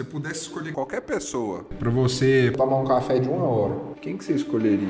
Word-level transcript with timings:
você 0.00 0.04
pudesse 0.04 0.40
escolher 0.42 0.72
qualquer 0.72 1.02
pessoa 1.02 1.64
para 1.64 1.90
você 1.90 2.50
tomar 2.56 2.76
um 2.76 2.86
café 2.86 3.18
de 3.18 3.28
uma 3.28 3.46
hora, 3.46 3.94
quem 4.00 4.16
que 4.16 4.24
você 4.24 4.32
escolheria? 4.32 4.88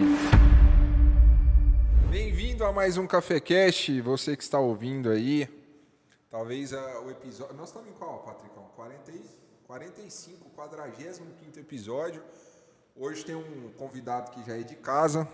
Bem-vindo 2.09 2.65
a 2.65 2.73
mais 2.73 2.97
um 2.97 3.09
Café 3.09 3.41
Cash, 3.41 3.91
você 4.05 4.37
que 4.37 4.43
está 4.45 4.61
ouvindo 4.61 5.11
aí. 5.11 5.49
Talvez 6.31 6.73
uh, 6.73 6.77
o 7.05 7.11
episódio. 7.11 7.57
Nós 7.57 7.71
estamos 7.71 7.89
em 7.89 7.93
qual, 7.93 8.21
Patricão? 8.21 8.71
40, 8.77 9.13
45, 9.67 10.51
45 10.51 11.59
episódio. 11.59 12.23
Hoje 12.95 13.25
tem 13.25 13.35
um 13.35 13.71
convidado 13.77 14.31
que 14.31 14.45
já 14.49 14.57
é 14.57 14.63
de 14.63 14.77
casa, 14.77 15.27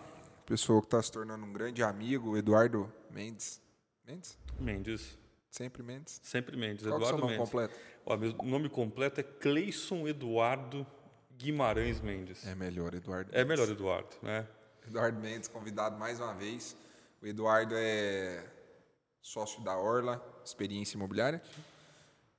pessoa 0.46 0.80
que 0.80 0.86
está 0.86 1.02
se 1.02 1.12
tornando 1.12 1.44
um 1.44 1.52
grande 1.52 1.82
amigo, 1.82 2.30
o 2.30 2.36
Eduardo 2.38 2.90
Mendes. 3.10 3.60
Mendes? 4.06 4.38
Mendes. 4.58 5.18
Sempre 5.50 5.82
Mendes? 5.82 6.20
Sempre 6.22 6.56
Mendes. 6.56 6.86
Qual 6.86 6.96
Eduardo 6.96 7.04
é 7.04 7.06
o 7.06 7.08
seu 7.08 7.18
nome 7.18 7.32
Mendes. 7.32 7.50
completo? 7.50 7.95
Ó, 8.08 8.16
meu 8.16 8.32
nome 8.44 8.68
completo 8.68 9.18
é 9.18 9.24
Cleison 9.24 10.06
Eduardo 10.06 10.86
Guimarães 11.36 12.00
Mendes. 12.00 12.46
É 12.46 12.54
melhor, 12.54 12.94
Eduardo. 12.94 13.30
É 13.34 13.44
melhor 13.44 13.68
Eduardo, 13.68 14.16
né? 14.22 14.46
Eduardo 14.86 15.18
Mendes, 15.18 15.48
convidado 15.48 15.98
mais 15.98 16.20
uma 16.20 16.32
vez. 16.32 16.76
O 17.20 17.26
Eduardo 17.26 17.74
é 17.76 18.46
sócio 19.20 19.60
da 19.64 19.76
Orla, 19.76 20.24
experiência 20.44 20.96
imobiliária. 20.96 21.42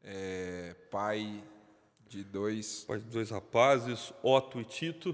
É 0.01 0.73
pai 0.89 1.43
de 2.07 2.23
dois, 2.23 2.85
Pai 2.85 2.99
de 2.99 3.07
dois 3.07 3.29
rapazes, 3.29 4.13
Otto 4.23 4.61
e 4.61 4.63
Tito, 4.63 5.13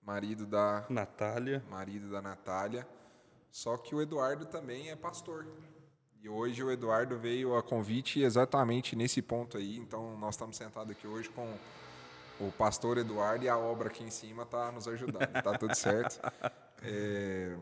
marido 0.00 0.46
da 0.46 0.86
Natália. 0.88 1.64
marido 1.68 2.08
da 2.12 2.22
Natália. 2.22 2.86
Só 3.50 3.76
que 3.76 3.92
o 3.92 4.00
Eduardo 4.00 4.46
também 4.46 4.90
é 4.90 4.94
pastor. 4.94 5.48
E 6.22 6.28
hoje 6.28 6.62
o 6.62 6.70
Eduardo 6.70 7.18
veio 7.18 7.56
a 7.56 7.62
convite 7.62 8.20
exatamente 8.20 8.94
nesse 8.94 9.22
ponto 9.22 9.56
aí. 9.56 9.78
Então 9.78 10.18
nós 10.18 10.34
estamos 10.34 10.56
sentados 10.56 10.92
aqui 10.92 11.06
hoje 11.06 11.30
com 11.30 11.50
o 12.38 12.52
pastor 12.52 12.98
Eduardo 12.98 13.44
e 13.44 13.48
a 13.48 13.56
obra 13.56 13.88
aqui 13.88 14.04
em 14.04 14.10
cima 14.10 14.42
está 14.42 14.70
nos 14.70 14.86
ajudando. 14.86 15.32
Tá 15.42 15.56
tudo 15.58 15.74
certo. 15.74 16.20
É, 16.82 17.58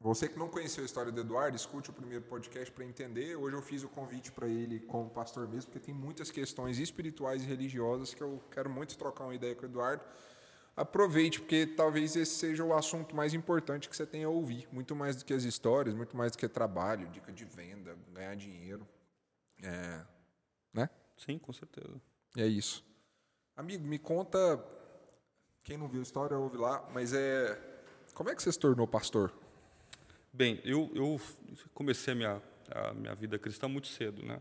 você 0.00 0.26
que 0.26 0.38
não 0.38 0.48
conheceu 0.48 0.82
a 0.82 0.86
história 0.86 1.12
do 1.12 1.20
Eduardo, 1.20 1.54
escute 1.54 1.90
o 1.90 1.92
primeiro 1.92 2.24
podcast 2.24 2.72
para 2.72 2.86
entender. 2.86 3.36
Hoje 3.36 3.54
eu 3.54 3.60
fiz 3.60 3.84
o 3.84 3.88
convite 3.88 4.32
para 4.32 4.48
ele 4.48 4.80
como 4.80 5.10
pastor 5.10 5.46
mesmo, 5.46 5.70
porque 5.70 5.78
tem 5.78 5.94
muitas 5.94 6.30
questões 6.30 6.78
espirituais 6.78 7.42
e 7.42 7.46
religiosas 7.46 8.14
que 8.14 8.22
eu 8.22 8.42
quero 8.50 8.70
muito 8.70 8.96
trocar 8.96 9.24
uma 9.24 9.34
ideia 9.34 9.54
com 9.54 9.62
o 9.62 9.66
Eduardo. 9.66 10.02
Aproveite, 10.74 11.38
porque 11.38 11.66
talvez 11.66 12.16
esse 12.16 12.34
seja 12.34 12.64
o 12.64 12.74
assunto 12.74 13.14
mais 13.14 13.34
importante 13.34 13.88
que 13.88 13.96
você 13.96 14.06
tenha 14.06 14.26
a 14.26 14.30
ouvir. 14.30 14.66
Muito 14.72 14.96
mais 14.96 15.16
do 15.16 15.24
que 15.24 15.34
as 15.34 15.44
histórias, 15.44 15.94
muito 15.94 16.16
mais 16.16 16.32
do 16.32 16.38
que 16.38 16.48
trabalho, 16.48 17.08
dica 17.08 17.30
de 17.30 17.44
venda, 17.44 17.96
ganhar 18.12 18.34
dinheiro. 18.34 18.86
É, 19.62 20.00
né? 20.72 20.88
Sim, 21.16 21.38
com 21.38 21.52
certeza. 21.52 22.00
E 22.34 22.42
é 22.42 22.46
isso. 22.46 22.82
Amigo, 23.54 23.86
me 23.86 23.98
conta. 23.98 24.38
Quem 25.62 25.76
não 25.76 25.86
viu 25.88 26.00
a 26.00 26.02
história, 26.02 26.36
ouve 26.38 26.56
lá, 26.56 26.88
mas 26.92 27.12
é. 27.12 27.60
Como 28.14 28.30
é 28.30 28.34
que 28.34 28.42
você 28.42 28.50
se 28.50 28.58
tornou 28.58 28.86
pastor? 28.86 29.32
Bem, 30.32 30.60
eu, 30.64 30.90
eu 30.94 31.20
comecei 31.74 32.14
a 32.14 32.16
minha, 32.16 32.42
a 32.70 32.94
minha 32.94 33.14
vida 33.14 33.38
cristã 33.38 33.68
muito 33.68 33.88
cedo, 33.88 34.24
né? 34.24 34.40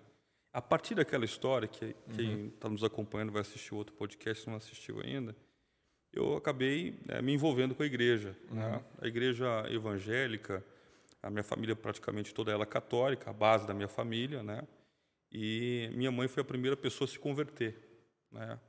A 0.54 0.62
partir 0.62 0.96
daquela 0.96 1.26
história, 1.26 1.68
que 1.68 1.96
quem 2.16 2.48
está 2.48 2.70
nos 2.70 2.84
acompanhando 2.84 3.32
vai 3.32 3.42
assistir 3.42 3.74
outro 3.74 3.94
podcast, 3.96 4.44
se 4.44 4.50
não 4.50 4.58
assistiu 4.58 5.02
ainda, 5.02 5.36
eu 6.14 6.36
acabei 6.36 7.00
né, 7.06 7.22
me 7.22 7.34
envolvendo 7.34 7.74
com 7.74 7.84
a 7.84 7.86
igreja. 7.86 8.36
Né? 8.50 8.84
A 9.02 9.08
igreja 9.08 9.66
evangélica, 9.70 10.64
a 11.22 11.30
minha 11.30 11.44
família 11.44 11.76
praticamente 11.76 12.34
toda 12.34 12.52
ela 12.52 12.64
é 12.64 12.66
católica, 12.66 13.30
a 13.30 13.34
base 13.34 13.66
da 13.66 13.74
minha 13.74 13.88
família, 13.88 14.44
né? 14.44 14.68
E 15.32 15.90
minha 15.94 16.12
mãe 16.12 16.28
foi 16.28 16.42
a 16.42 16.46
primeira 16.46 16.76
pessoa 16.76 17.08
a 17.08 17.12
se 17.12 17.18
converter, 17.18 17.78
né? 18.32 18.60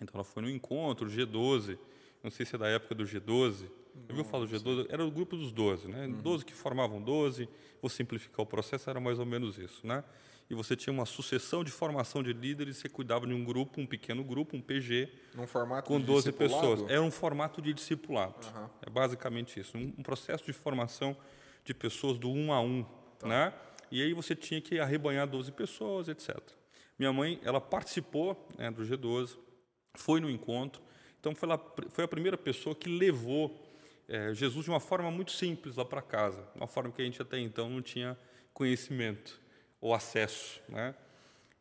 Então 0.00 0.14
ela 0.14 0.24
foi 0.24 0.42
no 0.42 0.48
encontro, 0.48 1.08
G12, 1.08 1.78
não 2.22 2.30
sei 2.30 2.46
se 2.46 2.54
é 2.54 2.58
da 2.58 2.68
época 2.68 2.94
do 2.94 3.04
G12. 3.04 3.64
Eu 4.08 4.16
ouviu 4.16 4.24
falar 4.24 4.46
do 4.46 4.52
G12? 4.52 4.86
Era 4.88 5.04
o 5.04 5.10
grupo 5.10 5.36
dos 5.36 5.50
12, 5.50 5.88
né? 5.88 6.06
12 6.06 6.44
que 6.44 6.54
formavam 6.54 7.02
12, 7.02 7.48
vou 7.82 7.88
simplificar 7.88 8.40
o 8.40 8.46
processo, 8.46 8.88
era 8.88 9.00
mais 9.00 9.18
ou 9.18 9.26
menos 9.26 9.58
isso, 9.58 9.84
né? 9.86 10.04
E 10.50 10.54
você 10.54 10.74
tinha 10.74 10.92
uma 10.92 11.06
sucessão 11.06 11.62
de 11.62 11.70
formação 11.70 12.24
de 12.24 12.32
líderes, 12.32 12.78
você 12.78 12.88
cuidava 12.88 13.24
de 13.24 13.32
um 13.32 13.44
grupo, 13.44 13.80
um 13.80 13.86
pequeno 13.86 14.24
grupo, 14.24 14.56
um 14.56 14.60
PG, 14.60 15.08
Num 15.32 15.46
formato 15.46 15.86
com 15.86 16.00
de 16.00 16.06
12 16.06 16.32
discipulado? 16.32 16.68
pessoas. 16.68 16.90
Era 16.90 17.00
um 17.00 17.10
formato 17.10 17.62
de 17.62 17.72
discipulado. 17.72 18.34
Aham. 18.48 18.70
É 18.84 18.90
basicamente 18.90 19.60
isso. 19.60 19.78
Um, 19.78 19.94
um 19.96 20.02
processo 20.02 20.44
de 20.44 20.52
formação 20.52 21.16
de 21.64 21.72
pessoas 21.72 22.18
do 22.18 22.28
um 22.28 22.52
a 22.52 22.60
um. 22.60 22.84
Né? 23.22 23.54
E 23.92 24.02
aí 24.02 24.12
você 24.12 24.34
tinha 24.34 24.60
que 24.60 24.80
arrebanhar 24.80 25.28
12 25.28 25.52
pessoas, 25.52 26.08
etc. 26.08 26.36
Minha 26.98 27.12
mãe, 27.12 27.40
ela 27.44 27.60
participou 27.60 28.48
né, 28.58 28.72
do 28.72 28.82
G12, 28.82 29.36
foi 29.94 30.20
no 30.20 30.28
encontro. 30.28 30.82
Então, 31.20 31.32
foi, 31.32 31.48
lá, 31.48 31.60
foi 31.90 32.02
a 32.02 32.08
primeira 32.08 32.36
pessoa 32.36 32.74
que 32.74 32.88
levou 32.88 33.56
eh, 34.08 34.34
Jesus 34.34 34.64
de 34.64 34.70
uma 34.70 34.80
forma 34.80 35.10
muito 35.12 35.30
simples 35.30 35.76
lá 35.76 35.84
para 35.84 36.02
casa. 36.02 36.42
Uma 36.56 36.66
forma 36.66 36.90
que 36.90 37.00
a 37.00 37.04
gente 37.04 37.22
até 37.22 37.38
então 37.38 37.70
não 37.70 37.80
tinha 37.80 38.18
conhecimento 38.52 39.40
ou 39.80 39.94
acesso. 39.94 40.60
Né? 40.68 40.94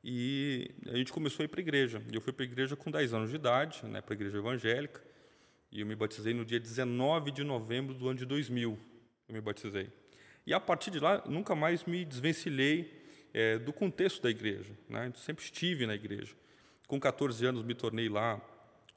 E 0.03 0.71
a 0.87 0.95
gente 0.95 1.11
começou 1.11 1.43
a 1.43 1.45
ir 1.45 1.47
para 1.47 1.59
a 1.59 1.63
igreja. 1.63 2.01
Eu 2.11 2.21
fui 2.21 2.31
para 2.31 2.43
a 2.43 2.47
igreja 2.47 2.75
com 2.75 2.89
10 2.89 3.13
anos 3.13 3.29
de 3.29 3.35
idade, 3.35 3.85
né, 3.85 4.01
para 4.01 4.13
a 4.13 4.15
igreja 4.15 4.37
evangélica. 4.37 5.01
E 5.71 5.81
eu 5.81 5.85
me 5.85 5.95
batizei 5.95 6.33
no 6.33 6.45
dia 6.45 6.59
19 6.59 7.31
de 7.31 7.43
novembro 7.43 7.93
do 7.93 8.07
ano 8.07 8.17
de 8.17 8.25
2000. 8.25 8.77
Eu 9.27 9.33
me 9.33 9.41
batizei. 9.41 9.89
E 10.45 10.53
a 10.53 10.59
partir 10.59 10.89
de 10.89 10.99
lá, 10.99 11.21
nunca 11.27 11.53
mais 11.53 11.83
me 11.85 12.03
desvencilhei 12.03 13.03
eh, 13.33 13.59
do 13.59 13.71
contexto 13.71 14.21
da 14.21 14.29
igreja. 14.29 14.73
Né? 14.89 15.11
Sempre 15.15 15.43
estive 15.43 15.85
na 15.85 15.93
igreja. 15.93 16.33
Com 16.87 16.99
14 16.99 17.45
anos, 17.45 17.63
me 17.63 17.75
tornei 17.75 18.09
lá 18.09 18.41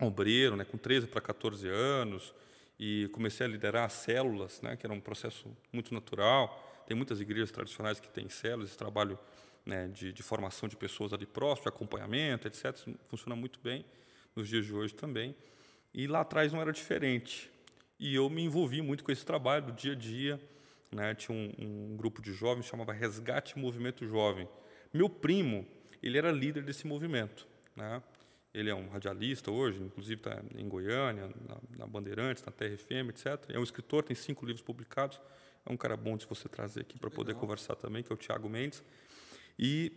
obreiro, 0.01 0.57
né? 0.57 0.65
com 0.65 0.79
13 0.79 1.09
para 1.09 1.21
14 1.21 1.69
anos. 1.69 2.33
E 2.79 3.09
comecei 3.13 3.47
a 3.47 3.49
liderar 3.51 3.85
as 3.85 3.93
células, 3.93 4.63
né? 4.63 4.77
que 4.77 4.87
era 4.87 4.95
um 4.95 5.01
processo 5.01 5.55
muito 5.71 5.93
natural. 5.93 6.72
Tem 6.87 6.97
muitas 6.97 7.21
igrejas 7.21 7.51
tradicionais 7.51 8.01
que 8.01 8.09
têm 8.09 8.29
células, 8.29 8.69
esse 8.69 8.79
trabalho 8.79 9.19
né, 9.65 9.89
de, 9.89 10.13
de 10.13 10.23
formação 10.23 10.69
de 10.69 10.77
pessoas 10.77 11.13
ali 11.13 11.27
próximo, 11.27 11.65
de 11.65 11.69
acompanhamento, 11.69 12.49
etc. 12.49 12.75
Isso 12.75 12.95
funciona 13.05 13.37
muito 13.37 13.61
bem 13.61 13.85
nos 14.35 14.49
dias 14.49 14.65
de 14.67 14.75
hoje 14.75 14.95
também. 14.95 15.35
E 15.95 16.07
lá 16.07 16.21
atrás 16.21 16.53
não 16.53 16.61
era 16.61 16.73
diferente. 16.73 17.51
E 17.99 18.15
eu 18.15 18.29
me 18.29 18.43
envolvi 18.43 18.83
muito 18.83 19.05
com 19.05 19.13
esse 19.13 19.25
trabalho 19.25 19.67
do 19.67 19.73
dia 19.73 19.93
a 19.93 19.97
dia. 19.97 20.41
Né? 20.91 21.15
Tinha 21.15 21.37
um, 21.37 21.53
um 21.59 21.97
grupo 21.97 22.21
de 22.21 22.33
jovens 22.33 22.67
chamava 22.67 22.93
Resgate 22.93 23.59
Movimento 23.59 24.07
Jovem. 24.07 24.49
Meu 24.93 25.09
primo, 25.09 25.67
ele 26.03 26.19
era 26.19 26.33
líder 26.33 26.65
desse 26.65 26.87
movimento. 26.87 27.47
Né? 27.77 28.03
Ele 28.53 28.69
é 28.69 28.75
um 28.75 28.89
radialista 28.89 29.51
hoje, 29.51 29.83
inclusive 29.83 30.21
está 30.21 30.43
em 30.57 30.69
Goiânia, 30.69 31.31
na, 31.49 31.57
na 31.79 31.87
Bandeirantes, 31.87 32.45
na 32.45 32.53
TRFM, 32.53 33.09
etc. 33.11 33.49
É 33.49 33.59
um 33.59 33.63
escritor, 33.63 34.03
tem 34.03 34.15
cinco 34.15 34.45
livros 34.45 34.63
publicados. 34.63 35.19
É 35.65 35.73
um 35.73 35.77
cara 35.77 35.97
bom 35.97 36.17
de 36.17 36.27
você 36.27 36.49
trazer 36.49 36.81
aqui 36.81 36.99
para 36.99 37.11
poder 37.11 37.35
conversar 37.35 37.77
também, 37.77 38.03
que 38.03 38.13
é 38.13 38.15
o 38.15 38.19
Tiago 38.19 38.49
Mendes. 38.49 38.83
E 39.59 39.93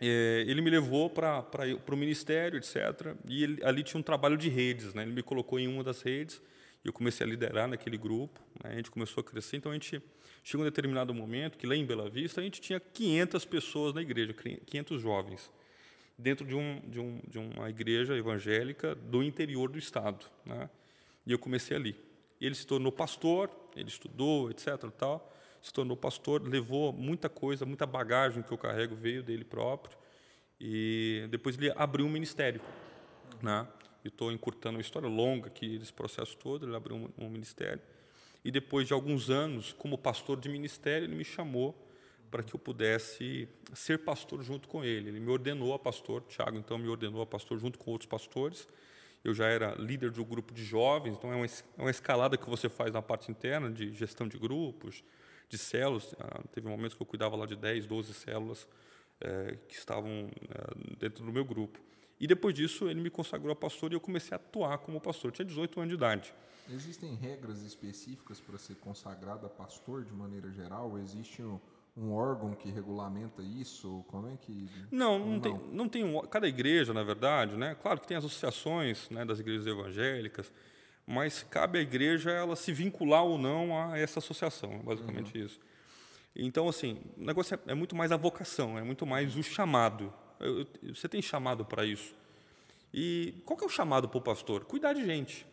é, 0.00 0.44
ele 0.46 0.62
me 0.62 0.70
levou 0.70 1.10
para 1.10 1.44
o 1.90 1.96
ministério, 1.96 2.58
etc. 2.58 3.14
E 3.28 3.44
ele, 3.44 3.64
ali 3.64 3.82
tinha 3.82 4.00
um 4.00 4.02
trabalho 4.02 4.36
de 4.36 4.48
redes. 4.48 4.94
Né? 4.94 5.02
Ele 5.02 5.12
me 5.12 5.22
colocou 5.22 5.58
em 5.58 5.68
uma 5.68 5.84
das 5.84 6.02
redes 6.02 6.40
e 6.82 6.88
eu 6.88 6.92
comecei 6.92 7.26
a 7.26 7.28
liderar 7.28 7.68
naquele 7.68 7.98
grupo. 7.98 8.40
Né? 8.64 8.72
A 8.72 8.76
gente 8.76 8.90
começou 8.90 9.20
a 9.20 9.24
crescer. 9.24 9.58
Então, 9.58 9.70
a 9.70 9.74
gente 9.74 10.02
chegou 10.42 10.64
um 10.64 10.68
determinado 10.68 11.12
momento 11.12 11.58
que 11.58 11.66
lá 11.66 11.76
em 11.76 11.84
Bela 11.84 12.08
Vista 12.08 12.40
a 12.40 12.44
gente 12.44 12.60
tinha 12.60 12.80
500 12.80 13.44
pessoas 13.44 13.94
na 13.94 14.00
igreja, 14.00 14.34
500 14.34 15.00
jovens, 15.00 15.50
dentro 16.16 16.46
de, 16.46 16.54
um, 16.54 16.80
de, 16.86 16.98
um, 16.98 17.20
de 17.28 17.38
uma 17.38 17.68
igreja 17.68 18.16
evangélica 18.16 18.94
do 18.94 19.22
interior 19.22 19.70
do 19.70 19.78
estado. 19.78 20.24
Né? 20.46 20.70
E 21.26 21.32
eu 21.32 21.38
comecei 21.38 21.76
ali. 21.76 21.94
Ele 22.40 22.54
se 22.54 22.66
tornou 22.66 22.90
pastor, 22.90 23.50
ele 23.76 23.88
estudou, 23.88 24.50
etc. 24.50 24.90
Tal, 24.96 25.32
se 25.60 25.72
tornou 25.72 25.96
pastor, 25.96 26.42
levou 26.46 26.92
muita 26.92 27.28
coisa, 27.28 27.66
muita 27.66 27.86
bagagem 27.86 28.42
que 28.42 28.52
eu 28.52 28.58
carrego 28.58 28.94
veio 28.94 29.22
dele 29.22 29.44
próprio. 29.44 29.96
E 30.60 31.26
depois 31.30 31.56
ele 31.56 31.72
abriu 31.76 32.06
um 32.06 32.10
ministério. 32.10 32.60
Né? 33.42 33.66
E 34.04 34.08
estou 34.08 34.30
encurtando 34.32 34.76
uma 34.76 34.82
história 34.82 35.08
longa 35.08 35.48
aqui 35.48 35.78
desse 35.78 35.92
processo 35.92 36.36
todo. 36.36 36.66
Ele 36.66 36.76
abriu 36.76 36.96
um, 36.96 37.08
um 37.18 37.28
ministério. 37.28 37.82
E 38.44 38.50
depois 38.50 38.86
de 38.86 38.92
alguns 38.92 39.28
anos, 39.28 39.72
como 39.72 39.98
pastor 39.98 40.40
de 40.40 40.48
ministério, 40.48 41.06
ele 41.06 41.14
me 41.14 41.24
chamou 41.24 41.74
para 42.30 42.42
que 42.42 42.54
eu 42.54 42.60
pudesse 42.60 43.48
ser 43.74 43.98
pastor 43.98 44.42
junto 44.42 44.68
com 44.68 44.84
ele. 44.84 45.08
Ele 45.08 45.20
me 45.20 45.30
ordenou 45.30 45.74
a 45.74 45.78
pastor, 45.78 46.22
Tiago 46.22 46.56
então 46.56 46.78
me 46.78 46.88
ordenou 46.88 47.20
a 47.20 47.26
pastor 47.26 47.58
junto 47.58 47.78
com 47.78 47.90
outros 47.90 48.08
pastores. 48.08 48.68
Eu 49.22 49.34
já 49.34 49.46
era 49.46 49.74
líder 49.74 50.10
de 50.10 50.20
um 50.20 50.24
grupo 50.24 50.52
de 50.54 50.64
jovens, 50.64 51.16
então 51.16 51.32
é 51.32 51.36
uma, 51.36 51.46
é 51.46 51.80
uma 51.82 51.90
escalada 51.90 52.36
que 52.36 52.48
você 52.48 52.68
faz 52.68 52.92
na 52.92 53.02
parte 53.02 53.30
interna 53.30 53.70
de 53.70 53.92
gestão 53.92 54.26
de 54.26 54.38
grupos, 54.38 55.04
de 55.48 55.58
células. 55.58 56.14
Ah, 56.18 56.42
teve 56.52 56.68
momentos 56.68 56.94
que 56.94 57.02
eu 57.02 57.06
cuidava 57.06 57.36
lá 57.36 57.44
de 57.44 57.56
10, 57.56 57.86
12 57.86 58.14
células 58.14 58.66
eh, 59.20 59.58
que 59.68 59.74
estavam 59.74 60.30
eh, 60.48 60.96
dentro 60.98 61.24
do 61.24 61.30
meu 61.30 61.44
grupo. 61.44 61.78
E 62.18 62.26
depois 62.26 62.54
disso, 62.54 62.88
ele 62.88 63.00
me 63.00 63.10
consagrou 63.10 63.52
a 63.52 63.56
pastor 63.56 63.92
e 63.92 63.94
eu 63.94 64.00
comecei 64.00 64.32
a 64.32 64.36
atuar 64.36 64.78
como 64.78 65.00
pastor. 65.00 65.28
Eu 65.28 65.32
tinha 65.32 65.44
18 65.44 65.80
anos 65.80 65.90
de 65.90 65.94
idade. 65.96 66.34
Existem 66.70 67.14
regras 67.14 67.62
específicas 67.62 68.40
para 68.40 68.56
ser 68.56 68.76
consagrado 68.76 69.44
a 69.44 69.50
pastor 69.50 70.04
de 70.04 70.12
maneira 70.12 70.50
geral? 70.50 70.98
Existe 70.98 71.42
um, 71.42 71.60
um 71.96 72.12
órgão 72.12 72.54
que 72.54 72.70
regulamenta 72.70 73.42
isso? 73.42 74.04
Como 74.08 74.28
é 74.28 74.36
que. 74.36 74.68
Não, 74.90 75.18
não, 75.18 75.26
não. 75.26 75.40
tem. 75.40 75.60
Não 75.72 75.88
tem 75.88 76.04
um, 76.04 76.20
cada 76.22 76.48
igreja, 76.48 76.94
na 76.94 77.02
verdade, 77.02 77.56
né? 77.56 77.76
Claro 77.82 78.00
que 78.00 78.06
tem 78.06 78.16
associações 78.16 79.10
né, 79.10 79.24
das 79.24 79.40
igrejas 79.40 79.66
evangélicas, 79.66 80.52
mas 81.06 81.42
cabe 81.42 81.78
à 81.78 81.82
igreja 81.82 82.30
ela 82.30 82.56
se 82.56 82.72
vincular 82.72 83.24
ou 83.24 83.36
não 83.36 83.76
a 83.76 83.98
essa 83.98 84.18
associação, 84.18 84.72
é 84.72 84.78
basicamente 84.78 85.36
uhum. 85.36 85.44
isso. 85.44 85.60
Então, 86.34 86.68
assim, 86.68 87.00
o 87.16 87.24
negócio 87.24 87.54
é, 87.54 87.72
é, 87.72 87.74
muito 87.74 87.96
mais 87.96 88.12
a 88.12 88.16
vocação, 88.16 88.78
é 88.78 88.82
muito 88.82 89.04
mais 89.04 89.36
o 89.36 89.42
chamado. 89.42 90.12
Eu, 90.38 90.60
eu, 90.82 90.94
você 90.94 91.08
tem 91.08 91.20
chamado 91.20 91.64
para 91.64 91.84
isso. 91.84 92.14
E 92.94 93.34
qual 93.44 93.56
que 93.56 93.64
é 93.64 93.66
o 93.66 93.70
chamado 93.70 94.08
para 94.08 94.18
o 94.18 94.22
pastor? 94.22 94.64
Cuidar 94.64 94.92
de 94.92 95.04
gente. 95.04 95.46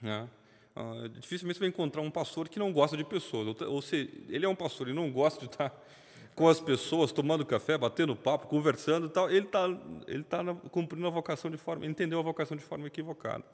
Né? 0.00 0.28
Uh, 0.76 1.08
dificilmente 1.08 1.58
você 1.58 1.60
vai 1.60 1.68
encontrar 1.68 2.02
um 2.02 2.10
pastor 2.10 2.48
que 2.48 2.58
não 2.58 2.72
gosta 2.72 2.96
de 2.96 3.04
pessoas. 3.04 3.60
Ou, 3.60 3.68
ou 3.68 3.82
se 3.82 4.24
ele 4.28 4.44
é 4.44 4.48
um 4.48 4.56
pastor 4.56 4.88
e 4.88 4.92
não 4.92 5.10
gosta 5.10 5.40
de 5.40 5.46
estar 5.46 5.72
com 6.34 6.48
as 6.48 6.60
pessoas, 6.60 7.12
tomando 7.12 7.46
café, 7.46 7.78
batendo 7.78 8.16
papo, 8.16 8.48
conversando 8.48 9.06
e 9.06 9.10
tal, 9.10 9.30
ele 9.30 9.46
está 9.46 9.66
ele 10.08 10.24
tá 10.24 10.42
cumprindo 10.70 11.06
a 11.06 11.10
vocação 11.10 11.50
de 11.50 11.56
forma, 11.56 11.86
entendeu 11.86 12.18
a 12.18 12.22
vocação 12.22 12.56
de 12.56 12.62
forma 12.62 12.86
equivocada. 12.86 13.44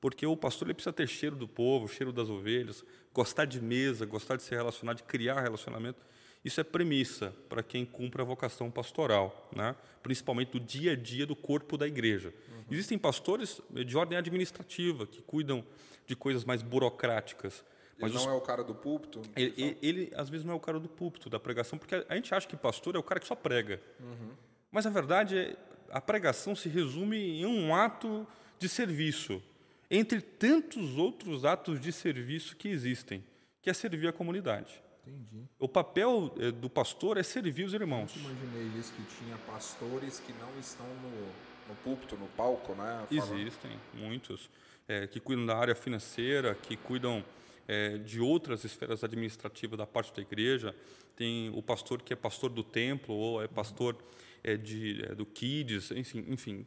Porque 0.00 0.26
o 0.26 0.36
pastor 0.36 0.68
ele 0.68 0.74
precisa 0.74 0.92
ter 0.92 1.08
cheiro 1.08 1.36
do 1.36 1.48
povo, 1.48 1.88
cheiro 1.88 2.12
das 2.12 2.28
ovelhas, 2.28 2.84
gostar 3.12 3.44
de 3.44 3.60
mesa, 3.60 4.06
gostar 4.06 4.36
de 4.36 4.42
se 4.42 4.54
relacionar, 4.54 4.94
de 4.94 5.02
criar 5.02 5.40
relacionamento. 5.40 6.04
Isso 6.44 6.60
é 6.60 6.64
premissa 6.64 7.34
para 7.48 7.62
quem 7.62 7.84
cumpre 7.84 8.22
a 8.22 8.24
vocação 8.24 8.70
pastoral, 8.70 9.50
né? 9.54 9.74
principalmente 10.02 10.52
do 10.52 10.60
dia 10.60 10.92
a 10.92 10.96
dia 10.96 11.26
do 11.26 11.36
corpo 11.36 11.76
da 11.76 11.86
igreja. 11.86 12.32
Uhum. 12.48 12.64
Existem 12.70 12.98
pastores 12.98 13.60
de 13.70 13.96
ordem 13.96 14.16
administrativa 14.16 15.06
que 15.06 15.20
cuidam 15.20 15.64
de 16.06 16.16
coisas 16.16 16.44
mais 16.44 16.62
burocráticas. 16.62 17.64
Mas 18.00 18.12
ele 18.12 18.20
não 18.20 18.28
os... 18.28 18.34
é 18.34 18.36
o 18.36 18.40
cara 18.40 18.62
do 18.62 18.74
púlpito? 18.74 19.22
Ele, 19.36 19.52
ele, 19.56 19.78
ele, 19.82 20.12
às 20.14 20.30
vezes, 20.30 20.46
não 20.46 20.54
é 20.54 20.56
o 20.56 20.60
cara 20.60 20.78
do 20.78 20.88
púlpito, 20.88 21.28
da 21.28 21.40
pregação, 21.40 21.78
porque 21.78 22.04
a 22.08 22.14
gente 22.14 22.32
acha 22.32 22.46
que 22.46 22.56
pastor 22.56 22.94
é 22.94 22.98
o 22.98 23.02
cara 23.02 23.20
que 23.20 23.26
só 23.26 23.34
prega. 23.34 23.80
Uhum. 24.00 24.30
Mas, 24.70 24.86
a 24.86 24.90
verdade, 24.90 25.36
é 25.36 25.56
a 25.90 26.00
pregação 26.00 26.54
se 26.54 26.68
resume 26.68 27.40
em 27.40 27.46
um 27.46 27.74
ato 27.74 28.26
de 28.58 28.68
serviço, 28.68 29.42
entre 29.90 30.20
tantos 30.20 30.96
outros 30.96 31.44
atos 31.44 31.80
de 31.80 31.92
serviço 31.92 32.56
que 32.56 32.68
existem, 32.68 33.24
que 33.62 33.70
é 33.70 33.74
servir 33.74 34.08
a 34.08 34.12
comunidade. 34.12 34.82
Entendi. 35.08 35.48
O 35.58 35.68
papel 35.68 36.34
eh, 36.38 36.50
do 36.50 36.68
pastor 36.68 37.16
é 37.16 37.22
servir 37.22 37.64
os 37.64 37.72
irmãos. 37.72 38.14
Eu 38.14 38.30
imaginei 38.30 38.78
isso, 38.78 38.92
que 38.92 39.02
tinha 39.16 39.36
pastores 39.38 40.20
que 40.20 40.32
não 40.34 40.58
estão 40.58 40.86
no, 40.86 41.68
no 41.68 41.74
púlpito, 41.82 42.16
no 42.16 42.26
palco, 42.28 42.74
né? 42.74 43.06
Existem, 43.10 43.78
muitos 43.94 44.50
é, 44.86 45.06
que 45.06 45.18
cuidam 45.20 45.46
da 45.46 45.56
área 45.56 45.74
financeira, 45.74 46.54
que 46.54 46.76
cuidam 46.76 47.24
é, 47.66 47.98
de 47.98 48.20
outras 48.20 48.64
esferas 48.64 49.02
administrativas 49.02 49.78
da 49.78 49.86
parte 49.86 50.12
da 50.14 50.22
igreja. 50.22 50.74
Tem 51.16 51.50
o 51.54 51.62
pastor 51.62 52.02
que 52.02 52.12
é 52.12 52.16
pastor 52.16 52.50
do 52.50 52.62
templo 52.62 53.14
ou 53.14 53.42
é 53.42 53.48
pastor 53.48 53.96
é, 54.42 54.56
de, 54.56 55.04
é, 55.04 55.14
do 55.14 55.26
Kids, 55.26 55.90
enfim, 55.90 56.24
enfim. 56.28 56.66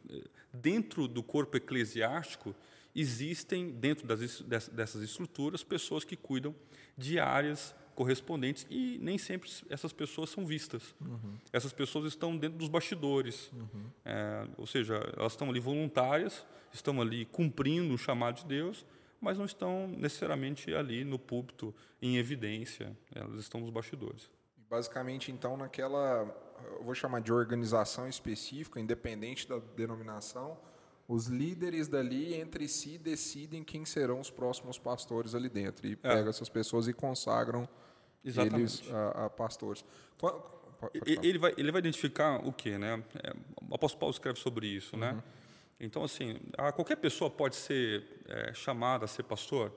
Dentro 0.52 1.08
do 1.08 1.22
corpo 1.22 1.56
eclesiástico, 1.56 2.54
existem, 2.94 3.70
dentro 3.70 4.06
das, 4.06 4.40
dessas 4.68 5.02
estruturas, 5.02 5.64
pessoas 5.64 6.04
que 6.04 6.16
cuidam 6.16 6.54
de 6.96 7.18
áreas 7.18 7.74
correspondentes 7.94 8.66
e 8.70 8.98
nem 9.00 9.18
sempre 9.18 9.50
essas 9.68 9.92
pessoas 9.92 10.30
são 10.30 10.44
vistas. 10.44 10.94
Uhum. 11.00 11.34
Essas 11.52 11.72
pessoas 11.72 12.06
estão 12.06 12.36
dentro 12.36 12.58
dos 12.58 12.68
bastidores, 12.68 13.50
uhum. 13.52 13.84
é, 14.04 14.46
ou 14.56 14.66
seja, 14.66 14.94
elas 15.16 15.32
estão 15.32 15.50
ali 15.50 15.60
voluntárias, 15.60 16.46
estão 16.72 17.00
ali 17.00 17.24
cumprindo 17.26 17.94
o 17.94 17.98
chamado 17.98 18.36
de 18.36 18.46
Deus, 18.46 18.84
mas 19.20 19.38
não 19.38 19.44
estão 19.44 19.86
necessariamente 19.88 20.74
ali 20.74 21.04
no 21.04 21.18
púlpito 21.18 21.74
em 22.00 22.16
evidência, 22.16 22.96
elas 23.14 23.38
estão 23.38 23.60
nos 23.60 23.70
bastidores. 23.70 24.28
Basicamente, 24.68 25.30
então, 25.30 25.56
naquela, 25.56 26.26
eu 26.78 26.82
vou 26.82 26.94
chamar 26.94 27.20
de 27.20 27.32
organização 27.32 28.08
específica, 28.08 28.80
independente 28.80 29.46
da 29.46 29.58
denominação, 29.76 30.58
os 31.08 31.26
líderes 31.26 31.88
dali 31.88 32.34
entre 32.34 32.68
si 32.68 32.96
decidem 32.98 33.62
quem 33.62 33.84
serão 33.84 34.20
os 34.20 34.30
próximos 34.30 34.78
pastores 34.78 35.34
ali 35.34 35.48
dentro 35.48 35.86
e 35.86 35.92
é. 35.92 35.96
pegam 35.96 36.30
essas 36.30 36.48
pessoas 36.48 36.88
e 36.88 36.92
consagram 36.92 37.68
Exatamente. 38.24 38.82
eles 38.84 38.94
a, 38.94 39.26
a 39.26 39.30
pastores. 39.30 39.84
ele 41.04 41.38
vai, 41.38 41.54
ele 41.56 41.72
vai 41.72 41.80
identificar 41.80 42.36
o 42.46 42.52
quê, 42.52 42.78
né? 42.78 43.02
É, 43.22 43.34
o 43.68 43.74
apóstolo 43.74 44.00
Paulo 44.00 44.12
escreve 44.12 44.38
sobre 44.38 44.66
isso, 44.66 44.96
né? 44.96 45.10
uhum. 45.10 45.16
né? 45.16 45.22
Então, 45.80 46.04
assim, 46.04 46.38
qualquer 46.76 46.96
pessoa 46.96 47.28
pode 47.28 47.56
ser 47.56 48.04
é, 48.28 48.54
chamada 48.54 49.04
a 49.04 49.08
ser 49.08 49.24
pastor. 49.24 49.72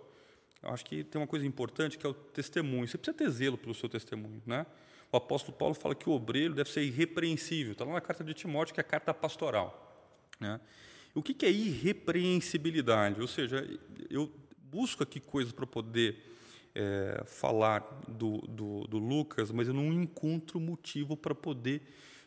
Eu 0.62 0.70
acho 0.70 0.86
que 0.86 1.04
tem 1.04 1.20
uma 1.20 1.28
coisa 1.28 1.46
importante 1.48 1.98
que 1.98 2.06
é 2.06 2.10
o 2.10 2.14
testemunho. 2.14 2.88
Você 2.88 2.98
precisa 2.98 3.18
ter 3.18 3.30
zelo 3.30 3.58
pelo 3.58 3.74
seu 3.74 3.90
testemunho, 3.90 4.42
né? 4.46 4.68
O 5.12 5.18
apóstolo 5.18 5.58
Paulo 5.58 5.74
fala 5.74 5.96
que 5.96 6.08
o 6.08 6.14
obreiro 6.14 6.54
deve 6.54 6.70
ser 6.70 6.84
irrepreensível. 6.84 7.72
Está 7.72 7.86
lá 7.86 7.94
na 7.94 8.02
carta 8.02 8.24
de 8.24 8.34
Timóteo, 8.34 8.74
que 8.74 8.80
é 8.80 8.84
a 8.84 8.84
carta 8.84 9.14
pastoral. 9.14 9.82
Né? 10.40 10.60
O 11.16 11.24
que, 11.24 11.34
que 11.34 11.46
é 11.46 11.50
irrepreensibilidade? 11.50 13.22
Ou 13.22 13.28
seja, 13.28 13.66
eu 14.10 14.30
busco 14.70 15.02
aqui 15.02 15.22
coisas 15.22 15.54
para 15.54 15.66
poder 15.66 16.18
é, 16.76 17.24
falar 17.26 17.80
do, 18.06 18.40
do, 18.42 18.86
do, 18.86 18.98
Lucas, 18.98 19.50
mas 19.50 19.70
eu 19.70 19.74
não 19.74 19.94
encontro 19.94 20.60
motivo 20.60 21.16
para 21.16 21.34
poder 21.34 21.82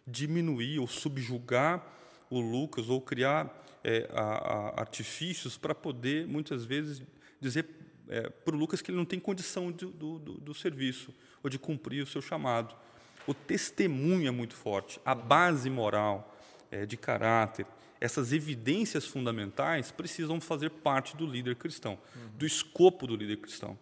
diminuir 0.07 0.79
ou 0.79 0.87
subjugar 0.87 1.87
o 2.31 2.41
Lucas 2.41 2.89
ou 2.89 2.99
criar 2.99 3.55
é, 3.85 4.09
a, 4.11 4.23
a 4.23 4.81
artifícios 4.81 5.59
para 5.59 5.75
poder, 5.75 6.27
muitas 6.27 6.65
vezes, 6.65 7.03
dizer 7.39 7.67
é, 8.09 8.31
para 8.31 8.57
o 8.57 8.59
Lucas 8.59 8.81
que 8.81 8.91
ele 8.91 8.97
não 8.97 9.05
tem 9.05 9.21
condição 9.21 9.71
de, 9.71 9.85
do, 9.85 10.19
do, 10.19 10.33
do 10.39 10.55
serviço 10.55 11.13
ou 11.43 11.51
de 11.51 11.59
cumprir 11.59 12.03
o 12.03 12.07
seu 12.07 12.23
chamado. 12.23 12.75
O 13.27 13.35
testemunho 13.35 14.27
é 14.27 14.31
muito 14.31 14.55
forte, 14.55 14.99
a 15.05 15.15
base 15.15 15.69
moral, 15.69 16.35
é, 16.71 16.87
de 16.87 16.97
caráter, 16.97 17.67
essas 18.01 18.33
evidências 18.33 19.07
fundamentais 19.07 19.91
precisam 19.91 20.41
fazer 20.41 20.71
parte 20.71 21.17
do 21.17 21.27
líder 21.27 21.57
cristão, 21.57 21.99
uhum. 22.15 22.31
do 22.37 22.47
escopo 22.47 23.07
do 23.07 23.17
líder 23.17 23.39
cristão. 23.39 23.79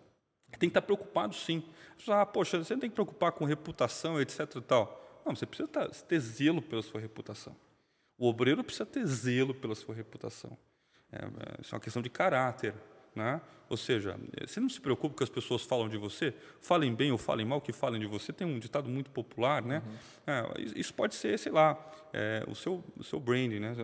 Tem 0.59 0.69
que 0.69 0.79
estar 0.79 0.83
preocupado, 0.83 1.35
sim. 1.35 1.63
Ah, 2.09 2.25
poxa, 2.25 2.59
você 2.59 2.75
não 2.75 2.81
tem 2.81 2.91
que 2.91 2.95
preocupar 2.95 3.33
com 3.33 3.45
reputação, 3.45 4.21
etc. 4.21 4.61
Tal. 4.67 5.23
Não, 5.25 5.35
você 5.35 5.45
precisa 5.45 5.69
ter 5.69 6.21
zelo 6.21 6.63
pela 6.63 6.83
sua 6.83 7.01
reputação. 7.01 7.55
O 8.17 8.29
obreiro 8.29 8.65
precisa 8.65 8.87
ter 8.87 9.05
zelo 9.07 9.55
pela 9.55 9.75
sua 9.75 9.95
reputação. 9.95 10.57
É, 11.13 11.19
é, 11.19 11.61
isso 11.61 11.75
é 11.75 11.77
uma 11.77 11.81
questão 11.81 12.01
de 12.01 12.09
caráter. 12.09 12.75
Né? 13.17 13.41
Ou 13.69 13.77
seja, 13.77 14.17
você 14.47 14.61
não 14.61 14.69
se 14.69 14.81
preocupa 14.81 15.17
que 15.17 15.25
as 15.25 15.31
pessoas 15.31 15.63
falam 15.63 15.89
de 15.89 15.97
você, 15.97 16.35
falem 16.61 16.95
bem 16.95 17.11
ou 17.11 17.19
falem 17.19 17.47
mal, 17.47 17.61
que 17.61 17.73
falem 17.73 17.99
de 17.99 18.07
você. 18.07 18.31
Tem 18.33 18.47
um 18.47 18.59
ditado 18.59 18.89
muito 18.89 19.11
popular, 19.11 19.63
né? 19.63 19.83
Uhum. 19.85 19.95
É, 20.27 20.61
isso 20.79 20.93
pode 20.95 21.15
ser, 21.15 21.37
sei 21.39 21.51
lá, 21.51 21.77
é, 22.13 22.45
o 22.47 22.55
seu 22.55 22.85
o 22.97 23.03
seu 23.03 23.19
branding, 23.19 23.59
né? 23.59 23.75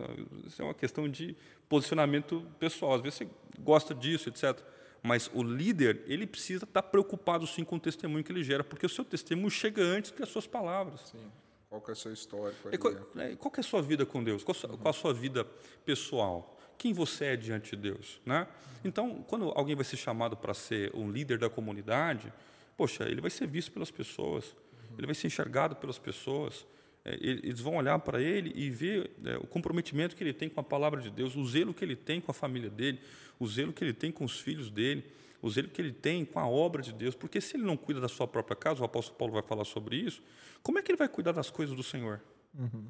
Isso 0.45 0.61
é 0.61 0.65
uma 0.65 0.73
questão 0.73 1.09
de 1.09 1.35
posicionamento 1.67 2.45
pessoal. 2.59 2.93
Às 2.93 3.01
vezes 3.01 3.17
você 3.17 3.27
gosta 3.59 3.93
disso, 3.93 4.29
etc. 4.29 4.57
Mas 5.01 5.29
o 5.33 5.43
líder, 5.43 6.01
ele 6.05 6.25
precisa 6.25 6.63
estar 6.63 6.83
preocupado 6.83 7.45
sim 7.45 7.65
com 7.65 7.75
o 7.75 7.79
testemunho 7.79 8.23
que 8.23 8.31
ele 8.31 8.43
gera, 8.43 8.63
porque 8.63 8.85
o 8.85 8.89
seu 8.89 9.03
testemunho 9.03 9.49
chega 9.49 9.81
antes 9.81 10.11
que 10.11 10.23
as 10.23 10.29
suas 10.29 10.47
palavras. 10.47 11.01
Sim. 11.11 11.29
Qual 11.67 11.83
é 11.87 11.91
a 11.91 11.95
sua 11.95 12.13
história? 12.13 12.55
Qual, 12.77 12.93
é, 13.17 13.35
qual 13.35 13.51
é 13.57 13.59
a 13.59 13.63
sua 13.63 13.81
vida 13.81 14.05
com 14.05 14.23
Deus? 14.23 14.43
Qual, 14.43 14.55
uhum. 14.63 14.77
qual 14.77 14.91
a 14.91 14.93
sua 14.93 15.13
vida 15.13 15.43
pessoal? 15.83 16.55
Quem 16.83 16.91
você 16.91 17.27
é 17.27 17.35
diante 17.37 17.77
de 17.77 17.81
Deus? 17.81 18.19
Né? 18.25 18.45
Então, 18.83 19.23
quando 19.29 19.53
alguém 19.55 19.73
vai 19.73 19.85
ser 19.85 19.95
chamado 19.95 20.35
para 20.35 20.53
ser 20.53 20.93
um 20.93 21.09
líder 21.09 21.37
da 21.37 21.49
comunidade, 21.49 22.29
poxa, 22.75 23.05
ele 23.05 23.21
vai 23.21 23.31
ser 23.31 23.47
visto 23.47 23.71
pelas 23.71 23.89
pessoas, 23.89 24.53
ele 24.97 25.05
vai 25.05 25.15
ser 25.15 25.27
enxergado 25.27 25.77
pelas 25.77 25.97
pessoas. 25.97 26.67
É, 27.05 27.17
eles 27.21 27.61
vão 27.61 27.77
olhar 27.77 27.97
para 27.99 28.21
ele 28.21 28.51
e 28.53 28.69
ver 28.69 29.11
é, 29.23 29.37
o 29.37 29.47
comprometimento 29.47 30.13
que 30.13 30.21
ele 30.25 30.33
tem 30.33 30.49
com 30.49 30.59
a 30.59 30.63
palavra 30.63 30.99
de 30.99 31.09
Deus, 31.09 31.37
o 31.37 31.47
zelo 31.47 31.73
que 31.73 31.85
ele 31.85 31.95
tem 31.95 32.19
com 32.19 32.31
a 32.31 32.33
família 32.33 32.69
dele, 32.69 32.99
o 33.39 33.47
zelo 33.47 33.71
que 33.71 33.81
ele 33.81 33.93
tem 33.93 34.11
com 34.11 34.25
os 34.25 34.41
filhos 34.41 34.69
dele, 34.69 35.05
o 35.41 35.49
zelo 35.49 35.69
que 35.69 35.81
ele 35.81 35.93
tem 35.93 36.25
com 36.25 36.37
a 36.37 36.49
obra 36.49 36.81
de 36.81 36.91
Deus. 36.91 37.15
Porque 37.15 37.39
se 37.39 37.55
ele 37.55 37.63
não 37.63 37.77
cuida 37.77 38.01
da 38.01 38.09
sua 38.09 38.27
própria 38.27 38.57
casa, 38.57 38.81
o 38.81 38.83
apóstolo 38.83 39.17
Paulo 39.17 39.33
vai 39.35 39.41
falar 39.41 39.63
sobre 39.63 39.95
isso, 39.95 40.21
como 40.61 40.79
é 40.79 40.81
que 40.81 40.91
ele 40.91 40.97
vai 40.97 41.07
cuidar 41.07 41.31
das 41.31 41.49
coisas 41.49 41.73
do 41.73 41.81
Senhor? 41.81 42.19
Uhum. 42.53 42.87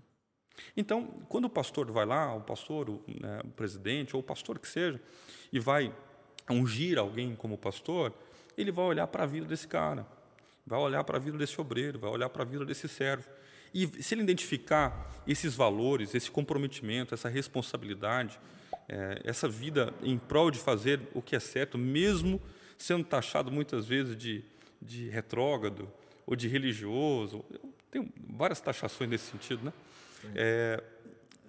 Então, 0.75 1.07
quando 1.27 1.45
o 1.45 1.49
pastor 1.49 1.91
vai 1.91 2.05
lá, 2.05 2.35
o 2.35 2.41
pastor, 2.41 2.89
o, 2.89 3.03
né, 3.07 3.41
o 3.43 3.49
presidente, 3.49 4.15
ou 4.15 4.21
o 4.21 4.23
pastor 4.23 4.59
que 4.59 4.67
seja, 4.67 5.01
e 5.51 5.59
vai 5.59 5.93
ungir 6.49 6.97
alguém 6.97 7.35
como 7.35 7.57
pastor, 7.57 8.13
ele 8.57 8.71
vai 8.71 8.85
olhar 8.85 9.07
para 9.07 9.23
a 9.23 9.25
vida 9.25 9.45
desse 9.45 9.67
cara, 9.67 10.05
vai 10.65 10.79
olhar 10.79 11.03
para 11.03 11.17
a 11.17 11.19
vida 11.19 11.37
desse 11.37 11.59
obreiro, 11.59 11.99
vai 11.99 12.09
olhar 12.09 12.29
para 12.29 12.43
a 12.43 12.45
vida 12.45 12.65
desse 12.65 12.87
servo. 12.87 13.27
E 13.73 13.87
se 14.03 14.13
ele 14.13 14.21
identificar 14.21 15.23
esses 15.27 15.55
valores, 15.55 16.13
esse 16.13 16.29
comprometimento, 16.29 17.13
essa 17.13 17.27
responsabilidade, 17.27 18.39
é, 18.87 19.21
essa 19.23 19.47
vida 19.47 19.93
em 20.03 20.17
prol 20.17 20.51
de 20.51 20.59
fazer 20.59 21.01
o 21.13 21.21
que 21.21 21.35
é 21.35 21.39
certo, 21.39 21.77
mesmo 21.77 22.41
sendo 22.77 23.03
taxado 23.03 23.51
muitas 23.51 23.87
vezes 23.87 24.15
de, 24.15 24.43
de 24.81 25.09
retrógrado 25.09 25.89
ou 26.25 26.35
de 26.35 26.47
religioso, 26.47 27.43
tem 27.89 28.11
várias 28.29 28.59
taxações 28.61 29.09
nesse 29.09 29.31
sentido, 29.31 29.63
né? 29.65 29.73
É, 30.35 30.83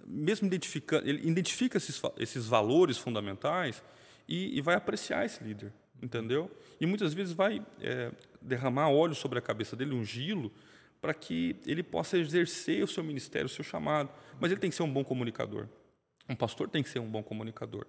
mesmo 0.05 0.47
identificando, 0.47 1.07
ele 1.07 1.27
identifica 1.27 1.77
esses, 1.77 2.01
esses 2.17 2.45
valores 2.45 2.97
fundamentais 2.97 3.83
e, 4.27 4.57
e, 4.57 4.61
vai 4.61 4.75
apreciar 4.75 5.25
esse 5.25 5.43
líder, 5.43 5.73
entendeu? 6.01 6.49
E 6.79 6.85
muitas 6.85 7.13
vezes 7.13 7.33
vai 7.33 7.65
é, 7.81 8.11
derramar 8.41 8.89
óleo 8.89 9.15
sobre 9.15 9.39
a 9.39 9.41
cabeça 9.41 9.75
dele, 9.75 9.93
ungí-lo, 9.93 10.51
para 11.01 11.13
que 11.13 11.55
ele 11.65 11.83
possa 11.83 12.17
exercer 12.17 12.83
o 12.83 12.87
seu 12.87 13.03
ministério, 13.03 13.45
o 13.45 13.49
seu 13.49 13.63
chamado. 13.63 14.09
Mas 14.39 14.51
ele 14.51 14.59
tem 14.59 14.69
que 14.69 14.75
ser 14.75 14.83
um 14.83 14.91
bom 14.91 15.03
comunicador. 15.03 15.67
Um 16.27 16.35
pastor 16.35 16.67
tem 16.69 16.81
que 16.81 16.89
ser 16.89 16.99
um 16.99 17.09
bom 17.09 17.21
comunicador. 17.21 17.85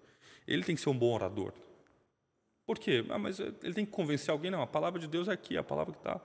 Ele 0.46 0.62
tem 0.62 0.74
que 0.74 0.82
ser 0.82 0.90
um 0.90 0.98
bom 0.98 1.14
orador. 1.14 1.52
Por 2.66 2.78
quê? 2.78 3.04
Ah, 3.08 3.18
mas 3.18 3.38
ele 3.38 3.72
tem 3.72 3.86
que 3.86 3.92
convencer 3.92 4.30
alguém. 4.30 4.50
Não, 4.50 4.60
a 4.60 4.66
palavra 4.66 4.98
de 5.00 5.06
Deus 5.06 5.28
é 5.28 5.32
aqui, 5.32 5.56
a 5.56 5.62
palavra 5.62 5.94
que 5.94 6.00
está. 6.00 6.20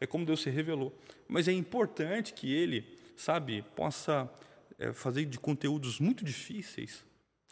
É 0.00 0.06
como 0.06 0.24
Deus 0.24 0.42
se 0.42 0.50
revelou. 0.50 0.92
Mas 1.28 1.46
é 1.46 1.52
importante 1.52 2.32
que 2.32 2.52
ele, 2.52 2.98
sabe, 3.22 3.62
possa 3.76 4.30
é, 4.78 4.92
fazer 4.92 5.24
de 5.26 5.38
conteúdos 5.38 6.00
muito 6.00 6.24
difíceis 6.24 7.04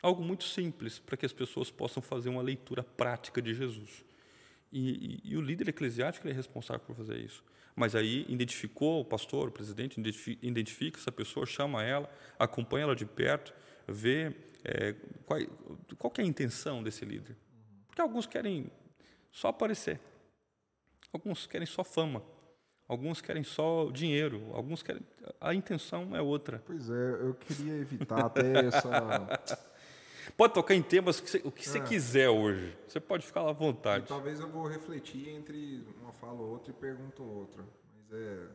algo 0.03 0.23
muito 0.23 0.45
simples 0.45 0.99
para 0.99 1.17
que 1.17 1.27
as 1.27 1.33
pessoas 1.33 1.71
possam 1.71 2.03
fazer 2.03 2.29
uma 2.29 2.43
leitura 2.43 2.83
prática 2.83 3.41
de 3.41 3.55
Jesus. 3.55 4.05
E, 4.73 5.21
e, 5.25 5.33
e 5.33 5.37
o 5.37 5.41
líder 5.41 5.69
eclesiástico 5.69 6.29
é 6.29 6.33
responsável 6.33 6.85
por 6.87 6.97
fazer 6.97 7.19
isso. 7.19 7.45
Mas 7.77 7.95
aí 7.95 8.25
identificou 8.29 9.00
o 9.00 9.05
pastor, 9.05 9.49
o 9.49 9.53
presidente, 9.53 10.00
identifica 10.43 10.99
essa 10.99 11.12
pessoa, 11.12 11.47
chama 11.47 11.83
ela, 11.85 12.11
acompanha 12.39 12.85
ela 12.85 12.97
de 12.97 13.07
perto, 13.07 13.55
vê 13.87 14.35
é, 14.65 14.95
qual, 15.25 15.41
qual 15.99 16.12
é 16.19 16.23
a 16.23 16.25
intenção 16.25 16.83
desse 16.83 17.05
líder. 17.05 17.37
Porque 17.87 18.00
alguns 18.00 18.27
querem 18.27 18.71
só 19.31 19.49
aparecer, 19.49 20.00
alguns 21.12 21.47
querem 21.47 21.67
só 21.67 21.85
fama, 21.85 22.23
alguns 22.90 23.20
querem 23.20 23.44
só 23.44 23.88
dinheiro, 23.92 24.42
alguns 24.52 24.82
querem. 24.82 25.00
A 25.40 25.54
intenção 25.54 26.14
é 26.16 26.20
outra. 26.20 26.61
Pois 26.66 26.90
é, 26.90 27.12
eu 27.20 27.35
queria 27.35 27.75
evitar 27.75 28.26
até 28.26 28.66
essa. 28.66 29.61
Pode 30.37 30.54
tocar 30.54 30.75
em 30.75 30.82
temas 30.82 31.20
que 31.20 31.30
você, 31.30 31.40
o 31.44 31.52
que 31.52 31.62
é. 31.62 31.70
você 31.70 31.80
quiser 31.80 32.28
hoje. 32.28 32.76
Você 32.87 33.00
pode 33.00 33.26
ficar 33.26 33.49
à 33.49 33.52
vontade. 33.52 34.04
E 34.04 34.09
talvez 34.09 34.38
eu 34.38 34.49
vou 34.49 34.66
refletir 34.66 35.28
entre 35.28 35.85
uma 36.00 36.12
fala 36.12 36.40
ou 36.40 36.50
outra 36.50 36.70
e 36.70 36.75
pergunto 36.75 37.23
outra. 37.23 37.64
Mas 37.94 38.12
é. 38.12 38.47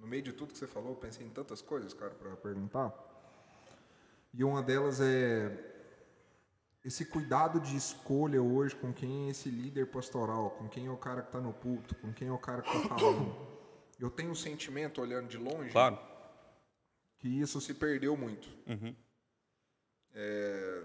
No 0.00 0.06
meio 0.06 0.22
de 0.22 0.32
tudo 0.32 0.52
que 0.52 0.58
você 0.58 0.66
falou, 0.66 0.90
eu 0.90 0.96
pensei 0.96 1.24
em 1.24 1.30
tantas 1.30 1.62
coisas, 1.62 1.94
cara, 1.94 2.12
para 2.12 2.36
perguntar. 2.36 2.92
E 4.34 4.44
uma 4.44 4.62
delas 4.62 5.00
é 5.00 5.50
esse 6.84 7.04
cuidado 7.04 7.60
de 7.60 7.76
escolha 7.76 8.42
hoje 8.42 8.74
com 8.76 8.92
quem 8.92 9.26
é 9.26 9.30
esse 9.30 9.48
líder 9.48 9.86
pastoral, 9.86 10.50
com 10.50 10.68
quem 10.68 10.86
é 10.86 10.90
o 10.90 10.96
cara 10.96 11.22
que 11.22 11.28
está 11.28 11.40
no 11.40 11.52
púlpito, 11.52 11.94
com 11.96 12.12
quem 12.12 12.28
é 12.28 12.32
o 12.32 12.38
cara 12.38 12.62
que 12.62 12.76
está 12.76 12.96
falando. 12.96 13.55
Eu 13.98 14.10
tenho 14.10 14.30
um 14.30 14.34
sentimento, 14.34 15.00
olhando 15.00 15.28
de 15.28 15.38
longe, 15.38 15.70
claro. 15.70 15.98
que 17.18 17.28
isso 17.28 17.60
se 17.60 17.72
perdeu 17.74 18.16
muito. 18.16 18.48
Uhum. 18.66 18.94
É... 20.14 20.84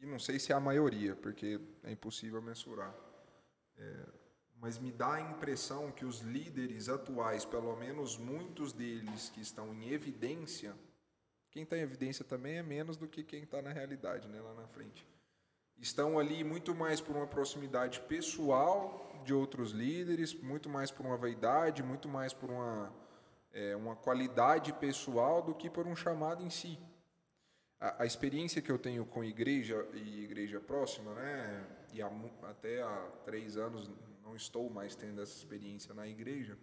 E 0.00 0.06
não 0.06 0.18
sei 0.18 0.38
se 0.38 0.52
é 0.52 0.54
a 0.54 0.60
maioria, 0.60 1.16
porque 1.16 1.60
é 1.82 1.90
impossível 1.90 2.40
mensurar. 2.42 2.94
É... 3.76 4.06
Mas 4.60 4.78
me 4.78 4.90
dá 4.90 5.14
a 5.14 5.20
impressão 5.20 5.92
que 5.92 6.04
os 6.04 6.20
líderes 6.20 6.88
atuais, 6.88 7.44
pelo 7.44 7.74
menos 7.76 8.16
muitos 8.16 8.72
deles 8.72 9.30
que 9.30 9.40
estão 9.40 9.72
em 9.72 9.90
evidência, 9.90 10.74
quem 11.50 11.62
está 11.62 11.76
em 11.76 11.80
evidência 11.80 12.24
também 12.24 12.56
é 12.56 12.62
menos 12.62 12.96
do 12.96 13.06
que 13.06 13.22
quem 13.22 13.44
está 13.44 13.62
na 13.62 13.72
realidade, 13.72 14.28
né, 14.28 14.40
lá 14.40 14.54
na 14.54 14.66
frente. 14.66 15.06
Estão 15.80 16.18
ali 16.18 16.42
muito 16.42 16.74
mais 16.74 17.00
por 17.00 17.16
uma 17.16 17.26
proximidade 17.26 18.00
pessoal 18.00 19.08
de 19.24 19.32
outros 19.32 19.72
líderes, 19.72 20.34
muito 20.34 20.68
mais 20.68 20.90
por 20.90 21.04
uma 21.06 21.16
vaidade, 21.16 21.82
muito 21.82 22.08
mais 22.08 22.32
por 22.32 22.50
uma, 22.50 22.92
é, 23.52 23.76
uma 23.76 23.94
qualidade 23.94 24.72
pessoal 24.72 25.42
do 25.42 25.54
que 25.54 25.68
por 25.68 25.86
um 25.86 25.94
chamado 25.94 26.42
em 26.42 26.50
si. 26.50 26.78
A, 27.80 28.02
a, 28.02 28.06
experiência 28.06 28.60
que 28.60 28.72
eu 28.72 28.78
tenho 28.78 29.04
com 29.06 29.22
igreja 29.22 29.86
e 29.94 30.24
igreja 30.24 30.60
próxima, 30.60 31.14
né, 31.14 31.66
e 31.92 32.02
há, 32.02 32.10
até 32.42 32.82
há 32.82 33.10
três 33.24 33.56
anos 33.56 33.88
não 34.22 34.34
estou 34.34 34.68
mais 34.68 34.96
tendo 34.96 35.22
essa 35.22 35.36
experiência 35.36 35.94
na 35.94 36.06
igreja, 36.08 36.58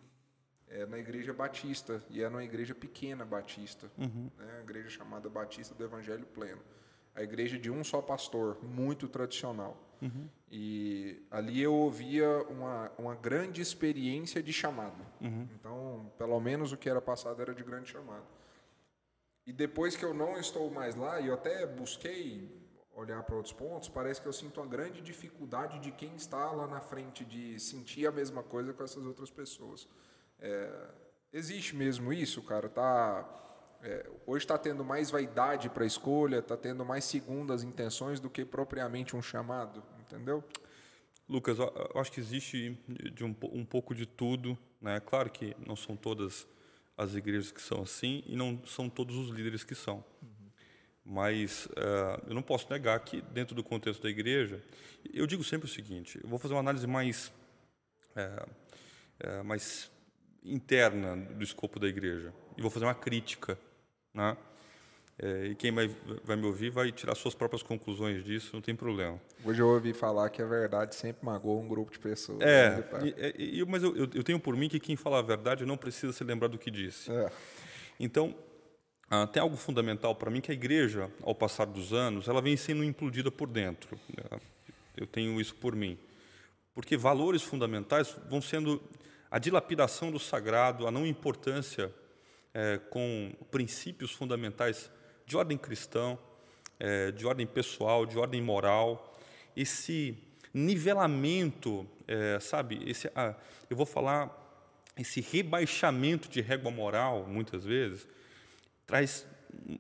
é 0.68 0.86
na 0.86 0.98
igreja 0.98 1.34
batista, 1.34 2.04
e 2.10 2.22
é 2.22 2.28
numa 2.28 2.44
igreja 2.44 2.76
pequena 2.76 3.24
batista, 3.24 3.90
uhum. 3.98 4.30
né, 4.38 4.58
a 4.58 4.62
igreja 4.62 4.90
chamada 4.90 5.30
Batista 5.30 5.74
do 5.74 5.84
Evangelho 5.84 6.26
Pleno. 6.26 6.62
A 7.16 7.24
igreja 7.24 7.58
de 7.58 7.72
um 7.72 7.84
só 7.84 8.02
pastor, 8.02 8.58
muito 8.64 9.08
tradicional. 9.08 9.78
Uhum. 10.02 10.30
E 10.52 11.26
ali 11.32 11.62
eu 11.62 11.74
ouvia 11.74 12.28
uma, 12.50 12.92
uma 12.98 13.16
grande 13.16 13.62
experiência 13.62 14.44
de 14.44 14.54
chamado. 14.54 15.06
Uhum. 15.22 15.48
Então, 15.56 16.12
pelo 16.18 16.40
menos 16.40 16.72
o 16.72 16.78
que 16.78 16.90
era 16.90 17.02
passado 17.02 17.42
era 17.42 17.54
de 17.54 17.64
grande 17.64 17.90
chamado. 17.90 18.26
E 19.46 19.54
depois 19.54 19.96
que 19.96 20.04
eu 20.04 20.14
não 20.14 20.38
estou 20.38 20.70
mais 20.72 20.96
lá, 20.96 21.20
e 21.20 21.28
eu 21.28 21.34
até 21.34 21.66
busquei 21.66 22.66
olhar 22.96 23.22
para 23.24 23.36
outros 23.36 23.54
pontos, 23.54 23.90
parece 23.90 24.22
que 24.22 24.28
eu 24.28 24.34
sinto 24.34 24.60
uma 24.60 24.68
grande 24.68 25.02
dificuldade 25.02 25.80
de 25.80 25.92
quem 25.92 26.16
está 26.16 26.50
lá 26.52 26.66
na 26.66 26.80
frente 26.80 27.26
de 27.26 27.60
sentir 27.60 28.08
a 28.08 28.12
mesma 28.12 28.42
coisa 28.42 28.74
com 28.74 28.84
essas 28.84 29.06
outras 29.06 29.30
pessoas. 29.30 29.88
É, 30.40 30.90
existe 31.32 31.76
mesmo 31.76 32.14
isso, 32.14 32.42
cara? 32.42 32.70
Tá, 32.70 33.24
é, 33.86 34.10
hoje 34.26 34.44
está 34.44 34.58
tendo 34.58 34.84
mais 34.84 35.12
vaidade 35.12 35.70
para 35.70 35.84
a 35.84 35.88
escolha, 35.88 36.40
está 36.40 36.58
tendo 36.58 36.84
mais 36.84 37.06
segundas 37.06 37.64
intenções 37.64 38.20
do 38.20 38.30
que 38.30 38.44
propriamente 38.44 39.16
um 39.16 39.22
chamado, 39.22 39.84
entendeu? 40.00 40.44
Lucas, 41.30 41.60
eu 41.60 42.02
acho 42.02 42.12
que 42.12 42.20
existe 42.20 42.78
de 43.14 43.24
um, 43.24 43.36
um 43.52 43.64
pouco 43.64 43.94
de 43.94 44.06
tudo. 44.06 44.58
Né? 44.82 45.00
Claro 45.00 45.30
que 45.30 45.56
não 45.66 45.76
são 45.76 45.96
todas 45.96 46.48
as 46.98 47.14
igrejas 47.14 47.52
que 47.52 47.62
são 47.62 47.82
assim 47.84 48.24
e 48.26 48.36
não 48.36 48.60
são 48.66 48.90
todos 48.90 49.16
os 49.18 49.30
líderes 49.30 49.64
que 49.64 49.76
são. 49.76 50.04
Uhum. 50.22 50.50
Mas 51.04 51.66
uh, 51.68 52.22
eu 52.28 52.34
não 52.34 52.42
posso 52.42 52.72
negar 52.72 53.00
que, 53.00 53.22
dentro 53.22 53.56
do 53.56 53.64
contexto 53.64 54.02
da 54.02 54.10
igreja, 54.10 54.64
eu 55.14 55.28
digo 55.28 55.44
sempre 55.44 55.68
o 55.68 55.72
seguinte: 55.72 56.20
eu 56.24 56.30
vou 56.30 56.40
fazer 56.40 56.54
uma 56.54 56.60
análise 56.60 56.88
mais, 56.88 57.32
é, 58.16 58.46
é, 59.20 59.44
mais 59.44 59.92
interna 60.44 61.16
do 61.16 61.44
escopo 61.44 61.80
da 61.80 61.88
igreja 61.88 62.34
e 62.58 62.62
vou 62.62 62.70
fazer 62.70 62.86
uma 62.86 62.96
crítica, 62.96 63.58
né? 64.16 64.36
É, 65.18 65.46
e 65.46 65.56
quem 65.56 65.72
vai, 65.72 65.90
vai, 66.26 66.36
me 66.36 66.46
ouvir 66.46 66.70
vai 66.70 66.92
tirar 66.92 67.16
suas 67.16 67.34
próprias 67.34 67.64
conclusões 67.64 68.24
disso, 68.24 68.50
não 68.54 68.62
tem 68.62 68.76
problema. 68.76 69.20
Hoje 69.46 69.62
eu 69.62 69.68
ouvi 69.68 69.94
falar 69.94 70.30
que 70.30 70.42
a 70.42 70.46
verdade 70.46 70.94
sempre 70.94 71.26
magoa 71.26 71.62
um 71.62 71.68
grupo 71.68 71.90
de 71.90 72.00
pessoas. 72.00 72.42
É, 72.42 72.72
né, 72.72 73.34
e, 73.38 73.60
e, 73.60 73.66
mas 73.66 73.82
eu, 73.82 73.96
eu, 73.96 74.24
tenho 74.24 74.40
por 74.40 74.58
mim 74.58 74.68
que 74.68 74.78
quem 74.78 74.98
fala 74.98 75.20
a 75.20 75.22
verdade 75.22 75.66
não 75.66 75.78
precisa 75.78 76.12
se 76.12 76.22
lembrar 76.24 76.50
do 76.50 76.58
que 76.58 76.70
disse. 76.70 77.10
É. 77.10 77.32
Então, 77.98 78.36
ah, 79.10 79.26
tem 79.26 79.42
algo 79.42 79.56
fundamental 79.56 80.14
para 80.16 80.30
mim 80.30 80.42
que 80.42 80.52
a 80.52 80.54
igreja, 80.54 81.10
ao 81.24 81.34
passar 81.34 81.66
dos 81.66 81.94
anos, 81.94 82.28
ela 82.28 82.42
vem 82.42 82.58
sendo 82.58 82.84
implodida 82.84 83.32
por 83.32 83.48
dentro. 83.48 83.98
Né? 84.10 84.40
Eu 84.98 85.08
tenho 85.08 85.40
isso 85.40 85.56
por 85.56 85.76
mim. 85.78 85.98
Porque 86.74 86.98
valores 86.98 87.42
fundamentais 87.42 88.18
vão 88.30 88.42
sendo 88.42 88.84
a 89.32 89.40
dilapidação 89.40 90.12
do 90.12 90.20
sagrado, 90.20 90.86
a 90.86 90.92
não 90.92 91.08
importância 91.08 91.90
é, 92.56 92.78
com 92.90 93.34
princípios 93.52 94.12
fundamentais 94.12 94.90
de 95.26 95.36
ordem 95.36 95.58
cristã, 95.58 96.18
é, 96.80 97.12
de 97.12 97.26
ordem 97.26 97.46
pessoal, 97.46 98.06
de 98.06 98.18
ordem 98.18 98.42
moral, 98.42 99.14
esse 99.58 100.18
nivelamento, 100.54 101.86
é, 102.08 102.40
sabe, 102.40 102.82
esse, 102.90 103.12
ah, 103.14 103.36
eu 103.70 103.76
vou 103.76 103.86
falar, 103.86 104.42
esse 104.98 105.20
rebaixamento 105.20 106.30
de 106.30 106.40
régua 106.40 106.72
moral, 106.72 107.26
muitas 107.28 107.66
vezes, 107.66 108.08
traz 108.88 109.28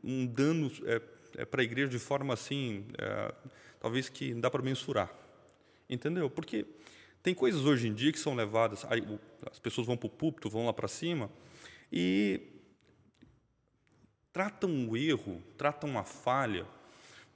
um 0.03 0.25
dano 0.25 0.69
é, 0.83 1.01
é, 1.37 1.45
para 1.45 1.61
a 1.61 1.63
igreja 1.63 1.87
de 1.87 1.99
forma 1.99 2.33
assim, 2.33 2.85
é, 2.97 3.33
talvez 3.79 4.09
que 4.09 4.33
não 4.33 4.41
dá 4.41 4.51
para 4.51 4.61
mensurar. 4.61 5.09
Entendeu? 5.89 6.29
Porque 6.29 6.65
tem 7.23 7.33
coisas 7.33 7.63
hoje 7.63 7.87
em 7.87 7.93
dia 7.93 8.11
que 8.11 8.19
são 8.19 8.35
levadas, 8.35 8.85
as 9.49 9.59
pessoas 9.59 9.87
vão 9.87 9.95
para 9.95 10.07
o 10.07 10.09
púlpito, 10.09 10.49
vão 10.49 10.65
lá 10.65 10.73
para 10.73 10.89
cima, 10.89 11.31
e 11.89 12.54
tratam 14.35 14.89
o 14.89 14.97
erro, 14.97 15.41
tratam 15.57 15.97
a 15.97 16.03
falha, 16.03 16.67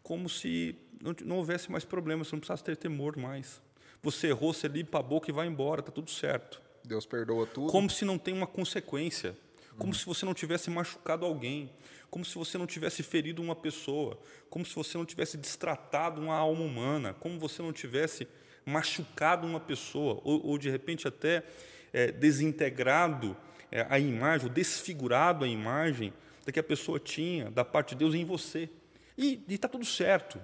como 0.03 0.27
se 0.27 0.75
não, 1.01 1.15
não 1.24 1.38
houvesse 1.38 1.72
mais 1.72 1.86
problema, 1.86 2.25
você 2.25 2.36
não 2.36 2.41
precisasse 2.41 2.62
ter 2.62 2.75
temor 2.75 3.15
mais. 3.15 3.62
Você 4.03 4.27
errou, 4.27 4.53
você 4.53 4.68
limpa 4.68 5.00
a 5.00 5.01
boca 5.01 5.32
e 5.32 5.34
vai 5.34 5.48
embora, 5.48 5.79
está 5.79 5.94
tudo 5.94 6.12
certo. 6.12 6.62
Deus 6.84 7.06
perdoa 7.06 7.48
tudo. 7.48 7.72
Como 7.72 7.89
se 7.89 8.03
não 8.03 8.18
tem 8.18 8.34
uma 8.34 8.46
consequência, 8.46 9.34
como 9.77 9.91
hum. 9.91 9.94
se 9.94 10.06
você 10.06 10.25
não 10.25 10.34
tivesse 10.34 10.70
machucado 10.70 11.25
alguém, 11.25 11.72
como 12.10 12.25
se 12.25 12.36
você 12.36 12.58
não 12.58 12.68
tivesse 12.68 13.01
ferido 13.01 13.41
uma 13.41 13.56
pessoa, 13.56 14.20
como 14.50 14.65
se 14.65 14.75
você 14.75 14.98
não 14.98 15.06
tivesse 15.06 15.38
destratado 15.38 16.20
uma 16.20 16.36
alma 16.36 16.65
humana, 16.65 17.13
como 17.13 17.39
você 17.39 17.62
não 17.62 17.72
tivesse 17.72 18.27
machucado 18.65 19.48
uma 19.48 19.62
pessoa, 19.62 20.20
ou, 20.25 20.46
ou 20.48 20.58
de 20.58 20.70
repente 20.70 21.08
até 21.08 21.46
é, 21.94 22.12
desintegrado 22.12 23.38
é, 23.72 23.88
a 23.89 23.98
imagem, 23.98 24.50
ou 24.50 24.53
desfigurado 24.53 25.46
a 25.46 25.48
imagem 25.48 26.13
da 26.50 26.51
que 26.51 26.60
a 26.60 26.63
pessoa 26.63 27.00
tinha 27.00 27.51
da 27.51 27.63
parte 27.63 27.89
de 27.89 28.00
Deus 28.00 28.15
em 28.15 28.25
você. 28.25 28.70
E 29.18 29.44
está 29.48 29.68
tudo 29.68 29.86
certo. 29.86 30.41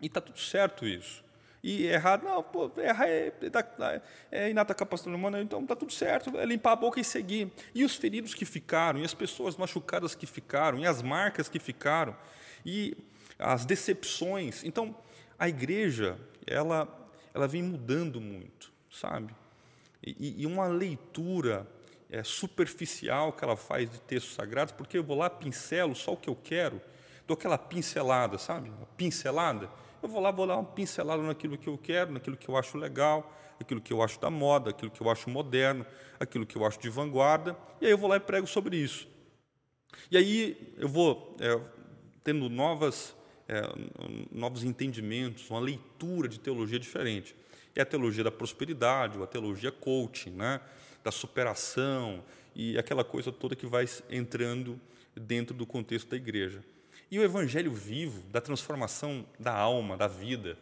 E 0.00 0.06
está 0.06 0.20
tudo 0.20 0.38
certo 0.38 0.86
isso. 0.86 1.24
E 1.62 1.86
errado, 1.86 2.24
não, 2.24 2.42
pô, 2.42 2.70
errar 2.76 3.08
é, 3.08 3.32
é, 3.42 4.02
é 4.30 4.50
inata 4.50 4.74
capacidade 4.74 5.16
humana, 5.16 5.40
então 5.40 5.62
está 5.62 5.74
tudo 5.74 5.90
certo, 5.90 6.38
é 6.38 6.44
limpar 6.44 6.72
a 6.72 6.76
boca 6.76 7.00
e 7.00 7.04
seguir. 7.04 7.50
E 7.74 7.84
os 7.84 7.96
feridos 7.96 8.34
que 8.34 8.44
ficaram, 8.44 9.00
e 9.00 9.04
as 9.04 9.14
pessoas 9.14 9.56
machucadas 9.56 10.14
que 10.14 10.26
ficaram, 10.26 10.78
e 10.78 10.86
as 10.86 11.00
marcas 11.00 11.48
que 11.48 11.58
ficaram, 11.58 12.14
e 12.66 12.94
as 13.38 13.64
decepções. 13.64 14.62
Então, 14.62 14.94
a 15.38 15.48
igreja, 15.48 16.18
ela 16.46 16.86
ela 17.32 17.48
vem 17.48 17.62
mudando 17.62 18.20
muito, 18.20 18.70
sabe? 18.88 19.34
E, 20.06 20.42
e 20.42 20.46
uma 20.46 20.68
leitura 20.68 21.66
é, 22.10 22.22
superficial 22.22 23.32
que 23.32 23.44
ela 23.44 23.56
faz 23.56 23.90
de 23.90 24.00
textos 24.00 24.34
sagrados, 24.34 24.72
porque 24.72 24.98
eu 24.98 25.04
vou 25.04 25.16
lá, 25.16 25.28
pincelo 25.28 25.94
só 25.94 26.12
o 26.12 26.16
que 26.16 26.28
eu 26.28 26.36
quero, 26.36 26.80
dou 27.26 27.34
aquela 27.34 27.58
pincelada, 27.58 28.38
sabe? 28.38 28.68
Uma 28.70 28.86
pincelada. 28.96 29.70
Eu 30.02 30.08
vou 30.08 30.20
lá, 30.20 30.30
vou 30.30 30.46
dar 30.46 30.56
uma 30.56 30.64
pincelada 30.64 31.22
naquilo 31.22 31.56
que 31.56 31.68
eu 31.68 31.78
quero, 31.78 32.12
naquilo 32.12 32.36
que 32.36 32.48
eu 32.48 32.56
acho 32.56 32.76
legal, 32.76 33.34
aquilo 33.58 33.80
que 33.80 33.92
eu 33.92 34.02
acho 34.02 34.20
da 34.20 34.30
moda, 34.30 34.70
aquilo 34.70 34.90
que 34.90 35.00
eu 35.00 35.10
acho 35.10 35.30
moderno, 35.30 35.86
aquilo 36.20 36.44
que 36.44 36.56
eu 36.56 36.64
acho 36.64 36.78
de 36.78 36.88
vanguarda, 36.88 37.56
e 37.80 37.86
aí 37.86 37.92
eu 37.92 37.98
vou 37.98 38.08
lá 38.08 38.16
e 38.16 38.20
prego 38.20 38.46
sobre 38.46 38.76
isso. 38.76 39.08
E 40.10 40.16
aí 40.16 40.74
eu 40.76 40.88
vou 40.88 41.36
é, 41.40 41.58
tendo 42.22 42.48
novas, 42.48 43.16
é, 43.48 43.62
novos 44.30 44.64
entendimentos, 44.64 45.48
uma 45.50 45.60
leitura 45.60 46.28
de 46.28 46.38
teologia 46.38 46.78
diferente. 46.78 47.34
É 47.74 47.82
a 47.82 47.86
teologia 47.86 48.22
da 48.22 48.30
prosperidade, 48.30 49.18
ou 49.18 49.24
a 49.24 49.26
teologia 49.26 49.72
coaching, 49.72 50.30
né? 50.30 50.60
Da 51.04 51.12
superação 51.12 52.24
e 52.54 52.78
aquela 52.78 53.04
coisa 53.04 53.30
toda 53.30 53.54
que 53.54 53.66
vai 53.66 53.86
entrando 54.10 54.80
dentro 55.14 55.54
do 55.54 55.66
contexto 55.66 56.08
da 56.08 56.16
igreja. 56.16 56.64
E 57.10 57.18
o 57.18 57.22
evangelho 57.22 57.72
vivo, 57.72 58.22
da 58.30 58.40
transformação 58.40 59.26
da 59.38 59.52
alma, 59.52 59.96
da 59.96 60.08
vida, 60.08 60.58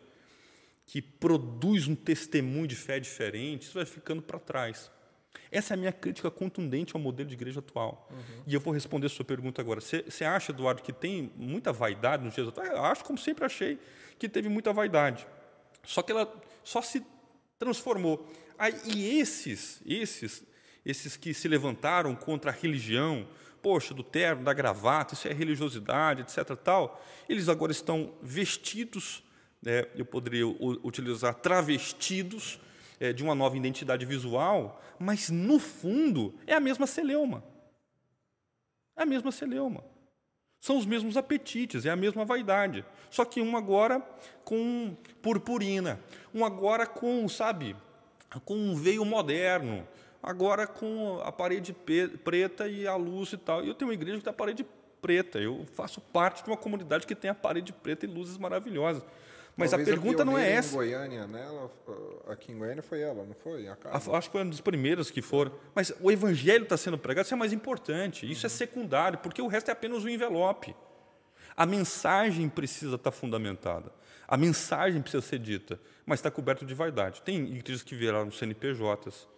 que 0.85 1.01
produz 1.01 1.87
um 1.87 1.95
testemunho 1.95 2.67
de 2.67 2.75
fé 2.75 2.99
diferente, 2.99 3.63
isso 3.63 3.75
vai 3.75 3.87
ficando 3.87 4.21
para 4.21 4.39
trás. 4.39 4.91
Essa 5.51 5.75
é 5.75 5.77
a 5.77 5.79
minha 5.79 5.93
crítica 5.93 6.31
contundente 6.31 6.95
ao 6.95 7.01
modelo 7.01 7.29
de 7.29 7.35
igreja 7.35 7.61
atual. 7.61 8.09
Uhum. 8.11 8.43
E 8.47 8.55
eu 8.55 8.61
vou 8.61 8.75
responder 8.75 9.07
a 9.07 9.11
sua 9.11 9.25
pergunta 9.25 9.63
agora. 9.63 9.81
Você 9.81 10.25
acha, 10.25 10.51
Eduardo, 10.51 10.83
que 10.83 10.93
tem 10.93 11.31
muita 11.37 11.73
vaidade 11.73 12.25
nos 12.25 12.35
dias 12.35 12.49
atuais? 12.49 12.71
Eu 12.71 12.85
acho, 12.85 13.05
como 13.05 13.19
sempre 13.19 13.45
achei, 13.45 13.79
que 14.19 14.29
teve 14.29 14.49
muita 14.49 14.73
vaidade. 14.73 15.27
Só 15.85 16.03
que 16.03 16.11
ela 16.11 16.31
só 16.65 16.83
se 16.83 17.05
transformou. 17.59 18.29
E 18.85 19.19
esses, 19.19 19.83
esses, 19.85 20.45
esses 20.85 21.17
que 21.17 21.35
se 21.35 21.49
levantaram 21.49 22.15
contra 22.15 22.51
a 22.51 22.55
religião, 22.55 23.27
poxa, 23.61 23.93
do 23.93 24.03
terno, 24.03 24.45
da 24.45 24.53
gravata, 24.53 25.15
isso 25.15 25.27
é 25.27 25.33
religiosidade, 25.33 26.23
etc. 26.23 26.57
Tal, 26.57 27.03
eles 27.29 27.49
agora 27.49 27.73
estão 27.73 28.13
vestidos, 28.23 29.23
né, 29.61 29.87
eu 29.97 30.05
poderia 30.05 30.47
utilizar 30.47 31.35
travestidos 31.35 32.61
é, 33.01 33.13
de 33.13 33.23
uma 33.23 33.35
nova 33.35 33.57
identidade 33.57 34.07
visual, 34.07 34.81
mas 34.99 35.29
no 35.29 35.59
fundo 35.59 36.35
é 36.47 36.55
a 36.55 36.61
mesma 36.61 36.87
celeuma. 36.87 37.43
É 38.97 39.03
a 39.03 39.07
mesma 39.07 39.33
celeuma. 39.33 39.85
São 40.61 40.79
os 40.79 40.87
mesmos 40.87 41.17
apetites, 41.17 41.85
é 41.85 41.91
a 41.91 41.97
mesma 41.97 42.25
vaidade. 42.25 42.85
Só 43.11 43.25
que 43.25 43.41
um 43.41 43.57
agora 43.57 44.01
com 44.45 44.97
purpurina, 45.21 45.99
um 46.33 46.45
agora 46.45 46.87
com, 46.87 47.29
sabe, 47.29 47.75
com 48.41 48.55
um 48.55 48.75
veio 48.75 49.05
moderno, 49.05 49.87
agora 50.23 50.67
com 50.67 51.21
a 51.25 51.33
parede 51.33 51.73
preta 51.73 52.69
e 52.69 52.87
a 52.87 52.97
luz 52.97 53.33
e 53.33 53.37
tal. 53.37 53.65
E 53.65 53.69
eu 53.69 53.75
tenho 53.75 53.91
uma 53.91 53.95
igreja 53.95 54.19
que 54.19 54.25
tem 54.25 54.31
a 54.31 54.35
parede 54.35 54.67
preta. 55.01 55.39
Eu 55.39 55.67
faço 55.75 56.01
parte 56.01 56.45
de 56.45 56.51
uma 56.51 56.57
comunidade 56.57 57.07
que 57.07 57.15
tem 57.15 57.31
a 57.31 57.35
parede 57.35 57.73
preta 57.73 58.07
e 58.07 58.09
luzes 58.09 58.39
maravilhosas. 58.39 59.03
Mas 59.55 59.71
Talvez 59.71 59.87
a 59.87 59.93
pergunta 59.93 60.23
a 60.23 60.25
não 60.25 60.39
é 60.39 60.51
essa. 60.51 60.73
Em 60.73 60.77
Goiânia, 60.77 61.27
né? 61.27 61.47
Aqui 62.27 62.53
em 62.53 62.59
Goiânia 62.59 62.83
foi 62.83 63.01
ela, 63.01 63.23
não 63.25 63.35
foi? 63.35 63.69
Acho 63.69 64.29
que 64.29 64.33
foi 64.33 64.43
um 64.43 64.49
dos 64.49 64.63
primeiros 64.63 65.11
que 65.11 65.21
foram. 65.21 65.53
Mas 65.75 65.93
o 66.01 66.11
evangelho 66.11 66.63
está 66.63 66.77
sendo 66.77 66.97
pregado, 66.97 67.27
isso 67.27 67.35
é 67.35 67.37
mais 67.37 67.53
importante. 67.53 68.31
Isso 68.31 68.47
é 68.47 68.49
uhum. 68.49 68.55
é 68.55 68.57
secundário, 68.57 69.19
porque 69.19 69.43
o 69.43 69.47
resto 69.47 69.69
é 69.69 69.73
apenas 69.73 70.05
um 70.05 70.09
envelope. 70.09 70.75
A 71.55 71.67
mensagem 71.67 72.49
precisa 72.49 72.97
estar 72.97 73.11
fundamentada. 73.11 73.93
A 74.27 74.39
mensagem 74.39 75.03
precisa 75.03 75.23
ser 75.23 75.39
dita, 75.39 75.79
mas 76.05 76.19
está 76.19 76.31
coberto 76.31 76.65
de 76.65 76.75
vaidade. 76.75 77.23
Tem 77.23 77.37
igrejas 77.57 77.83
que 77.83 77.95
viraram 77.95 78.31
CNPJs, 78.31 79.29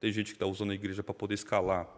tem 0.00 0.12
gente 0.12 0.26
que 0.26 0.36
está 0.36 0.46
usando 0.46 0.70
a 0.70 0.74
igreja 0.74 1.02
para 1.02 1.14
poder 1.14 1.34
escalar 1.34 1.88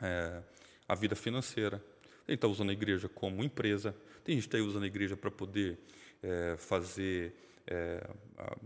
é, 0.00 0.42
a 0.88 0.94
vida 0.94 1.16
financeira, 1.16 1.78
tem 1.78 2.08
gente 2.08 2.26
que 2.26 2.34
está 2.34 2.48
usando 2.48 2.70
a 2.70 2.72
igreja 2.72 3.08
como 3.08 3.42
empresa, 3.42 3.94
tem 4.24 4.34
gente 4.34 4.48
que 4.48 4.56
está 4.56 4.66
usando 4.66 4.84
a 4.84 4.86
igreja 4.86 5.16
para 5.16 5.30
poder 5.30 5.78
é, 6.22 6.56
fazer, 6.58 7.34
é, 7.66 8.06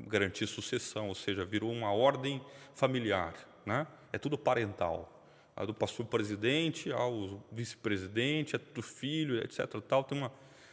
garantir 0.08 0.46
sucessão, 0.46 1.08
ou 1.08 1.14
seja, 1.14 1.44
virou 1.44 1.70
uma 1.70 1.92
ordem 1.92 2.44
familiar, 2.74 3.34
né? 3.64 3.86
é 4.12 4.18
tudo 4.18 4.36
parental. 4.36 5.16
A 5.56 5.64
do 5.64 5.74
pastor 5.74 6.06
presidente 6.06 6.90
ao 6.90 7.44
vice-presidente, 7.52 8.56
é 8.56 8.58
do 8.58 8.80
filho, 8.80 9.38
etc. 9.44 9.66
Tal, 9.86 10.04
tem 10.04 10.16
uma, 10.16 10.32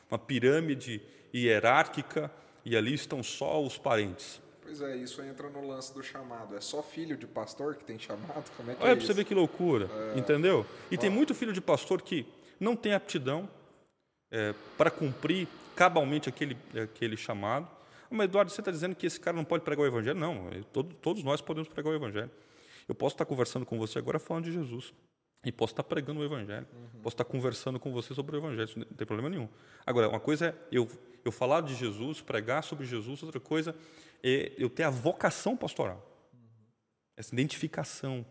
uma 0.10 0.18
pirâmide 0.18 1.02
hierárquica 1.34 2.32
e 2.68 2.76
ali 2.76 2.94
estão 2.94 3.24
só 3.24 3.64
os 3.64 3.78
parentes. 3.78 4.42
Pois 4.62 4.82
é, 4.82 4.98
isso 4.98 5.22
entra 5.22 5.50
no 5.50 5.66
lance 5.66 5.94
do 5.94 6.04
chamado. 6.04 6.54
É 6.54 6.60
só 6.60 6.84
filho 6.84 7.16
de 7.16 7.26
pastor 7.26 7.76
que 7.76 7.86
tem 7.86 7.98
chamado? 7.98 8.52
Como 8.58 8.70
é 8.70 8.76
que 8.76 8.84
Olha 8.84 8.92
é 8.92 8.96
para 8.98 9.06
você 9.06 9.14
ver 9.14 9.24
que 9.24 9.34
loucura, 9.34 9.90
é... 10.14 10.20
entendeu? 10.20 10.66
E 10.92 10.98
Ó. 10.98 11.00
tem 11.00 11.10
muito 11.10 11.34
filho 11.34 11.54
de 11.54 11.62
pastor 11.62 12.02
que 12.02 12.26
não 12.60 12.76
tem 12.76 12.94
aptidão 12.94 13.50
é, 14.30 14.54
para 14.78 14.92
cumprir 14.92 15.48
cabalmente 15.78 16.28
aquele, 16.28 16.58
aquele 16.84 17.16
chamado. 17.16 17.70
Mas, 18.10 18.26
Eduardo, 18.26 18.52
você 18.52 18.60
está 18.60 18.72
dizendo 18.72 18.96
que 18.96 19.08
esse 19.08 19.20
cara 19.20 19.38
não 19.38 19.46
pode 19.46 19.64
pregar 19.64 19.86
o 19.86 19.88
evangelho? 19.88 20.20
Não, 20.20 20.50
todo, 20.74 20.94
todos 20.96 21.24
nós 21.24 21.40
podemos 21.40 21.70
pregar 21.70 21.94
o 21.94 21.96
evangelho. 21.96 22.32
Eu 22.86 22.96
posso 22.96 23.16
estar 23.16 23.26
conversando 23.26 23.66
com 23.66 23.80
você 23.80 23.98
agora 23.98 24.20
falando 24.20 24.44
de 24.44 24.52
Jesus. 24.52 24.94
E 25.46 25.52
posso 25.52 25.72
estar 25.72 25.84
pregando 25.84 26.20
o 26.20 26.26
Evangelho. 26.26 26.66
Uhum. 26.74 27.02
Posso 27.02 27.14
estar 27.14 27.24
conversando 27.24 27.80
com 27.80 27.94
você 27.94 28.14
sobre 28.14 28.36
o 28.36 28.40
Evangelho. 28.40 28.66
Isso 28.66 28.80
não 28.80 28.86
tem 28.86 29.08
problema 29.08 29.30
nenhum. 29.30 29.48
Agora, 29.86 30.10
uma 30.10 30.20
coisa 30.20 30.48
é 30.48 30.56
eu, 30.72 30.88
eu 31.28 31.32
falar 31.32 31.62
de 31.62 31.76
Jesus, 31.76 32.22
pregar 32.22 32.64
sobre 32.64 32.86
Jesus. 32.86 33.22
Outra 33.24 33.40
coisa 33.40 33.76
é 34.24 34.54
eu 34.58 34.70
ter 34.70 34.84
a 34.84 34.90
vocação 34.90 35.56
pastoral. 35.56 36.04
Essa 37.16 37.34
identificação. 37.34 38.26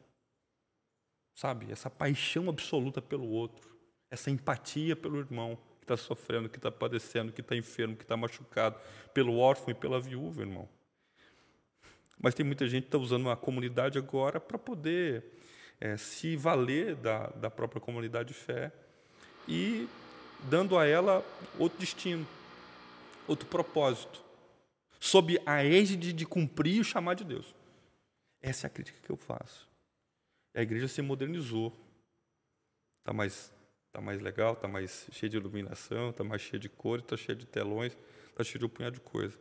Sabe? 1.35 1.70
Essa 1.70 1.90
paixão 1.90 2.48
absoluta 2.48 3.02
pelo 3.02 3.28
outro. 3.28 3.76
Essa 4.11 4.30
empatia 4.30 4.96
pelo 4.96 5.18
irmão 5.18 5.59
que 5.78 5.85
está 5.85 5.96
sofrendo, 5.96 6.48
que 6.48 6.59
está 6.59 6.70
padecendo, 6.70 7.32
que 7.32 7.40
está 7.40 7.56
enfermo, 7.56 7.96
que 7.96 8.04
está 8.04 8.16
machucado. 8.16 8.78
Pelo 9.12 9.37
órfão 9.38 9.70
e 9.70 9.74
pela 9.74 10.00
viúva, 10.00 10.42
irmão. 10.42 10.68
Mas 12.18 12.35
tem 12.35 12.46
muita 12.46 12.66
gente 12.66 12.85
que 12.85 12.88
está 12.88 12.98
usando 12.98 13.28
a 13.28 13.37
comunidade 13.37 13.98
agora 13.98 14.40
para 14.40 14.59
poder 14.59 15.24
é, 15.80 15.96
se 15.96 16.37
valer 16.37 16.94
da, 16.96 17.26
da 17.28 17.50
própria 17.50 17.80
comunidade 17.80 18.28
de 18.28 18.35
fé 18.35 18.72
e 19.46 19.88
dando 20.44 20.78
a 20.78 20.87
ela 20.87 21.24
outro 21.59 21.78
destino, 21.78 22.26
outro 23.26 23.48
propósito, 23.48 24.24
sob 25.00 25.40
a 25.44 25.64
égide 25.64 26.12
de 26.12 26.26
cumprir 26.26 26.80
o 26.80 26.84
chamado 26.84 27.18
de 27.18 27.24
Deus. 27.24 27.54
Essa 28.40 28.66
é 28.66 28.68
a 28.68 28.70
crítica 28.70 28.98
que 29.02 29.10
eu 29.10 29.16
faço. 29.16 29.68
A 30.54 30.62
igreja 30.62 30.88
se 30.88 31.02
modernizou, 31.02 31.72
está 33.00 33.12
mais, 33.12 33.54
tá 33.92 34.00
mais 34.00 34.20
legal, 34.20 34.54
está 34.54 34.66
mais 34.66 35.06
cheia 35.12 35.28
de 35.28 35.36
iluminação, 35.36 36.10
está 36.10 36.24
mais 36.24 36.42
cheia 36.42 36.58
de 36.58 36.68
cores, 36.68 37.04
está 37.04 37.16
cheia 37.16 37.36
de 37.36 37.46
telões, 37.46 37.96
está 38.30 38.42
cheia 38.42 38.58
de 38.58 38.64
um 38.64 38.68
punhado 38.68 38.94
de 38.94 39.00
coisa. 39.00 39.38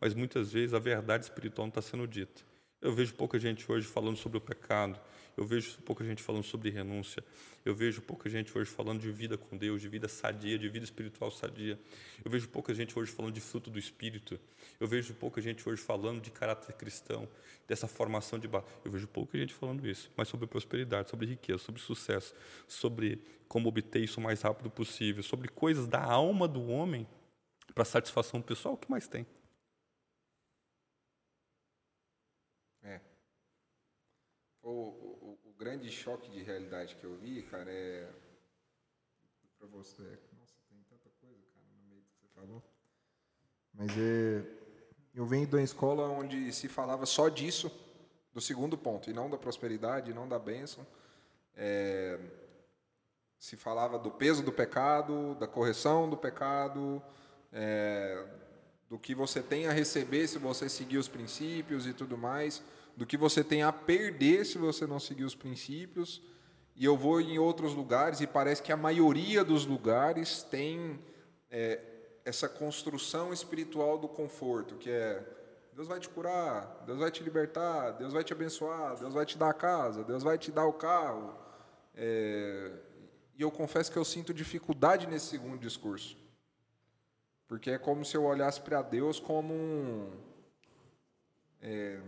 Mas 0.00 0.14
muitas 0.14 0.52
vezes 0.52 0.74
a 0.74 0.78
verdade 0.78 1.24
espiritual 1.24 1.66
não 1.66 1.70
está 1.70 1.82
sendo 1.82 2.06
dita. 2.06 2.42
Eu 2.86 2.92
vejo 2.92 3.14
pouca 3.14 3.36
gente 3.36 3.68
hoje 3.68 3.84
falando 3.84 4.16
sobre 4.16 4.38
o 4.38 4.40
pecado, 4.40 4.96
eu 5.36 5.44
vejo 5.44 5.76
pouca 5.78 6.04
gente 6.04 6.22
falando 6.22 6.44
sobre 6.44 6.70
renúncia, 6.70 7.20
eu 7.64 7.74
vejo 7.74 8.00
pouca 8.00 8.30
gente 8.30 8.56
hoje 8.56 8.70
falando 8.70 9.00
de 9.00 9.10
vida 9.10 9.36
com 9.36 9.56
Deus, 9.56 9.82
de 9.82 9.88
vida 9.88 10.06
sadia, 10.06 10.56
de 10.56 10.68
vida 10.68 10.84
espiritual 10.84 11.32
sadia. 11.32 11.80
Eu 12.24 12.30
vejo 12.30 12.48
pouca 12.48 12.72
gente 12.72 12.96
hoje 12.96 13.10
falando 13.10 13.34
de 13.34 13.40
fruto 13.40 13.70
do 13.70 13.76
Espírito. 13.76 14.38
Eu 14.78 14.86
vejo 14.86 15.14
pouca 15.14 15.40
gente 15.42 15.68
hoje 15.68 15.82
falando 15.82 16.20
de 16.20 16.30
caráter 16.30 16.72
cristão, 16.74 17.28
dessa 17.66 17.88
formação 17.88 18.38
de 18.38 18.46
base. 18.46 18.66
Eu 18.84 18.92
vejo 18.92 19.08
pouca 19.08 19.36
gente 19.36 19.52
falando 19.52 19.84
isso, 19.84 20.08
mas 20.16 20.28
sobre 20.28 20.46
prosperidade, 20.46 21.10
sobre 21.10 21.26
riqueza, 21.26 21.58
sobre 21.58 21.80
sucesso, 21.80 22.36
sobre 22.68 23.20
como 23.48 23.68
obter 23.68 24.04
isso 24.04 24.20
o 24.20 24.22
mais 24.22 24.42
rápido 24.42 24.70
possível, 24.70 25.24
sobre 25.24 25.48
coisas 25.48 25.88
da 25.88 26.04
alma 26.04 26.46
do 26.46 26.64
homem 26.68 27.04
para 27.74 27.84
satisfação 27.84 28.40
pessoal, 28.40 28.74
o 28.74 28.76
que 28.76 28.88
mais 28.88 29.08
tem? 29.08 29.26
O, 34.66 34.70
o, 34.70 35.38
o, 35.44 35.52
grande 35.56 35.88
choque 35.92 36.28
de 36.28 36.42
realidade 36.42 36.96
que 36.96 37.04
eu 37.04 37.16
vi, 37.16 37.40
cara, 37.44 37.70
é. 37.70 38.10
Pra 39.60 39.68
você. 39.68 40.02
Nossa, 40.36 40.54
tem 40.68 40.82
tanta 40.90 41.08
coisa, 41.20 41.40
cara, 41.54 41.64
no 41.78 41.88
meio 41.88 42.02
do 42.02 42.08
que 42.08 42.18
você 42.18 42.26
falou. 42.34 42.60
Mas 43.72 43.92
é. 43.96 44.44
Eu 45.14 45.24
venho 45.24 45.46
de 45.46 45.54
uma 45.54 45.62
escola 45.62 46.08
onde 46.08 46.52
se 46.52 46.66
falava 46.66 47.06
só 47.06 47.28
disso, 47.28 47.70
do 48.34 48.40
segundo 48.40 48.76
ponto, 48.76 49.08
e 49.08 49.12
não 49.12 49.30
da 49.30 49.38
prosperidade, 49.38 50.12
não 50.12 50.28
da 50.28 50.38
bênção. 50.38 50.84
É, 51.54 52.18
se 53.38 53.56
falava 53.56 54.00
do 54.00 54.10
peso 54.10 54.42
do 54.42 54.52
pecado, 54.52 55.36
da 55.36 55.46
correção 55.46 56.10
do 56.10 56.16
pecado, 56.16 57.00
é, 57.52 58.26
do 58.88 58.98
que 58.98 59.14
você 59.14 59.40
tem 59.40 59.68
a 59.68 59.72
receber 59.72 60.26
se 60.26 60.38
você 60.38 60.68
seguir 60.68 60.98
os 60.98 61.06
princípios 61.06 61.86
e 61.86 61.94
tudo 61.94 62.18
mais 62.18 62.64
do 62.96 63.04
que 63.06 63.16
você 63.16 63.44
tem 63.44 63.62
a 63.62 63.72
perder 63.72 64.46
se 64.46 64.56
você 64.56 64.86
não 64.86 64.98
seguir 64.98 65.24
os 65.24 65.34
princípios. 65.34 66.22
E 66.74 66.84
eu 66.84 66.96
vou 66.96 67.20
em 67.20 67.38
outros 67.38 67.74
lugares 67.74 68.20
e 68.20 68.26
parece 68.26 68.62
que 68.62 68.72
a 68.72 68.76
maioria 68.76 69.44
dos 69.44 69.66
lugares 69.66 70.42
tem 70.42 70.98
é, 71.50 71.80
essa 72.24 72.48
construção 72.48 73.32
espiritual 73.32 73.98
do 73.98 74.08
conforto, 74.08 74.76
que 74.76 74.90
é 74.90 75.24
Deus 75.76 75.88
vai 75.88 76.00
te 76.00 76.08
curar, 76.08 76.84
Deus 76.86 76.98
vai 76.98 77.10
te 77.10 77.22
libertar, 77.22 77.90
Deus 77.92 78.10
vai 78.14 78.24
te 78.24 78.32
abençoar, 78.32 78.96
Deus 78.96 79.12
vai 79.12 79.26
te 79.26 79.36
dar 79.36 79.50
a 79.50 79.54
casa, 79.54 80.02
Deus 80.02 80.22
vai 80.22 80.38
te 80.38 80.50
dar 80.50 80.64
o 80.64 80.72
carro. 80.72 81.34
É, 81.94 82.72
e 83.36 83.42
eu 83.42 83.50
confesso 83.50 83.92
que 83.92 83.98
eu 83.98 84.04
sinto 84.04 84.32
dificuldade 84.32 85.06
nesse 85.06 85.26
segundo 85.26 85.58
discurso. 85.58 86.16
Porque 87.46 87.70
é 87.70 87.78
como 87.78 88.06
se 88.06 88.16
eu 88.16 88.24
olhasse 88.24 88.58
para 88.60 88.80
Deus 88.80 89.20
como 89.20 89.52
um. 89.52 90.10
É, 91.60 92.00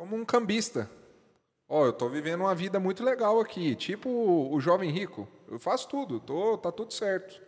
como 0.00 0.16
um 0.16 0.24
cambista. 0.24 0.90
Ó, 1.68 1.82
oh, 1.82 1.84
eu 1.84 1.90
estou 1.90 2.08
vivendo 2.08 2.40
uma 2.40 2.54
vida 2.54 2.80
muito 2.80 3.04
legal 3.04 3.38
aqui, 3.38 3.76
tipo 3.76 4.08
o 4.08 4.58
jovem 4.58 4.90
rico. 4.90 5.28
Eu 5.46 5.58
faço 5.58 5.86
tudo, 5.90 6.18
tô, 6.18 6.56
tá 6.56 6.72
tudo 6.72 6.94
certo. 6.94 7.38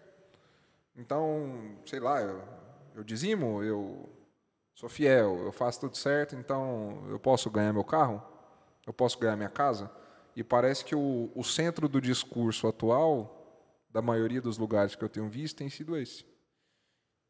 Então, 0.95 1.79
sei 1.87 1.99
lá, 1.99 2.21
eu, 2.21 2.43
eu 2.95 3.03
dizimo, 3.03 3.63
eu 3.63 4.07
sou 4.75 4.87
fiel, 4.87 5.39
eu 5.47 5.51
faço 5.51 5.81
tudo 5.81 5.97
certo, 5.97 6.37
então 6.37 7.03
eu 7.09 7.19
posso 7.19 7.49
ganhar 7.51 7.73
meu 7.73 7.85
carro, 7.85 8.23
eu 8.87 8.93
posso 8.93 9.19
ganhar 9.19 9.35
minha 9.35 9.49
casa. 9.49 9.91
E 10.37 10.45
parece 10.45 10.85
que 10.85 10.95
o, 10.95 11.33
o 11.35 11.43
centro 11.43 11.89
do 11.89 12.03
discurso 12.03 12.69
atual, 12.69 13.65
da 13.89 14.03
maioria 14.03 14.43
dos 14.43 14.59
lugares 14.59 14.95
que 14.95 15.03
eu 15.03 15.09
tenho 15.09 15.27
visto, 15.27 15.57
tem 15.57 15.71
sido 15.71 15.97
esse. 15.97 16.23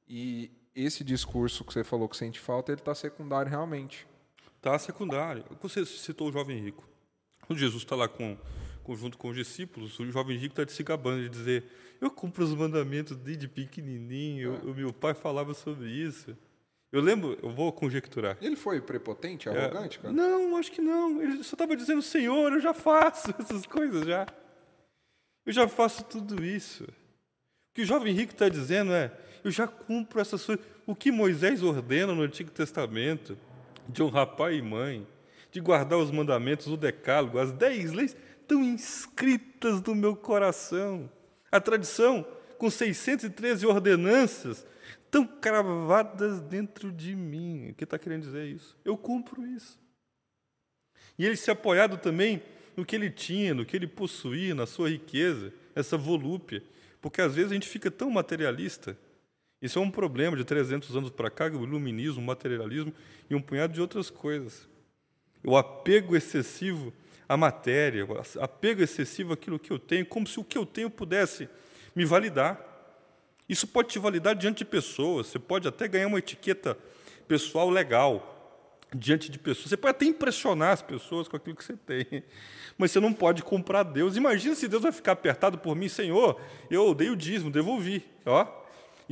E 0.08 0.50
esse 0.74 1.04
discurso 1.04 1.64
que 1.64 1.72
você 1.72 1.85
falou 1.85 2.08
que 2.08 2.16
sente 2.16 2.40
falta, 2.40 2.72
ele 2.72 2.80
está 2.80 2.92
secundário 2.92 3.48
realmente. 3.48 4.11
Está 4.62 4.79
secundário. 4.79 5.44
Você 5.61 5.85
citou 5.85 6.29
o 6.29 6.33
jovem 6.33 6.57
rico. 6.57 6.88
O 7.48 7.57
Jesus 7.57 7.83
está 7.83 7.96
lá 7.96 8.07
com, 8.07 8.38
com, 8.85 8.94
junto 8.94 9.18
com 9.18 9.31
os 9.31 9.35
discípulos, 9.35 9.98
o 9.98 10.09
jovem 10.12 10.38
rico 10.38 10.53
está 10.53 10.62
de 10.62 10.70
se 10.70 10.85
gabando 10.85 11.20
de 11.20 11.29
dizer: 11.29 11.64
Eu 12.01 12.12
cumpro 12.12 12.44
os 12.44 12.55
mandamentos 12.55 13.16
desde 13.16 13.48
pequenininho, 13.48 14.55
é. 14.55 14.64
o 14.64 14.72
meu 14.72 14.92
pai 14.92 15.14
falava 15.14 15.53
sobre 15.53 15.90
isso. 15.90 16.38
Eu 16.92 17.01
lembro, 17.01 17.37
eu 17.42 17.51
vou 17.51 17.72
conjecturar. 17.72 18.38
Ele 18.40 18.55
foi 18.55 18.81
prepotente, 18.81 19.48
é. 19.48 19.53
arrogante, 19.53 19.98
cara? 19.98 20.14
Não, 20.14 20.57
acho 20.57 20.70
que 20.70 20.81
não. 20.81 21.20
Ele 21.20 21.42
só 21.42 21.57
estava 21.57 21.75
dizendo, 21.75 22.01
Senhor, 22.01 22.53
eu 22.53 22.61
já 22.61 22.72
faço 22.72 23.35
essas 23.42 23.66
coisas 23.66 24.07
já. 24.07 24.29
Eu 25.44 25.53
já 25.53 25.66
faço 25.66 26.05
tudo 26.05 26.40
isso. 26.44 26.85
O 26.85 27.75
que 27.75 27.83
o 27.83 27.85
jovem 27.85 28.14
rico 28.14 28.33
está 28.33 28.48
dizendo 28.48 28.92
é, 28.92 29.11
eu 29.42 29.51
já 29.51 29.66
cumpro 29.66 30.20
essas 30.20 30.46
coisas. 30.46 30.64
O 30.87 30.94
que 30.94 31.11
Moisés 31.11 31.64
ordena 31.64 32.14
no 32.14 32.22
Antigo 32.22 32.53
Testamento, 32.53 33.37
de 33.88 34.02
honrar 34.02 34.26
pai 34.36 34.56
e 34.56 34.62
mãe, 34.62 35.06
de 35.50 35.60
guardar 35.60 35.98
os 35.98 36.10
mandamentos, 36.10 36.66
o 36.66 36.76
decálogo, 36.76 37.38
as 37.38 37.52
dez 37.52 37.92
leis, 37.92 38.16
estão 38.40 38.62
inscritas 38.62 39.82
no 39.82 39.94
meu 39.94 40.16
coração. 40.16 41.10
A 41.50 41.60
tradição, 41.60 42.26
com 42.58 42.70
613 42.70 43.66
ordenanças, 43.66 44.66
estão 45.04 45.26
cravadas 45.26 46.40
dentro 46.40 46.90
de 46.90 47.14
mim. 47.14 47.70
O 47.70 47.74
que 47.74 47.84
está 47.84 47.98
querendo 47.98 48.22
dizer 48.22 48.46
isso? 48.46 48.76
Eu 48.84 48.96
cumpro 48.96 49.46
isso. 49.46 49.78
E 51.18 51.26
ele 51.26 51.36
se 51.36 51.50
apoiado 51.50 51.98
também 51.98 52.42
no 52.76 52.84
que 52.84 52.96
ele 52.96 53.10
tinha, 53.10 53.52
no 53.52 53.66
que 53.66 53.76
ele 53.76 53.86
possuía, 53.86 54.54
na 54.54 54.66
sua 54.66 54.88
riqueza, 54.88 55.52
essa 55.74 55.96
volúpia. 55.96 56.62
Porque 57.00 57.20
às 57.20 57.34
vezes 57.34 57.50
a 57.50 57.54
gente 57.54 57.68
fica 57.68 57.90
tão 57.90 58.10
materialista. 58.10 58.96
Isso 59.62 59.79
é 59.79 59.83
um 59.83 59.90
problema 59.90 60.37
de 60.37 60.44
300 60.44 60.96
anos 60.96 61.11
para 61.11 61.31
cá, 61.31 61.46
o 61.46 61.62
iluminismo, 61.62 62.20
o 62.20 62.25
materialismo 62.25 62.92
e 63.31 63.35
um 63.35 63.40
punhado 63.40 63.72
de 63.72 63.81
outras 63.81 64.11
coisas. 64.11 64.68
O 65.44 65.57
apego 65.57 66.16
excessivo 66.16 66.92
à 67.29 67.37
matéria, 67.37 68.05
o 68.05 68.42
apego 68.42 68.83
excessivo 68.83 69.33
àquilo 69.33 69.61
que 69.61 69.70
eu 69.70 69.79
tenho, 69.79 70.05
como 70.05 70.27
se 70.27 70.40
o 70.40 70.44
que 70.44 70.59
eu 70.59 70.66
tenho 70.66 70.90
pudesse 70.90 71.48
me 71.94 72.05
validar. 72.05 72.61
Isso 73.48 73.66
pode 73.68 73.88
te 73.88 74.01
validar 74.01 74.35
diante 74.35 74.59
de 74.59 74.64
pessoas, 74.64 75.29
você 75.29 75.38
pode 75.38 75.68
até 75.68 75.87
ganhar 75.87 76.09
uma 76.09 76.18
etiqueta 76.18 76.77
pessoal 77.29 77.70
legal 77.70 78.33
diante 78.92 79.31
de 79.31 79.38
pessoas. 79.38 79.68
Você 79.68 79.77
pode 79.77 79.92
até 79.92 80.07
impressionar 80.07 80.72
as 80.72 80.83
pessoas 80.83 81.29
com 81.29 81.37
aquilo 81.37 81.55
que 81.55 81.64
você 81.64 81.77
tem, 81.77 82.25
mas 82.77 82.90
você 82.90 82.98
não 82.98 83.12
pode 83.12 83.44
comprar 83.44 83.85
Deus. 83.85 84.16
Imagina 84.16 84.57
se 84.57 84.66
Deus 84.66 84.83
vai 84.83 84.92
ficar 84.92 85.12
apertado 85.12 85.57
por 85.59 85.77
mim, 85.77 85.88
Senhor, 85.88 86.40
eu 86.68 86.92
dei 86.94 87.11
o 87.11 87.16
dízimo, 87.16 87.48
devolvi. 87.48 88.05
Ó. 88.27 88.62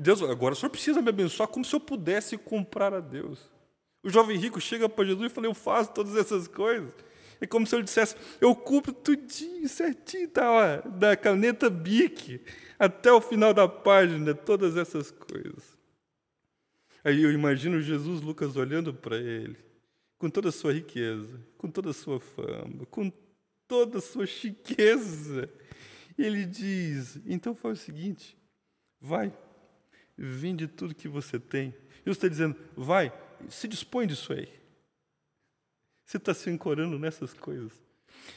E 0.01 0.03
Deus, 0.03 0.23
agora 0.23 0.55
o 0.55 0.57
Senhor 0.57 0.71
precisa 0.71 1.03
me 1.03 1.11
abençoar 1.11 1.47
como 1.47 1.63
se 1.63 1.77
eu 1.77 1.79
pudesse 1.79 2.39
comprar 2.39 2.95
a 2.95 3.01
Deus. 3.01 3.39
O 4.03 4.09
jovem 4.09 4.39
rico 4.39 4.59
chega 4.59 4.89
para 4.89 5.05
Jesus 5.05 5.31
e 5.31 5.35
fala: 5.35 5.47
Eu 5.47 5.53
faço 5.53 5.93
todas 5.93 6.17
essas 6.17 6.49
coisas. 6.49 6.91
É 7.39 7.47
como 7.47 7.67
se 7.67 7.77
ele 7.77 7.83
dissesse: 7.83 8.17
Eu 8.41 8.57
cumpro 8.57 8.95
tudinho, 8.95 9.69
certinho, 9.69 10.27
tá, 10.27 10.51
ó, 10.51 10.89
da 10.89 11.15
caneta 11.19 11.69
Bic 11.69 12.41
até 12.79 13.13
o 13.13 13.21
final 13.21 13.53
da 13.53 13.69
página, 13.69 14.35
todas 14.35 14.75
essas 14.79 15.11
coisas. 15.11 15.77
Aí 17.05 17.23
eu 17.23 17.31
imagino 17.31 17.79
Jesus, 17.79 18.23
Lucas, 18.23 18.57
olhando 18.57 18.95
para 18.95 19.19
ele, 19.19 19.59
com 20.17 20.31
toda 20.31 20.49
a 20.49 20.53
sua 20.53 20.73
riqueza, 20.73 21.47
com 21.59 21.71
toda 21.71 21.91
a 21.91 21.93
sua 21.93 22.19
fama, 22.19 22.87
com 22.91 23.13
toda 23.69 23.99
a 23.99 24.01
sua 24.01 24.25
chiqueza. 24.25 25.47
E 26.17 26.23
ele 26.23 26.47
diz: 26.47 27.21
então 27.27 27.55
faz 27.55 27.81
o 27.81 27.83
seguinte, 27.83 28.35
vai, 28.99 29.31
vende 30.23 30.67
tudo 30.67 30.95
que 30.95 31.09
você 31.09 31.39
tem. 31.39 31.75
Eu 32.05 32.13
está 32.13 32.29
dizendo, 32.29 32.55
vai, 32.77 33.13
se 33.49 33.67
dispõe 33.67 34.07
disso 34.07 34.33
aí. 34.33 34.49
Você 36.05 36.19
está 36.19 36.35
se 36.35 36.51
ancorando 36.51 36.99
nessas 36.99 37.33
coisas. 37.33 37.73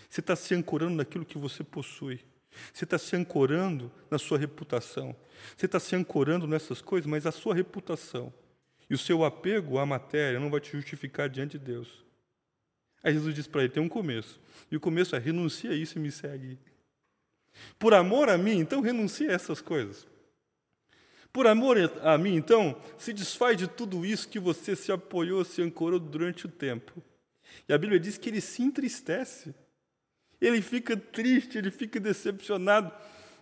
Você 0.09 0.21
está 0.21 0.35
se 0.35 0.53
ancorando 0.53 0.95
naquilo 0.95 1.25
que 1.25 1.37
você 1.37 1.63
possui. 1.63 2.23
Você 2.71 2.83
está 2.83 2.97
se 2.97 3.15
ancorando 3.15 3.91
na 4.09 4.17
sua 4.17 4.37
reputação. 4.37 5.15
Você 5.57 5.65
está 5.65 5.79
se 5.79 5.95
ancorando 5.95 6.47
nessas 6.47 6.81
coisas, 6.81 7.09
mas 7.09 7.25
a 7.25 7.31
sua 7.31 7.55
reputação 7.55 8.33
e 8.89 8.93
o 8.93 8.97
seu 8.97 9.25
apego 9.25 9.79
à 9.79 9.85
matéria 9.85 10.39
não 10.39 10.51
vai 10.51 10.61
te 10.61 10.71
justificar 10.71 11.27
diante 11.27 11.57
de 11.57 11.65
Deus. 11.65 12.05
Aí 13.03 13.13
Jesus 13.13 13.33
diz 13.33 13.47
para 13.47 13.63
ele: 13.63 13.73
tem 13.73 13.83
um 13.83 13.89
começo. 13.89 14.39
E 14.71 14.77
o 14.77 14.79
começo 14.79 15.15
é: 15.15 15.19
renuncia 15.19 15.71
a 15.71 15.75
isso 15.75 15.97
e 15.97 16.01
me 16.01 16.11
segue. 16.11 16.59
Por 17.77 17.93
amor 17.93 18.29
a 18.29 18.37
mim, 18.37 18.59
então 18.59 18.81
renuncia 18.81 19.31
a 19.31 19.33
essas 19.33 19.61
coisas. 19.61 20.07
Por 21.33 21.47
amor 21.47 21.77
a 22.03 22.17
mim, 22.17 22.35
então, 22.35 22.79
se 22.97 23.11
desfaz 23.11 23.57
de 23.57 23.67
tudo 23.67 24.05
isso 24.05 24.29
que 24.29 24.39
você 24.39 24.75
se 24.75 24.91
apoiou, 24.91 25.43
se 25.43 25.61
ancorou 25.61 25.99
durante 25.99 26.45
o 26.45 26.49
tempo. 26.49 27.03
E 27.67 27.73
a 27.73 27.77
Bíblia 27.77 27.99
diz 27.99 28.17
que 28.17 28.29
ele 28.29 28.39
se 28.39 28.61
entristece 28.61 29.53
ele 30.43 30.61
fica 30.61 30.97
triste, 30.97 31.57
ele 31.57 31.71
fica 31.71 31.99
decepcionado. 31.99 32.91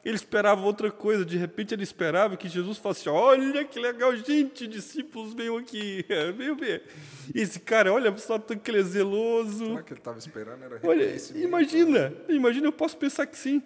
Ele 0.04 0.16
esperava 0.16 0.62
outra 0.62 0.92
coisa, 0.92 1.24
de 1.24 1.38
repente 1.38 1.74
ele 1.74 1.84
esperava 1.84 2.38
que 2.38 2.48
Jesus 2.48 2.78
fosse: 2.78 3.10
Olha 3.10 3.66
que 3.66 3.80
legal, 3.80 4.16
gente, 4.16 4.68
discípulos, 4.68 5.34
venham 5.34 5.58
aqui, 5.58 6.06
venham 6.36 6.56
ver. 6.56 6.84
Esse 7.34 7.60
cara, 7.60 7.92
olha 7.92 8.16
só, 8.18 8.38
que 8.40 8.72
ele 8.72 8.80
é 8.80 8.84
zeloso. 8.84 9.66
Será 9.66 9.84
que 9.84 9.94
ele 9.94 10.00
estava 10.00 10.18
esperando? 10.18 10.64
Era 10.64 10.80
olha, 10.84 11.16
imagina, 11.36 12.14
imagina, 12.30 12.68
eu 12.68 12.72
posso 12.72 12.98
pensar 12.98 13.28
que 13.28 13.38
sim. 13.38 13.62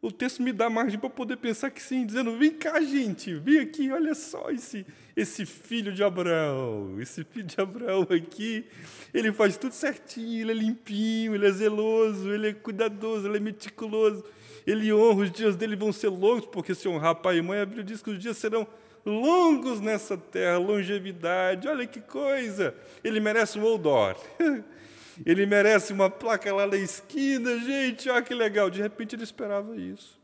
O 0.00 0.12
texto 0.12 0.42
me 0.42 0.52
dá 0.52 0.68
margem 0.68 0.98
para 0.98 1.08
poder 1.08 1.36
pensar 1.36 1.70
que 1.70 1.82
sim, 1.82 2.04
dizendo: 2.04 2.36
Vem 2.36 2.50
cá, 2.50 2.80
gente, 2.80 3.34
vem 3.34 3.60
aqui, 3.60 3.90
olha 3.90 4.14
só 4.14 4.50
esse, 4.50 4.86
esse 5.16 5.46
filho 5.46 5.92
de 5.92 6.04
Abraão, 6.04 7.00
esse 7.00 7.24
filho 7.24 7.46
de 7.46 7.60
Abraão 7.60 8.06
aqui, 8.10 8.66
ele 9.12 9.32
faz 9.32 9.56
tudo 9.56 9.72
certinho, 9.72 10.42
ele 10.42 10.50
é 10.50 10.54
limpinho, 10.54 11.34
ele 11.34 11.46
é 11.46 11.50
zeloso, 11.50 12.30
ele 12.30 12.48
é 12.48 12.52
cuidadoso, 12.52 13.26
ele 13.26 13.38
é 13.38 13.40
meticuloso, 13.40 14.22
ele 14.66 14.92
honra, 14.92 15.22
os 15.22 15.30
dias 15.32 15.56
dele 15.56 15.74
vão 15.74 15.92
ser 15.92 16.08
longos, 16.08 16.46
porque 16.46 16.74
se 16.74 16.86
honrar 16.86 17.14
pai 17.16 17.38
e 17.38 17.42
mãe, 17.42 17.60
a 17.60 17.66
Bíblia 17.66 17.84
diz 17.84 18.02
que 18.02 18.10
os 18.10 18.18
dias 18.18 18.36
serão 18.36 18.66
longos 19.04 19.80
nessa 19.80 20.18
terra, 20.18 20.58
longevidade, 20.58 21.68
olha 21.68 21.86
que 21.86 22.00
coisa, 22.00 22.74
ele 23.02 23.18
merece 23.18 23.58
um 23.58 23.64
outdoor. 23.64 24.16
Ele 25.24 25.46
merece 25.46 25.92
uma 25.92 26.10
placa 26.10 26.52
lá 26.54 26.66
na 26.66 26.76
esquina, 26.76 27.58
gente, 27.60 28.08
olha 28.10 28.22
que 28.22 28.34
legal. 28.34 28.68
De 28.68 28.82
repente 28.82 29.16
ele 29.16 29.24
esperava 29.24 29.76
isso. 29.76 30.20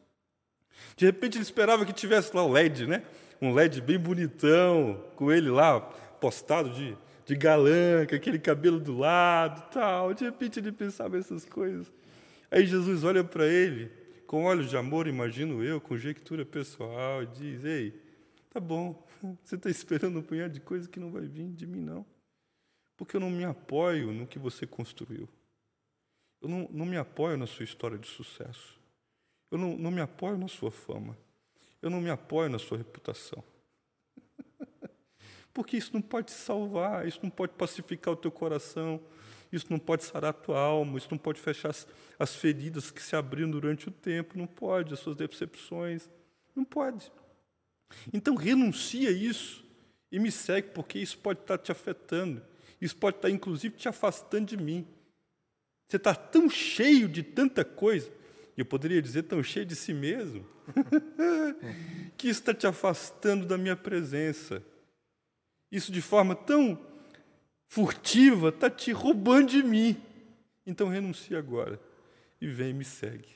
De 0.96 1.06
repente 1.06 1.38
ele 1.38 1.44
esperava 1.44 1.86
que 1.86 1.92
tivesse 1.92 2.34
lá 2.34 2.44
o 2.44 2.52
LED, 2.52 2.86
né? 2.86 3.02
um 3.42 3.52
LED 3.52 3.80
bem 3.80 3.98
bonitão, 3.98 5.02
com 5.16 5.32
ele 5.32 5.50
lá 5.50 5.80
postado 5.80 6.70
de, 6.70 6.96
de 7.26 7.34
galã, 7.34 8.06
com 8.08 8.14
aquele 8.14 8.38
cabelo 8.38 8.78
do 8.78 8.96
lado 8.96 9.68
tal. 9.72 10.14
De 10.14 10.24
repente 10.24 10.60
ele 10.60 10.70
pensava 10.70 11.18
essas 11.18 11.44
coisas. 11.44 11.92
Aí 12.48 12.64
Jesus 12.64 13.02
olha 13.02 13.24
para 13.24 13.44
ele, 13.46 13.90
com 14.28 14.44
olhos 14.44 14.70
de 14.70 14.76
amor, 14.76 15.08
imagino 15.08 15.64
eu, 15.64 15.80
conjectura 15.80 16.46
pessoal, 16.46 17.24
e 17.24 17.26
diz: 17.26 17.64
Ei, 17.64 18.00
tá 18.48 18.60
bom, 18.60 19.04
você 19.42 19.56
está 19.56 19.68
esperando 19.68 20.20
um 20.20 20.22
punhado 20.22 20.54
de 20.54 20.60
coisa 20.60 20.88
que 20.88 21.00
não 21.00 21.10
vai 21.10 21.22
vir 21.22 21.48
de 21.48 21.66
mim, 21.66 21.80
não. 21.80 22.06
Porque 23.02 23.16
eu 23.16 23.20
não 23.20 23.32
me 23.32 23.42
apoio 23.42 24.12
no 24.12 24.28
que 24.28 24.38
você 24.38 24.64
construiu. 24.64 25.28
Eu 26.40 26.48
não, 26.48 26.68
não 26.70 26.86
me 26.86 26.96
apoio 26.96 27.36
na 27.36 27.48
sua 27.48 27.64
história 27.64 27.98
de 27.98 28.06
sucesso. 28.06 28.78
Eu 29.50 29.58
não, 29.58 29.76
não 29.76 29.90
me 29.90 30.00
apoio 30.00 30.38
na 30.38 30.46
sua 30.46 30.70
fama. 30.70 31.18
Eu 31.82 31.90
não 31.90 32.00
me 32.00 32.10
apoio 32.10 32.48
na 32.48 32.60
sua 32.60 32.78
reputação. 32.78 33.42
Porque 35.52 35.76
isso 35.76 35.90
não 35.92 36.00
pode 36.00 36.28
te 36.28 36.32
salvar, 36.34 37.08
isso 37.08 37.18
não 37.24 37.28
pode 37.28 37.54
pacificar 37.54 38.14
o 38.14 38.16
teu 38.16 38.30
coração, 38.30 39.00
isso 39.50 39.66
não 39.68 39.80
pode 39.80 40.04
sarar 40.04 40.30
a 40.30 40.32
tua 40.32 40.60
alma, 40.60 40.96
isso 40.96 41.08
não 41.10 41.18
pode 41.18 41.40
fechar 41.40 41.70
as, 41.70 41.88
as 42.20 42.36
feridas 42.36 42.92
que 42.92 43.02
se 43.02 43.16
abriram 43.16 43.50
durante 43.50 43.88
o 43.88 43.90
tempo, 43.90 44.38
não 44.38 44.46
pode, 44.46 44.94
as 44.94 45.00
suas 45.00 45.16
decepções, 45.16 46.08
não 46.54 46.64
pode. 46.64 47.10
Então 48.12 48.36
renuncia 48.36 49.08
a 49.08 49.12
isso 49.12 49.64
E 50.08 50.20
me 50.20 50.30
segue, 50.30 50.68
porque 50.68 51.00
isso 51.00 51.18
pode 51.18 51.40
estar 51.40 51.58
te 51.58 51.72
afetando. 51.72 52.51
Isso 52.82 52.96
pode 52.96 53.18
estar, 53.18 53.30
inclusive, 53.30 53.76
te 53.76 53.88
afastando 53.88 54.46
de 54.46 54.56
mim. 54.56 54.84
Você 55.88 55.98
está 55.98 56.16
tão 56.16 56.50
cheio 56.50 57.08
de 57.08 57.22
tanta 57.22 57.64
coisa, 57.64 58.10
eu 58.56 58.64
poderia 58.64 59.00
dizer 59.00 59.22
tão 59.22 59.40
cheio 59.40 59.64
de 59.64 59.76
si 59.76 59.94
mesmo, 59.94 60.44
que 62.18 62.28
isso 62.28 62.40
está 62.40 62.52
te 62.52 62.66
afastando 62.66 63.46
da 63.46 63.56
minha 63.56 63.76
presença. 63.76 64.60
Isso 65.70 65.92
de 65.92 66.02
forma 66.02 66.34
tão 66.34 66.76
furtiva 67.68 68.48
está 68.48 68.68
te 68.68 68.90
roubando 68.90 69.50
de 69.50 69.62
mim. 69.62 69.96
Então 70.66 70.88
renuncia 70.88 71.38
agora 71.38 71.80
e 72.40 72.48
vem 72.48 72.70
e 72.70 72.74
me 72.74 72.84
segue. 72.84 73.28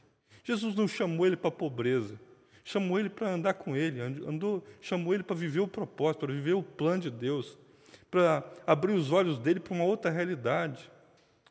Jesus 0.42 0.74
não 0.74 0.88
chamou 0.88 1.24
ele 1.24 1.36
para 1.36 1.48
a 1.48 1.52
pobreza, 1.52 2.18
chamou 2.64 2.98
ele 2.98 3.10
para 3.10 3.32
andar 3.32 3.54
com 3.54 3.76
ele, 3.76 4.00
andou, 4.00 4.66
chamou 4.80 5.14
ele 5.14 5.22
para 5.22 5.36
viver 5.36 5.60
o 5.60 5.68
propósito, 5.68 6.26
para 6.26 6.34
viver 6.34 6.54
o 6.54 6.64
plano 6.64 7.02
de 7.02 7.10
Deus, 7.12 7.56
para 8.16 8.42
abrir 8.66 8.92
os 8.92 9.12
olhos 9.12 9.38
dele 9.38 9.60
para 9.60 9.74
uma 9.74 9.84
outra 9.84 10.10
realidade, 10.10 10.90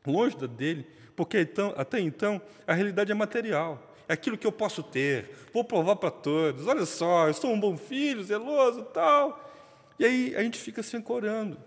longe 0.04 0.36
da 0.36 0.48
dele, 0.48 0.88
porque 1.16 1.40
então, 1.40 1.76
até 1.78 2.00
então 2.00 2.42
a 2.66 2.74
realidade 2.74 3.12
é 3.12 3.16
material, 3.16 3.94
é 4.08 4.14
aquilo 4.14 4.36
que 4.36 4.48
eu 4.48 4.52
posso 4.52 4.82
ter, 4.82 5.30
vou 5.54 5.64
provar 5.64 5.96
para 5.96 6.10
todos, 6.10 6.66
olha 6.66 6.84
só, 6.88 7.28
eu 7.28 7.36
sou 7.36 7.52
um 7.52 7.60
bom 7.60 7.78
filho, 7.78 8.24
zeloso 8.24 8.82
tal. 8.86 9.44
E 10.00 10.06
aí 10.06 10.36
a 10.36 10.42
gente 10.42 10.60
fica 10.60 10.82
se 10.82 10.98
ancorando. 10.98 11.58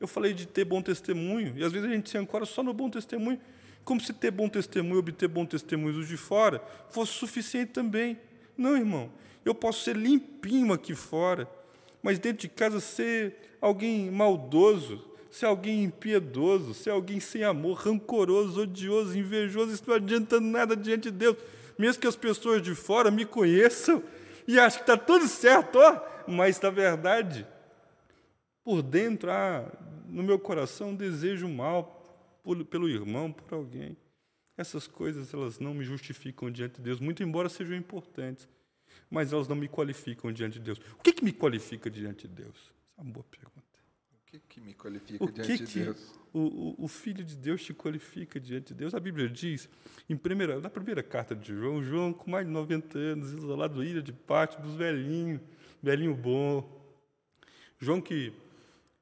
Eu 0.00 0.08
falei 0.08 0.32
de 0.32 0.46
ter 0.46 0.64
bom 0.64 0.80
testemunho, 0.80 1.52
e 1.56 1.62
às 1.62 1.70
vezes 1.70 1.88
a 1.88 1.92
gente 1.92 2.08
se 2.08 2.16
ancora 2.16 2.46
só 2.46 2.62
no 2.62 2.72
bom 2.72 2.88
testemunho, 2.88 3.38
como 3.84 4.00
se 4.00 4.14
ter 4.14 4.30
bom 4.30 4.48
testemunho, 4.48 5.00
obter 5.00 5.28
bom 5.28 5.44
testemunho 5.44 5.92
dos 5.92 6.08
de 6.08 6.16
fora, 6.16 6.62
fosse 6.88 7.12
suficiente 7.12 7.72
também. 7.72 8.18
Não, 8.56 8.74
irmão, 8.74 9.10
eu 9.44 9.54
posso 9.54 9.84
ser 9.84 9.96
limpinho 9.96 10.72
aqui 10.72 10.94
fora, 10.94 11.46
mas 12.06 12.20
dentro 12.20 12.42
de 12.42 12.48
casa 12.48 12.78
ser 12.78 13.34
alguém 13.60 14.08
maldoso, 14.12 15.04
ser 15.28 15.46
alguém 15.46 15.82
impiedoso, 15.82 16.72
ser 16.72 16.90
alguém 16.90 17.18
sem 17.18 17.42
amor, 17.42 17.78
rancoroso, 17.78 18.62
odioso, 18.62 19.18
invejoso, 19.18 19.72
isso 19.72 19.82
não 19.88 19.96
adianta 19.96 20.40
nada 20.40 20.76
diante 20.76 21.10
de 21.10 21.18
Deus. 21.18 21.36
Mesmo 21.76 22.00
que 22.00 22.06
as 22.06 22.14
pessoas 22.14 22.62
de 22.62 22.76
fora 22.76 23.10
me 23.10 23.26
conheçam 23.26 24.04
e 24.46 24.56
achem 24.56 24.78
que 24.78 24.84
está 24.84 24.96
tudo 24.96 25.26
certo, 25.26 25.80
ó, 25.80 26.00
mas 26.28 26.60
na 26.60 26.70
verdade 26.70 27.44
por 28.62 28.82
dentro, 28.82 29.32
ah, 29.32 29.68
no 30.08 30.22
meu 30.22 30.38
coração, 30.38 30.94
desejo 30.94 31.48
mal 31.48 32.40
por, 32.44 32.64
pelo 32.66 32.88
irmão, 32.88 33.32
por 33.32 33.52
alguém. 33.52 33.96
Essas 34.56 34.86
coisas, 34.86 35.34
elas 35.34 35.58
não 35.58 35.74
me 35.74 35.82
justificam 35.84 36.52
diante 36.52 36.76
de 36.76 36.82
Deus, 36.82 37.00
muito 37.00 37.20
embora 37.24 37.48
sejam 37.48 37.76
importantes, 37.76 38.48
mas 39.10 39.32
elas 39.32 39.48
não 39.48 39.56
me 39.56 39.68
qualificam 39.68 40.32
diante 40.32 40.58
de 40.58 40.64
Deus. 40.64 40.78
O 40.98 41.02
que, 41.02 41.12
que 41.12 41.24
me 41.24 41.32
qualifica 41.32 41.90
diante 41.90 42.26
de 42.26 42.34
Deus? 42.34 42.72
Essa 42.90 43.00
é 43.00 43.02
uma 43.02 43.12
boa 43.12 43.24
pergunta. 43.24 43.62
O 44.12 44.30
que, 44.30 44.40
que 44.40 44.60
me 44.60 44.74
qualifica 44.74 45.24
o 45.24 45.30
diante 45.30 45.58
que 45.58 45.64
de 45.64 45.84
Deus? 45.84 46.14
O, 46.32 46.40
o, 46.40 46.84
o, 46.84 46.88
Filho 46.88 47.24
de 47.24 47.36
Deus 47.36 47.62
te 47.64 47.72
qualifica 47.72 48.38
diante 48.38 48.68
de 48.68 48.74
Deus. 48.74 48.94
A 48.94 49.00
Bíblia 49.00 49.28
diz, 49.28 49.68
em 50.08 50.16
primeira, 50.16 50.60
na 50.60 50.68
primeira 50.68 51.02
carta 51.02 51.34
de 51.34 51.54
João, 51.54 51.82
João 51.82 52.12
com 52.12 52.30
mais 52.30 52.46
de 52.46 52.52
90 52.52 52.98
anos, 52.98 53.32
isolado, 53.32 53.82
ilha 53.82 54.02
de 54.02 54.12
parte 54.12 54.60
dos 54.60 54.74
velhinhos, 54.74 55.40
velhinho 55.82 56.14
bom. 56.14 56.68
João 57.78 58.00
que 58.00 58.32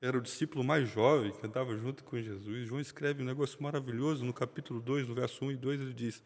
era 0.00 0.18
o 0.18 0.20
discípulo 0.20 0.62
mais 0.62 0.88
jovem 0.88 1.32
que 1.32 1.46
andava 1.46 1.74
junto 1.78 2.04
com 2.04 2.20
Jesus. 2.20 2.68
João 2.68 2.80
escreve 2.80 3.22
um 3.22 3.26
negócio 3.26 3.60
maravilhoso 3.62 4.24
no 4.24 4.34
capítulo 4.34 4.80
2, 4.80 5.08
no 5.08 5.14
verso 5.14 5.44
1 5.44 5.52
e 5.52 5.56
2, 5.56 5.80
ele 5.80 5.94
diz: 5.94 6.22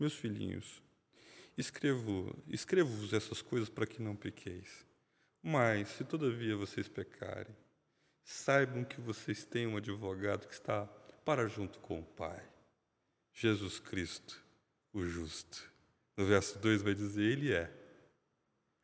Meus 0.00 0.14
filhinhos, 0.14 0.82
escrevo, 1.60 2.34
escrevo-vos 2.48 3.12
essas 3.12 3.42
coisas 3.42 3.68
para 3.68 3.86
que 3.86 4.02
não 4.02 4.16
pequeis. 4.16 4.86
Mas, 5.42 5.88
se 5.88 6.04
todavia 6.04 6.56
vocês 6.56 6.88
pecarem, 6.88 7.54
saibam 8.22 8.84
que 8.84 9.00
vocês 9.00 9.44
têm 9.44 9.66
um 9.66 9.76
advogado 9.76 10.46
que 10.46 10.52
está 10.52 10.86
para 11.24 11.46
junto 11.46 11.78
com 11.80 12.00
o 12.00 12.04
Pai, 12.04 12.42
Jesus 13.32 13.78
Cristo, 13.78 14.42
o 14.92 15.06
justo. 15.06 15.70
No 16.16 16.26
verso 16.26 16.58
2 16.58 16.82
vai 16.82 16.94
dizer: 16.94 17.22
Ele 17.22 17.52
é. 17.52 17.72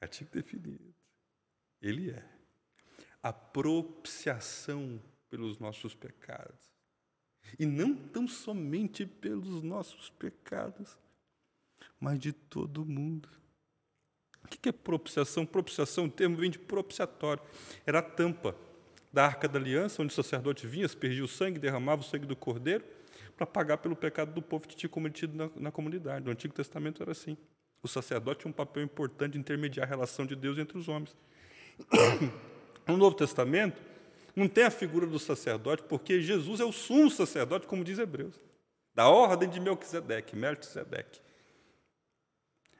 Artigo 0.00 0.30
definido. 0.30 0.94
Ele 1.80 2.10
é 2.10 2.36
a 3.26 3.32
propiciação 3.32 5.02
pelos 5.28 5.58
nossos 5.58 5.96
pecados. 5.96 6.70
E 7.58 7.66
não 7.66 7.92
tão 7.92 8.28
somente 8.28 9.04
pelos 9.04 9.64
nossos 9.64 10.10
pecados, 10.10 10.96
mas 12.00 12.18
de 12.18 12.32
todo 12.32 12.84
mundo. 12.84 13.28
O 14.44 14.48
que 14.48 14.68
é 14.68 14.72
propiciação? 14.72 15.44
Propiciação, 15.44 16.04
o 16.04 16.10
termo 16.10 16.36
vem 16.36 16.50
de 16.50 16.58
propiciatório. 16.58 17.42
Era 17.84 17.98
a 17.98 18.02
tampa 18.02 18.54
da 19.12 19.24
arca 19.24 19.48
da 19.48 19.58
aliança, 19.58 20.02
onde 20.02 20.12
o 20.12 20.14
sacerdote 20.14 20.66
vinha, 20.66 20.86
aspergia 20.86 21.24
o 21.24 21.28
sangue, 21.28 21.58
derramava 21.58 22.02
o 22.02 22.04
sangue 22.04 22.26
do 22.26 22.36
cordeiro, 22.36 22.84
para 23.36 23.46
pagar 23.46 23.78
pelo 23.78 23.96
pecado 23.96 24.32
do 24.32 24.40
povo 24.40 24.68
que 24.68 24.76
tinha 24.76 24.88
cometido 24.88 25.36
na, 25.36 25.50
na 25.56 25.72
comunidade. 25.72 26.24
No 26.24 26.30
Antigo 26.30 26.54
Testamento 26.54 27.02
era 27.02 27.12
assim. 27.12 27.36
O 27.82 27.88
sacerdote 27.88 28.40
tinha 28.40 28.50
um 28.50 28.54
papel 28.54 28.82
importante 28.82 29.32
de 29.32 29.38
intermediar 29.38 29.86
a 29.86 29.88
relação 29.88 30.24
de 30.24 30.36
Deus 30.36 30.58
entre 30.58 30.78
os 30.78 30.88
homens. 30.88 31.16
No 32.86 32.96
Novo 32.96 33.16
Testamento, 33.16 33.82
não 34.36 34.46
tem 34.46 34.62
a 34.62 34.70
figura 34.70 35.08
do 35.08 35.18
sacerdote, 35.18 35.82
porque 35.88 36.20
Jesus 36.20 36.60
é 36.60 36.64
o 36.64 36.70
sumo 36.70 37.10
sacerdote, 37.10 37.66
como 37.66 37.82
diz 37.82 37.98
Hebreus, 37.98 38.38
da 38.94 39.08
ordem 39.08 39.48
de 39.48 39.58
Melquisedeque, 39.58 40.36
Melquisedeque. 40.36 41.20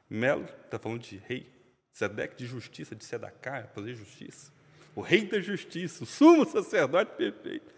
Mel 0.09 0.45
está 0.65 0.79
falando 0.79 1.01
de 1.01 1.17
rei, 1.17 1.51
Sedeque 1.93 2.37
de 2.37 2.47
justiça, 2.47 2.95
de 2.95 3.05
Sedacá, 3.05 3.59
é 3.59 3.67
fazer 3.75 3.95
justiça. 3.95 4.53
O 4.95 5.01
rei 5.01 5.25
da 5.25 5.41
justiça, 5.41 6.05
o 6.05 6.07
sumo 6.07 6.45
sacerdote 6.45 7.17
perfeito. 7.17 7.73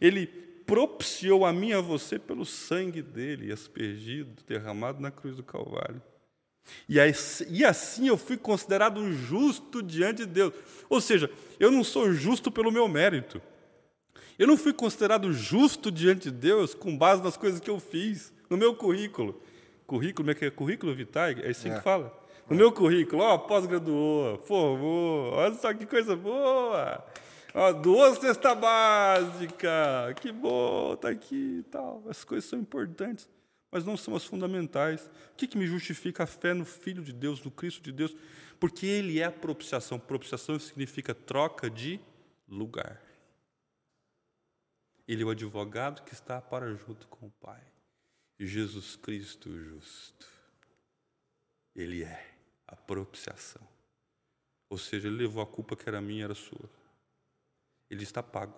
Ele 0.00 0.26
propiciou 0.66 1.44
a 1.44 1.52
mim 1.52 1.68
e 1.68 1.74
a 1.74 1.80
você 1.80 2.18
pelo 2.18 2.44
sangue 2.44 3.02
dele, 3.02 3.52
aspergido, 3.52 4.42
derramado 4.46 5.00
na 5.00 5.10
cruz 5.10 5.36
do 5.36 5.42
Calvário. 5.42 6.02
E 6.88 7.64
assim 7.64 8.08
eu 8.08 8.16
fui 8.16 8.36
considerado 8.36 9.12
justo 9.12 9.82
diante 9.82 10.24
de 10.24 10.32
Deus. 10.32 10.54
Ou 10.88 11.00
seja, 11.00 11.30
eu 11.60 11.70
não 11.70 11.84
sou 11.84 12.12
justo 12.12 12.50
pelo 12.50 12.72
meu 12.72 12.88
mérito. 12.88 13.40
Eu 14.38 14.46
não 14.46 14.56
fui 14.56 14.72
considerado 14.72 15.32
justo 15.32 15.90
diante 15.90 16.30
de 16.30 16.36
Deus 16.36 16.74
com 16.74 16.96
base 16.96 17.22
nas 17.22 17.36
coisas 17.36 17.60
que 17.60 17.70
eu 17.70 17.78
fiz, 17.78 18.32
no 18.48 18.56
meu 18.56 18.74
currículo. 18.74 19.40
Currículo, 19.86 20.30
é 20.30 20.34
que 20.34 20.44
é 20.44 20.50
currículo 20.50 20.94
vitae? 20.94 21.36
É 21.42 21.50
assim 21.50 21.70
é. 21.70 21.76
que 21.76 21.82
fala. 21.82 22.12
No 22.48 22.54
é. 22.54 22.58
meu 22.58 22.72
currículo, 22.72 23.22
ó, 23.22 23.38
pós-graduou, 23.38 24.38
formou, 24.38 25.32
olha 25.32 25.54
só 25.54 25.72
que 25.72 25.86
coisa 25.86 26.16
boa. 26.16 27.04
Ó, 27.54 27.72
doou 27.72 28.14
cesta 28.16 28.54
básica, 28.54 30.14
que 30.20 30.32
bom, 30.32 30.96
tá 30.96 31.08
aqui 31.08 31.60
e 31.60 31.62
tal. 31.70 32.02
Essas 32.08 32.24
coisas 32.24 32.48
são 32.48 32.58
importantes 32.58 33.28
mas 33.74 33.84
não 33.84 33.96
são 33.96 34.14
as 34.14 34.24
fundamentais. 34.24 35.10
O 35.32 35.36
que, 35.36 35.48
que 35.48 35.58
me 35.58 35.66
justifica 35.66 36.22
a 36.22 36.26
fé 36.28 36.54
no 36.54 36.64
Filho 36.64 37.02
de 37.02 37.12
Deus, 37.12 37.42
no 37.42 37.50
Cristo 37.50 37.82
de 37.82 37.90
Deus? 37.90 38.14
Porque 38.60 38.86
Ele 38.86 39.18
é 39.18 39.24
a 39.24 39.32
propiciação. 39.32 39.98
Propiciação 39.98 40.56
significa 40.60 41.12
troca 41.12 41.68
de 41.68 41.98
lugar. 42.48 43.02
Ele 45.08 45.24
é 45.24 45.26
o 45.26 45.30
advogado 45.30 46.04
que 46.04 46.14
está 46.14 46.40
para 46.40 46.72
junto 46.76 47.08
com 47.08 47.26
o 47.26 47.30
Pai. 47.32 47.60
Jesus 48.38 48.96
Cristo 48.96 49.50
justo. 49.50 50.26
Ele 51.74 52.02
é 52.02 52.34
a 52.66 52.76
propiciação. 52.76 53.62
Ou 54.68 54.78
seja, 54.78 55.08
ele 55.08 55.18
levou 55.18 55.42
a 55.42 55.46
culpa 55.46 55.76
que 55.76 55.88
era 55.88 56.00
minha, 56.00 56.24
era 56.24 56.34
sua. 56.34 56.68
Ele 57.90 58.02
está 58.02 58.22
pago. 58.22 58.54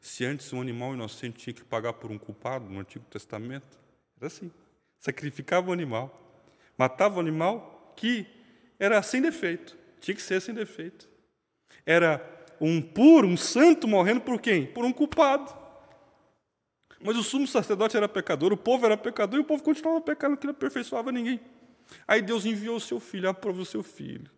Se 0.00 0.24
antes 0.24 0.52
um 0.52 0.60
animal 0.60 0.94
inocente 0.94 1.38
tinha 1.38 1.54
que 1.54 1.64
pagar 1.64 1.94
por 1.94 2.10
um 2.10 2.18
culpado 2.18 2.68
no 2.68 2.80
Antigo 2.80 3.04
Testamento, 3.06 3.78
era 4.16 4.26
assim. 4.26 4.50
Sacrificava 4.98 5.70
o 5.70 5.72
animal, 5.72 6.42
matava 6.76 7.16
o 7.16 7.20
animal 7.20 7.94
que 7.96 8.26
era 8.78 9.02
sem 9.02 9.22
defeito, 9.22 9.76
tinha 10.00 10.14
que 10.14 10.22
ser 10.22 10.40
sem 10.40 10.54
defeito. 10.54 11.08
Era 11.86 12.20
um 12.60 12.80
puro, 12.82 13.26
um 13.26 13.36
santo 13.36 13.88
morrendo 13.88 14.20
por 14.20 14.40
quem? 14.40 14.66
Por 14.66 14.84
um 14.84 14.92
culpado. 14.92 15.61
Mas 17.04 17.16
o 17.16 17.22
sumo 17.22 17.46
sacerdote 17.46 17.96
era 17.96 18.08
pecador, 18.08 18.52
o 18.52 18.56
povo 18.56 18.86
era 18.86 18.96
pecador 18.96 19.38
e 19.38 19.42
o 19.42 19.44
povo 19.44 19.62
continuava 19.62 20.00
pecando, 20.00 20.36
que 20.36 20.46
não 20.46 20.52
aperfeiçoava 20.52 21.10
ninguém. 21.10 21.40
Aí 22.06 22.22
Deus 22.22 22.44
enviou 22.46 22.76
o 22.76 22.80
seu 22.80 23.00
filho, 23.00 23.28
aprovou 23.28 23.62
o 23.62 23.66
seu 23.66 23.82
filho. 23.82 24.30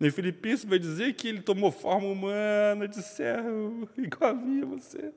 Em 0.00 0.10
Filipenses 0.10 0.64
vai 0.64 0.78
dizer 0.78 1.14
que 1.14 1.26
ele 1.26 1.42
tomou 1.42 1.72
forma 1.72 2.06
humana 2.06 2.86
de 2.86 3.02
servo, 3.02 3.88
igual 3.98 4.30
a 4.30 4.34
mim, 4.34 4.64
você. 4.64 5.12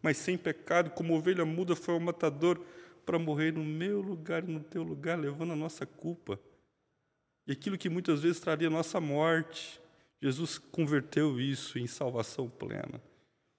Mas 0.00 0.16
sem 0.16 0.38
pecado, 0.38 0.90
como 0.90 1.14
ovelha 1.14 1.44
muda, 1.44 1.76
foi 1.76 1.94
o 1.94 2.00
matador 2.00 2.58
para 3.04 3.18
morrer 3.18 3.52
no 3.52 3.64
meu 3.64 4.00
lugar 4.00 4.42
e 4.42 4.50
no 4.50 4.60
teu 4.60 4.82
lugar, 4.82 5.18
levando 5.18 5.52
a 5.52 5.56
nossa 5.56 5.84
culpa. 5.84 6.40
E 7.46 7.52
aquilo 7.52 7.76
que 7.76 7.90
muitas 7.90 8.22
vezes 8.22 8.40
traria 8.40 8.68
a 8.68 8.70
nossa 8.70 9.00
morte, 9.00 9.80
Jesus 10.20 10.56
converteu 10.56 11.38
isso 11.38 11.78
em 11.78 11.86
salvação 11.86 12.48
plena. 12.48 13.02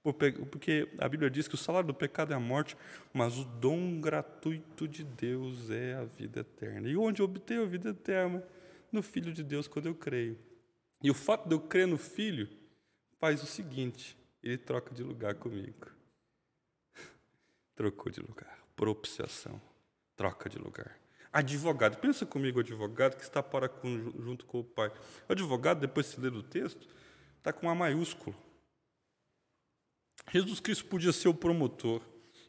Porque 0.04 0.89
a 1.00 1.08
Bíblia 1.08 1.30
diz 1.30 1.48
que 1.48 1.56
o 1.56 1.58
salário 1.58 1.88
do 1.88 1.94
pecado 1.94 2.34
é 2.34 2.36
a 2.36 2.39
morte, 2.39 2.76
mas 3.13 3.38
o 3.38 3.46
dom 3.46 4.02
gratuito 4.02 4.86
de 4.86 5.02
Deus 5.02 5.70
é 5.70 5.94
a 5.94 6.04
vida 6.04 6.42
eterna. 6.42 6.89
E 6.89 6.98
onde 6.98 7.22
eu 7.22 7.26
obtenho 7.26 7.63
a 7.63 7.66
vida 7.66 7.92
eterna? 7.92 8.44
No 8.92 9.02
Filho 9.02 9.32
de 9.32 9.44
Deus, 9.44 9.68
quando 9.68 9.86
eu 9.86 9.96
creio. 9.96 10.38
E 11.02 11.10
o 11.10 11.13
fato 11.13 11.48
de 11.48 11.56
eu 11.56 11.60
crer 11.60 11.88
no 11.88 11.98
Filho 11.98 12.50
faz 13.18 13.42
o 13.42 13.46
seguinte: 13.46 14.18
ele 14.44 14.58
troca 14.58 14.94
de 14.94 15.02
lugar 15.02 15.36
comigo. 15.36 15.88
Trocou 17.74 18.12
de 18.12 18.20
lugar. 18.20 18.60
Propiciação. 18.76 19.60
Troca 20.18 20.50
de 20.50 20.58
lugar. 20.58 21.00
Advogado. 21.32 21.98
Pensa 21.98 22.26
comigo, 22.26 22.60
advogado 22.60 23.16
que 23.16 23.24
está 23.24 23.42
para 23.42 23.70
com, 23.70 24.12
junto 24.22 24.46
com 24.46 24.60
o 24.60 24.63
pai. 24.63 24.92
O 25.28 25.32
advogado, 25.32 25.80
depois 25.80 26.08
de 26.08 26.12
se 26.12 26.22
ler 26.22 26.34
o 26.34 26.44
texto, 26.44 26.88
está 27.38 27.54
com 27.54 27.70
A 27.70 27.74
maiúsculo. 27.74 28.36
Jesus 30.32 30.60
Cristo 30.60 30.86
podia 30.86 31.12
ser 31.12 31.28
o 31.28 31.34
promotor, 31.34 32.02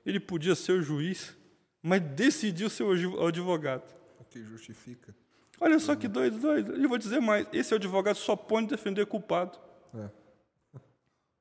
ele 0.05 0.21
podia 0.21 0.55
ser 0.55 0.73
o 0.73 0.83
juiz, 0.83 1.37
mas 1.83 2.01
decidiu 2.01 2.71
ser 2.71 2.85
o 2.85 3.27
advogado. 3.27 3.85
O 4.21 4.25
que 4.25 4.43
justifica. 4.43 5.15
Olha 5.61 5.79
só 5.79 5.95
que 5.95 6.09
doido, 6.09 6.39
doido. 6.39 6.75
Eu 6.75 6.89
vou 6.89 6.99
dizer 6.99 7.21
mais: 7.21 7.47
esse 7.53 7.75
advogado 7.75 8.17
só 8.17 8.35
pode 8.35 8.67
defender 8.67 9.07
culpado. 9.07 9.59
É. 9.95 10.09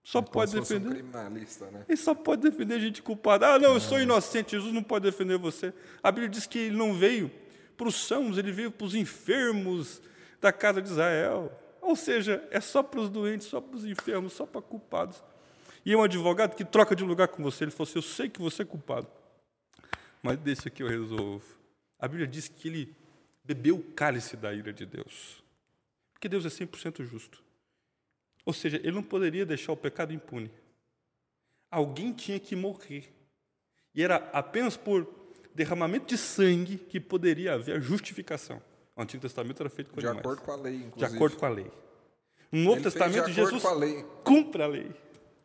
Só 0.04 0.20
É 0.20 0.22
pode 0.22 0.56
um 0.56 0.60
defender. 0.60 0.90
criminalista, 0.90 1.72
né? 1.72 1.86
Ele 1.88 1.98
só 1.98 2.14
pode 2.14 2.42
defender 2.42 2.80
gente 2.80 3.02
culpada. 3.02 3.48
Ah, 3.56 3.60
não, 3.60 3.74
eu 3.74 3.80
sou 3.80 4.00
inocente. 4.02 4.52
Jesus 4.52 4.74
não 4.74 4.84
pode 4.84 5.04
defender 5.10 5.38
você. 5.38 5.74
A 6.02 6.12
Bíblia 6.12 6.30
diz 6.30 6.46
que 6.46 6.60
ele 6.60 6.76
não 6.76 6.94
veio 6.94 7.32
para 7.78 7.88
os 7.88 7.96
sãos, 7.96 8.38
ele 8.38 8.52
veio 8.52 8.70
para 8.70 8.86
os 8.86 8.96
enfermos 8.96 10.02
da 10.42 10.52
casa 10.52 10.82
de 10.82 10.90
Israel. 10.90 11.52
Ou 11.82 11.96
seja, 11.96 12.46
é 12.52 12.60
só 12.60 12.84
para 12.84 13.00
os 13.00 13.10
doentes, 13.10 13.48
só 13.48 13.60
para 13.62 13.76
os 13.78 13.86
enfermos, 13.86 14.34
só 14.34 14.46
para 14.46 14.62
culpados. 14.62 15.24
E 15.86 15.96
um 15.96 16.02
advogado 16.04 16.56
que 16.56 16.64
troca 16.64 16.96
de 16.96 17.04
lugar 17.04 17.28
com 17.28 17.44
você. 17.44 17.64
Ele 17.66 17.72
falou 17.72 17.90
assim: 17.90 18.00
Eu 18.00 18.04
sei 18.04 18.30
que 18.30 18.42
você 18.42 18.62
é 18.62 18.66
culpado, 18.66 19.08
mas 20.22 20.38
deixa 20.40 20.70
que 20.70 20.82
eu 20.84 20.88
resolvo. 20.88 21.44
A 22.00 22.08
Bíblia 22.08 22.28
diz 22.28 22.48
que 22.48 22.68
ele 22.68 22.96
bebeu 23.44 23.76
o 23.78 23.84
cálice 23.94 24.38
da 24.38 24.54
ira 24.54 24.72
de 24.74 24.86
Deus. 24.86 25.44
Porque 26.14 26.30
Deus 26.30 26.46
é 26.46 26.50
100% 26.50 27.04
justo. 27.04 27.44
Ou 28.46 28.54
seja, 28.54 28.78
ele 28.78 28.92
não 28.92 29.04
poderia 29.04 29.46
deixar 29.46 29.72
o 29.74 29.78
pecado 29.78 30.14
impune. 30.14 30.52
Alguém 31.72 32.14
tinha 32.14 32.40
que 32.40 32.56
morrer. 32.56 33.12
E 33.96 34.04
era 34.04 34.16
apenas 34.34 34.76
por 34.78 35.08
derramamento 35.54 36.08
de 36.08 36.18
sangue 36.18 36.78
que 36.78 37.00
poderia 37.00 37.54
haver 37.54 37.78
a 37.78 37.80
justificação. 37.80 38.62
O 38.96 39.02
Antigo 39.02 39.22
Testamento 39.22 39.62
era 39.62 39.70
feito 39.70 39.92
com 39.92 40.00
De 40.00 40.06
animais. 40.08 40.26
acordo 40.26 40.42
com 40.44 40.52
a 40.52 40.56
lei, 40.56 40.78
De 40.78 40.84
inclusive. 40.86 41.16
acordo 41.16 41.38
com 41.38 41.46
a 41.46 41.50
lei. 41.50 41.72
No 42.52 42.60
Novo 42.64 42.76
Ele 42.78 42.84
Testamento, 42.84 43.26
de 43.26 43.34
Jesus 43.34 43.64
cumpre 44.24 44.62
a 44.62 44.68
lei. 44.68 44.94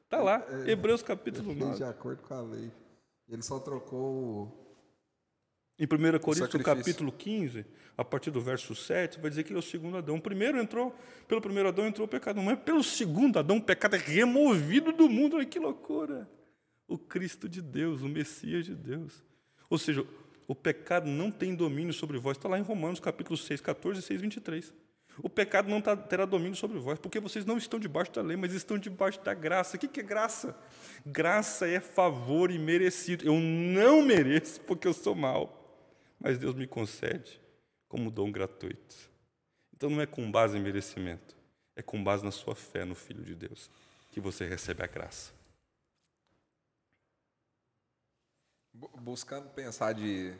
Está 0.08 0.22
lá, 0.22 0.42
Hebreus 0.66 1.02
capítulo 1.02 1.50
Ele 1.50 1.58
fez 1.58 1.68
9. 1.72 1.76
de 1.76 1.84
acordo 1.84 2.22
com 2.22 2.32
a 2.32 2.40
lei. 2.40 2.72
Ele 3.28 3.42
só 3.42 3.58
trocou 3.60 4.74
Em 5.78 5.84
1 5.84 6.18
Coríntios, 6.18 6.62
capítulo 6.62 7.12
15, 7.12 7.66
a 7.94 8.02
partir 8.02 8.30
do 8.30 8.40
verso 8.40 8.74
7, 8.74 9.20
vai 9.20 9.28
dizer 9.28 9.44
que 9.44 9.50
ele 9.50 9.58
é 9.58 9.60
o 9.60 9.62
segundo 9.62 9.98
Adão. 9.98 10.16
O 10.16 10.22
primeiro 10.22 10.58
entrou, 10.58 10.94
pelo 11.28 11.42
primeiro 11.42 11.68
Adão 11.68 11.86
entrou 11.86 12.06
o 12.06 12.08
pecado, 12.08 12.40
mas 12.40 12.58
pelo 12.60 12.82
segundo 12.82 13.38
Adão 13.38 13.58
o 13.58 13.62
pecado 13.62 13.96
é 13.96 13.98
removido 13.98 14.92
do 14.92 15.10
mundo. 15.10 15.36
Olha 15.36 15.44
que 15.44 15.58
loucura! 15.58 16.26
O 16.86 16.96
Cristo 16.96 17.46
de 17.46 17.60
Deus, 17.60 18.00
o 18.00 18.08
Messias 18.08 18.64
de 18.64 18.74
Deus. 18.74 19.22
Ou 19.68 19.76
seja, 19.76 20.06
o 20.46 20.54
pecado 20.54 21.06
não 21.06 21.30
tem 21.30 21.54
domínio 21.54 21.92
sobre 21.92 22.16
vós. 22.16 22.38
Está 22.38 22.48
lá 22.48 22.58
em 22.58 22.62
Romanos, 22.62 22.98
capítulo 22.98 23.36
6, 23.36 23.60
14 23.60 24.00
e 24.00 24.02
6, 24.02 24.22
23. 24.22 24.72
O 25.22 25.28
pecado 25.28 25.68
não 25.68 25.80
tá- 25.80 25.96
terá 25.96 26.24
domínio 26.24 26.54
sobre 26.54 26.78
vós, 26.78 26.98
porque 26.98 27.18
vocês 27.18 27.44
não 27.44 27.56
estão 27.58 27.78
debaixo 27.80 28.12
da 28.12 28.22
lei, 28.22 28.36
mas 28.36 28.52
estão 28.52 28.78
debaixo 28.78 29.20
da 29.22 29.34
graça. 29.34 29.76
O 29.76 29.80
que 29.80 30.00
é 30.00 30.02
graça? 30.02 30.56
Graça 31.04 31.66
é 31.68 31.80
favor 31.80 32.50
imerecido. 32.50 33.24
Eu 33.26 33.34
não 33.40 34.02
mereço, 34.02 34.60
porque 34.62 34.86
eu 34.88 34.92
sou 34.94 35.14
mau 35.14 35.56
mas 36.20 36.36
Deus 36.36 36.52
me 36.56 36.66
concede 36.66 37.40
como 37.88 38.10
dom 38.10 38.32
gratuito. 38.32 38.96
Então 39.72 39.88
não 39.88 40.00
é 40.00 40.06
com 40.06 40.28
base 40.32 40.58
em 40.58 40.60
merecimento, 40.60 41.36
é 41.76 41.82
com 41.82 42.02
base 42.02 42.24
na 42.24 42.32
sua 42.32 42.56
fé 42.56 42.84
no 42.84 42.96
Filho 42.96 43.22
de 43.24 43.36
Deus 43.36 43.70
que 44.10 44.18
você 44.20 44.44
recebe 44.44 44.82
a 44.82 44.88
graça. 44.88 45.32
Bu- 48.72 48.90
Buscando 49.00 49.48
pensar 49.50 49.92
de. 49.92 50.34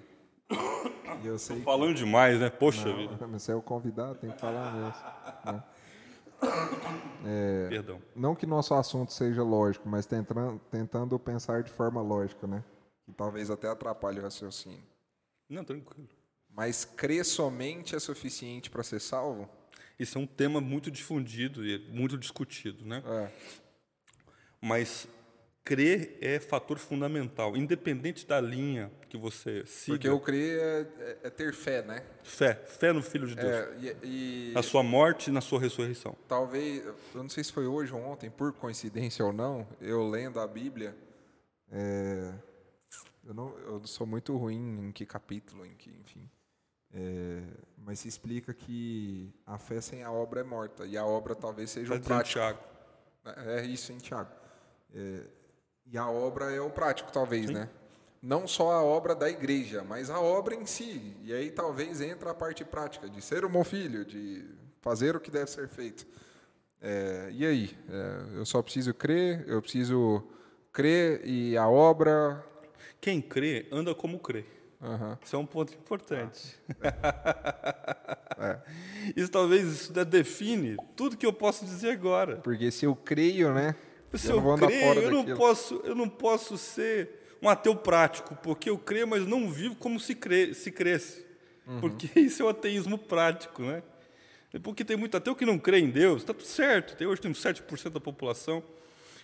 E 1.23 1.27
eu 1.27 1.39
sei 1.39 1.57
que 1.59 1.63
Falando 1.63 1.95
demais, 1.95 2.39
né? 2.41 2.51
Poxa 2.51 2.93
vida. 2.95 3.17
não, 3.21 3.29
mas 3.29 3.43
você 3.43 3.53
é 3.53 3.55
o 3.55 3.63
convidado, 3.63 4.17
tem 4.17 4.31
que 4.31 4.39
falar 4.39 4.73
mesmo. 4.73 4.95
né? 5.53 5.65
Perdão. 7.69 8.01
Não 8.15 8.35
que 8.35 8.47
nosso 8.47 8.75
assunto 8.75 9.13
seja 9.13 9.43
lógico, 9.43 9.89
mas 9.89 10.07
tentando, 10.07 10.61
tentando 10.71 11.19
pensar 11.19 11.63
de 11.63 11.71
forma 11.71 12.01
lógica, 12.01 12.47
né? 12.47 12.63
que 13.09 13.15
talvez 13.15 13.51
até 13.51 13.69
atrapalhe 13.69 14.21
o 14.21 14.23
raciocínio. 14.23 14.85
Não, 15.49 15.65
tranquilo. 15.65 16.09
Mas 16.51 16.85
crer 16.85 17.25
somente 17.25 17.97
é 17.97 17.99
suficiente 17.99 18.69
para 18.69 18.83
ser 18.83 19.01
salvo? 19.01 19.49
Isso 19.99 20.19
é 20.19 20.21
um 20.21 20.27
tema 20.27 20.61
muito 20.61 20.91
difundido 20.91 21.67
e 21.67 21.79
muito 21.91 22.19
discutido, 22.19 22.85
né? 22.85 23.03
É. 23.07 23.33
Mas 24.61 25.09
crer 25.69 26.17
é 26.21 26.41
fator 26.41 26.79
fundamental, 26.79 27.57
independente 27.57 28.27
da 28.27 28.41
linha 28.41 28.91
que 29.09 29.17
você 29.17 29.65
siga. 29.67 29.97
Porque 29.97 30.09
o 30.09 30.19
crer 30.21 30.59
é, 30.59 30.81
é- 31.01 31.19
é 31.25 31.31
ter 31.31 31.53
fé, 31.53 31.83
né? 31.83 32.03
Fé, 32.23 32.55
fé 32.55 32.93
no 32.93 33.03
Filho 33.03 33.27
de 33.27 33.35
Deus, 33.35 33.55
É, 33.55 33.77
e, 34.03 34.51
e 34.51 34.53
na 34.55 34.63
sua 34.63 34.83
morte 34.83 35.29
e 35.29 35.33
na 35.33 35.41
sua 35.41 35.61
ressurreição. 35.61 36.17
talvez, 36.27 36.85
eu 36.85 37.23
não 37.23 37.29
sei 37.29 37.45
se 37.45 37.53
foi 37.53 37.67
hoje 37.67 37.93
ou 37.93 38.01
ontem, 38.01 38.31
por 38.31 38.53
coincidência 38.53 39.25
ou 39.25 39.33
não, 39.33 39.67
eu 39.81 40.09
lendo 40.09 40.41
a 40.41 40.47
Bíblia, 40.47 40.95
é, 41.71 42.33
eu, 43.27 43.35
não, 43.35 43.57
eu 43.59 43.83
sou 43.87 44.07
muito 44.07 44.37
ruim 44.37 44.89
em 44.89 44.93
que 44.93 45.05
capítulo, 45.05 45.67
em 45.67 45.75
que, 45.75 45.91
enfim. 45.91 46.29
É, 46.95 47.43
mas 47.77 47.99
se 47.99 48.09
explica 48.09 48.55
que 48.55 49.31
a 49.47 49.59
fé 49.59 49.79
sem 49.81 50.03
a 50.03 50.11
obra 50.11 50.41
é 50.41 50.45
morta, 50.45 50.87
e 50.87 50.97
a 50.97 51.05
obra 51.05 51.35
talvez 51.35 51.71
seja 51.71 51.95
Está 51.95 52.17
um 52.17 52.23
dizendo 52.23 52.35
prático. 52.43 52.69
Tiago. 53.25 53.51
É 53.51 53.63
isso, 53.67 53.93
hein, 53.93 53.99
Tiago? 53.99 54.31
É, 54.95 55.21
e 55.91 55.97
a 55.99 56.09
obra 56.09 56.53
é 56.53 56.61
o 56.61 56.71
prático, 56.71 57.11
talvez, 57.13 57.51
né? 57.51 57.69
Não 58.21 58.47
só 58.47 58.73
a 58.73 58.83
obra 58.83 59.15
da 59.15 59.31
igreja, 59.31 59.85
mas 59.85 60.11
a 60.11 60.21
obra 60.21 60.55
em 60.55 60.67
si. 60.67 61.17
E 61.23 61.33
aí 61.33 61.51
talvez 61.51 62.01
entra 62.01 62.31
a 62.31 62.35
parte 62.35 62.65
prática, 62.65 63.09
de 63.09 63.23
ser 63.23 63.45
um 63.45 63.49
bom 63.49 63.65
filho, 63.65 64.05
de 64.05 64.45
fazer 64.81 65.17
o 65.17 65.21
que 65.21 65.31
deve 65.31 65.51
ser 65.51 65.69
feito. 65.69 66.07
É, 66.81 67.29
e 67.33 67.47
aí? 67.47 67.79
É, 67.89 68.39
eu 68.39 68.45
só 68.45 68.63
preciso 68.63 68.93
crer, 68.93 69.45
eu 69.47 69.63
preciso 69.63 70.23
crer 70.73 71.23
e 71.25 71.57
a 71.57 71.69
obra. 71.69 72.45
Quem 73.01 73.21
crê, 73.21 73.67
anda 73.71 73.95
como 73.95 74.19
crê. 74.19 74.45
Aham. 74.81 75.19
Isso 75.25 75.35
é 75.35 75.39
um 75.39 75.47
ponto 75.47 75.73
importante. 75.75 76.57
É. 78.39 78.59
Isso 79.17 79.31
talvez 79.31 79.65
isso 79.65 80.05
define 80.05 80.77
tudo 80.95 81.17
que 81.17 81.27
eu 81.27 81.33
posso 81.33 81.65
dizer 81.65 81.91
agora. 81.91 82.37
Porque 82.37 82.71
se 82.71 82.85
eu 82.85 82.95
creio, 82.95 83.53
né? 83.53 83.75
Se 84.15 84.31
eu 84.31 84.37
eu, 84.37 84.57
creio, 84.57 84.95
eu 85.03 85.11
não, 85.11 85.19
daquilo. 85.21 85.37
posso, 85.37 85.83
eu 85.85 85.95
não 85.95 86.09
posso 86.09 86.57
ser 86.57 87.11
um 87.43 87.49
ateu 87.49 87.77
prático, 87.77 88.35
porque 88.37 88.71
eu 88.71 88.79
creio, 88.79 89.07
mas 89.07 89.27
não 89.27 89.51
vivo 89.51 89.75
como 89.77 90.01
se, 90.01 90.15
crê, 90.15 90.55
se 90.55 90.71
cresce. 90.71 91.25
Uhum. 91.67 91.81
Porque 91.81 92.09
isso 92.19 92.43
é 92.43 92.45
o 92.47 92.49
ateísmo 92.49 92.97
prático, 92.99 93.63
né? 93.63 93.83
Porque 94.63 94.85
tem 94.85 94.97
muito 94.97 95.17
ateu 95.17 95.37
que 95.37 95.45
não 95.45 95.59
crê 95.59 95.79
em 95.79 95.91
Deus, 95.91 96.23
está 96.23 96.33
tudo 96.33 96.47
certo. 96.47 96.97
Tem, 96.97 97.07
hoje 97.07 97.21
tem 97.21 97.31
7% 97.31 97.91
da 97.91 98.01
população 98.01 98.63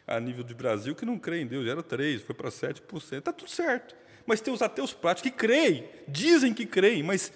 a 0.07 0.21
nível 0.21 0.45
de 0.45 0.55
Brasil 0.55 0.95
que 0.95 1.07
não 1.07 1.19
crê 1.19 1.41
em 1.41 1.47
Deus, 1.47 1.65
já 1.65 1.73
era 1.73 1.83
3%, 1.83 2.21
foi 2.21 2.35
para 2.35 2.51
7%, 2.51 3.19
está 3.19 3.33
tudo 3.33 3.51
certo. 3.51 3.97
Mas 4.27 4.41
tem 4.41 4.53
os 4.53 4.63
ateus 4.63 4.93
práticos 4.93 5.31
que 5.31 5.37
creem, 5.37 5.89
dizem 6.07 6.53
que 6.53 6.67
creem, 6.67 7.03
mas 7.03 7.33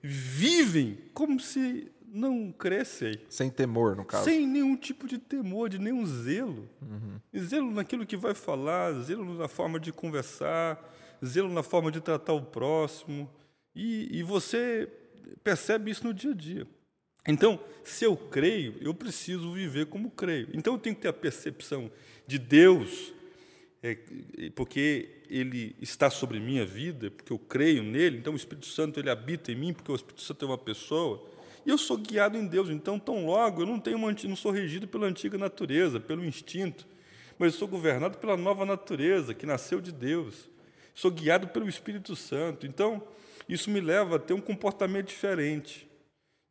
vivem 0.00 0.98
como 1.14 1.38
se 1.38 1.91
não 2.12 2.52
crescem. 2.52 3.18
Sem 3.28 3.50
temor, 3.50 3.96
no 3.96 4.04
caso. 4.04 4.24
Sem 4.24 4.46
nenhum 4.46 4.76
tipo 4.76 5.08
de 5.08 5.18
temor, 5.18 5.68
de 5.68 5.78
nenhum 5.78 6.04
zelo. 6.04 6.68
E 7.32 7.40
Zelo 7.40 7.70
naquilo 7.70 8.04
que 8.04 8.16
vai 8.16 8.34
falar, 8.34 8.92
zelo 9.00 9.34
na 9.34 9.48
forma 9.48 9.80
de 9.80 9.90
conversar, 9.92 10.78
zelo 11.24 11.48
na 11.52 11.62
forma 11.62 11.90
de 11.90 12.00
tratar 12.00 12.34
o 12.34 12.42
próximo. 12.42 13.30
E, 13.74 14.18
e 14.18 14.22
você 14.22 14.88
percebe 15.42 15.90
isso 15.90 16.04
no 16.04 16.12
dia 16.12 16.32
a 16.32 16.34
dia. 16.34 16.66
Então, 17.26 17.58
se 17.84 18.04
eu 18.04 18.16
creio, 18.16 18.76
eu 18.80 18.92
preciso 18.92 19.52
viver 19.52 19.86
como 19.86 20.10
creio. 20.10 20.48
Então, 20.52 20.74
eu 20.74 20.78
tenho 20.78 20.94
que 20.94 21.02
ter 21.02 21.08
a 21.08 21.12
percepção 21.12 21.90
de 22.26 22.38
Deus, 22.38 23.12
é, 23.82 23.96
porque 24.54 25.22
Ele 25.30 25.76
está 25.80 26.10
sobre 26.10 26.40
minha 26.40 26.66
vida, 26.66 27.10
porque 27.10 27.32
eu 27.32 27.38
creio 27.38 27.82
nele. 27.82 28.18
Então, 28.18 28.32
o 28.32 28.36
Espírito 28.36 28.66
Santo 28.66 28.98
ele 28.98 29.08
habita 29.08 29.52
em 29.52 29.54
mim, 29.54 29.72
porque 29.72 29.90
o 29.90 29.94
Espírito 29.94 30.20
Santo 30.20 30.44
é 30.44 30.48
uma 30.48 30.58
pessoa. 30.58 31.24
E 31.64 31.70
eu 31.70 31.78
sou 31.78 31.96
guiado 31.96 32.36
em 32.36 32.46
Deus. 32.46 32.68
Então, 32.68 32.98
tão 32.98 33.26
logo, 33.26 33.62
eu 33.62 33.66
não 33.66 33.78
tenho 33.78 33.96
uma, 33.96 34.12
não 34.12 34.36
sou 34.36 34.50
regido 34.50 34.86
pela 34.88 35.06
antiga 35.06 35.38
natureza, 35.38 36.00
pelo 36.00 36.24
instinto, 36.24 36.86
mas 37.38 37.52
eu 37.52 37.58
sou 37.58 37.68
governado 37.68 38.18
pela 38.18 38.36
nova 38.36 38.64
natureza 38.64 39.34
que 39.34 39.46
nasceu 39.46 39.80
de 39.80 39.92
Deus. 39.92 40.48
Sou 40.94 41.10
guiado 41.10 41.48
pelo 41.48 41.68
Espírito 41.68 42.14
Santo. 42.14 42.66
Então, 42.66 43.02
isso 43.48 43.70
me 43.70 43.80
leva 43.80 44.16
a 44.16 44.18
ter 44.18 44.34
um 44.34 44.40
comportamento 44.40 45.08
diferente 45.08 45.90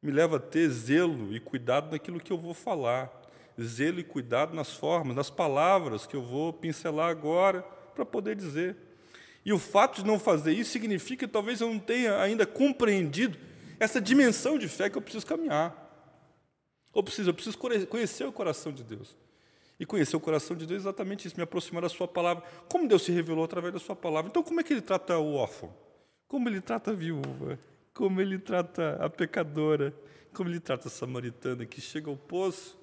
me 0.01 0.12
leva 0.12 0.38
a 0.38 0.39
ter 0.39 0.68
zelo 0.70 1.34
e 1.34 1.39
cuidado 1.39 1.91
naquilo 1.91 2.20
que 2.20 2.34
eu 2.34 2.38
vou 2.38 2.55
falar, 2.55 3.12
zelo 3.62 3.99
e 3.99 4.03
cuidado 4.03 4.55
nas 4.55 4.74
formas, 4.74 5.16
nas 5.16 5.30
palavras 5.30 6.07
que 6.07 6.16
eu 6.16 6.24
vou 6.24 6.51
pincelar 6.51 7.09
agora 7.09 7.62
para 7.93 8.03
poder 8.03 8.36
dizer. 8.36 8.76
E 9.45 9.53
o 9.53 9.59
fato 9.59 10.01
de 10.01 10.07
não 10.07 10.20
fazer 10.20 10.53
isso 10.53 10.72
significa 10.72 11.28
que 11.28 11.32
talvez 11.32 11.62
eu 11.62 11.68
não 11.68 11.80
tenha 11.80 12.20
ainda 12.20 12.47
compreendido 12.47 13.38
essa 13.84 13.99
dimensão 13.99 14.57
de 14.57 14.67
fé 14.67 14.89
que 14.89 14.97
eu 14.97 15.01
preciso 15.01 15.25
caminhar. 15.25 15.75
Eu 16.93 17.01
preciso, 17.03 17.29
eu 17.29 17.34
preciso 17.34 17.57
conhe- 17.57 17.86
conhecer 17.86 18.25
o 18.25 18.32
coração 18.32 18.71
de 18.71 18.84
Deus. 18.84 19.15
E 19.79 19.86
conhecer 19.86 20.15
o 20.15 20.19
coração 20.19 20.55
de 20.55 20.65
Deus 20.67 20.82
é 20.82 20.84
exatamente 20.84 21.27
isso, 21.27 21.36
me 21.36 21.43
aproximar 21.43 21.82
da 21.82 21.89
sua 21.89 22.07
palavra. 22.07 22.43
Como 22.69 22.88
Deus 22.88 23.01
se 23.03 23.11
revelou 23.11 23.43
através 23.43 23.73
da 23.73 23.79
sua 23.79 23.95
palavra. 23.95 24.29
Então, 24.29 24.43
como 24.43 24.59
é 24.59 24.63
que 24.63 24.71
ele 24.71 24.82
trata 24.82 25.17
o 25.17 25.34
órfão? 25.34 25.73
Como 26.27 26.47
ele 26.47 26.61
trata 26.61 26.91
a 26.91 26.93
viúva? 26.93 27.57
Como 27.93 28.21
ele 28.21 28.38
trata 28.38 29.03
a 29.03 29.09
pecadora? 29.09 29.93
Como 30.34 30.49
ele 30.49 30.59
trata 30.59 30.88
a 30.88 30.91
samaritana 30.91 31.65
que 31.65 31.82
chega 31.82 32.09
ao 32.09 32.15
poço 32.15 32.77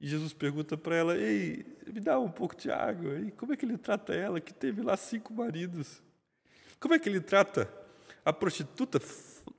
e 0.00 0.06
Jesus 0.08 0.32
pergunta 0.32 0.76
para 0.76 0.96
ela: 0.96 1.16
Ei, 1.16 1.64
me 1.86 2.00
dá 2.00 2.18
um 2.18 2.30
pouco 2.30 2.56
de 2.56 2.70
água. 2.70 3.18
E 3.20 3.30
como 3.32 3.52
é 3.52 3.56
que 3.56 3.64
ele 3.64 3.78
trata 3.78 4.14
ela, 4.14 4.40
que 4.40 4.52
teve 4.52 4.82
lá 4.82 4.96
cinco 4.96 5.32
maridos? 5.32 6.02
Como 6.80 6.94
é 6.94 6.98
que 6.98 7.08
ele 7.08 7.20
trata 7.20 7.70
a 8.24 8.32
prostituta 8.32 8.98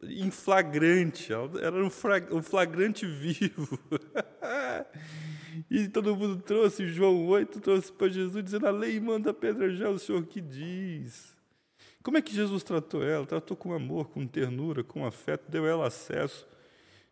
em 0.04 0.32
flagrante? 0.32 1.32
Era 1.34 1.84
um 1.84 2.42
flagrante 2.42 3.06
vivo. 3.06 3.80
e 5.70 5.88
todo 5.88 6.16
mundo 6.16 6.42
trouxe, 6.42 6.88
João 6.88 7.26
8 7.28 7.60
trouxe 7.62 7.92
para 7.92 8.10
Jesus, 8.10 8.44
dizendo: 8.44 8.68
A 8.68 8.72
lei 8.72 9.00
manda 9.00 9.32
apedrejar 9.32 9.92
o 9.92 10.00
Senhor 10.00 10.26
que 10.26 10.42
diz. 10.42 11.36
Como 12.04 12.18
é 12.18 12.22
que 12.22 12.36
Jesus 12.36 12.64
tratou 12.64 13.04
ela? 13.04 13.26
Tratou 13.26 13.58
com 13.58 13.74
amor, 13.74 14.10
com 14.10 14.28
ternura, 14.28 14.84
com 14.84 15.06
afeto, 15.06 15.50
deu 15.50 15.66
ela 15.66 15.88
acesso. 15.88 16.48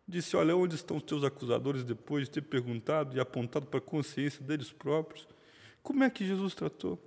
Disse: 0.06 0.36
Olha, 0.36 0.56
onde 0.56 0.74
estão 0.76 0.98
os 0.98 1.02
teus 1.02 1.24
acusadores 1.24 1.82
depois 1.82 2.26
de 2.26 2.32
ter 2.32 2.42
perguntado 2.42 3.16
e 3.16 3.20
apontado 3.20 3.66
para 3.66 3.78
a 3.78 3.82
consciência 3.82 4.44
deles 4.44 4.70
próprios? 4.70 5.26
Como 5.82 6.04
é 6.04 6.10
que 6.10 6.26
Jesus 6.26 6.54
tratou? 6.54 6.98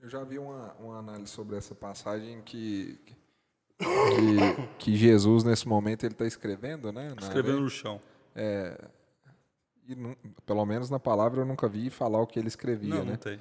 Eu 0.00 0.08
já 0.08 0.24
vi 0.24 0.38
uma, 0.38 0.72
uma 0.74 0.98
análise 0.98 1.30
sobre 1.30 1.56
essa 1.56 1.74
passagem 1.74 2.40
que, 2.42 2.98
que, 3.04 3.14
que 4.78 4.96
Jesus, 4.96 5.44
nesse 5.44 5.66
momento, 5.66 6.04
ele 6.04 6.14
está 6.14 6.26
escrevendo, 6.26 6.92
né? 6.92 7.14
Escrevendo 7.20 7.60
no 7.60 7.70
chão. 7.70 8.00
É, 8.34 8.78
e 9.88 9.96
pelo 10.46 10.64
menos 10.64 10.88
na 10.88 11.00
palavra 11.00 11.40
eu 11.40 11.46
nunca 11.46 11.68
vi 11.68 11.90
falar 11.90 12.20
o 12.20 12.26
que 12.26 12.38
ele 12.38 12.48
escrevia, 12.48 12.96
não, 12.96 13.04
né? 13.04 13.10
Não 13.12 13.16
tem. 13.16 13.40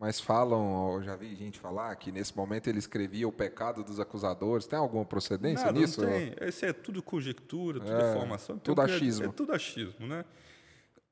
Mas 0.00 0.18
falam, 0.18 0.94
eu 0.94 1.02
já 1.02 1.14
vi 1.14 1.34
gente 1.34 1.58
falar 1.58 1.94
que 1.96 2.10
nesse 2.10 2.34
momento 2.34 2.68
ele 2.68 2.78
escrevia 2.78 3.28
o 3.28 3.32
pecado 3.32 3.84
dos 3.84 4.00
acusadores. 4.00 4.66
Tem 4.66 4.78
alguma 4.78 5.04
procedência 5.04 5.66
Nada, 5.66 5.78
nisso? 5.78 6.00
Não 6.00 6.08
tem. 6.08 6.34
Isso 6.48 6.64
é 6.64 6.72
tudo 6.72 7.02
conjectura, 7.02 7.80
tudo 7.80 7.92
é, 7.92 8.10
informação. 8.10 8.58
Tudo 8.58 8.80
achismo. 8.80 9.26
É, 9.26 9.28
é 9.28 9.32
tudo 9.32 9.52
achismo, 9.52 10.06
né? 10.06 10.24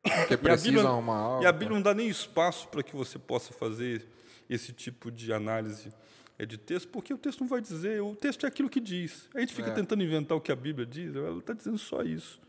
Porque 0.02 0.38
precisa 0.38 0.88
arrumar 0.88 1.18
algo. 1.18 1.42
E 1.42 1.46
a 1.46 1.52
Bíblia 1.52 1.74
não 1.74 1.82
dá 1.82 1.92
nem 1.92 2.08
espaço 2.08 2.66
para 2.68 2.82
que 2.82 2.96
você 2.96 3.18
possa 3.18 3.52
fazer 3.52 4.06
esse 4.48 4.72
tipo 4.72 5.10
de 5.10 5.34
análise 5.34 5.92
é, 6.38 6.46
de 6.46 6.56
texto, 6.56 6.88
porque 6.88 7.12
o 7.12 7.18
texto 7.18 7.40
não 7.40 7.48
vai 7.48 7.60
dizer, 7.60 8.00
o 8.02 8.14
texto 8.14 8.44
é 8.44 8.48
aquilo 8.48 8.68
que 8.68 8.80
diz. 8.80 9.28
A 9.34 9.40
gente 9.40 9.52
fica 9.54 9.70
É. 9.70 9.74
tentando 9.74 10.02
inventar 10.02 10.36
o 10.36 10.40
que 10.40 10.52
a 10.52 10.56
Bíblia 10.56 10.86
diz, 10.86 11.14
ela 11.16 11.38
está 11.38 11.52
dizendo 11.52 11.78
só 11.78 12.02
isso. 12.02 12.40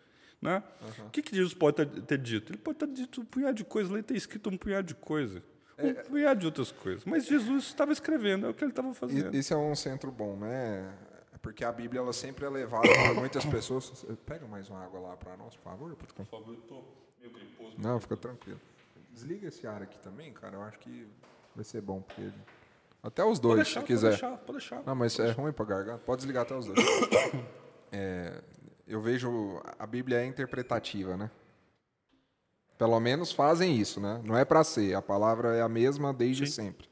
Né? 0.41 0.63
Uhum. 0.81 1.07
O 1.07 1.09
que, 1.09 1.21
que 1.21 1.35
Jesus 1.35 1.53
pode 1.53 1.85
ter- 1.85 2.01
ter 2.03 2.17
dito? 2.17 2.51
Ele 2.51 2.57
pode 2.59 2.77
ter 2.77 2.87
dito 2.87 3.19
um 3.21 3.25
punhado 3.25 3.55
de 3.55 3.65
coisas, 3.65 3.91
ele 3.91 4.03
tem 4.03 4.15
escrito 4.15 4.49
um 4.49 4.57
punhado 4.57 4.87
de 4.87 4.95
coisas. 4.95 5.41
Um 5.77 5.93
punhado 6.09 6.39
de 6.41 6.45
outras 6.45 6.71
coisas. 6.71 7.03
Mas 7.05 7.25
Jesus 7.25 7.65
estava 7.65 7.91
escrevendo, 7.91 8.45
é 8.45 8.49
o 8.49 8.53
que 8.53 8.63
ele 8.63 8.71
estava 8.71 8.93
fazendo. 8.93 9.35
Isso 9.35 9.53
é 9.53 9.57
um 9.57 9.75
centro 9.75 10.11
bom, 10.11 10.35
né? 10.37 10.93
Porque 11.41 11.63
a 11.63 11.71
Bíblia 11.71 12.01
ela 12.01 12.11
sempre 12.13 12.45
é 12.45 12.49
levada 12.49 12.87
por 12.87 13.15
muitas 13.15 13.43
pessoas. 13.47 14.05
Pega 14.25 14.45
mais 14.45 14.69
uma 14.69 14.83
água 14.83 14.99
lá 14.99 15.17
para 15.17 15.35
nós, 15.37 15.55
por 15.55 15.63
favor. 15.63 15.95
Por 15.95 16.07
Por 16.13 16.25
favor, 16.25 16.53
eu 16.53 16.59
estou 16.59 17.07
meio 17.21 17.31
griposo. 17.33 17.75
Não, 17.77 17.97
fica 17.99 18.17
tranquilo. 18.17 18.59
Desliga 19.13 19.47
esse 19.47 19.65
ar 19.67 19.81
aqui 19.81 19.97
também, 19.99 20.31
cara. 20.33 20.55
Eu 20.57 20.61
acho 20.63 20.77
que 20.79 21.07
vai 21.55 21.63
ser 21.65 21.81
bom 21.81 22.01
porque 22.01 22.21
ele... 22.21 22.33
até 23.01 23.23
os 23.23 23.39
dois, 23.39 23.57
deixar, 23.57 23.79
se 23.81 23.85
quiser. 23.85 24.09
Pode 24.09 24.21
deixar, 24.21 24.37
pode 24.37 24.59
deixar. 24.59 24.83
Não, 24.85 24.95
mas 24.95 25.17
é 25.19 25.31
ruim 25.31 25.53
para 25.53 25.65
garganta. 25.65 25.99
Pode 25.99 26.19
desligar 26.19 26.43
até 26.43 26.55
os 26.55 26.65
dois. 26.65 26.79
É, 27.91 28.43
eu 28.85 29.01
vejo 29.01 29.59
a 29.79 29.87
Bíblia 29.87 30.19
é 30.19 30.25
interpretativa, 30.27 31.17
né? 31.17 31.31
Pelo 32.77 32.99
menos 32.99 33.31
fazem 33.31 33.75
isso, 33.75 33.99
né? 33.99 34.21
Não 34.23 34.37
é 34.37 34.45
para 34.45 34.63
ser. 34.63 34.93
A 34.93 35.01
palavra 35.01 35.55
é 35.55 35.61
a 35.61 35.67
mesma 35.67 36.13
desde 36.13 36.45
Sim. 36.45 36.65
sempre. 36.65 36.87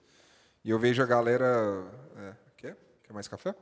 E 0.65 0.71
eu 0.71 0.79
vejo 0.79 1.01
a 1.03 1.05
galera. 1.05 1.85
É, 2.17 2.33
quer? 2.57 2.77
Quer 3.03 3.13
mais 3.13 3.27
café? 3.27 3.53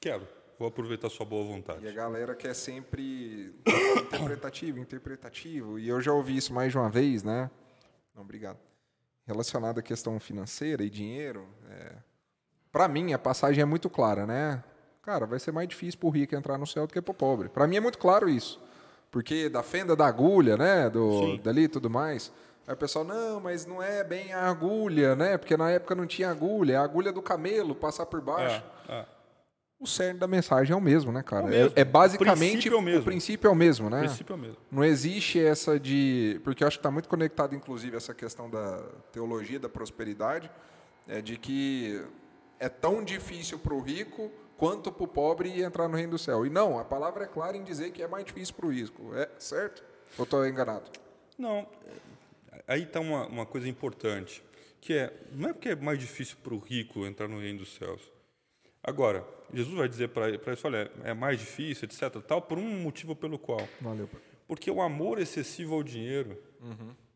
Quero. 0.00 0.26
Vou 0.58 0.66
aproveitar 0.66 1.08
sua 1.08 1.24
boa 1.24 1.44
vontade. 1.44 1.84
E 1.84 1.88
a 1.88 1.92
galera 1.92 2.34
quer 2.34 2.54
sempre 2.54 3.54
interpretativo, 4.00 4.78
interpretativo. 4.78 5.78
E 5.78 5.88
eu 5.88 6.00
já 6.00 6.12
ouvi 6.12 6.36
isso 6.36 6.52
mais 6.52 6.72
de 6.72 6.78
uma 6.78 6.90
vez, 6.90 7.22
né? 7.22 7.50
Não, 8.14 8.22
obrigado. 8.22 8.58
Relacionado 9.28 9.78
à 9.78 9.82
questão 9.82 10.18
financeira 10.18 10.82
e 10.82 10.88
dinheiro, 10.88 11.46
é... 11.70 11.92
para 12.72 12.88
mim 12.88 13.12
a 13.12 13.18
passagem 13.18 13.60
é 13.60 13.64
muito 13.66 13.90
clara, 13.90 14.26
né? 14.26 14.64
Cara, 15.02 15.26
vai 15.26 15.38
ser 15.38 15.52
mais 15.52 15.68
difícil 15.68 16.00
para 16.00 16.06
o 16.06 16.10
rico 16.10 16.34
entrar 16.34 16.56
no 16.56 16.66
céu 16.66 16.86
do 16.86 16.92
que 16.94 17.02
para 17.02 17.12
o 17.12 17.14
pobre. 17.14 17.50
Para 17.50 17.66
mim 17.66 17.76
é 17.76 17.80
muito 17.80 17.98
claro 17.98 18.26
isso. 18.26 18.58
Porque 19.10 19.50
da 19.50 19.62
fenda 19.62 19.94
da 19.94 20.06
agulha, 20.06 20.56
né? 20.56 20.88
Do, 20.88 21.10
Sim. 21.18 21.40
dali 21.44 21.64
e 21.64 21.68
tudo 21.68 21.90
mais. 21.90 22.32
Aí 22.66 22.72
o 22.72 22.76
pessoal, 22.76 23.04
não, 23.04 23.38
mas 23.38 23.66
não 23.66 23.82
é 23.82 24.02
bem 24.02 24.32
a 24.32 24.48
agulha, 24.48 25.14
né? 25.14 25.36
Porque 25.36 25.58
na 25.58 25.70
época 25.70 25.94
não 25.94 26.06
tinha 26.06 26.30
agulha, 26.30 26.72
é 26.72 26.76
a 26.76 26.82
agulha 26.82 27.12
do 27.12 27.20
camelo 27.20 27.74
passar 27.74 28.06
por 28.06 28.22
baixo. 28.22 28.62
É, 28.88 28.92
é. 28.94 29.06
O 29.80 29.86
cerne 29.86 30.18
da 30.18 30.26
mensagem 30.26 30.72
é 30.72 30.76
o 30.76 30.80
mesmo, 30.80 31.12
né, 31.12 31.22
cara? 31.22 31.54
É 31.54 31.64
o 31.64 31.68
É, 31.68 31.72
é 31.76 31.82
O 31.82 31.86
basicamente 31.86 32.50
princípio 32.50 32.76
é 32.76 32.78
o 32.78 32.82
mesmo. 32.82 33.04
princípio 33.04 33.48
é 33.48 33.50
o 33.50 33.54
mesmo, 33.54 33.88
né? 33.88 33.98
O 33.98 34.00
princípio 34.00 34.32
é 34.32 34.36
o 34.36 34.38
mesmo. 34.38 34.56
Não 34.72 34.84
existe 34.84 35.38
essa 35.38 35.78
de. 35.78 36.40
Porque 36.42 36.64
eu 36.64 36.68
acho 36.68 36.78
que 36.78 36.80
está 36.80 36.90
muito 36.90 37.08
conectado, 37.08 37.54
inclusive, 37.54 37.96
essa 37.96 38.12
questão 38.12 38.50
da 38.50 38.78
teologia 39.12 39.60
da 39.60 39.68
prosperidade, 39.68 40.50
é 41.06 41.20
de 41.22 41.36
que 41.36 42.02
é 42.58 42.68
tão 42.68 43.04
difícil 43.04 43.58
para 43.58 43.72
o 43.72 43.80
rico 43.80 44.32
quanto 44.56 44.90
para 44.90 45.04
o 45.04 45.06
pobre 45.06 45.62
entrar 45.62 45.86
no 45.86 45.96
reino 45.96 46.10
do 46.12 46.18
céu. 46.18 46.44
E 46.44 46.50
não, 46.50 46.78
a 46.80 46.84
palavra 46.84 47.22
é 47.24 47.28
clara 47.28 47.56
em 47.56 47.62
dizer 47.62 47.92
que 47.92 48.02
é 48.02 48.08
mais 48.08 48.24
difícil 48.24 48.54
para 48.54 48.66
o 48.66 48.72
rico. 48.72 49.14
É 49.14 49.28
certo? 49.38 49.84
Ou 50.18 50.24
estou 50.24 50.44
enganado? 50.44 50.90
Não, 51.38 51.68
aí 52.66 52.82
está 52.82 52.98
uma, 52.98 53.26
uma 53.26 53.46
coisa 53.46 53.68
importante, 53.68 54.42
que 54.80 54.92
é, 54.94 55.12
não 55.32 55.50
é 55.50 55.52
porque 55.52 55.68
é 55.68 55.76
mais 55.76 56.00
difícil 56.00 56.36
para 56.42 56.52
o 56.52 56.58
rico 56.58 57.06
entrar 57.06 57.28
no 57.28 57.38
reino 57.38 57.60
dos 57.60 57.72
céus. 57.76 58.02
Agora, 58.88 59.22
Jesus 59.52 59.76
vai 59.76 59.86
dizer 59.86 60.08
para 60.08 60.52
isso, 60.52 60.66
olha, 60.66 60.90
é 61.04 61.12
mais 61.12 61.38
difícil, 61.38 61.84
etc, 61.84 62.22
tal, 62.26 62.40
por 62.40 62.58
um 62.58 62.80
motivo 62.80 63.14
pelo 63.14 63.38
qual. 63.38 63.68
Valeu. 63.82 64.08
Porque 64.46 64.70
o 64.70 64.80
amor 64.80 65.18
excessivo 65.20 65.74
ao 65.74 65.82
dinheiro, 65.82 66.42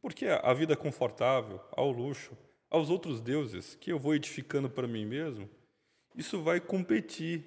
porque 0.03 0.27
a 0.27 0.53
vida 0.53 0.77
confortável, 0.77 1.59
ao 1.71 1.91
luxo, 1.91 2.37
aos 2.71 2.91
outros 2.91 3.23
deuses 3.23 3.75
que 3.75 3.91
eu 3.91 3.99
vou 3.99 4.15
edificando 4.15 4.69
para 4.69 4.87
mim 4.87 5.07
mesmo, 5.07 5.49
isso 6.15 6.43
vai 6.43 6.61
competir 6.61 7.43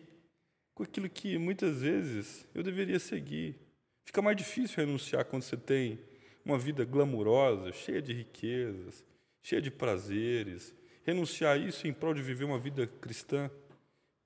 com 0.73 0.81
aquilo 0.81 1.07
que 1.07 1.37
muitas 1.37 1.81
vezes 1.81 2.47
eu 2.53 2.63
deveria 2.63 2.97
seguir. 2.97 3.59
Fica 4.05 4.23
mais 4.23 4.35
difícil 4.35 4.77
renunciar 4.77 5.23
quando 5.25 5.43
você 5.43 5.55
tem 5.55 5.99
uma 6.43 6.57
vida 6.57 6.83
glamurosa, 6.83 7.71
cheia 7.71 8.01
de 8.01 8.11
riquezas, 8.11 9.05
cheia 9.43 9.61
de 9.61 9.69
prazeres. 9.69 10.73
Renunciar 11.03 11.55
a 11.55 11.57
isso 11.57 11.87
em 11.87 11.93
prol 11.93 12.15
de 12.15 12.23
viver 12.23 12.45
uma 12.45 12.57
vida 12.57 12.87
cristã, 12.87 13.51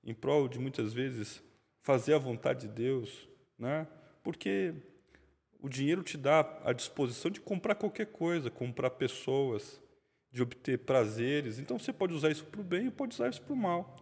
em 0.04 0.14
prol 0.14 0.48
de 0.48 0.58
muitas 0.58 0.92
vezes 0.92 1.42
fazer 1.82 2.14
a 2.14 2.18
vontade 2.18 2.66
de 2.66 2.74
Deus, 2.74 3.28
né? 3.58 3.86
Porque 4.22 4.74
o 5.60 5.68
dinheiro 5.68 6.02
te 6.02 6.16
dá 6.16 6.60
a 6.64 6.72
disposição 6.72 7.30
de 7.30 7.40
comprar 7.40 7.74
qualquer 7.74 8.06
coisa, 8.06 8.50
comprar 8.50 8.90
pessoas, 8.90 9.80
de 10.32 10.42
obter 10.42 10.78
prazeres. 10.78 11.58
Então 11.58 11.78
você 11.78 11.92
pode 11.92 12.14
usar 12.14 12.30
isso 12.30 12.44
para 12.44 12.60
o 12.60 12.64
bem 12.64 12.86
e 12.86 12.90
pode 12.90 13.14
usar 13.14 13.28
isso 13.28 13.42
para 13.42 13.52
o 13.52 13.56
mal. 13.56 13.96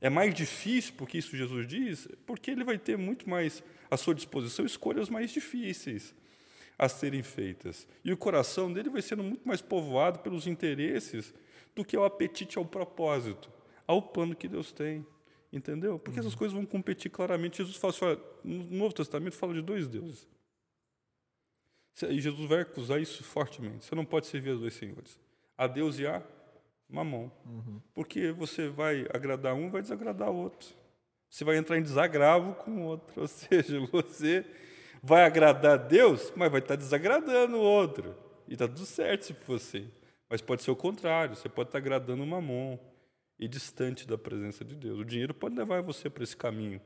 É 0.00 0.10
mais 0.10 0.34
difícil, 0.34 0.94
porque 0.96 1.18
isso 1.18 1.36
Jesus 1.36 1.66
diz, 1.66 2.08
porque 2.26 2.50
ele 2.50 2.64
vai 2.64 2.76
ter 2.76 2.98
muito 2.98 3.28
mais 3.28 3.62
à 3.90 3.96
sua 3.96 4.14
disposição 4.14 4.66
escolhas 4.66 5.08
mais 5.08 5.30
difíceis 5.30 6.14
a 6.78 6.88
serem 6.88 7.22
feitas. 7.22 7.86
E 8.04 8.12
o 8.12 8.16
coração 8.16 8.72
dele 8.72 8.90
vai 8.90 9.02
sendo 9.02 9.22
muito 9.22 9.46
mais 9.46 9.62
povoado 9.62 10.18
pelos 10.18 10.46
interesses 10.46 11.32
do 11.74 11.84
que 11.84 11.96
o 11.96 12.04
apetite 12.04 12.58
ao 12.58 12.64
propósito, 12.64 13.50
ao 13.86 14.02
plano 14.02 14.34
que 14.34 14.48
Deus 14.48 14.72
tem. 14.72 15.06
Entendeu? 15.52 15.98
Porque 15.98 16.18
essas 16.18 16.34
coisas 16.34 16.54
vão 16.54 16.64
competir 16.64 17.10
claramente. 17.10 17.58
Jesus 17.58 17.76
fala 17.76 17.92
assim, 17.92 18.04
olha, 18.06 18.20
no 18.42 18.64
Novo 18.78 18.94
Testamento 18.94 19.36
fala 19.36 19.52
de 19.52 19.60
dois 19.60 19.86
deuses. 19.86 20.26
E 22.08 22.20
Jesus 22.20 22.48
vai 22.48 22.62
acusar 22.62 22.98
isso 23.00 23.22
fortemente. 23.22 23.84
Você 23.84 23.94
não 23.94 24.04
pode 24.04 24.26
servir 24.26 24.50
aos 24.50 24.60
dois 24.60 24.72
senhores. 24.72 25.20
A 25.58 25.66
Deus 25.66 25.98
e 25.98 26.06
a 26.06 26.22
mamão. 26.88 27.30
Porque 27.94 28.32
você 28.32 28.68
vai 28.68 29.06
agradar 29.12 29.54
um, 29.54 29.70
vai 29.70 29.82
desagradar 29.82 30.30
o 30.30 30.36
outro. 30.36 30.68
Você 31.28 31.44
vai 31.44 31.58
entrar 31.58 31.76
em 31.76 31.82
desagravo 31.82 32.54
com 32.54 32.70
o 32.70 32.84
outro. 32.84 33.20
Ou 33.20 33.28
seja, 33.28 33.78
você 33.92 34.46
vai 35.02 35.24
agradar 35.24 35.72
a 35.72 35.76
Deus, 35.76 36.32
mas 36.34 36.50
vai 36.50 36.60
estar 36.60 36.76
desagradando 36.76 37.58
o 37.58 37.62
outro. 37.62 38.16
E 38.48 38.54
está 38.54 38.66
tudo 38.66 38.86
certo 38.86 39.26
se 39.26 39.34
for 39.34 39.56
assim. 39.56 39.90
Mas 40.30 40.40
pode 40.40 40.62
ser 40.62 40.70
o 40.70 40.76
contrário. 40.76 41.36
Você 41.36 41.48
pode 41.48 41.68
estar 41.68 41.78
agradando 41.78 42.22
o 42.22 42.26
mamão 42.26 42.80
e 43.42 43.48
distante 43.48 44.06
da 44.06 44.16
presença 44.16 44.64
de 44.64 44.76
Deus. 44.76 45.00
O 45.00 45.04
dinheiro 45.04 45.34
pode 45.34 45.56
levar 45.56 45.82
você 45.82 46.08
para 46.08 46.22
esse 46.22 46.36
caminho. 46.36 46.80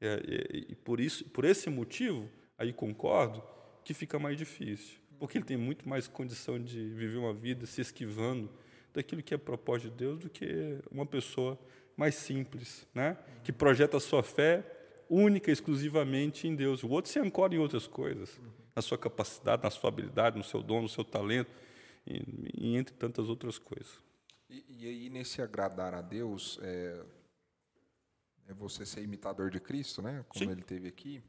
É, 0.00 0.18
e, 0.26 0.72
e 0.72 0.74
por 0.74 0.98
isso, 0.98 1.26
por 1.26 1.44
esse 1.44 1.68
motivo, 1.68 2.26
aí 2.56 2.72
concordo 2.72 3.42
que 3.84 3.92
fica 3.92 4.18
mais 4.18 4.38
difícil, 4.38 4.98
porque 5.18 5.36
ele 5.36 5.44
tem 5.44 5.58
muito 5.58 5.86
mais 5.86 6.08
condição 6.08 6.58
de 6.58 6.88
viver 6.88 7.18
uma 7.18 7.34
vida 7.34 7.66
se 7.66 7.82
esquivando 7.82 8.50
daquilo 8.94 9.22
que 9.22 9.34
é 9.34 9.36
propósito 9.36 9.90
de 9.90 9.96
Deus 9.98 10.18
do 10.20 10.30
que 10.30 10.78
uma 10.90 11.04
pessoa 11.04 11.58
mais 11.94 12.14
simples, 12.14 12.88
né? 12.94 13.18
Que 13.44 13.52
projeta 13.52 13.98
a 13.98 14.00
sua 14.00 14.22
fé 14.22 14.64
única, 15.06 15.52
exclusivamente 15.52 16.48
em 16.48 16.56
Deus. 16.56 16.82
O 16.82 16.88
outro 16.88 17.10
se 17.10 17.18
ancora 17.18 17.54
em 17.54 17.58
outras 17.58 17.86
coisas, 17.86 18.40
na 18.74 18.80
sua 18.80 18.96
capacidade, 18.96 19.62
na 19.62 19.70
sua 19.70 19.88
habilidade, 19.88 20.38
no 20.38 20.44
seu 20.44 20.62
dom, 20.62 20.80
no 20.80 20.88
seu 20.88 21.04
talento. 21.04 21.50
e, 22.06 22.22
e 22.56 22.76
entre 22.78 22.94
tantas 22.94 23.28
outras 23.28 23.58
coisas. 23.58 24.09
E, 24.50 24.64
e 24.68 24.86
aí, 24.88 25.08
nesse 25.08 25.40
agradar 25.40 25.94
a 25.94 26.02
Deus, 26.02 26.58
é, 26.60 27.04
é 28.48 28.52
você 28.52 28.84
ser 28.84 29.02
imitador 29.02 29.48
de 29.48 29.60
Cristo, 29.60 30.02
né? 30.02 30.24
Como 30.28 30.44
Sim. 30.44 30.50
ele 30.50 30.62
teve 30.62 30.88
aqui. 30.88 31.22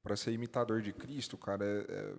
Para 0.00 0.16
ser 0.16 0.32
imitador 0.32 0.80
de 0.80 0.92
Cristo, 0.92 1.36
cara, 1.36 1.64
é, 1.64 1.80
é- 1.90 2.14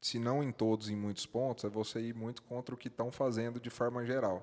se 0.00 0.18
não 0.18 0.42
em 0.42 0.50
todos, 0.50 0.88
em 0.88 0.96
muitos 0.96 1.26
pontos, 1.26 1.64
é 1.64 1.68
você 1.68 2.00
ir 2.00 2.14
muito 2.14 2.42
contra 2.42 2.74
o 2.74 2.78
que 2.78 2.88
estão 2.88 3.12
fazendo 3.12 3.60
de 3.60 3.68
forma 3.68 4.06
geral, 4.06 4.42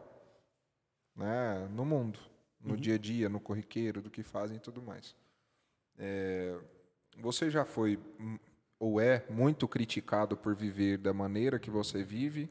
né? 1.16 1.68
No 1.70 1.84
mundo, 1.84 2.20
no 2.62 2.78
dia 2.78 2.96
a 2.96 2.98
dia, 3.00 3.28
no 3.28 3.40
corriqueiro, 3.40 4.00
do 4.00 4.12
que 4.12 4.22
fazem 4.22 4.58
e 4.58 4.60
tudo 4.60 4.80
mais. 4.84 5.16
É, 5.98 6.60
você 7.18 7.50
já 7.50 7.66
foi 7.66 7.98
hum, 8.20 8.38
ou 8.80 9.02
é 9.02 9.26
muito 9.28 9.68
criticado 9.68 10.38
por 10.38 10.54
viver 10.54 11.00
da 11.00 11.12
maneira 11.12 11.58
que 11.58 11.72
você 11.72 12.04
vive? 12.04 12.48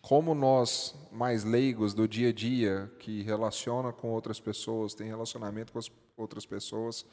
Como 0.00 0.34
nós, 0.34 0.94
mais 1.10 1.44
leigos 1.44 1.92
do 1.94 2.06
dia 2.06 2.28
a 2.28 2.32
dia, 2.32 2.90
que 2.98 3.22
relaciona 3.22 3.92
com 3.92 4.10
outras 4.10 4.40
pessoas, 4.40 4.94
tem 4.94 5.08
relacionamento 5.08 5.72
com 5.72 5.78
as 5.78 5.90
outras 6.16 6.46
pessoas, 6.46 7.04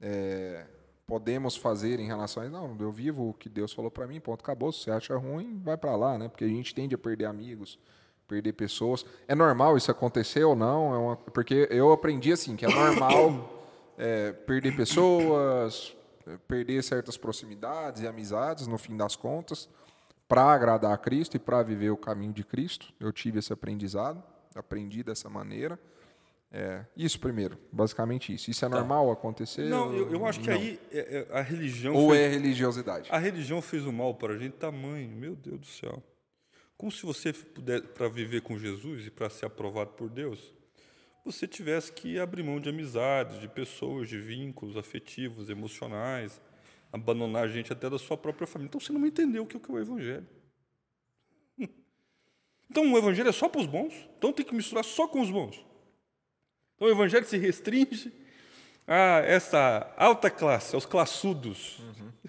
é, 0.00 0.66
podemos 1.06 1.56
fazer 1.56 2.00
em 2.00 2.06
relação 2.06 2.42
a 2.42 2.48
não, 2.48 2.76
eu 2.80 2.90
vivo 2.90 3.28
o 3.28 3.34
que 3.34 3.48
Deus 3.48 3.72
falou 3.72 3.90
para 3.90 4.06
mim, 4.06 4.18
ponto, 4.20 4.40
acabou. 4.40 4.72
Se 4.72 4.80
você 4.84 4.90
acha 4.90 5.16
ruim, 5.16 5.60
vai 5.62 5.76
para 5.76 5.94
lá, 5.94 6.18
né? 6.18 6.28
Porque 6.28 6.44
a 6.44 6.48
gente 6.48 6.74
tende 6.74 6.94
a 6.94 6.98
perder 6.98 7.26
amigos, 7.26 7.78
perder 8.26 8.54
pessoas. 8.54 9.04
É 9.28 9.34
normal 9.34 9.76
isso 9.76 9.90
acontecer 9.90 10.44
ou 10.44 10.56
não? 10.56 10.94
É 10.94 10.98
uma- 10.98 11.16
porque 11.16 11.68
eu 11.70 11.92
aprendi 11.92 12.32
assim 12.32 12.56
que 12.56 12.64
é 12.64 12.68
normal 12.68 13.58
é, 13.98 14.32
perder 14.32 14.74
pessoas, 14.74 15.94
perder 16.48 16.82
certas 16.82 17.16
proximidades 17.16 18.02
e 18.02 18.06
amizades, 18.06 18.66
no 18.66 18.78
fim 18.78 18.96
das 18.96 19.14
contas 19.14 19.68
para 20.32 20.44
agradar 20.44 20.92
a 20.94 20.96
Cristo 20.96 21.36
e 21.36 21.38
para 21.38 21.62
viver 21.62 21.90
o 21.90 21.96
caminho 21.96 22.32
de 22.32 22.42
Cristo. 22.42 22.90
Eu 22.98 23.12
tive 23.12 23.38
esse 23.38 23.52
aprendizado, 23.52 24.22
aprendi 24.54 25.02
dessa 25.02 25.28
maneira. 25.28 25.78
É, 26.50 26.86
isso 26.96 27.20
primeiro, 27.20 27.58
basicamente 27.70 28.32
isso. 28.32 28.50
Isso 28.50 28.64
é 28.64 28.68
normal 28.68 29.10
acontecer? 29.10 29.64
Tá. 29.64 29.68
Não, 29.76 29.92
eu, 29.94 30.10
eu 30.10 30.24
acho 30.26 30.40
que 30.40 30.48
Não. 30.48 30.56
aí 30.56 30.80
é- 30.90 31.26
é- 31.30 31.38
a 31.38 31.42
religião. 31.42 31.94
Ou 31.94 32.10
fez- 32.12 32.22
é 32.22 32.28
religiosidade? 32.28 33.08
A 33.12 33.18
religião 33.18 33.60
fez 33.60 33.84
um 33.86 33.92
mal 33.92 34.14
para 34.14 34.32
a 34.32 34.38
gente 34.38 34.52
tamanho, 34.54 35.10
meu 35.10 35.36
Deus 35.36 35.60
do 35.60 35.66
céu. 35.66 36.02
Como 36.78 36.90
se 36.90 37.04
você 37.04 37.30
puder, 37.34 37.82
para 37.88 38.08
viver 38.08 38.40
com 38.40 38.58
Jesus 38.58 39.06
e 39.06 39.10
para 39.10 39.28
ser 39.28 39.44
aprovado 39.44 39.90
por 39.90 40.08
Deus, 40.08 40.52
você 41.26 41.46
tivesse 41.46 41.92
que 41.92 42.18
abrir 42.18 42.42
mão 42.42 42.58
de 42.58 42.70
amizades, 42.70 43.38
de 43.38 43.48
pessoas, 43.48 44.08
de 44.08 44.18
vínculos 44.18 44.78
afetivos, 44.78 45.50
emocionais, 45.50 46.40
abandonar 46.92 47.44
a 47.44 47.48
gente 47.48 47.72
até 47.72 47.88
da 47.88 47.98
sua 47.98 48.16
própria 48.16 48.46
família. 48.46 48.68
Então 48.68 48.80
você 48.80 48.92
não 48.92 49.06
entendeu 49.06 49.44
o 49.44 49.46
que 49.46 49.56
é 49.56 49.60
o 49.72 49.78
Evangelho. 49.78 50.26
Então 52.70 52.90
o 52.90 52.96
Evangelho 52.96 53.28
é 53.28 53.32
só 53.32 53.50
para 53.50 53.60
os 53.60 53.66
bons, 53.66 53.92
então 54.16 54.32
tem 54.32 54.46
que 54.46 54.54
misturar 54.54 54.82
só 54.82 55.06
com 55.06 55.20
os 55.20 55.30
bons. 55.30 55.62
Então 56.74 56.88
o 56.88 56.90
Evangelho 56.90 57.26
se 57.26 57.36
restringe 57.36 58.10
a 58.86 59.18
essa 59.26 59.92
alta 59.94 60.30
classe, 60.30 60.74
aos 60.74 60.86
classudos. 60.86 61.82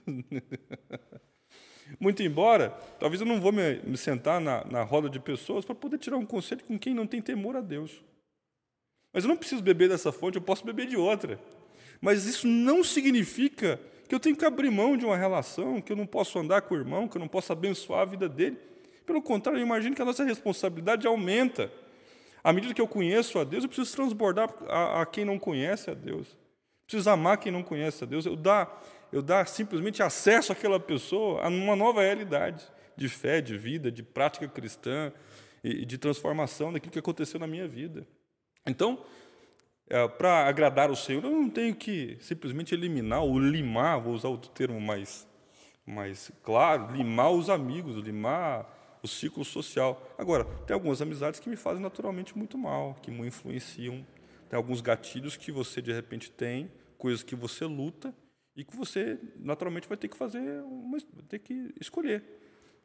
Muito 1.98 2.22
embora, 2.22 2.72
talvez 3.00 3.22
eu 3.22 3.28
não 3.28 3.40
vou 3.40 3.54
me, 3.54 3.80
me 3.84 3.96
sentar 3.96 4.42
na, 4.42 4.66
na 4.66 4.84
roda 4.84 5.10
de 5.10 5.18
pessoas 5.18 5.64
para 5.64 5.76
poder 5.76 5.98
tirar 5.98 6.18
um 6.18 6.26
conselho 6.26 6.64
com 6.66 6.78
quem 6.78 6.94
não 6.94 7.08
tem 7.08 7.22
temor 7.22 7.56
a 7.56 7.62
Deus. 7.62 8.04
Mas 9.14 9.24
eu 9.24 9.30
não 9.30 9.38
preciso 9.38 9.62
beber 9.62 9.88
dessa 9.88 10.12
fonte, 10.12 10.36
eu 10.36 10.42
posso 10.42 10.66
beber 10.66 10.88
de 10.88 10.98
outra. 10.98 11.40
Mas 12.02 12.26
isso 12.26 12.48
não 12.48 12.84
significa 12.84 13.80
que 14.08 14.14
eu 14.14 14.20
tenho 14.20 14.36
que 14.36 14.46
abrir 14.46 14.70
mão 14.70 14.98
de 14.98 15.06
uma 15.06 15.18
relação, 15.18 15.82
que 15.82 15.92
eu 15.92 15.96
não 15.96 16.06
posso 16.06 16.38
andar 16.40 16.62
com 16.62 16.76
o 16.76 16.78
irmão, 16.78 17.08
que 17.08 17.18
eu 17.18 17.20
não 17.20 17.28
posso 17.28 17.52
abençoar 17.52 18.02
a 18.02 18.06
vida 18.06 18.28
dele. 18.30 18.58
Pelo 19.06 19.22
contrário, 19.22 19.60
eu 19.60 19.66
imagino 19.66 19.96
que 19.96 20.02
a 20.02 20.06
nossa 20.06 20.24
responsabilidade 20.24 21.08
aumenta. 21.08 21.72
À 22.44 22.52
medida 22.52 22.74
que 22.74 22.82
eu 22.82 22.88
conheço 22.88 23.40
a 23.40 23.44
Deus, 23.44 23.64
eu 23.64 23.70
preciso 23.70 23.96
transbordar 23.96 24.54
a, 24.68 25.02
a 25.02 25.06
quem 25.06 25.26
não 25.26 25.40
conhece 25.40 25.90
a 25.90 25.94
Deus. 25.94 26.38
Preciso 26.86 27.10
amar 27.10 27.38
quem 27.38 27.52
não 27.52 27.64
conhece 27.64 28.04
a 28.04 28.08
Deus. 28.08 28.26
Eu 28.26 28.36
dar, 28.36 28.84
eu 29.12 29.22
dar 29.22 29.48
simplesmente 29.48 30.04
acesso 30.04 30.52
àquela 30.52 30.80
pessoa 30.80 31.42
a 31.42 31.48
uma 31.48 31.76
nova 31.76 32.02
realidade 32.02 32.66
de 32.96 33.10
fé, 33.10 33.42
de 33.42 33.58
vida, 33.58 33.92
de 33.92 34.04
prática 34.04 34.48
cristã 34.48 35.12
e 35.12 35.44
e 35.64 35.86
de 35.86 35.98
transformação 35.98 36.74
daquilo 36.74 36.92
que 36.92 37.00
aconteceu 37.00 37.40
na 37.40 37.48
minha 37.48 37.68
vida. 37.68 38.06
Então, 38.66 39.04
é, 39.90 40.08
para 40.08 40.48
agradar 40.48 40.90
o 40.90 40.96
Senhor, 40.96 41.24
eu 41.24 41.32
não 41.32 41.50
tenho 41.50 41.76
que 41.76 42.18
simplesmente 42.22 42.74
eliminar 42.74 43.22
ou 43.22 43.38
limar, 43.38 44.00
vou 44.00 44.14
usar 44.14 44.30
outro 44.30 44.50
termo 44.52 44.80
mais, 44.80 45.28
mais 45.86 46.32
claro, 46.42 46.96
limar 46.96 47.32
os 47.32 47.50
amigos, 47.50 47.98
limar 47.98 49.00
o 49.04 49.08
ciclo 49.08 49.44
social. 49.44 50.02
Agora, 50.18 50.46
tem 50.66 50.74
algumas 50.74 51.02
amizades 51.02 51.40
que 51.40 51.50
me 51.50 51.58
fazem 51.58 51.84
naturalmente 51.84 52.38
muito 52.38 52.58
mal, 52.58 52.98
que 53.02 53.12
me 53.12 53.28
influenciam. 53.28 54.06
Tem 54.50 54.56
alguns 54.56 54.82
gatilhos 54.82 55.36
que 55.36 55.52
você 55.52 55.82
de 55.82 55.92
repente 55.92 56.32
tem, 56.32 56.72
coisas 56.98 57.22
que 57.22 57.36
você 57.36 57.66
luta 57.66 58.16
e 58.56 58.64
que 58.64 58.76
você 58.76 59.20
naturalmente 59.38 59.88
vai 59.90 59.98
ter 59.98 60.08
que 60.08 60.16
fazer, 60.16 60.62
uma, 60.64 60.98
vai 61.14 61.24
ter 61.28 61.40
que 61.40 61.74
escolher, 61.82 62.24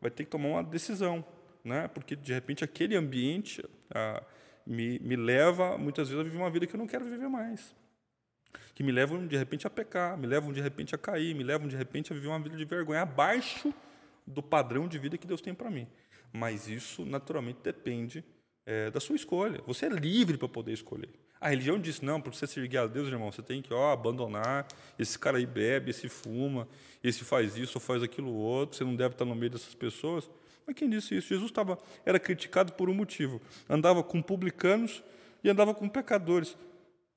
vai 0.00 0.10
ter 0.10 0.24
que 0.24 0.30
tomar 0.30 0.48
uma 0.48 0.64
decisão, 0.64 1.24
né? 1.62 1.86
Porque 1.86 2.16
de 2.16 2.32
repente 2.32 2.64
aquele 2.64 2.96
ambiente 2.96 3.62
me, 4.68 4.98
me 5.00 5.16
leva 5.16 5.76
muitas 5.78 6.08
vezes 6.08 6.20
a 6.20 6.24
viver 6.24 6.38
uma 6.38 6.50
vida 6.50 6.66
que 6.66 6.74
eu 6.74 6.78
não 6.78 6.86
quero 6.86 7.04
viver 7.04 7.28
mais 7.28 7.74
que 8.78 8.84
me 8.84 8.92
levam 8.92 9.26
de 9.26 9.36
repente 9.36 9.66
a 9.66 9.70
pecar, 9.70 10.16
me 10.16 10.24
levam 10.24 10.52
de 10.52 10.60
repente 10.60 10.94
a 10.94 10.98
cair, 10.98 11.34
me 11.34 11.42
levam 11.42 11.66
de 11.66 11.74
repente 11.74 12.12
a 12.12 12.14
viver 12.14 12.28
uma 12.28 12.38
vida 12.38 12.56
de 12.56 12.64
vergonha 12.64 13.02
abaixo 13.02 13.74
do 14.24 14.40
padrão 14.40 14.86
de 14.86 14.96
vida 15.00 15.18
que 15.18 15.26
Deus 15.26 15.40
tem 15.40 15.52
para 15.52 15.68
mim. 15.68 15.84
Mas 16.32 16.68
isso 16.68 17.04
naturalmente 17.04 17.58
depende 17.60 18.24
é, 18.64 18.88
da 18.88 19.00
sua 19.00 19.16
escolha. 19.16 19.60
Você 19.66 19.86
é 19.86 19.88
livre 19.88 20.38
para 20.38 20.46
poder 20.46 20.72
escolher. 20.72 21.08
A 21.40 21.48
religião 21.48 21.76
diz 21.76 22.00
não, 22.00 22.20
para 22.20 22.32
você 22.32 22.46
servir 22.46 22.78
a 22.78 22.86
Deus, 22.86 23.08
irmão, 23.08 23.32
você 23.32 23.42
tem 23.42 23.60
que 23.60 23.74
ó, 23.74 23.92
abandonar. 23.92 24.64
Esse 24.96 25.18
cara 25.18 25.38
aí 25.38 25.46
bebe, 25.46 25.90
esse 25.90 26.08
fuma, 26.08 26.68
esse 27.02 27.24
faz 27.24 27.56
isso 27.56 27.78
ou 27.78 27.80
faz 27.80 28.00
aquilo 28.00 28.32
outro. 28.32 28.76
Você 28.76 28.84
não 28.84 28.94
deve 28.94 29.14
estar 29.14 29.24
no 29.24 29.34
meio 29.34 29.50
dessas 29.50 29.74
pessoas. 29.74 30.30
Mas 30.68 30.76
quem 30.76 30.90
disse 30.90 31.16
isso? 31.16 31.28
Jesus 31.28 31.50
estava 31.50 31.78
era 32.04 32.20
criticado 32.20 32.74
por 32.74 32.90
um 32.90 32.94
motivo. 32.94 33.40
Andava 33.70 34.02
com 34.02 34.20
publicanos 34.20 35.02
e 35.42 35.48
andava 35.48 35.74
com 35.74 35.88
pecadores. 35.88 36.58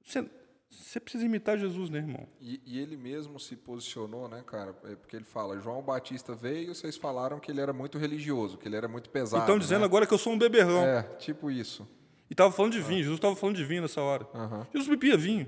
Você, 0.02 0.26
você 0.70 1.02
precisa 1.02 1.26
imitar 1.26 1.58
Jesus, 1.58 1.90
né, 1.90 1.98
irmão? 1.98 2.26
E, 2.40 2.62
e 2.66 2.80
ele 2.80 2.96
mesmo 2.96 3.38
se 3.42 3.58
posicionou, 3.58 4.30
né, 4.30 4.42
cara? 4.48 4.74
É 4.86 4.96
porque 4.96 5.18
ele 5.18 5.26
fala, 5.26 5.60
João 5.60 5.82
Batista 5.82 6.34
veio, 6.34 6.74
vocês 6.74 6.96
falaram 6.96 7.42
que 7.42 7.52
ele 7.52 7.60
era 7.60 7.74
muito 7.74 7.98
religioso, 7.98 8.58
que 8.58 8.70
ele 8.70 8.78
era 8.78 8.88
muito 8.88 9.10
pesado. 9.10 9.44
Estão 9.44 9.60
dizendo 9.60 9.82
né? 9.82 9.86
agora 9.86 10.08
que 10.08 10.14
eu 10.14 10.18
sou 10.18 10.32
um 10.32 10.38
beberrão. 10.38 10.86
É, 10.86 11.04
tipo 11.20 11.52
isso. 11.52 11.86
E 12.30 12.34
estava 12.34 12.54
falando 12.54 12.72
de 12.72 12.80
vinho, 12.80 13.00
Jesus 13.00 13.18
estava 13.18 13.36
falando 13.36 13.58
de 13.58 13.66
vinho 13.66 13.82
nessa 13.82 14.02
hora. 14.02 14.26
Aham. 14.34 14.66
Jesus 14.74 14.88
bebia 14.88 15.18
vinho. 15.18 15.46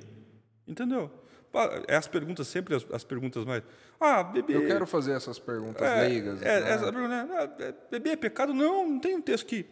Entendeu? 0.68 1.10
É 1.88 1.96
as 1.96 2.08
perguntas, 2.08 2.48
sempre 2.48 2.76
as, 2.76 2.86
as 2.92 3.04
perguntas 3.04 3.46
mais. 3.46 3.64
Ah, 4.00 4.24
beber. 4.24 4.56
Eu 4.56 4.68
quero 4.68 4.88
fazer 4.88 5.14
essas 5.14 5.38
perguntas 5.38 5.88
é, 5.88 6.02
leigas. 6.02 6.42
é, 6.42 6.62
né? 6.62 6.72
essa 6.72 6.92
pergunta? 6.92 7.28
Ah, 7.32 7.74
beber 7.92 8.10
é 8.12 8.16
pecado? 8.16 8.54
Não, 8.54 8.90
não 8.90 9.00
tem 9.00 9.16
um 9.16 9.22
texto 9.22 9.46
que. 9.46 9.66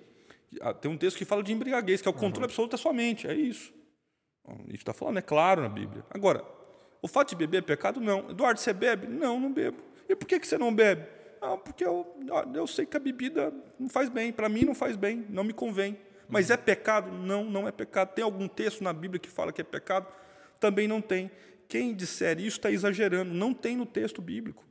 ah, 0.62 0.74
Tem 0.74 0.92
um 0.92 0.98
texto 0.98 1.18
que 1.18 1.26
fala 1.26 1.42
de 1.42 1.52
embriaguez, 1.52 2.02
que 2.02 2.08
é 2.08 2.12
o 2.12 2.14
controle 2.14 2.46
absoluto 2.46 2.72
da 2.72 2.78
sua 2.78 2.94
mente. 2.94 3.28
É 3.28 3.34
isso. 3.34 3.74
Isso 4.68 4.78
está 4.78 4.94
falando, 4.94 5.18
é 5.18 5.22
claro 5.22 5.62
na 5.62 5.70
Bíblia. 5.70 6.04
Agora, 6.10 6.44
o 7.02 7.08
fato 7.08 7.30
de 7.30 7.36
beber 7.36 7.60
é 7.60 7.62
pecado? 7.62 8.00
Não. 8.00 8.30
Eduardo, 8.30 8.60
você 8.60 8.74
bebe? 8.74 9.08
Não, 9.08 9.40
não 9.40 9.52
bebo. 9.52 9.78
E 10.08 10.16
por 10.16 10.28
que, 10.28 10.40
que 10.40 10.48
você 10.48 10.58
não 10.58 10.74
bebe? 10.74 11.06
Ah, 11.42 11.58
porque 11.58 11.84
eu, 11.84 12.16
ah, 12.32 12.46
eu 12.54 12.68
sei 12.68 12.86
que 12.86 12.96
a 12.96 13.00
bebida 13.00 13.52
não 13.80 13.90
faz 13.90 14.10
bem. 14.10 14.32
Para 14.32 14.48
mim 14.48 14.66
não 14.66 14.76
faz 14.76 14.96
bem, 14.96 15.26
não 15.30 15.44
me 15.44 15.54
convém. 15.54 15.98
Mas 16.30 16.50
é 16.50 16.58
pecado? 16.58 17.12
Não, 17.12 17.44
não 17.44 17.68
é 17.68 17.72
pecado. 17.72 18.14
Tem 18.14 18.24
algum 18.24 18.48
texto 18.48 18.84
na 18.84 18.94
Bíblia 18.94 19.20
que 19.20 19.30
fala 19.30 19.52
que 19.52 19.62
é 19.62 19.64
pecado? 19.64 20.08
Também 20.60 20.88
não 20.88 21.02
tem. 21.02 21.32
Quem 21.72 21.94
disser 21.94 22.38
isso 22.38 22.58
está 22.58 22.70
exagerando. 22.70 23.34
Não 23.34 23.54
tem 23.54 23.78
no 23.78 23.86
texto 23.86 24.22
bíblico. 24.22 24.62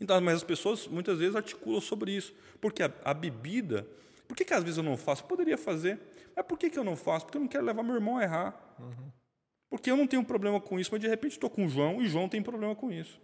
Então, 0.00 0.18
mas 0.18 0.36
as 0.36 0.42
pessoas 0.42 0.88
muitas 0.88 1.18
vezes 1.18 1.36
articulam 1.36 1.82
sobre 1.82 2.12
isso. 2.12 2.34
Porque 2.62 2.82
a, 2.82 2.90
a 3.04 3.12
bebida, 3.12 3.86
por 4.26 4.34
que, 4.34 4.42
que 4.42 4.54
às 4.54 4.64
vezes 4.64 4.78
eu 4.78 4.82
não 4.82 4.96
faço? 4.96 5.22
Poderia 5.26 5.58
fazer. 5.58 6.00
Mas 6.34 6.46
por 6.46 6.58
que, 6.58 6.70
que 6.70 6.78
eu 6.78 6.82
não 6.82 6.96
faço? 6.96 7.26
Porque 7.26 7.36
eu 7.36 7.42
não 7.42 7.48
quero 7.48 7.62
levar 7.62 7.82
meu 7.82 7.94
irmão 7.94 8.16
a 8.16 8.22
errar. 8.22 8.58
Porque 9.68 9.90
eu 9.90 9.98
não 9.98 10.06
tenho 10.06 10.24
problema 10.24 10.58
com 10.62 10.80
isso, 10.80 10.88
mas 10.92 11.00
de 11.02 11.06
repente 11.06 11.32
estou 11.32 11.50
com 11.50 11.66
o 11.66 11.68
João 11.68 12.00
e 12.00 12.08
João 12.08 12.26
tem 12.26 12.42
problema 12.42 12.74
com 12.74 12.90
isso. 12.90 13.20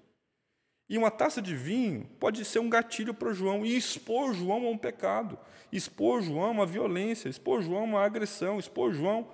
E 0.91 0.99
uma 0.99 1.11
taça 1.11 1.41
de 1.41 1.57
vinho 1.57 2.07
pode 2.21 2.45
ser 2.45 2.59
um 2.59 2.69
gatilho 2.69 3.15
para 3.15 3.33
João 3.33 3.65
e 3.65 3.75
expor 3.75 4.35
João 4.35 4.67
a 4.67 4.71
um 4.71 4.77
pecado, 4.77 5.39
expor 5.73 6.21
João 6.21 6.45
a 6.45 6.51
uma 6.51 6.67
violência, 6.67 7.31
expor 7.31 7.63
João 7.63 7.81
a 7.81 7.85
uma 7.85 8.05
agressão, 8.05 8.59
expor 8.59 8.93
João 8.93 9.27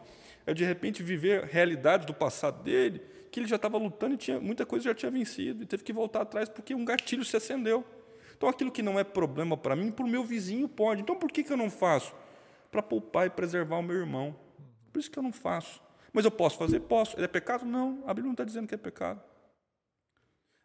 a 0.46 0.52
de 0.52 0.64
repente 0.64 1.02
viver 1.02 1.44
realidades 1.44 2.06
do 2.06 2.14
passado 2.14 2.62
dele 2.62 3.00
que 3.30 3.40
ele 3.40 3.46
já 3.46 3.56
estava 3.56 3.78
lutando 3.78 4.14
e 4.14 4.18
tinha, 4.18 4.38
muita 4.38 4.66
coisa 4.66 4.84
já 4.84 4.94
tinha 4.94 5.10
vencido 5.10 5.62
e 5.62 5.66
teve 5.66 5.82
que 5.82 5.92
voltar 5.92 6.20
atrás 6.20 6.50
porque 6.50 6.74
um 6.74 6.84
gatilho 6.84 7.24
se 7.24 7.34
acendeu. 7.34 7.82
Então 8.36 8.46
aquilo 8.46 8.70
que 8.70 8.82
não 8.82 8.98
é 9.00 9.04
problema 9.04 9.56
para 9.56 9.74
mim, 9.74 9.90
para 9.90 10.04
o 10.04 10.08
meu 10.08 10.22
vizinho 10.22 10.68
pode. 10.68 11.00
Então 11.00 11.16
por 11.16 11.32
que, 11.32 11.42
que 11.42 11.50
eu 11.50 11.56
não 11.56 11.70
faço? 11.70 12.14
Para 12.70 12.82
poupar 12.82 13.26
e 13.26 13.30
preservar 13.30 13.78
o 13.78 13.82
meu 13.82 13.96
irmão. 13.96 14.36
Por 14.92 14.98
isso 14.98 15.10
que 15.10 15.18
eu 15.18 15.22
não 15.22 15.32
faço. 15.32 15.80
Mas 16.12 16.26
eu 16.26 16.30
posso 16.30 16.58
fazer? 16.58 16.80
Posso. 16.80 17.18
É 17.18 17.26
pecado? 17.26 17.64
Não. 17.64 18.02
A 18.06 18.12
Bíblia 18.12 18.24
não 18.24 18.32
está 18.32 18.44
dizendo 18.44 18.68
que 18.68 18.74
é 18.74 18.78
pecado. 18.78 19.22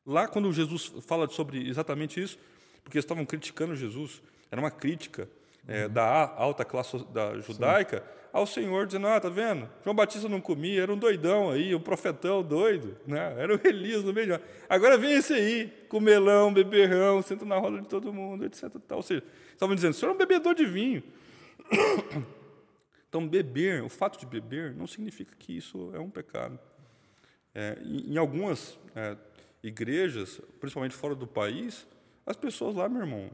Lá, 0.05 0.28
quando 0.28 0.51
Jesus 0.51 0.91
fala 1.05 1.28
sobre 1.30 1.69
exatamente 1.69 2.21
isso, 2.21 2.38
porque 2.84 2.97
eles 2.97 3.05
estavam 3.05 3.25
criticando 3.25 3.75
Jesus. 3.75 4.21
Era 4.51 4.59
uma 4.59 4.71
crítica 4.71 5.30
é, 5.67 5.88
da 5.88 6.34
alta 6.36 6.65
classe 6.65 6.97
da 7.13 7.39
judaica 7.39 7.99
Sim. 7.99 8.16
Ao 8.38 8.45
Senhor, 8.45 8.85
dizendo: 8.85 9.07
Ah, 9.07 9.19
tá 9.19 9.29
vendo? 9.29 9.67
João 9.83 9.95
Batista 9.95 10.29
não 10.29 10.39
comia, 10.39 10.83
era 10.83 10.93
um 10.93 10.97
doidão 10.97 11.49
aí, 11.49 11.73
um 11.73 11.79
profetão 11.79 12.43
doido, 12.43 12.95
né? 13.05 13.35
era 13.35 13.55
o 13.55 13.59
Elias 13.67 14.03
no 14.03 14.13
melhor. 14.13 14.39
Agora 14.69 14.95
vem 14.95 15.13
esse 15.13 15.33
aí, 15.33 15.73
com 15.89 15.99
melão, 15.99 16.53
beberrão, 16.53 17.21
senta 17.23 17.43
na 17.45 17.57
roda 17.57 17.81
de 17.81 17.88
todo 17.88 18.13
mundo, 18.13 18.45
etc. 18.45 18.69
Tal. 18.88 18.97
Ou 18.97 19.03
seja, 19.03 19.23
estavam 19.51 19.75
dizendo: 19.75 19.91
o 19.91 19.95
senhor 19.95 20.11
é 20.11 20.13
um 20.13 20.17
bebedor 20.17 20.53
de 20.53 20.65
vinho. 20.65 21.03
Então, 23.09 23.25
beber, 23.25 23.81
o 23.83 23.88
fato 23.88 24.19
de 24.19 24.25
beber, 24.25 24.75
não 24.75 24.85
significa 24.85 25.33
que 25.39 25.55
isso 25.55 25.91
é 25.95 25.99
um 25.99 26.09
pecado. 26.09 26.59
É, 27.55 27.79
em 27.81 28.17
algumas 28.17 28.77
é, 28.93 29.15
igrejas, 29.63 30.41
principalmente 30.59 30.93
fora 30.93 31.15
do 31.15 31.25
país, 31.25 31.88
as 32.25 32.35
pessoas 32.35 32.75
lá, 32.75 32.89
meu 32.89 32.99
irmão, 32.99 33.31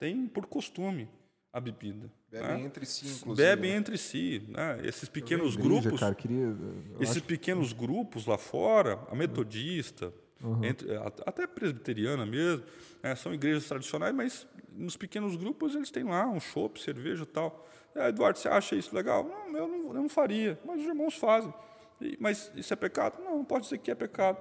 têm 0.00 0.26
por 0.26 0.46
costume 0.46 1.08
a 1.54 1.60
bebida. 1.60 2.10
Bebem 2.32 2.48
né? 2.48 2.60
entre 2.62 2.84
si, 2.84 3.06
inclusive. 3.06 3.36
Bebem 3.36 3.70
né? 3.70 3.76
entre 3.76 3.96
si. 3.96 4.42
Né? 4.48 4.80
Esses 4.82 5.08
pequenos 5.08 5.54
igreja, 5.54 5.68
grupos. 5.68 6.00
Cara, 6.00 6.12
queria, 6.12 6.52
esses 6.98 7.18
acho... 7.18 7.26
pequenos 7.26 7.72
grupos 7.72 8.26
lá 8.26 8.36
fora, 8.36 8.98
a 9.08 9.14
metodista, 9.14 10.12
uhum. 10.42 10.64
entre, 10.64 10.88
até 11.24 11.44
a 11.44 11.48
presbiteriana 11.48 12.26
mesmo, 12.26 12.64
né? 13.00 13.14
são 13.14 13.32
igrejas 13.32 13.68
tradicionais, 13.68 14.12
mas 14.12 14.48
nos 14.72 14.96
pequenos 14.96 15.36
grupos 15.36 15.76
eles 15.76 15.92
têm 15.92 16.02
lá 16.02 16.26
um 16.26 16.40
chopp, 16.40 16.82
cerveja 16.82 17.22
e 17.22 17.26
tal. 17.26 17.64
É, 17.94 18.08
Eduardo, 18.08 18.36
você 18.36 18.48
acha 18.48 18.74
isso 18.74 18.92
legal? 18.92 19.22
Não, 19.22 19.56
eu 19.56 19.68
não, 19.68 19.86
eu 19.86 19.94
não 19.94 20.08
faria, 20.08 20.58
mas 20.64 20.80
os 20.80 20.86
irmãos 20.88 21.14
fazem. 21.14 21.54
E, 22.00 22.16
mas 22.18 22.50
isso 22.56 22.72
é 22.72 22.76
pecado? 22.76 23.22
Não, 23.22 23.36
não 23.38 23.44
pode 23.44 23.62
dizer 23.62 23.78
que 23.78 23.92
é 23.92 23.94
pecado. 23.94 24.38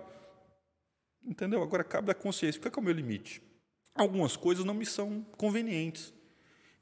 Entendeu? 1.24 1.61
Agora 1.61 1.84
cabe 1.84 2.07
da 2.07 2.16
consciência. 2.16 2.57
O 2.57 2.61
que 2.64 2.70
é, 2.70 2.72
que 2.72 2.80
é 2.80 2.82
o 2.82 2.84
meu 2.84 2.93
limite? 2.93 3.39
Algumas 3.93 4.36
coisas 4.36 4.66
não 4.66 4.74
me 4.74 4.86
são 4.88 5.24
convenientes. 5.38 6.11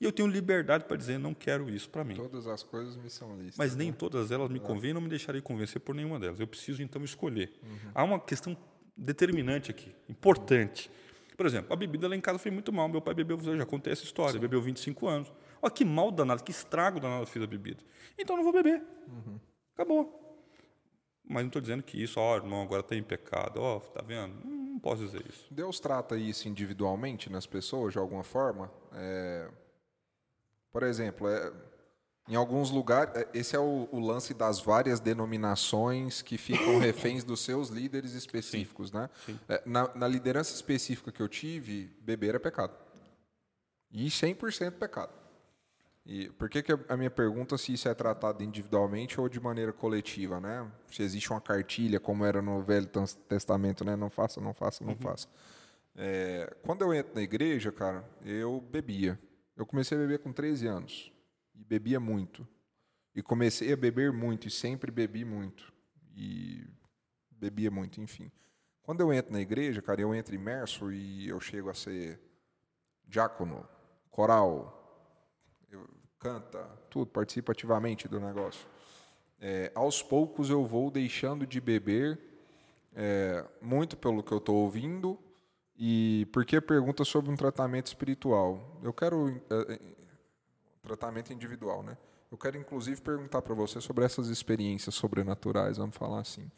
E 0.01 0.03
eu 0.03 0.11
tenho 0.11 0.27
liberdade 0.27 0.85
para 0.85 0.97
dizer, 0.97 1.19
não 1.19 1.31
quero 1.31 1.69
isso 1.69 1.87
para 1.87 2.03
mim. 2.03 2.15
Todas 2.15 2.47
as 2.47 2.63
coisas 2.63 2.97
me 2.97 3.07
são 3.07 3.35
lícitas. 3.35 3.55
Mas 3.55 3.75
nem 3.75 3.91
né? 3.91 3.95
todas 3.95 4.31
elas 4.31 4.49
me 4.49 4.57
é. 4.57 4.59
convêm, 4.59 4.95
não 4.95 4.99
me 4.99 5.07
deixarei 5.07 5.41
convencer 5.41 5.79
por 5.79 5.93
nenhuma 5.93 6.19
delas. 6.19 6.39
Eu 6.39 6.47
preciso, 6.47 6.81
então, 6.81 7.03
escolher. 7.03 7.53
Uhum. 7.61 7.91
Há 7.93 8.03
uma 8.03 8.19
questão 8.19 8.57
determinante 8.97 9.69
aqui, 9.69 9.93
importante. 10.09 10.89
Por 11.37 11.45
exemplo, 11.45 11.71
a 11.71 11.75
bebida 11.75 12.07
lá 12.07 12.15
em 12.15 12.19
casa 12.19 12.39
foi 12.39 12.49
muito 12.49 12.73
mal. 12.73 12.89
Meu 12.89 12.99
pai 12.99 13.13
bebeu, 13.13 13.39
eu 13.45 13.55
já 13.55 13.65
contei 13.65 13.93
essa 13.93 14.03
história, 14.03 14.33
Sim. 14.33 14.39
bebeu 14.39 14.59
25 14.59 15.07
anos. 15.07 15.31
Olha 15.61 15.71
que 15.71 15.85
mal 15.85 16.09
danado, 16.09 16.43
que 16.43 16.49
estrago 16.49 16.99
danado 16.99 17.21
eu 17.21 17.27
fiz 17.27 17.43
a 17.43 17.47
bebida. 17.47 17.83
Então 18.17 18.35
não 18.35 18.43
vou 18.43 18.51
beber. 18.51 18.81
Uhum. 19.07 19.39
Acabou. 19.75 20.17
Mas 21.23 21.43
não 21.43 21.47
estou 21.47 21.61
dizendo 21.61 21.83
que 21.83 22.01
isso, 22.01 22.19
ó, 22.19 22.33
oh, 22.33 22.37
irmão, 22.37 22.63
agora 22.63 22.81
está 22.81 22.95
em 22.95 23.03
pecado. 23.03 23.61
Ó, 23.61 23.77
oh, 23.77 23.79
tá 23.79 24.01
vendo? 24.01 24.33
Não, 24.43 24.73
não 24.73 24.79
posso 24.79 25.05
dizer 25.05 25.23
isso. 25.29 25.45
Deus 25.51 25.79
trata 25.79 26.17
isso 26.17 26.49
individualmente 26.49 27.31
nas 27.31 27.45
pessoas, 27.45 27.93
de 27.93 27.99
alguma 27.99 28.23
forma? 28.23 28.71
É 28.93 29.47
por 30.71 30.83
exemplo, 30.83 31.27
é, 31.27 31.51
em 32.27 32.35
alguns 32.35 32.71
lugares, 32.71 33.13
é, 33.15 33.27
esse 33.33 33.55
é 33.55 33.59
o, 33.59 33.89
o, 33.91 33.99
lance 33.99 34.33
das 34.33 34.59
várias 34.59 34.99
denominações 34.99 36.21
que 36.21 36.37
ficam 36.37 36.77
reféns 36.79 37.23
dos 37.23 37.41
seus 37.41 37.69
líderes 37.69 38.13
específicos, 38.13 38.89
Sim. 38.89 38.97
né? 38.97 39.09
Sim. 39.25 39.39
É, 39.49 39.61
na, 39.65 39.93
na, 39.95 40.07
liderança 40.07 40.53
específica 40.53 41.11
que 41.11 41.21
eu 41.21 41.27
tive, 41.27 41.89
beber 42.01 42.35
é 42.35 42.39
pecado. 42.39 42.73
E 43.91 44.07
100% 44.07 44.71
pecado. 44.73 45.11
E 46.05 46.29
por 46.29 46.49
que, 46.49 46.63
que 46.63 46.71
a 46.87 46.97
minha 46.97 47.11
pergunta 47.11 47.57
se 47.57 47.73
isso 47.73 47.87
é 47.87 47.93
tratado 47.93 48.43
individualmente 48.43 49.19
ou 49.21 49.29
de 49.29 49.39
maneira 49.39 49.71
coletiva, 49.71 50.39
né? 50.39 50.67
Se 50.89 51.03
existe 51.03 51.29
uma 51.29 51.41
cartilha, 51.41 51.99
como 51.99 52.25
era 52.25 52.41
no 52.41 52.61
Velho 52.63 52.87
Testamento, 53.27 53.85
né? 53.85 53.95
Não 53.95 54.09
faça, 54.09 54.41
não 54.41 54.53
faça, 54.53 54.83
não 54.83 54.93
uhum. 54.93 54.99
faça. 54.99 55.27
É, 55.95 56.55
quando 56.63 56.81
eu 56.81 56.93
entro 56.93 57.13
na 57.13 57.21
igreja, 57.21 57.71
cara, 57.71 58.03
eu 58.25 58.61
bebia. 58.71 59.19
Eu 59.61 59.65
comecei 59.67 59.95
a 59.95 60.01
beber 60.01 60.17
com 60.17 60.33
13 60.33 60.65
anos 60.65 61.11
e 61.53 61.63
bebia 61.63 61.99
muito. 61.99 62.47
E 63.13 63.21
comecei 63.21 63.71
a 63.71 63.77
beber 63.77 64.11
muito 64.11 64.47
e 64.47 64.49
sempre 64.49 64.89
bebi 64.89 65.23
muito. 65.23 65.71
E 66.15 66.65
bebia 67.29 67.69
muito, 67.69 68.01
enfim. 68.01 68.31
Quando 68.81 69.01
eu 69.01 69.13
entro 69.13 69.31
na 69.31 69.39
igreja, 69.39 69.79
cara, 69.79 70.01
eu 70.01 70.15
entro 70.15 70.33
imerso 70.33 70.91
e 70.91 71.29
eu 71.29 71.39
chego 71.39 71.69
a 71.69 71.75
ser 71.75 72.19
diácono, 73.07 73.69
coral, 74.09 75.13
eu, 75.69 75.87
canta, 76.17 76.63
tudo, 76.89 77.11
participa 77.11 77.51
ativamente 77.51 78.07
do 78.07 78.19
negócio. 78.19 78.67
É, 79.39 79.71
aos 79.75 80.01
poucos 80.01 80.49
eu 80.49 80.65
vou 80.65 80.89
deixando 80.89 81.45
de 81.45 81.61
beber, 81.61 82.19
é, 82.95 83.45
muito 83.61 83.95
pelo 83.95 84.23
que 84.23 84.31
eu 84.31 84.39
estou 84.39 84.55
ouvindo, 84.55 85.19
e 85.83 86.27
por 86.27 86.45
que 86.45 86.61
pergunta 86.61 87.03
sobre 87.03 87.31
um 87.31 87.35
tratamento 87.35 87.87
espiritual? 87.87 88.79
Eu 88.83 88.93
quero 88.93 89.29
uh, 89.29 89.95
tratamento 90.83 91.33
individual, 91.33 91.81
né? 91.81 91.97
Eu 92.31 92.37
quero 92.37 92.55
inclusive 92.55 93.01
perguntar 93.01 93.41
para 93.41 93.55
você 93.55 93.81
sobre 93.81 94.05
essas 94.05 94.27
experiências 94.27 94.93
sobrenaturais, 94.93 95.77
vamos 95.77 95.97
falar 95.97 96.19
assim. 96.19 96.51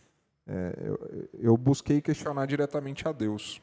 É, 0.45 0.75
eu, 0.77 1.29
eu, 1.39 1.57
busquei 1.57 2.01
questionar 2.01 2.45
diretamente 2.47 3.07
a 3.07 3.13
Deus 3.13 3.61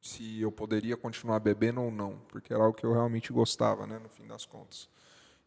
se 0.00 0.40
eu 0.40 0.52
poderia 0.52 0.96
continuar 0.96 1.40
bebendo 1.40 1.82
ou 1.82 1.90
não, 1.90 2.16
porque 2.28 2.54
era 2.54 2.62
algo 2.62 2.78
que 2.78 2.86
eu 2.86 2.92
realmente 2.92 3.32
gostava, 3.32 3.84
né, 3.84 3.98
no 3.98 4.08
fim 4.08 4.28
das 4.28 4.46
contas. 4.46 4.88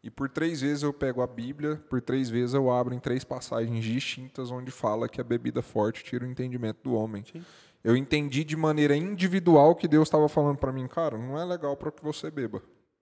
E 0.04 0.12
por 0.12 0.28
três 0.28 0.60
vezes 0.60 0.84
eu 0.84 0.94
pego 0.94 1.22
a 1.22 1.28
Bíblia, 1.28 1.78
por 1.90 2.02
três 2.02 2.30
vezes 2.30 2.54
eu 2.54 2.70
abro 2.70 2.94
em 2.94 3.00
três 3.00 3.24
passagens 3.24 3.84
distintas 3.84 4.52
onde 4.52 4.72
fala 4.72 5.08
que 5.08 5.22
a 5.22 5.24
bebida 5.24 5.62
forte 5.62 6.04
tira 6.04 6.26
o 6.26 6.28
entendimento 6.28 6.80
do 6.84 6.94
homem. 6.94 7.24
Sim 7.24 7.42
eu 7.84 7.96
entendi 7.96 8.44
de 8.44 8.56
maneira 8.56 8.96
individual 8.96 9.76
que 9.76 9.88
Deus 9.88 10.08
estava 10.08 10.28
falando 10.28 10.58
para 10.58 10.72
mim, 10.72 10.88
cara, 10.88 11.18
não 11.18 11.40
é 11.40 11.46
legal 11.46 11.78
para 11.78 11.92
que 11.92 12.04
você 12.04 12.30
beba. 12.30 12.62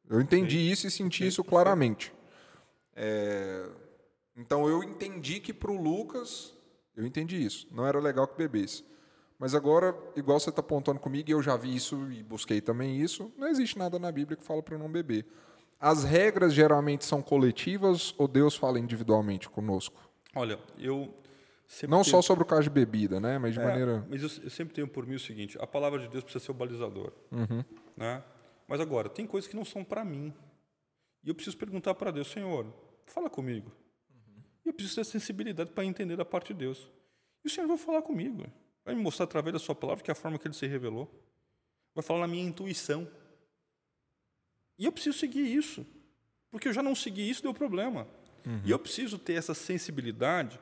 Eu 0.09 0.21
entendi 0.21 0.57
Sim. 0.57 0.71
isso 0.71 0.88
e 0.88 0.91
senti 0.91 1.23
Sim. 1.23 1.28
isso 1.28 1.43
claramente. 1.43 2.13
É... 2.95 3.67
Então 4.36 4.67
eu 4.67 4.84
entendi 4.84 5.39
que 5.39 5.53
para 5.53 5.71
o 5.71 5.82
Lucas, 5.82 6.53
eu 6.95 7.05
entendi 7.05 7.43
isso, 7.43 7.67
não 7.71 7.86
era 7.86 7.99
legal 7.99 8.28
que 8.28 8.38
bebesse. 8.38 8.84
Mas 9.39 9.53
agora, 9.53 9.95
igual 10.15 10.39
você 10.39 10.49
está 10.49 10.61
apontando 10.61 10.99
comigo, 10.99 11.30
e 11.30 11.32
eu 11.32 11.43
já 11.43 11.55
vi 11.55 11.75
isso 11.75 12.11
e 12.11 12.23
busquei 12.23 12.59
também 12.59 12.99
isso, 12.99 13.32
não 13.38 13.47
existe 13.47 13.78
nada 13.78 13.99
na 13.99 14.11
Bíblia 14.11 14.36
que 14.36 14.43
fala 14.43 14.63
para 14.63 14.78
não 14.78 14.91
beber. 14.91 15.25
As 15.80 16.03
regras 16.03 16.53
geralmente 16.53 17.05
são 17.05 17.21
coletivas 17.21 18.15
ou 18.17 18.28
Deus 18.28 18.55
fala 18.55 18.80
individualmente 18.80 19.47
conosco? 19.47 20.09
Olha, 20.34 20.59
eu 20.80 21.13
Sempre 21.68 21.91
não 21.91 22.01
tenho... 22.01 22.11
só 22.11 22.22
sobre 22.22 22.43
o 22.43 22.47
caso 22.47 22.63
de 22.63 22.70
bebida, 22.70 23.20
né? 23.20 23.38
Mas 23.38 23.53
de 23.53 23.59
é, 23.59 23.63
maneira. 23.63 24.07
Mas 24.09 24.22
eu, 24.22 24.43
eu, 24.43 24.49
sempre 24.49 24.74
tenho 24.74 24.88
por 24.88 25.05
mim 25.05 25.15
o 25.15 25.20
seguinte: 25.20 25.57
a 25.59 25.68
palavra 25.68 25.99
de 25.99 26.07
Deus 26.07 26.24
precisa 26.24 26.43
ser 26.43 26.51
o 26.51 26.53
balizador. 26.53 27.11
Uhum. 27.30 27.63
Né? 27.95 28.24
Mas 28.68 28.80
agora, 28.80 29.09
tem 29.09 29.28
coisas 29.28 29.49
que 29.49 29.55
não 29.55 29.65
são 29.65 29.84
para 29.84 30.05
mim. 30.05 30.34
E 31.24 31.30
eu 31.30 31.36
preciso 31.36 31.57
perguntar 31.57 31.93
para 31.93 32.09
Deus: 32.09 32.32
Senhor, 32.32 32.65
fala 33.05 33.30
comigo. 33.30 33.70
Uhum. 34.09 34.41
E 34.65 34.70
eu 34.70 34.74
preciso 34.74 34.95
ter 34.95 35.05
sensibilidade 35.05 35.72
para 35.72 35.84
entender 35.84 36.15
da 36.15 36.24
parte 36.24 36.53
de 36.53 36.59
Deus. 36.59 36.89
E 37.43 37.47
o 37.47 37.51
Senhor 37.51 37.68
vai 37.68 37.78
falar 37.78 38.01
comigo. 38.01 38.45
Vai 38.86 38.95
me 38.95 39.01
mostrar 39.01 39.26
através 39.26 39.51
da 39.51 39.59
Sua 39.59 39.76
palavra 39.76 40.01
que 40.01 40.09
é 40.09 40.13
a 40.13 40.15
forma 40.15 40.39
que 40.39 40.47
Ele 40.47 40.53
se 40.53 40.65
revelou. 40.65 41.11
Vai 41.93 42.03
falar 42.03 42.22
na 42.22 42.28
minha 42.28 42.47
intuição. 42.47 43.05
E 44.80 44.86
eu 44.86 44.91
preciso 44.91 45.18
seguir 45.18 45.45
isso. 45.53 45.86
Porque 46.49 46.70
eu 46.70 46.74
já 46.74 46.82
não 46.82 46.95
segui 46.95 47.30
isso, 47.30 47.43
deu 47.43 47.53
problema. 47.53 48.07
Uhum. 48.45 48.61
E 48.63 48.72
eu 48.72 48.80
preciso 48.80 49.20
ter 49.20 49.34
essa 49.34 49.53
sensibilidade 49.53 50.57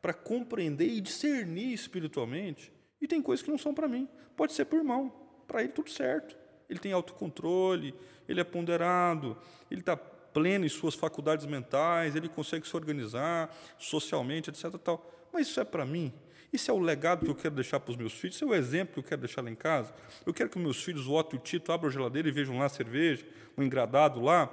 para 0.00 0.14
compreender 0.14 0.88
e 0.88 1.00
discernir 1.00 1.72
espiritualmente. 1.72 2.72
E 3.00 3.06
tem 3.06 3.22
coisas 3.22 3.44
que 3.44 3.50
não 3.50 3.58
são 3.58 3.74
para 3.74 3.88
mim. 3.88 4.08
Pode 4.36 4.52
ser 4.52 4.66
o 4.70 4.76
irmão. 4.76 5.12
Para 5.46 5.62
ele, 5.62 5.72
tudo 5.72 5.90
certo. 5.90 6.36
Ele 6.68 6.78
tem 6.78 6.92
autocontrole, 6.92 7.94
ele 8.28 8.40
é 8.40 8.44
ponderado, 8.44 9.36
ele 9.70 9.80
está 9.80 9.96
pleno 9.96 10.66
em 10.66 10.68
suas 10.68 10.94
faculdades 10.94 11.46
mentais, 11.46 12.14
ele 12.14 12.28
consegue 12.28 12.68
se 12.68 12.76
organizar 12.76 13.54
socialmente, 13.78 14.50
etc. 14.50 14.70
Tal. 14.78 15.28
Mas 15.32 15.48
isso 15.48 15.60
é 15.60 15.64
para 15.64 15.86
mim? 15.86 16.12
Isso 16.52 16.70
é 16.70 16.74
o 16.74 16.78
legado 16.78 17.24
que 17.24 17.30
eu 17.30 17.34
quero 17.34 17.54
deixar 17.54 17.80
para 17.80 17.90
os 17.90 17.96
meus 17.96 18.12
filhos? 18.12 18.36
Isso 18.36 18.44
é 18.44 18.48
o 18.48 18.54
exemplo 18.54 18.94
que 18.94 19.00
eu 19.00 19.04
quero 19.04 19.20
deixar 19.20 19.42
lá 19.42 19.50
em 19.50 19.54
casa? 19.54 19.92
Eu 20.24 20.32
quero 20.32 20.48
que 20.48 20.58
meus 20.58 20.82
filhos, 20.82 21.06
o 21.06 21.12
Otto 21.12 21.36
e 21.36 21.38
o 21.38 21.42
Tito, 21.42 21.72
abram 21.72 21.88
a 21.88 21.92
geladeira 21.92 22.28
e 22.28 22.32
vejam 22.32 22.58
lá 22.58 22.68
cerveja, 22.68 23.26
um 23.56 23.62
engradado 23.62 24.20
lá? 24.20 24.50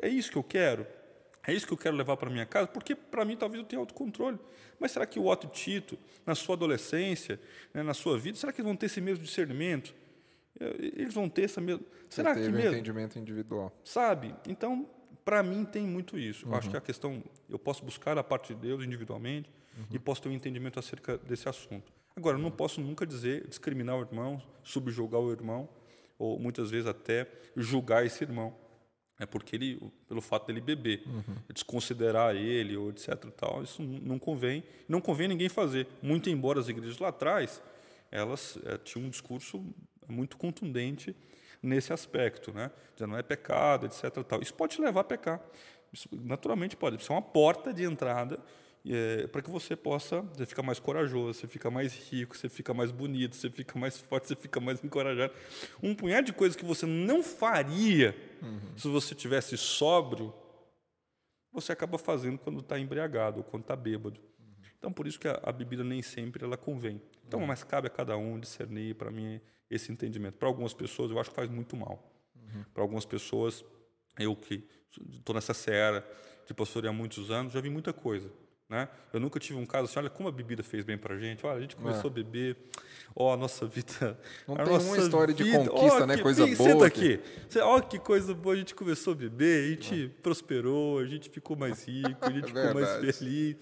É 0.00 0.08
isso 0.08 0.30
que 0.30 0.38
eu 0.38 0.42
quero? 0.42 0.86
É 1.46 1.52
isso 1.52 1.66
que 1.66 1.72
eu 1.72 1.76
quero 1.76 1.96
levar 1.96 2.16
para 2.16 2.30
minha 2.30 2.46
casa, 2.46 2.68
porque 2.68 2.94
para 2.94 3.24
mim 3.24 3.36
talvez 3.36 3.62
eu 3.62 3.68
tenha 3.68 3.80
autocontrole. 3.80 4.38
Mas 4.78 4.92
será 4.92 5.06
que 5.06 5.18
o 5.18 5.26
Otto 5.26 5.48
Tito, 5.48 5.98
na 6.24 6.34
sua 6.34 6.54
adolescência, 6.54 7.40
né, 7.74 7.82
na 7.82 7.94
sua 7.94 8.18
vida, 8.18 8.38
será 8.38 8.52
que 8.52 8.60
eles 8.60 8.66
vão 8.66 8.76
ter 8.76 8.86
esse 8.86 9.00
mesmo 9.00 9.24
discernimento? 9.24 9.94
Eles 10.78 11.14
vão 11.14 11.28
ter 11.28 11.42
essa 11.42 11.60
mesma. 11.60 11.84
Será 12.08 12.34
que 12.34 12.40
mesmo? 12.40 12.58
entendimento 12.58 13.18
individual. 13.18 13.72
Sabe? 13.82 14.34
Então, 14.46 14.88
para 15.24 15.42
mim 15.42 15.64
tem 15.64 15.86
muito 15.86 16.18
isso. 16.18 16.46
Uhum. 16.46 16.52
Eu 16.52 16.58
acho 16.58 16.70
que 16.70 16.76
a 16.76 16.80
questão, 16.80 17.22
eu 17.48 17.58
posso 17.58 17.84
buscar 17.84 18.16
a 18.18 18.24
parte 18.24 18.54
de 18.54 18.60
Deus 18.60 18.84
individualmente 18.84 19.50
uhum. 19.76 19.84
e 19.90 19.98
posso 19.98 20.22
ter 20.22 20.28
um 20.28 20.32
entendimento 20.32 20.78
acerca 20.78 21.18
desse 21.18 21.48
assunto. 21.48 21.92
Agora, 22.14 22.36
eu 22.36 22.42
não 22.42 22.50
posso 22.50 22.80
nunca 22.80 23.06
dizer 23.06 23.48
discriminar 23.48 23.96
o 23.96 24.02
irmão, 24.02 24.40
subjugar 24.62 25.20
o 25.20 25.32
irmão, 25.32 25.68
ou 26.18 26.38
muitas 26.38 26.70
vezes 26.70 26.86
até 26.86 27.26
julgar 27.56 28.04
esse 28.04 28.22
irmão 28.22 28.54
é 29.22 29.26
porque 29.26 29.56
ele, 29.56 29.80
pelo 30.08 30.20
fato 30.20 30.46
dele 30.46 30.60
beber, 30.60 31.02
uhum. 31.06 31.36
desconsiderar 31.52 32.34
ele 32.34 32.76
ou 32.76 32.90
etc 32.90 33.14
tal, 33.36 33.62
isso 33.62 33.82
não 33.82 34.18
convém, 34.18 34.64
não 34.88 35.00
convém 35.00 35.28
ninguém 35.28 35.48
fazer. 35.48 35.86
Muito 36.02 36.28
embora 36.28 36.58
as 36.60 36.68
igrejas 36.68 36.98
lá 36.98 37.08
atrás, 37.08 37.62
elas 38.10 38.58
é, 38.64 38.76
tinham 38.78 39.06
um 39.06 39.10
discurso 39.10 39.64
muito 40.08 40.36
contundente 40.36 41.14
nesse 41.62 41.92
aspecto, 41.92 42.52
né? 42.52 42.70
Já 42.96 43.06
não 43.06 43.16
é 43.16 43.22
pecado, 43.22 43.86
etc. 43.86 44.22
Tal. 44.24 44.42
Isso 44.42 44.54
pode 44.54 44.74
te 44.74 44.82
levar 44.82 45.02
a 45.02 45.04
pecar. 45.04 45.40
Isso, 45.92 46.08
naturalmente 46.12 46.76
pode. 46.76 46.96
Isso 46.96 47.12
é 47.12 47.14
uma 47.14 47.22
porta 47.22 47.72
de 47.72 47.84
entrada 47.84 48.40
é, 48.84 49.26
para 49.28 49.40
que 49.42 49.50
você 49.50 49.76
possa, 49.76 50.22
você 50.22 50.44
fica 50.44 50.62
mais 50.62 50.80
corajoso, 50.80 51.38
você 51.38 51.46
fica 51.46 51.70
mais 51.70 51.94
rico, 52.10 52.36
você 52.36 52.48
fica 52.48 52.74
mais 52.74 52.90
bonito, 52.90 53.36
você 53.36 53.48
fica 53.48 53.78
mais 53.78 53.96
forte, 54.00 54.28
você 54.28 54.36
fica 54.36 54.58
mais 54.60 54.82
encorajado. 54.82 55.32
Um 55.82 55.94
punhado 55.94 56.26
de 56.26 56.32
coisas 56.32 56.56
que 56.56 56.64
você 56.64 56.84
não 56.84 57.22
faria 57.22 58.16
uhum. 58.42 58.76
se 58.76 58.88
você 58.88 59.14
tivesse 59.14 59.56
sóbrio, 59.56 60.34
você 61.52 61.70
acaba 61.70 61.96
fazendo 61.96 62.38
quando 62.38 62.60
está 62.60 62.78
embriagado 62.78 63.38
ou 63.38 63.44
quando 63.44 63.62
está 63.62 63.76
bêbado. 63.76 64.18
Uhum. 64.40 64.54
Então, 64.78 64.92
por 64.92 65.06
isso 65.06 65.20
que 65.20 65.28
a, 65.28 65.38
a, 65.44 65.52
bebida 65.52 65.84
nem 65.84 66.02
sempre 66.02 66.44
ela 66.44 66.56
convém. 66.56 67.00
Então, 67.26 67.40
uhum. 67.40 67.46
mas 67.46 67.62
cabe 67.62 67.86
a 67.86 67.90
cada 67.90 68.16
um 68.16 68.40
discernir, 68.40 68.96
para 68.96 69.10
mim, 69.10 69.40
esse 69.70 69.92
entendimento. 69.92 70.38
Para 70.38 70.48
algumas 70.48 70.74
pessoas, 70.74 71.10
eu 71.10 71.20
acho 71.20 71.30
que 71.30 71.36
faz 71.36 71.48
muito 71.48 71.76
mal. 71.76 72.10
Uhum. 72.34 72.64
Para 72.74 72.82
algumas 72.82 73.04
pessoas, 73.04 73.64
eu 74.18 74.34
que 74.34 74.66
estou 75.10 75.34
nessa 75.34 75.54
seara 75.54 76.04
de 76.46 76.52
pastoreio 76.52 76.90
há 76.90 76.94
muitos 76.94 77.30
anos, 77.30 77.52
já 77.52 77.60
vi 77.60 77.70
muita 77.70 77.92
coisa. 77.92 78.28
Né? 78.72 78.88
Eu 79.12 79.20
nunca 79.20 79.38
tive 79.38 79.58
um 79.58 79.66
caso 79.66 79.84
assim, 79.84 79.98
olha 79.98 80.08
como 80.08 80.30
a 80.30 80.32
bebida 80.32 80.62
fez 80.62 80.82
bem 80.82 80.96
para 80.96 81.14
a 81.14 81.18
gente. 81.18 81.44
Olha, 81.44 81.58
a 81.58 81.60
gente 81.60 81.76
começou 81.76 82.08
é. 82.08 82.10
a 82.10 82.14
beber, 82.14 82.56
ó, 83.14 83.28
oh, 83.28 83.34
a 83.34 83.36
nossa 83.36 83.66
vida... 83.66 84.18
Não 84.48 84.56
tem 84.56 84.64
uma 84.64 84.96
história 84.96 85.34
vida, 85.34 85.44
de 85.44 85.68
conquista, 85.68 86.02
oh, 86.04 86.06
né? 86.06 86.16
Que, 86.16 86.22
coisa 86.22 86.46
boa. 86.46 86.56
Senta 86.56 86.86
aqui. 86.86 87.20
Olha 87.60 87.82
que 87.82 87.98
coisa 87.98 88.32
boa, 88.32 88.54
a 88.54 88.58
gente 88.58 88.74
começou 88.74 89.12
a 89.12 89.16
beber, 89.16 89.62
a 89.62 89.68
gente 89.72 90.06
é. 90.06 90.22
prosperou, 90.22 91.00
a 91.00 91.04
gente 91.04 91.28
ficou 91.28 91.54
mais 91.54 91.86
rico, 91.86 92.16
a 92.22 92.30
gente 92.32 92.44
é 92.44 92.46
ficou 92.46 92.72
mais 92.72 93.16
feliz. 93.18 93.56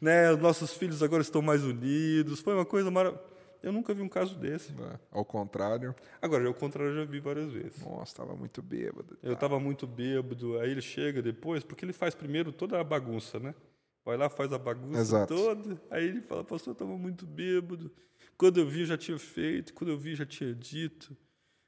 Né? 0.00 0.32
Os 0.32 0.40
nossos 0.40 0.72
filhos 0.72 1.00
agora 1.00 1.22
estão 1.22 1.40
mais 1.40 1.62
unidos. 1.62 2.40
Foi 2.40 2.52
uma 2.52 2.66
coisa 2.66 2.90
maravilhosa. 2.90 3.36
Eu 3.62 3.72
nunca 3.72 3.94
vi 3.94 4.02
um 4.02 4.08
caso 4.08 4.36
desse. 4.36 4.72
É, 4.72 4.98
ao 5.12 5.24
contrário. 5.24 5.94
Agora, 6.20 6.44
ao 6.46 6.54
contrário, 6.54 6.90
eu 6.90 7.04
já 7.04 7.04
vi 7.04 7.20
várias 7.20 7.52
vezes. 7.52 7.80
Nossa, 7.84 8.12
estava 8.12 8.34
muito 8.34 8.60
bêbado. 8.60 9.16
Eu 9.22 9.34
estava 9.34 9.60
muito 9.60 9.86
bêbado. 9.86 10.58
Aí 10.58 10.72
ele 10.72 10.82
chega 10.82 11.22
depois, 11.22 11.62
porque 11.62 11.84
ele 11.84 11.92
faz 11.92 12.16
primeiro 12.16 12.52
toda 12.52 12.80
a 12.80 12.84
bagunça, 12.84 13.38
né? 13.38 13.54
Vai 14.06 14.16
lá, 14.16 14.28
faz 14.28 14.52
a 14.52 14.58
bagunça 14.58 15.00
Exato. 15.00 15.34
toda. 15.34 15.82
Aí 15.90 16.04
ele 16.06 16.20
fala, 16.20 16.44
pastor, 16.44 16.68
eu 16.68 16.72
estava 16.74 16.96
muito 16.96 17.26
bêbado. 17.26 17.90
Quando 18.38 18.60
eu 18.60 18.68
vi, 18.68 18.82
eu 18.82 18.86
já 18.86 18.96
tinha 18.96 19.18
feito. 19.18 19.74
Quando 19.74 19.90
eu 19.90 19.98
vi, 19.98 20.14
já 20.14 20.24
tinha 20.24 20.54
dito. 20.54 21.16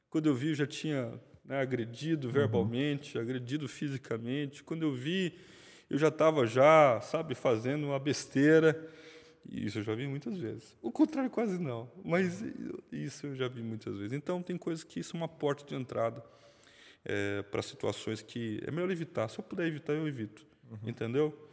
Quando 0.08 0.28
eu 0.28 0.34
vi, 0.36 0.50
eu 0.50 0.54
já 0.54 0.66
tinha 0.66 1.20
né, 1.44 1.60
agredido 1.60 2.28
uhum. 2.28 2.32
verbalmente, 2.32 3.16
uhum. 3.16 3.24
agredido 3.24 3.66
fisicamente. 3.68 4.62
Quando 4.62 4.84
eu 4.84 4.92
vi, 4.92 5.36
eu 5.90 5.98
já 5.98 6.08
estava 6.08 6.46
já, 6.46 7.00
sabe, 7.00 7.34
fazendo 7.34 7.88
uma 7.88 7.98
besteira. 7.98 8.88
Isso 9.50 9.80
eu 9.80 9.82
já 9.82 9.96
vi 9.96 10.06
muitas 10.06 10.38
vezes. 10.38 10.76
O 10.80 10.92
contrário, 10.92 11.30
quase 11.30 11.58
não. 11.58 11.90
Mas 12.04 12.44
isso 12.92 13.26
eu 13.26 13.34
já 13.34 13.48
vi 13.48 13.64
muitas 13.64 13.96
vezes. 13.96 14.12
Então, 14.12 14.40
tem 14.44 14.56
coisas 14.56 14.84
que 14.84 15.02
são 15.02 15.18
uma 15.18 15.28
porta 15.28 15.64
de 15.64 15.74
entrada 15.74 16.24
é, 17.04 17.42
para 17.42 17.62
situações 17.62 18.22
que 18.22 18.62
é 18.64 18.70
melhor 18.70 18.92
evitar. 18.92 19.28
Se 19.28 19.40
eu 19.40 19.42
puder 19.42 19.66
evitar, 19.66 19.94
eu 19.94 20.06
evito. 20.06 20.46
Uhum. 20.70 20.88
Entendeu? 20.88 21.47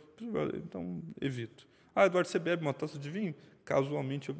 Então, 0.56 1.04
evito. 1.20 1.68
Ah, 1.96 2.06
Eduardo, 2.06 2.30
você 2.30 2.40
bebe 2.40 2.62
uma 2.62 2.74
taça 2.74 3.00
de 3.00 3.10
vinho? 3.10 3.36
Casualmente, 3.64 4.36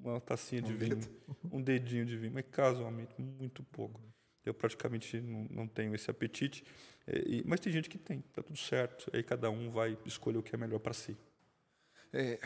uma 0.00 0.20
tacinha 0.20 0.62
de 0.62 0.72
um 0.72 0.76
vinho, 0.76 0.96
dedo. 0.96 1.08
um 1.52 1.62
dedinho 1.62 2.06
de 2.06 2.16
vinho, 2.16 2.32
mas 2.32 2.44
casualmente, 2.50 3.14
muito 3.20 3.62
pouco. 3.64 4.00
Eu 4.44 4.54
praticamente 4.54 5.20
não, 5.20 5.46
não 5.50 5.68
tenho 5.68 5.94
esse 5.94 6.10
apetite, 6.10 6.64
é, 7.06 7.18
e, 7.26 7.44
mas 7.44 7.60
tem 7.60 7.72
gente 7.72 7.88
que 7.88 7.98
tem, 7.98 8.20
está 8.20 8.42
tudo 8.42 8.58
certo. 8.58 9.10
Aí 9.12 9.22
cada 9.22 9.50
um 9.50 9.70
vai 9.70 9.98
escolher 10.06 10.38
o 10.38 10.42
que 10.42 10.54
é 10.54 10.58
melhor 10.58 10.78
para 10.78 10.94
si. 10.94 11.16
É, 12.12 12.38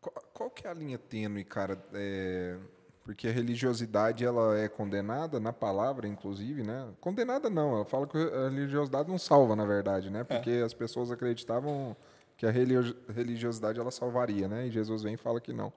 qual, 0.00 0.14
qual, 0.32 0.50
que 0.50 0.66
é 0.66 0.70
a 0.70 0.74
linha 0.74 0.98
tênue, 0.98 1.44
cara? 1.44 1.82
É, 1.92 2.58
porque 3.04 3.28
a 3.28 3.30
religiosidade 3.30 4.24
ela 4.24 4.58
é 4.58 4.66
condenada 4.66 5.38
na 5.38 5.52
palavra, 5.52 6.08
inclusive, 6.08 6.62
né? 6.62 6.88
Condenada 7.00 7.50
não, 7.50 7.74
ela 7.74 7.84
fala 7.84 8.06
que 8.06 8.16
a 8.16 8.48
religiosidade 8.48 9.10
não 9.10 9.18
salva, 9.18 9.54
na 9.54 9.66
verdade, 9.66 10.08
né? 10.08 10.24
Porque 10.24 10.50
é. 10.50 10.62
as 10.62 10.72
pessoas 10.72 11.10
acreditavam 11.10 11.94
que 12.36 12.46
a 12.46 12.50
religiosidade 12.50 13.78
ela 13.78 13.90
salvaria, 13.90 14.48
né? 14.48 14.66
E 14.66 14.70
Jesus 14.70 15.02
vem 15.02 15.14
e 15.14 15.18
fala 15.18 15.38
que 15.38 15.52
não. 15.52 15.70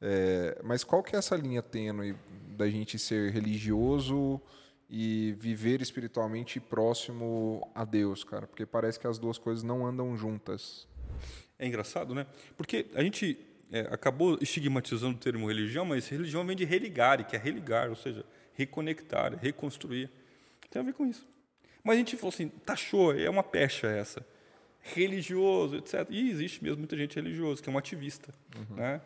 É, 0.00 0.60
mas 0.64 0.82
qual 0.82 1.00
que 1.00 1.14
é 1.14 1.18
essa 1.18 1.36
linha 1.36 1.62
tênue 1.62 2.16
da 2.48 2.68
gente 2.68 2.98
ser 2.98 3.30
religioso 3.30 4.40
e 4.90 5.36
viver 5.38 5.80
espiritualmente 5.80 6.58
próximo 6.58 7.70
a 7.72 7.84
Deus, 7.84 8.24
cara? 8.24 8.48
Porque 8.48 8.66
parece 8.66 8.98
que 8.98 9.06
as 9.06 9.16
duas 9.16 9.38
coisas 9.38 9.62
não 9.62 9.86
andam 9.86 10.16
juntas. 10.16 10.88
É 11.56 11.68
engraçado, 11.68 12.16
né? 12.16 12.26
Porque 12.56 12.86
a 12.96 13.02
gente 13.02 13.38
é, 13.74 13.80
acabou 13.90 14.38
estigmatizando 14.40 15.16
o 15.16 15.18
termo 15.18 15.48
religião, 15.48 15.84
mas 15.84 16.08
religião 16.08 16.46
vem 16.46 16.54
de 16.54 16.64
religare, 16.64 17.24
que 17.24 17.34
é 17.34 17.38
religar, 17.38 17.90
ou 17.90 17.96
seja, 17.96 18.24
reconectar, 18.54 19.36
reconstruir. 19.36 20.08
Tem 20.70 20.80
a 20.80 20.84
ver 20.84 20.94
com 20.94 21.04
isso. 21.04 21.26
Mas 21.82 21.96
a 21.96 21.98
gente 21.98 22.16
falou 22.16 22.32
assim, 22.32 22.48
taxou, 22.48 23.12
é 23.12 23.28
uma 23.28 23.42
pecha 23.42 23.88
essa. 23.88 24.24
Religioso, 24.80 25.76
etc. 25.76 26.06
E 26.08 26.30
existe 26.30 26.62
mesmo 26.62 26.78
muita 26.78 26.96
gente 26.96 27.16
religiosa, 27.16 27.60
que 27.60 27.68
é 27.68 27.72
um 27.72 27.76
ativista, 27.76 28.32
uhum. 28.56 28.76
né? 28.76 29.00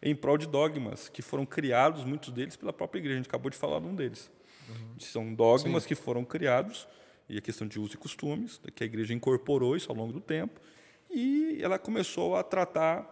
em 0.00 0.14
prol 0.14 0.38
de 0.38 0.46
dogmas 0.46 1.08
que 1.08 1.20
foram 1.20 1.44
criados, 1.44 2.04
muitos 2.04 2.30
deles, 2.30 2.54
pela 2.54 2.72
própria 2.72 3.00
igreja. 3.00 3.14
A 3.14 3.22
gente 3.22 3.28
acabou 3.28 3.50
de 3.50 3.56
falar 3.56 3.80
de 3.80 3.86
um 3.86 3.94
deles. 3.94 4.30
Uhum. 4.68 5.00
São 5.00 5.34
dogmas 5.34 5.82
Sim. 5.82 5.88
que 5.88 5.94
foram 5.96 6.24
criados, 6.24 6.86
e 7.28 7.38
a 7.38 7.40
questão 7.40 7.66
de 7.66 7.80
uso 7.80 7.94
e 7.94 7.96
costumes, 7.96 8.60
que 8.72 8.84
a 8.84 8.86
igreja 8.86 9.12
incorporou 9.12 9.76
isso 9.76 9.90
ao 9.90 9.96
longo 9.96 10.12
do 10.12 10.20
tempo, 10.20 10.60
e 11.10 11.58
ela 11.60 11.76
começou 11.76 12.36
a 12.36 12.44
tratar 12.44 13.11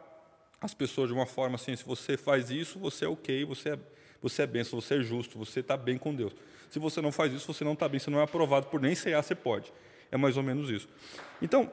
as 0.61 0.74
pessoas 0.74 1.08
de 1.08 1.14
uma 1.14 1.26
forma 1.26 1.56
assim: 1.56 1.74
se 1.74 1.84
você 1.84 2.16
faz 2.16 2.50
isso, 2.50 2.78
você 2.78 3.04
é 3.04 3.08
ok, 3.08 3.44
você 3.44 3.70
é, 3.70 3.78
você 4.20 4.42
é 4.42 4.46
benção, 4.46 4.80
você 4.80 4.96
é 4.96 5.02
justo, 5.02 5.38
você 5.38 5.61
está 5.61 5.76
bem 5.76 5.96
com 5.96 6.14
Deus. 6.14 6.34
Se 6.68 6.78
você 6.78 7.00
não 7.00 7.11
faz 7.11 7.32
isso, 7.32 7.52
você 7.52 7.64
não 7.64 7.72
está 7.72 7.88
bem, 7.88 7.98
você 7.98 8.11
não 8.11 8.20
é 8.20 8.22
aprovado 8.22 8.66
por 8.66 8.80
nem 8.80 8.94
CA, 8.94 9.22
você 9.22 9.34
pode. 9.34 9.72
É 10.11 10.16
mais 10.16 10.36
ou 10.36 10.42
menos 10.42 10.70
isso. 10.70 10.88
Então, 11.40 11.72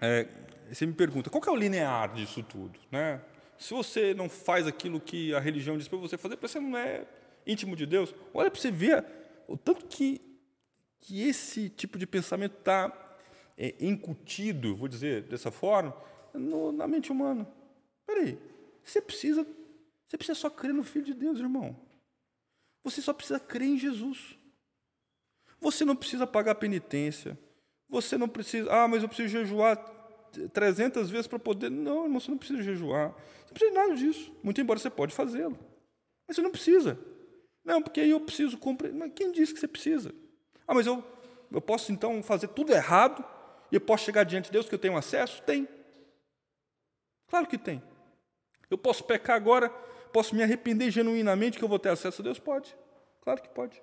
é, 0.00 0.26
você 0.68 0.84
me 0.84 0.92
pergunta, 0.92 1.30
qual 1.30 1.42
é 1.46 1.50
o 1.50 1.56
linear 1.56 2.12
disso 2.12 2.42
tudo? 2.42 2.78
Né? 2.90 3.20
Se 3.58 3.72
você 3.72 4.14
não 4.14 4.28
faz 4.28 4.66
aquilo 4.66 5.00
que 5.00 5.34
a 5.34 5.40
religião 5.40 5.78
diz 5.78 5.88
para 5.88 5.98
você 5.98 6.18
fazer, 6.18 6.36
você 6.36 6.58
não 6.58 6.76
é 6.76 7.04
íntimo 7.46 7.76
de 7.76 7.86
Deus, 7.86 8.14
olha 8.34 8.50
para 8.50 8.60
você 8.60 8.70
ver 8.70 9.04
o 9.46 9.56
tanto 9.56 9.86
que, 9.86 10.20
que 11.00 11.22
esse 11.28 11.68
tipo 11.68 11.98
de 11.98 12.06
pensamento 12.06 12.56
está 12.58 12.92
é, 13.56 13.74
incutido, 13.80 14.74
vou 14.74 14.88
dizer 14.88 15.22
dessa 15.22 15.50
forma, 15.50 15.94
no, 16.34 16.72
na 16.72 16.86
mente 16.86 17.12
humana. 17.12 17.46
Peraí, 18.06 18.38
você 18.84 19.00
precisa, 19.00 19.46
você 20.06 20.16
precisa 20.16 20.38
só 20.38 20.48
crer 20.48 20.72
no 20.72 20.84
Filho 20.84 21.04
de 21.04 21.14
Deus, 21.14 21.40
irmão. 21.40 21.76
Você 22.84 23.02
só 23.02 23.12
precisa 23.12 23.40
crer 23.40 23.68
em 23.68 23.78
Jesus. 23.78 24.38
Você 25.60 25.84
não 25.84 25.96
precisa 25.96 26.26
pagar 26.26 26.54
penitência. 26.54 27.36
Você 27.88 28.16
não 28.16 28.28
precisa, 28.28 28.72
ah, 28.72 28.86
mas 28.86 29.02
eu 29.02 29.08
preciso 29.08 29.28
jejuar 29.28 29.76
300 30.52 31.10
vezes 31.10 31.26
para 31.26 31.38
poder. 31.38 31.70
Não, 31.70 32.04
irmão, 32.04 32.20
você 32.20 32.30
não 32.30 32.38
precisa 32.38 32.62
jejuar. 32.62 33.10
Você 33.10 33.46
não 33.46 33.54
precisa 33.54 33.70
de 33.70 33.76
nada 33.76 33.94
disso. 33.94 34.32
Muito 34.42 34.60
embora 34.60 34.78
você 34.78 34.90
pode 34.90 35.14
fazê-lo. 35.14 35.58
Mas 36.26 36.36
você 36.36 36.42
não 36.42 36.50
precisa. 36.50 36.98
Não, 37.64 37.82
porque 37.82 38.00
aí 38.00 38.10
eu 38.10 38.20
preciso 38.20 38.56
cumprir. 38.56 38.92
Mas 38.92 39.12
quem 39.14 39.32
disse 39.32 39.52
que 39.52 39.60
você 39.60 39.68
precisa? 39.68 40.14
Ah, 40.66 40.74
mas 40.74 40.86
eu, 40.86 41.02
eu 41.50 41.60
posso 41.60 41.90
então 41.90 42.22
fazer 42.22 42.48
tudo 42.48 42.72
errado 42.72 43.24
e 43.70 43.76
eu 43.76 43.80
posso 43.80 44.04
chegar 44.04 44.24
diante 44.24 44.46
de 44.46 44.52
Deus 44.52 44.68
que 44.68 44.74
eu 44.74 44.78
tenho 44.78 44.96
acesso? 44.96 45.42
Tem. 45.42 45.68
Claro 47.28 47.46
que 47.46 47.58
tem. 47.58 47.82
Eu 48.70 48.78
posso 48.78 49.04
pecar 49.04 49.36
agora, 49.36 49.68
posso 50.12 50.34
me 50.34 50.42
arrepender 50.42 50.90
genuinamente 50.90 51.58
que 51.58 51.64
eu 51.64 51.68
vou 51.68 51.78
ter 51.78 51.90
acesso 51.90 52.22
a 52.22 52.24
Deus? 52.24 52.38
Pode. 52.38 52.76
Claro 53.20 53.42
que 53.42 53.48
pode. 53.48 53.82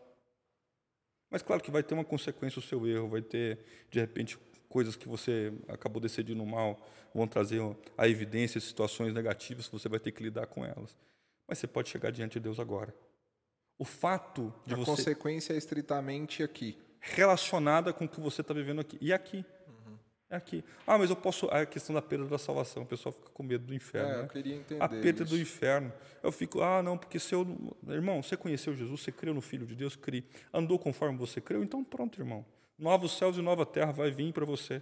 Mas 1.30 1.42
claro 1.42 1.64
que 1.64 1.72
vai 1.72 1.82
ter 1.82 1.94
uma 1.94 2.06
consequência 2.06 2.60
o 2.60 2.62
seu 2.62 2.86
erro, 2.88 3.10
vai 3.10 3.22
ter, 3.22 3.60
de 3.90 4.00
repente, 4.00 4.38
coisas 4.70 4.96
que 4.96 5.08
você 5.08 5.52
acabou 5.68 6.02
decidindo 6.02 6.46
mal, 6.46 6.80
vão 7.14 7.28
trazer 7.28 7.60
a 7.98 8.08
evidência, 8.08 8.60
situações 8.62 9.14
negativas, 9.14 9.68
você 9.68 9.90
vai 9.90 10.00
ter 10.00 10.12
que 10.12 10.24
lidar 10.24 10.48
com 10.48 10.64
elas. 10.64 10.98
Mas 11.48 11.58
você 11.58 11.68
pode 11.68 11.90
chegar 11.90 12.12
diante 12.12 12.34
de 12.34 12.40
Deus 12.40 12.60
agora. 12.60 12.94
O 13.78 13.86
fato 13.86 14.54
de 14.66 14.74
a 14.74 14.78
você... 14.78 14.92
A 14.92 14.96
consequência 14.96 15.54
é 15.54 15.58
estritamente 15.58 16.44
aqui. 16.44 16.78
Relacionada 17.00 17.92
com 17.92 18.06
o 18.06 18.08
que 18.08 18.22
você 18.22 18.42
está 18.42 18.54
vivendo 18.54 18.82
aqui. 18.82 18.98
E 19.02 19.12
aqui. 19.12 19.44
É 20.34 20.36
aqui. 20.36 20.64
Ah, 20.88 20.98
mas 20.98 21.12
eu 21.12 21.16
posso. 21.16 21.46
A 21.52 21.64
questão 21.64 21.94
da 21.94 22.02
perda 22.02 22.26
da 22.26 22.40
salvação, 22.40 22.82
o 22.82 22.86
pessoal 22.88 23.14
fica 23.14 23.30
com 23.30 23.44
medo 23.44 23.68
do 23.68 23.74
inferno. 23.74 24.10
É, 24.10 24.18
né? 24.18 24.24
eu 24.24 24.28
queria 24.28 24.56
entender. 24.56 24.82
A 24.82 24.90
perda 24.90 25.22
isso. 25.22 25.36
do 25.36 25.40
inferno. 25.40 25.94
Eu 26.24 26.32
fico, 26.32 26.60
ah, 26.64 26.82
não, 26.82 26.98
porque 26.98 27.20
se 27.20 27.36
eu. 27.36 27.46
Irmão, 27.88 28.24
você 28.24 28.36
conheceu 28.36 28.76
Jesus, 28.76 29.02
você 29.02 29.12
creu 29.12 29.32
no 29.32 29.42
Filho 29.42 29.68
de 29.68 29.76
Deus, 29.76 29.96
crê. 29.96 30.24
Andou 30.52 30.80
conforme 30.80 31.20
você 31.20 31.40
creu, 31.40 31.64
então 31.64 31.84
pronto, 31.84 32.20
irmão. 32.20 32.44
Novos 32.80 33.16
céus 33.16 33.38
e 33.38 33.44
nova 33.44 33.64
terra 33.64 33.92
vai 33.92 34.10
vir 34.10 34.34
para 34.34 34.44
você. 34.44 34.82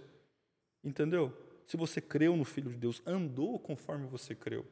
Entendeu? 0.82 1.30
Se 1.66 1.76
você 1.76 2.00
creu 2.00 2.34
no 2.34 2.46
Filho 2.46 2.70
de 2.70 2.78
Deus, 2.78 3.02
andou 3.04 3.58
conforme 3.58 4.06
você 4.06 4.34
creu. 4.34 4.66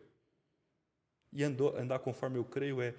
E 1.31 1.45
andou, 1.45 1.77
andar 1.77 1.99
conforme 1.99 2.39
eu 2.39 2.45
creio 2.45 2.81
é. 2.81 2.95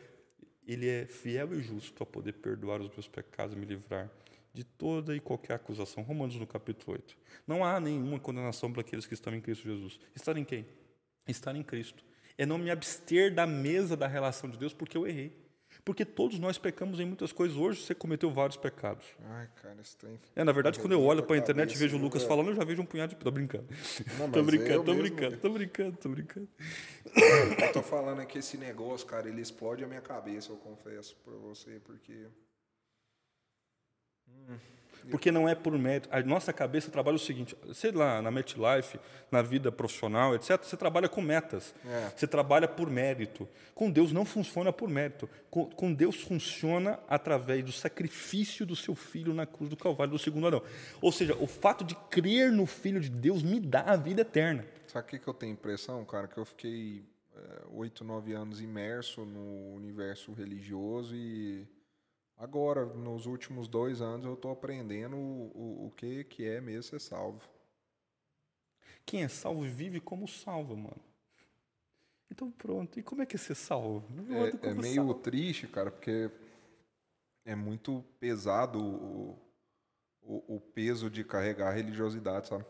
Ele 0.67 0.88
é 0.88 1.07
fiel 1.07 1.51
e 1.55 1.61
justo 1.63 2.03
a 2.03 2.05
poder 2.05 2.34
perdoar 2.34 2.79
os 2.79 2.89
meus 2.91 3.07
pecados 3.07 3.55
e 3.55 3.59
me 3.59 3.65
livrar 3.65 4.07
de 4.53 4.63
toda 4.63 5.15
e 5.15 5.19
qualquer 5.19 5.53
acusação. 5.53 6.03
Romanos 6.03 6.35
no 6.35 6.45
capítulo 6.47 6.93
8. 6.93 7.17
Não 7.47 7.63
há 7.63 7.79
nenhuma 7.79 8.19
condenação 8.19 8.71
para 8.71 8.81
aqueles 8.81 9.05
que 9.05 9.13
estão 9.13 9.33
em 9.33 9.41
Cristo 9.41 9.63
Jesus. 9.67 9.99
Estar 10.15 10.35
em 10.37 10.43
quem? 10.43 10.65
Estar 11.27 11.55
em 11.55 11.63
Cristo. 11.63 12.03
É 12.37 12.45
não 12.45 12.57
me 12.57 12.69
abster 12.71 13.33
da 13.33 13.45
mesa 13.45 13.95
da 13.95 14.07
relação 14.07 14.49
de 14.49 14.57
Deus 14.57 14.73
porque 14.73 14.97
eu 14.97 15.07
errei. 15.07 15.39
Porque 15.85 16.03
todos 16.03 16.37
nós 16.37 16.57
pecamos 16.57 16.99
em 16.99 17.05
muitas 17.05 17.31
coisas. 17.31 17.57
Hoje 17.57 17.81
você 17.81 17.95
cometeu 17.95 18.29
vários 18.29 18.57
pecados. 18.57 19.05
Ai, 19.23 19.49
cara, 19.61 19.81
isso 19.81 19.97
tem. 19.97 20.19
É, 20.35 20.43
na 20.43 20.51
verdade, 20.51 20.79
quando 20.79 20.91
eu 20.91 21.01
olho 21.01 21.23
para 21.23 21.35
a 21.35 21.39
internet 21.39 21.73
e 21.73 21.77
vejo 21.77 21.97
o 21.97 21.99
Lucas 21.99 22.23
né? 22.23 22.27
falando, 22.27 22.49
eu 22.49 22.55
já 22.55 22.63
vejo 22.63 22.81
um 22.81 22.85
punhado 22.85 23.15
de. 23.15 23.19
Tô 23.19 23.31
brincando. 23.31 23.65
Não, 24.19 24.29
tô 24.29 24.43
brincando, 24.43 24.83
tô 24.83 24.93
mesmo- 24.93 25.01
brincando, 25.15 25.37
tô 25.37 25.49
brincando, 25.49 25.97
tô 25.97 26.09
brincando. 26.09 26.47
Eu 27.63 27.73
tô 27.73 27.81
falando 27.81 28.21
é 28.21 28.25
que 28.25 28.37
esse 28.39 28.57
negócio, 28.57 29.07
cara, 29.07 29.27
ele 29.29 29.41
explode 29.41 29.83
a 29.83 29.87
minha 29.87 30.01
cabeça, 30.01 30.51
eu 30.51 30.57
confesso 30.57 31.15
pra 31.23 31.33
você, 31.33 31.79
porque. 31.83 32.27
Porque 35.09 35.32
não 35.32 35.47
é 35.47 35.55
por 35.55 35.77
mérito. 35.77 36.07
A 36.11 36.21
nossa 36.21 36.53
cabeça 36.53 36.91
trabalha 36.91 37.15
o 37.15 37.19
seguinte: 37.19 37.55
sei 37.73 37.91
lá, 37.91 38.21
na 38.21 38.29
MetLife, 38.29 38.99
na 39.32 39.41
vida 39.41 39.71
profissional, 39.71 40.36
etc., 40.36 40.63
você 40.63 40.77
trabalha 40.77 41.09
com 41.09 41.21
metas. 41.21 41.73
É. 41.86 42.11
Você 42.15 42.27
trabalha 42.27 42.67
por 42.67 42.89
mérito. 42.89 43.47
Com 43.73 43.89
Deus 43.89 44.11
não 44.11 44.25
funciona 44.25 44.71
por 44.71 44.89
mérito. 44.89 45.29
Com, 45.49 45.65
com 45.65 45.93
Deus 45.93 46.21
funciona 46.21 46.99
através 47.07 47.63
do 47.63 47.71
sacrifício 47.71 48.65
do 48.65 48.75
seu 48.75 48.95
filho 48.95 49.34
na 49.34 49.45
cruz 49.45 49.69
do 49.69 49.77
Calvário 49.77 50.13
do 50.13 50.19
segundo 50.19 50.47
Adão. 50.47 50.61
Ou 51.01 51.11
seja, 51.11 51.36
o 51.36 51.47
fato 51.47 51.84
de 51.84 51.95
crer 52.09 52.51
no 52.51 52.65
Filho 52.65 52.99
de 52.99 53.09
Deus 53.09 53.43
me 53.43 53.59
dá 53.59 53.82
a 53.82 53.95
vida 53.95 54.21
eterna. 54.21 54.65
Sabe 54.88 55.05
o 55.05 55.09
que, 55.09 55.19
que 55.19 55.27
eu 55.27 55.34
tenho 55.34 55.53
impressão, 55.53 56.03
cara? 56.05 56.27
Que 56.27 56.38
eu 56.38 56.45
fiquei 56.45 57.03
é, 57.36 57.61
oito, 57.71 58.03
nove 58.03 58.34
anos 58.34 58.61
imerso 58.61 59.25
no 59.25 59.73
universo 59.73 60.34
religioso 60.34 61.15
e 61.15 61.65
agora, 62.41 62.85
nos 62.85 63.27
últimos 63.27 63.67
dois 63.67 64.01
anos, 64.01 64.25
eu 64.25 64.35
tô 64.35 64.49
aprendendo 64.49 65.15
o, 65.15 65.51
o, 65.53 65.87
o 65.87 65.91
que, 65.91 66.23
que 66.23 66.45
é 66.45 66.59
mesmo 66.59 66.83
ser 66.83 66.99
salvo. 66.99 67.47
Quem 69.05 69.23
é 69.23 69.27
salvo 69.27 69.61
vive 69.61 69.99
como 69.99 70.27
salvo, 70.27 70.75
mano. 70.75 71.01
Então 72.31 72.51
pronto. 72.51 72.99
E 72.99 73.03
como 73.03 73.21
é 73.21 73.25
que 73.25 73.35
é 73.35 73.39
ser 73.39 73.55
salvo? 73.55 74.03
É, 74.63 74.69
é 74.69 74.73
meio 74.73 74.95
salvo. 74.95 75.13
triste, 75.15 75.67
cara, 75.67 75.91
porque 75.91 76.31
é 77.45 77.55
muito 77.55 78.03
pesado 78.19 78.79
o, 78.81 79.37
o, 80.21 80.55
o 80.55 80.59
peso 80.59 81.09
de 81.09 81.23
carregar 81.23 81.69
a 81.69 81.73
religiosidade, 81.73 82.47
sabe? 82.47 82.65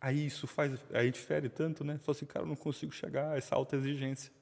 Aí 0.00 0.26
isso 0.26 0.46
faz. 0.46 0.80
Aí 0.92 1.10
difere 1.10 1.48
tanto, 1.48 1.84
né? 1.84 1.98
Fala 1.98 2.16
assim, 2.16 2.26
cara, 2.26 2.44
eu 2.44 2.48
não 2.48 2.56
consigo 2.56 2.92
chegar 2.92 3.32
a 3.32 3.36
essa 3.36 3.54
alta 3.54 3.76
exigência. 3.76 4.32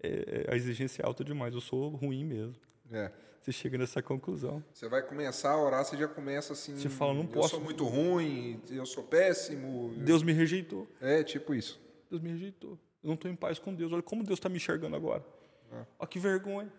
É, 0.00 0.46
é, 0.48 0.52
a 0.52 0.56
exigência 0.56 1.02
é 1.02 1.06
alta 1.06 1.24
demais, 1.24 1.54
eu 1.54 1.60
sou 1.60 1.88
ruim 1.88 2.24
mesmo. 2.24 2.56
É. 2.90 3.10
Você 3.40 3.52
chega 3.52 3.78
nessa 3.78 4.02
conclusão. 4.02 4.62
Você 4.72 4.88
vai 4.88 5.02
começar 5.02 5.50
a 5.52 5.62
orar, 5.62 5.84
você 5.84 5.96
já 5.96 6.08
começa 6.08 6.52
assim. 6.52 6.76
Você 6.76 6.88
fala, 6.88 7.14
não 7.14 7.22
Eu 7.22 7.28
posso." 7.28 7.50
sou 7.50 7.60
muito 7.60 7.84
ruim, 7.84 8.60
eu 8.70 8.84
sou 8.84 9.02
péssimo. 9.02 9.94
Deus 9.98 10.22
me 10.22 10.32
rejeitou. 10.32 10.86
É 11.00 11.22
tipo 11.22 11.54
isso. 11.54 11.80
Deus 12.10 12.20
me 12.20 12.30
rejeitou. 12.30 12.78
Eu 13.02 13.08
não 13.08 13.14
estou 13.14 13.30
em 13.30 13.36
paz 13.36 13.58
com 13.58 13.74
Deus. 13.74 13.92
Olha 13.92 14.02
como 14.02 14.22
Deus 14.24 14.38
está 14.38 14.48
me 14.48 14.56
enxergando 14.56 14.96
agora. 14.96 15.24
Olha 15.98 16.08
que 16.08 16.18
vergonha. 16.18 16.72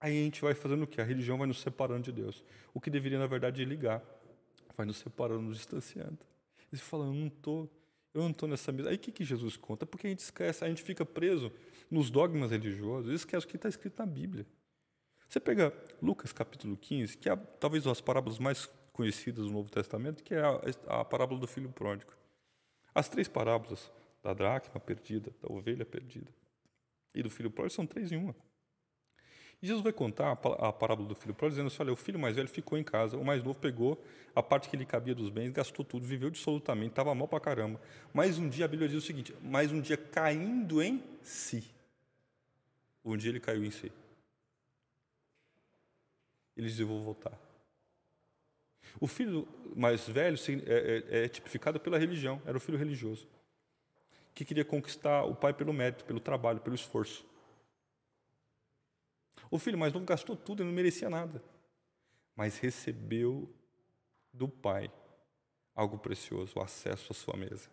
Aí 0.00 0.12
a 0.20 0.24
gente 0.24 0.40
vai 0.42 0.54
fazendo 0.54 0.82
o 0.84 0.86
quê? 0.86 1.00
A 1.00 1.04
religião 1.04 1.38
vai 1.38 1.46
nos 1.46 1.60
separando 1.60 2.02
de 2.02 2.12
Deus. 2.12 2.44
O 2.72 2.80
que 2.80 2.90
deveria, 2.90 3.18
na 3.18 3.26
verdade, 3.26 3.64
ligar. 3.64 4.02
Vai 4.76 4.86
nos 4.86 4.98
separando, 4.98 5.42
nos 5.42 5.56
distanciando. 5.56 6.18
E 6.72 6.76
você 6.76 6.82
fala, 6.82 7.06
eu 7.06 7.12
não 7.12 7.26
estou. 7.28 7.68
Eu 8.14 8.22
não 8.22 8.30
estou 8.30 8.48
nessa 8.48 8.70
mesa. 8.72 8.90
Aí 8.90 8.96
o 8.96 8.98
que, 8.98 9.10
que 9.10 9.24
Jesus 9.24 9.56
conta? 9.56 9.84
Porque 9.84 10.06
a 10.06 10.10
gente 10.10 10.20
esquece, 10.20 10.64
a 10.64 10.68
gente 10.68 10.82
fica 10.82 11.04
preso 11.04 11.52
nos 11.90 12.10
dogmas 12.10 12.50
religiosos 12.50 13.12
esquece 13.12 13.46
o 13.46 13.48
que 13.48 13.56
está 13.56 13.68
escrito 13.68 13.98
na 13.98 14.06
Bíblia. 14.06 14.46
Você 15.28 15.40
pega 15.40 15.72
Lucas 16.02 16.32
capítulo 16.32 16.76
15, 16.76 17.16
que 17.18 17.28
é 17.28 17.36
talvez 17.36 17.86
as 17.86 18.00
parábolas 18.00 18.38
mais 18.38 18.68
conhecidas 18.92 19.44
do 19.46 19.52
Novo 19.52 19.70
Testamento, 19.70 20.22
que 20.22 20.34
é 20.34 20.40
a, 20.40 21.00
a 21.00 21.04
parábola 21.04 21.40
do 21.40 21.46
filho 21.46 21.68
pródigo. 21.68 22.12
As 22.94 23.08
três 23.08 23.28
parábolas, 23.28 23.90
da 24.22 24.32
dracma 24.32 24.80
perdida, 24.80 25.32
da 25.42 25.52
ovelha 25.52 25.84
perdida 25.84 26.32
e 27.14 27.22
do 27.22 27.30
filho 27.30 27.50
pródigo, 27.50 27.74
são 27.74 27.86
três 27.86 28.10
em 28.12 28.16
uma. 28.16 28.34
E 29.62 29.66
Jesus 29.66 29.82
vai 29.82 29.92
contar 29.92 30.32
a 30.32 30.36
pa- 30.36 30.68
a 30.68 30.72
parábola 30.72 31.08
do 31.08 31.14
filho 31.14 31.34
pródigo, 31.34 31.56
dizendo 31.56 31.66
assim, 31.68 31.82
olha, 31.82 31.92
o 31.92 31.96
filho 31.96 32.18
mais 32.18 32.36
velho 32.36 32.48
ficou 32.48 32.76
em 32.76 32.84
casa, 32.84 33.16
o 33.16 33.24
mais 33.24 33.42
novo 33.42 33.58
pegou 33.58 34.02
a 34.34 34.42
parte 34.42 34.68
que 34.68 34.76
lhe 34.76 34.84
cabia 34.84 35.14
dos 35.14 35.30
bens, 35.30 35.50
gastou 35.50 35.84
tudo, 35.84 36.06
viveu 36.06 36.28
dissolutamente, 36.30 36.90
estava 36.90 37.14
mal 37.14 37.26
pra 37.26 37.40
caramba. 37.40 37.80
Mas 38.12 38.38
um 38.38 38.48
dia, 38.48 38.64
a 38.66 38.68
Bíblia 38.68 38.88
diz 38.88 39.02
o 39.02 39.06
seguinte, 39.06 39.34
mas 39.42 39.72
um 39.72 39.80
dia 39.80 39.96
caindo 39.96 40.82
em 40.82 41.02
si. 41.22 41.64
Um 43.06 43.16
dia 43.16 43.30
ele 43.30 43.38
caiu 43.38 43.64
em 43.64 43.70
si. 43.70 43.92
Ele 46.56 46.66
disse, 46.66 46.82
eu 46.82 46.88
vou 46.88 47.00
voltar. 47.00 47.38
O 49.00 49.06
filho 49.06 49.46
mais 49.76 50.08
velho 50.08 50.36
é, 50.66 51.20
é- 51.20 51.24
é 51.24 51.28
tipificado 51.28 51.78
pela 51.78 51.98
religião, 51.98 52.42
era 52.44 52.56
o 52.56 52.60
filho 52.60 52.76
religioso, 52.76 53.28
que 54.34 54.44
queria 54.44 54.64
conquistar 54.64 55.22
o 55.24 55.36
pai 55.36 55.52
pelo 55.54 55.72
mérito, 55.72 56.04
pelo 56.04 56.18
trabalho, 56.18 56.60
pelo 56.60 56.74
esforço. 56.74 57.24
O 59.50 59.58
filho 59.58 59.78
mais 59.78 59.92
novo 59.92 60.04
gastou 60.04 60.36
tudo, 60.36 60.62
ele 60.62 60.70
não 60.70 60.74
merecia 60.74 61.08
nada, 61.08 61.40
mas 62.34 62.58
recebeu 62.58 63.48
do 64.32 64.48
pai 64.48 64.90
algo 65.74 65.98
precioso, 65.98 66.58
o 66.58 66.62
acesso 66.62 67.12
à 67.12 67.14
sua 67.14 67.36
mesa. 67.36 67.70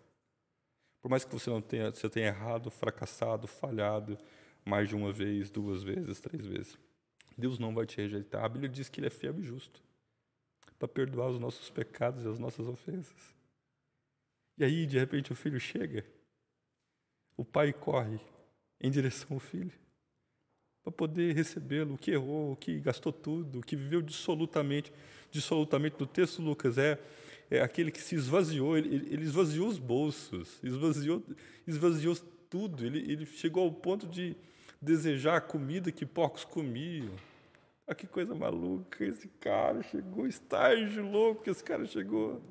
Por 1.01 1.09
mais 1.09 1.25
que 1.25 1.31
você 1.33 1.49
não 1.49 1.61
tenha, 1.61 1.89
você 1.89 2.09
tenha 2.09 2.27
errado, 2.27 2.69
fracassado, 2.69 3.47
falhado 3.47 4.17
mais 4.65 4.87
de 4.89 4.95
uma 4.95 5.11
vez, 5.11 5.49
duas 5.49 5.83
vezes, 5.83 6.19
três 6.19 6.45
vezes, 6.45 6.77
Deus 7.37 7.59
não 7.59 7.73
vai 7.73 7.85
te 7.85 7.97
rejeitar. 7.97 8.43
A 8.43 8.49
Bíblia 8.49 8.69
diz 8.69 8.89
que 8.89 8.99
Ele 8.99 9.07
é 9.07 9.09
fiel 9.09 9.37
e 9.39 9.43
justo 9.43 9.81
para 10.77 10.87
perdoar 10.87 11.29
os 11.29 11.39
nossos 11.39 11.69
pecados 11.69 12.23
e 12.23 12.27
as 12.27 12.39
nossas 12.39 12.67
ofensas. 12.67 13.33
E 14.57 14.63
aí, 14.63 14.85
de 14.85 14.99
repente, 14.99 15.31
o 15.31 15.35
filho 15.35 15.59
chega, 15.59 16.05
o 17.35 17.43
pai 17.43 17.73
corre 17.73 18.19
em 18.79 18.91
direção 18.91 19.29
ao 19.31 19.39
filho 19.39 19.71
para 20.83 20.91
poder 20.91 21.33
recebê-lo, 21.33 21.95
o 21.95 21.97
que 21.97 22.11
errou, 22.11 22.51
o 22.51 22.55
que 22.57 22.79
gastou 22.79 23.13
tudo, 23.13 23.59
o 23.59 23.61
que 23.63 23.75
viveu 23.75 24.01
dissolutamente. 24.01 24.91
Dissolutamente, 25.31 25.95
no 25.99 26.05
texto, 26.05 26.41
Lucas, 26.41 26.77
é, 26.77 26.99
é 27.49 27.61
aquele 27.61 27.89
que 27.89 28.01
se 28.01 28.15
esvaziou, 28.15 28.77
ele, 28.77 28.93
ele- 28.93 29.23
esvaziou 29.23 29.67
os 29.67 29.79
bolsos, 29.79 30.59
esvaziou, 30.61 31.23
esvaziou 31.65 32.15
tudo. 32.49 32.85
Ele, 32.85 32.99
ele 33.09 33.25
chegou 33.25 33.63
ao 33.63 33.71
ponto 33.71 34.05
de 34.05 34.35
desejar 34.83 35.37
a 35.37 35.41
comida 35.41 35.91
que 35.91 36.05
porcos 36.05 36.43
comiam. 36.43 37.15
Ah, 37.87 37.95
que 37.95 38.07
coisa 38.07 38.33
maluca, 38.33 39.03
esse 39.03 39.27
cara 39.27 39.81
chegou, 39.83 40.27
estágio 40.27 41.03
louco 41.03 41.43
que 41.43 41.49
esse 41.49 41.63
cara 41.63 41.85
chegou. 41.85 42.41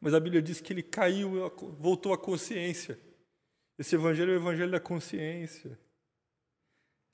Mas 0.00 0.12
a 0.12 0.20
Bíblia 0.20 0.42
diz 0.42 0.60
que 0.60 0.72
ele 0.72 0.82
caiu, 0.82 1.50
voltou 1.78 2.12
à 2.12 2.18
consciência. 2.18 2.98
Esse 3.78 3.94
evangelho 3.94 4.32
é 4.32 4.34
o 4.34 4.40
evangelho 4.40 4.70
da 4.70 4.80
consciência. 4.80 5.78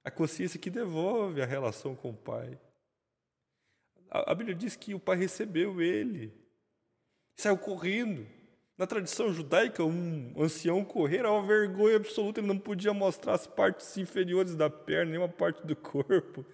A 0.03 0.11
consciência 0.11 0.59
que 0.59 0.71
devolve 0.71 1.41
a 1.41 1.47
relação 1.47 1.95
com 1.95 2.11
o 2.11 2.17
Pai. 2.17 2.59
A, 4.11 4.35
Bíblia 4.35 4.57
diz 4.57 4.75
que 4.75 4.93
o 4.93 4.99
Pai 4.99 5.17
recebeu 5.17 5.81
ele, 5.81 6.33
saiu 7.37 7.57
correndo. 7.57 8.27
Na 8.81 8.87
tradição 8.87 9.31
judaica, 9.31 9.85
um 9.85 10.33
ancião 10.39 10.83
correr 10.83 11.19
era 11.19 11.31
uma 11.31 11.47
vergonha 11.47 11.97
absoluta, 11.97 12.41
ele 12.41 12.47
não 12.47 12.59
podia 12.59 12.95
mostrar 12.95 13.35
as 13.35 13.47
partes 13.47 13.99
inferiores 13.99 14.55
da 14.55 14.71
perna, 14.71 15.11
nenhuma 15.11 15.29
parte 15.29 15.67
do 15.67 15.77
corpo. 15.77 16.47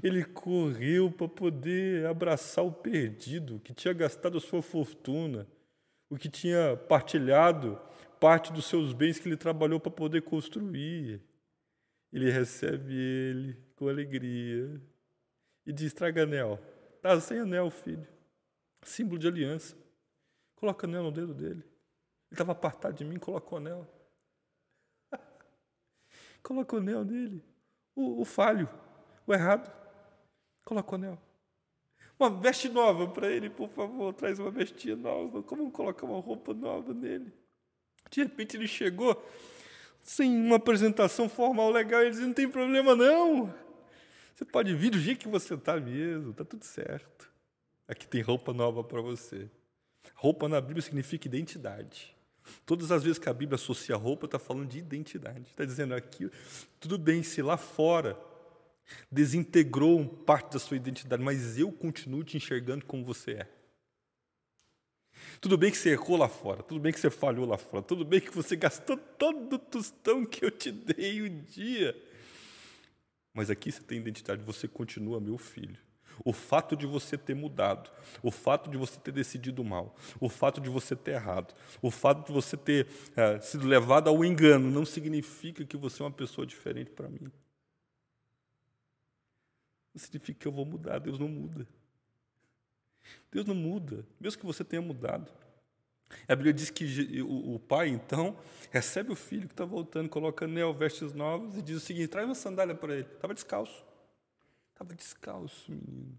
Ele 0.00 0.22
correu 0.22 1.10
para 1.10 1.26
poder 1.26 2.06
abraçar 2.06 2.64
o 2.64 2.70
perdido, 2.70 3.58
que 3.64 3.74
tinha 3.74 3.92
gastado 3.92 4.38
a 4.38 4.40
sua 4.40 4.62
fortuna, 4.62 5.48
o 6.08 6.16
que 6.16 6.28
tinha 6.28 6.76
partilhado 6.88 7.76
parte 8.20 8.52
dos 8.52 8.66
seus 8.66 8.92
bens 8.92 9.18
que 9.18 9.28
ele 9.28 9.36
trabalhou 9.36 9.80
para 9.80 9.90
poder 9.90 10.22
construir. 10.22 11.20
Ele 12.12 12.30
recebe 12.30 12.94
ele 12.94 13.56
com 13.74 13.88
alegria 13.88 14.80
e 15.66 15.72
diz: 15.72 15.92
traga 15.92 16.22
anel. 16.22 16.60
Tá 17.02 17.20
sem 17.20 17.40
anel, 17.40 17.68
filho. 17.68 18.06
Símbolo 18.84 19.18
de 19.18 19.26
aliança. 19.26 19.87
Coloca 20.58 20.86
anel 20.86 21.04
no 21.04 21.12
dedo 21.12 21.32
dele. 21.32 21.62
Ele 21.62 22.32
estava 22.32 22.52
apartado 22.52 22.96
de 22.96 23.04
mim, 23.04 23.18
coloca 23.18 23.54
o 23.54 23.58
anel. 23.58 23.86
coloca 26.42 26.76
o 26.76 26.78
anel 26.78 27.04
nele. 27.04 27.44
O, 27.94 28.22
o 28.22 28.24
falho, 28.24 28.68
o 29.26 29.32
errado. 29.32 29.72
Coloca 30.64 30.92
o 30.92 30.94
anel. 30.96 31.18
Uma 32.18 32.28
veste 32.28 32.68
nova 32.68 33.06
para 33.06 33.30
ele, 33.30 33.48
por 33.48 33.68
favor, 33.68 34.12
traz 34.12 34.40
uma 34.40 34.50
vestinha 34.50 34.96
nova. 34.96 35.42
Como 35.42 35.70
colocar 35.70 36.04
uma 36.04 36.20
roupa 36.20 36.52
nova 36.52 36.92
nele? 36.92 37.32
De 38.10 38.22
repente 38.22 38.56
ele 38.56 38.66
chegou 38.66 39.22
sem 40.00 40.34
uma 40.34 40.56
apresentação 40.56 41.28
formal 41.28 41.70
legal, 41.70 42.00
ele 42.00 42.10
disse, 42.10 42.22
não 42.22 42.32
tem 42.32 42.50
problema 42.50 42.96
não. 42.96 43.54
Você 44.34 44.44
pode 44.44 44.74
vir 44.74 44.90
do 44.90 44.98
jeito 44.98 45.20
que 45.20 45.28
você 45.28 45.54
está 45.54 45.78
mesmo, 45.78 46.30
está 46.30 46.44
tudo 46.44 46.64
certo. 46.64 47.30
Aqui 47.86 48.06
tem 48.06 48.22
roupa 48.22 48.52
nova 48.52 48.82
para 48.82 49.00
você. 49.00 49.48
Roupa 50.14 50.48
na 50.48 50.60
Bíblia 50.60 50.82
significa 50.82 51.28
identidade. 51.28 52.14
Todas 52.64 52.90
as 52.90 53.02
vezes 53.02 53.18
que 53.18 53.28
a 53.28 53.34
Bíblia 53.34 53.56
associa 53.56 53.96
roupa, 53.96 54.26
está 54.26 54.38
falando 54.38 54.68
de 54.68 54.78
identidade. 54.78 55.42
Está 55.42 55.64
dizendo 55.64 55.94
aqui, 55.94 56.30
tudo 56.80 56.98
bem 56.98 57.22
se 57.22 57.42
lá 57.42 57.56
fora 57.56 58.18
desintegrou 59.10 60.06
parte 60.06 60.52
da 60.54 60.58
sua 60.58 60.76
identidade, 60.76 61.22
mas 61.22 61.58
eu 61.58 61.70
continuo 61.70 62.24
te 62.24 62.36
enxergando 62.36 62.84
como 62.86 63.04
você 63.04 63.32
é. 63.32 63.48
Tudo 65.40 65.58
bem 65.58 65.70
que 65.70 65.76
você 65.76 65.90
errou 65.90 66.16
lá 66.16 66.28
fora, 66.28 66.62
tudo 66.62 66.80
bem 66.80 66.92
que 66.92 67.00
você 67.00 67.10
falhou 67.10 67.46
lá 67.46 67.58
fora, 67.58 67.82
tudo 67.82 68.04
bem 68.04 68.20
que 68.20 68.30
você 68.30 68.56
gastou 68.56 68.96
todo 68.96 69.54
o 69.54 69.58
tostão 69.58 70.24
que 70.24 70.44
eu 70.44 70.50
te 70.50 70.70
dei 70.72 71.22
um 71.22 71.42
dia, 71.42 71.94
Mas 73.32 73.50
aqui 73.50 73.70
você 73.70 73.82
tem 73.82 73.98
identidade, 73.98 74.42
você 74.42 74.66
continua 74.66 75.20
meu 75.20 75.38
filho. 75.38 75.78
O 76.24 76.32
fato 76.32 76.76
de 76.76 76.86
você 76.86 77.16
ter 77.16 77.34
mudado, 77.34 77.90
o 78.22 78.30
fato 78.30 78.70
de 78.70 78.76
você 78.76 78.98
ter 78.98 79.12
decidido 79.12 79.62
mal, 79.64 79.94
o 80.20 80.28
fato 80.28 80.60
de 80.60 80.68
você 80.68 80.96
ter 80.96 81.12
errado, 81.12 81.54
o 81.80 81.90
fato 81.90 82.26
de 82.26 82.32
você 82.32 82.56
ter 82.56 82.86
é, 83.16 83.40
sido 83.40 83.66
levado 83.66 84.08
ao 84.08 84.24
engano, 84.24 84.70
não 84.70 84.84
significa 84.84 85.64
que 85.64 85.76
você 85.76 86.02
é 86.02 86.04
uma 86.06 86.12
pessoa 86.12 86.46
diferente 86.46 86.90
para 86.90 87.08
mim. 87.08 87.30
Não 89.94 90.00
significa 90.00 90.40
que 90.40 90.48
eu 90.48 90.52
vou 90.52 90.64
mudar, 90.64 90.98
Deus 90.98 91.18
não 91.18 91.28
muda. 91.28 91.66
Deus 93.30 93.46
não 93.46 93.54
muda, 93.54 94.06
mesmo 94.20 94.40
que 94.40 94.46
você 94.46 94.64
tenha 94.64 94.82
mudado. 94.82 95.30
A 96.26 96.34
Bíblia 96.34 96.54
diz 96.54 96.70
que 96.70 97.22
o 97.22 97.58
pai, 97.58 97.88
então, 97.88 98.36
recebe 98.70 99.12
o 99.12 99.16
filho 99.16 99.46
que 99.46 99.52
está 99.52 99.64
voltando, 99.64 100.08
coloca 100.08 100.46
anel, 100.46 100.72
vestes 100.72 101.12
novas 101.12 101.56
e 101.56 101.62
diz 101.62 101.76
o 101.76 101.80
seguinte: 101.80 102.08
traz 102.08 102.26
uma 102.26 102.34
sandália 102.34 102.74
para 102.74 102.94
ele. 102.94 103.08
Estava 103.14 103.34
descalço. 103.34 103.84
Estava 104.78 104.94
descalço, 104.94 105.72
menino. 105.72 106.16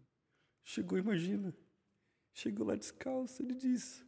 Chegou, 0.65 0.97
imagina. 0.97 1.55
Chegou 2.33 2.67
lá 2.67 2.75
descalço, 2.75 3.41
ele 3.41 3.55
diz: 3.55 4.05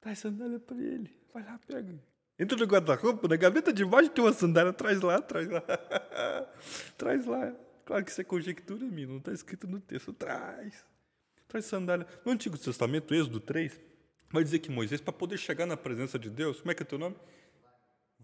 traz 0.00 0.18
sandália 0.18 0.58
para 0.58 0.78
ele. 0.78 1.14
Vai 1.30 1.44
lá, 1.44 1.60
pega. 1.66 2.02
Entra 2.38 2.56
no 2.56 2.64
guarda-roupa, 2.64 3.28
na 3.28 3.36
gaveta 3.36 3.70
de 3.70 3.84
baixo 3.84 4.08
tem 4.08 4.24
uma 4.24 4.32
sandália, 4.32 4.72
traz 4.72 5.02
lá, 5.02 5.20
traz 5.20 5.46
lá. 5.46 5.60
traz 6.96 7.26
lá. 7.26 7.54
Claro 7.84 8.02
que 8.02 8.10
isso 8.10 8.22
é 8.22 8.24
conjectura, 8.24 8.82
menino, 8.82 9.12
não 9.12 9.18
está 9.18 9.30
escrito 9.30 9.66
no 9.66 9.78
texto. 9.78 10.10
Traz. 10.14 10.86
Traz 11.46 11.66
sandália. 11.66 12.06
No 12.24 12.32
Antigo 12.32 12.56
Testamento, 12.56 13.14
Êxodo 13.14 13.40
3, 13.40 13.78
vai 14.30 14.42
dizer 14.42 14.60
que 14.60 14.70
Moisés, 14.70 15.02
para 15.02 15.12
poder 15.12 15.36
chegar 15.36 15.66
na 15.66 15.76
presença 15.76 16.18
de 16.18 16.30
Deus, 16.30 16.62
como 16.62 16.70
é 16.70 16.74
que 16.74 16.82
é 16.82 16.86
teu 16.86 16.98
nome? 16.98 17.16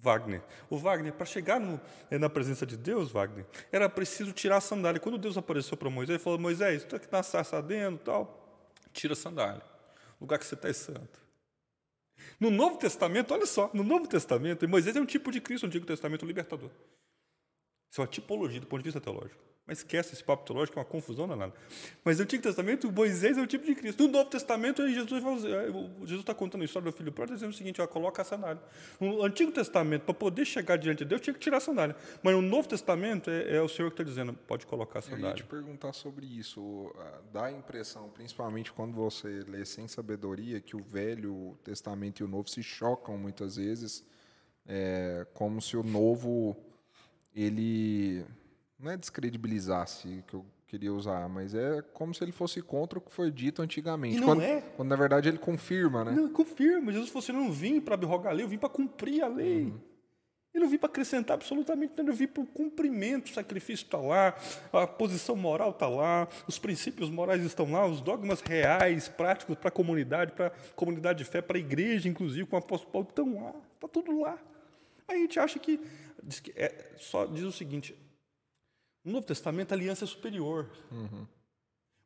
Wagner. 0.03 0.43
O 0.71 0.77
Wagner, 0.77 1.13
para 1.13 1.27
chegar 1.27 1.59
no, 1.59 1.81
eh, 2.11 2.19
na 2.19 2.29
presença 2.29 2.67
de 2.67 2.77
Deus, 2.77 3.11
Wagner, 3.11 3.45
era 3.73 3.89
preciso 3.89 4.33
tirar 4.33 4.59
a 4.59 4.61
sandália. 4.61 5.01
Quando 5.01 5.19
Deus 5.19 5.37
apareceu 5.37 5.77
para 5.77 5.91
Moisés, 5.91 6.17
ele 6.17 6.23
falou: 6.23 6.39
Moisés, 6.39 6.85
tu 6.85 6.97
aqui 6.97 7.09
na 7.11 7.23
sarça 7.23 7.61
dentro 7.63 8.05
tal, 8.05 8.69
tira 8.93 9.15
a 9.15 9.17
sandália. 9.17 9.63
O 10.21 10.25
lugar 10.25 10.39
que 10.39 10.47
você 10.47 10.55
está 10.55 10.69
é 10.69 10.73
santo. 10.73 11.27
No 12.39 12.51
Novo 12.51 12.77
Testamento, 12.79 13.33
olha 13.33 13.47
só, 13.47 13.71
no 13.73 13.83
Novo 13.83 14.07
Testamento, 14.07 14.69
Moisés 14.69 14.95
é 14.95 15.01
um 15.01 15.07
tipo 15.07 15.31
de 15.31 15.41
Cristo, 15.41 15.65
no 15.65 15.69
Antigo 15.69 15.87
Testamento, 15.87 16.27
libertador. 16.27 16.71
Isso 17.91 18.01
é 18.01 18.03
uma 18.03 18.09
tipologia 18.09 18.61
do 18.61 18.67
ponto 18.67 18.81
de 18.81 18.85
vista 18.85 19.01
teológico. 19.01 19.46
Mas 19.67 19.79
esquece 19.79 20.15
esse 20.15 20.23
papo 20.23 20.45
teológico, 20.45 20.79
é 20.79 20.81
uma 20.81 20.89
confusão 20.89 21.27
danada. 21.27 21.53
Mas 22.05 22.19
no 22.19 22.23
Antigo 22.23 22.41
Testamento, 22.41 22.91
Moisés 22.93 23.37
é 23.37 23.43
o 23.43 23.47
tipo 23.49 23.67
de 23.67 23.75
Cristo. 23.75 24.05
No 24.05 24.09
Novo 24.13 24.31
Testamento, 24.31 24.87
Jesus 24.89 25.11
Jesus 26.03 26.21
está 26.21 26.33
contando 26.33 26.63
a 26.63 26.65
história 26.65 26.89
do 26.89 26.97
filho 26.97 27.11
pródigo, 27.11 27.35
dizendo 27.35 27.51
o 27.51 27.55
seguinte: 27.55 27.83
ó, 27.83 27.87
coloca 27.87 28.23
a 28.23 28.25
sandália. 28.25 28.63
No 29.01 29.25
Antigo 29.25 29.51
Testamento, 29.51 30.03
para 30.03 30.15
poder 30.15 30.45
chegar 30.45 30.77
diante 30.77 30.99
de 30.99 31.07
Deus, 31.07 31.21
tinha 31.21 31.35
que 31.35 31.41
tirar 31.41 31.57
a 31.57 31.61
sandália. 31.61 31.97
Mas 32.23 32.35
no 32.37 32.43
Novo 32.43 32.69
Testamento, 32.69 33.29
é, 33.29 33.57
é 33.57 33.61
o 33.61 33.69
Senhor 33.69 33.91
que 33.91 33.95
está 33.95 34.05
dizendo: 34.05 34.33
pode 34.35 34.65
colocar 34.67 35.01
a 35.01 35.03
sandália. 35.03 35.25
Eu 35.25 35.31
ia 35.31 35.35
te 35.35 35.45
perguntar 35.45 35.93
sobre 35.93 36.27
isso. 36.27 36.95
Dá 37.33 37.47
a 37.47 37.53
impressão, 37.53 38.09
principalmente 38.11 38.73
quando 38.73 38.95
você 38.95 39.45
lê 39.49 39.65
sem 39.65 39.89
sabedoria, 39.89 40.61
que 40.61 40.77
o 40.77 40.83
Velho 40.83 41.59
Testamento 41.65 42.21
e 42.21 42.25
o 42.25 42.29
Novo 42.29 42.49
se 42.49 42.63
chocam 42.63 43.19
muitas 43.19 43.57
vezes, 43.57 44.05
é, 44.65 45.27
como 45.35 45.61
se 45.61 45.77
o 45.77 45.83
Novo 45.83 46.57
ele 47.35 48.25
não 48.79 48.91
é 48.91 48.97
descredibilizasse 48.97 50.25
que 50.27 50.35
eu 50.35 50.45
queria 50.67 50.93
usar, 50.93 51.29
mas 51.29 51.55
é 51.55 51.81
como 51.93 52.15
se 52.15 52.23
ele 52.23 52.33
fosse 52.33 52.61
contra 52.61 52.99
o 52.99 53.03
que 53.03 53.13
foi 53.13 53.31
dito 53.31 53.63
antigamente. 53.63 54.17
E 54.17 54.21
não 54.21 54.29
quando, 54.29 54.43
é. 54.43 54.61
Quando 54.77 54.89
na 54.89 54.97
verdade 54.97 55.29
ele 55.29 55.39
confirma, 55.39 56.05
né? 56.05 56.13
Não, 56.13 56.29
confirma. 56.29 56.93
Jesus 56.93 57.09
falou 57.09 57.23
assim: 57.23 57.33
eu 57.33 57.39
não 57.39 57.53
vim 57.53 57.81
para 57.81 57.95
abrogar 57.95 58.33
a 58.33 58.35
lei, 58.35 58.45
eu 58.45 58.49
vim 58.49 58.59
para 58.59 58.69
cumprir 58.69 59.23
a 59.23 59.29
lei. 59.29 59.65
Uhum. 59.65 59.81
Eu 60.53 60.61
não 60.63 60.69
vim 60.71 60.79
para 60.79 60.89
acrescentar 60.89 61.35
absolutamente 61.35 61.93
nada, 61.99 62.09
eu 62.09 62.15
vim 62.15 62.27
para 62.27 62.43
o 62.43 62.47
cumprimento, 62.47 63.27
o 63.27 63.35
sacrifício 63.35 63.85
está 63.85 63.99
lá, 63.99 64.35
a 64.73 64.87
posição 64.87 65.37
moral 65.37 65.69
está 65.69 65.87
lá, 65.87 66.27
os 66.49 66.59
princípios 66.59 67.11
morais 67.11 67.45
estão 67.45 67.71
lá, 67.71 67.87
os 67.87 68.01
dogmas 68.01 68.41
reais, 68.41 69.07
práticos 69.07 69.55
para 69.57 69.69
a 69.69 69.71
comunidade, 69.71 70.33
para 70.33 70.47
a 70.47 70.51
comunidade 70.75 71.19
de 71.19 71.27
fé, 71.27 71.43
para 71.43 71.59
a 71.59 71.61
igreja, 71.61 72.09
inclusive, 72.09 72.47
com 72.47 72.57
o 72.57 72.59
apóstolo 72.59 72.91
Paulo, 72.91 73.07
estão 73.07 73.35
lá, 73.35 73.55
está 73.75 73.87
tudo 73.87 74.19
lá. 74.19 74.39
Aí 75.07 75.19
a 75.19 75.21
gente 75.21 75.39
acha 75.39 75.59
que, 75.59 75.79
diz 76.23 76.41
que 76.41 76.51
é, 76.57 76.93
só 76.97 77.27
diz 77.27 77.45
o 77.45 77.53
seguinte, 77.53 77.95
no 79.07 79.13
Novo 79.13 79.27
Testamento, 79.27 79.71
a 79.71 79.77
aliança 79.77 80.05
é 80.05 80.09
superior. 80.09 80.69
Uhum. 80.91 81.27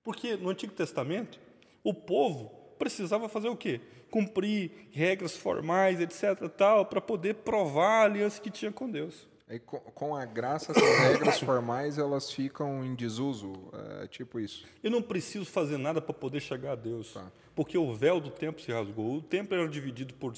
Porque 0.05 0.37
no 0.37 0.51
Antigo 0.51 0.75
Testamento, 0.75 1.41
o 1.83 1.95
povo 1.95 2.51
precisava 2.79 3.27
fazer 3.27 3.49
o 3.49 3.57
quê? 3.57 3.81
Cumprir 4.11 4.89
regras 4.91 5.35
formais, 5.35 5.99
etc., 5.99 6.47
tal, 6.55 6.85
para 6.85 7.01
poder 7.01 7.37
provar 7.37 8.03
a 8.03 8.05
aliança 8.05 8.41
que 8.41 8.51
tinha 8.51 8.71
com 8.71 8.91
Deus. 8.91 9.27
E 9.49 9.59
com 9.59 10.15
a 10.15 10.27
graça, 10.27 10.73
essas 10.73 10.99
regras 10.99 11.41
formais 11.41 11.97
elas 11.97 12.31
ficam 12.31 12.85
em 12.85 12.95
desuso, 12.95 13.55
é 14.03 14.07
tipo 14.07 14.39
isso. 14.39 14.67
Eu 14.83 14.91
não 14.91 15.03
preciso 15.03 15.47
fazer 15.47 15.79
nada 15.79 16.03
para 16.03 16.13
poder 16.13 16.41
chegar 16.41 16.73
a 16.73 16.77
Deus, 16.77 17.15
tá. 17.15 17.33
porque 17.55 17.79
o 17.79 17.93
véu 17.95 18.21
do 18.21 18.31
templo 18.31 18.63
se 18.63 18.71
rasgou. 18.71 19.17
O 19.17 19.23
templo 19.23 19.57
era 19.57 19.67
dividido 19.67 20.15
por 20.15 20.35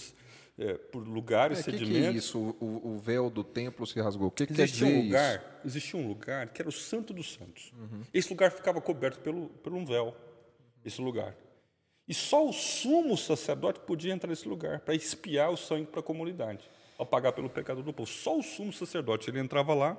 é, 0.58 0.74
por 0.74 1.06
lugares, 1.06 1.60
é, 1.60 1.62
sedimentos. 1.62 1.92
Que 1.92 2.00
que 2.00 2.06
é 2.06 2.10
isso? 2.12 2.38
O, 2.38 2.94
o, 2.94 2.98
véu 2.98 3.30
do 3.30 3.42
templo 3.42 3.86
se 3.86 4.00
rasgou. 4.00 4.28
O 4.28 4.30
que, 4.30 4.46
que 4.46 4.52
existia 4.52 4.86
quer 4.86 4.92
dizer 4.92 5.00
um 5.00 5.04
lugar, 5.04 5.34
isso? 5.34 5.66
Existia 5.66 6.00
um 6.00 6.08
lugar 6.08 6.48
que 6.48 6.62
era 6.62 6.68
o 6.68 6.72
Santo 6.72 7.12
dos 7.12 7.32
Santos. 7.32 7.72
Uhum. 7.78 8.02
Esse 8.12 8.30
lugar 8.30 8.50
ficava 8.50 8.80
coberto 8.80 9.20
pelo, 9.20 9.48
por 9.48 9.72
um 9.72 9.84
véu. 9.84 10.14
Esse 10.84 11.00
lugar. 11.00 11.34
E 12.06 12.14
só 12.14 12.46
o 12.46 12.52
sumo 12.52 13.16
sacerdote 13.16 13.80
podia 13.80 14.12
entrar 14.12 14.28
nesse 14.28 14.48
lugar 14.48 14.80
para 14.80 14.94
espiar 14.94 15.50
o 15.50 15.56
sangue 15.56 15.86
para 15.86 16.00
a 16.00 16.02
comunidade, 16.02 16.68
ao 16.98 17.06
pagar 17.06 17.32
pelo 17.32 17.48
pecado 17.48 17.82
do 17.82 17.92
povo. 17.92 18.10
Só 18.10 18.38
o 18.38 18.42
sumo 18.42 18.72
sacerdote. 18.72 19.30
Ele 19.30 19.38
entrava 19.38 19.72
lá, 19.72 19.96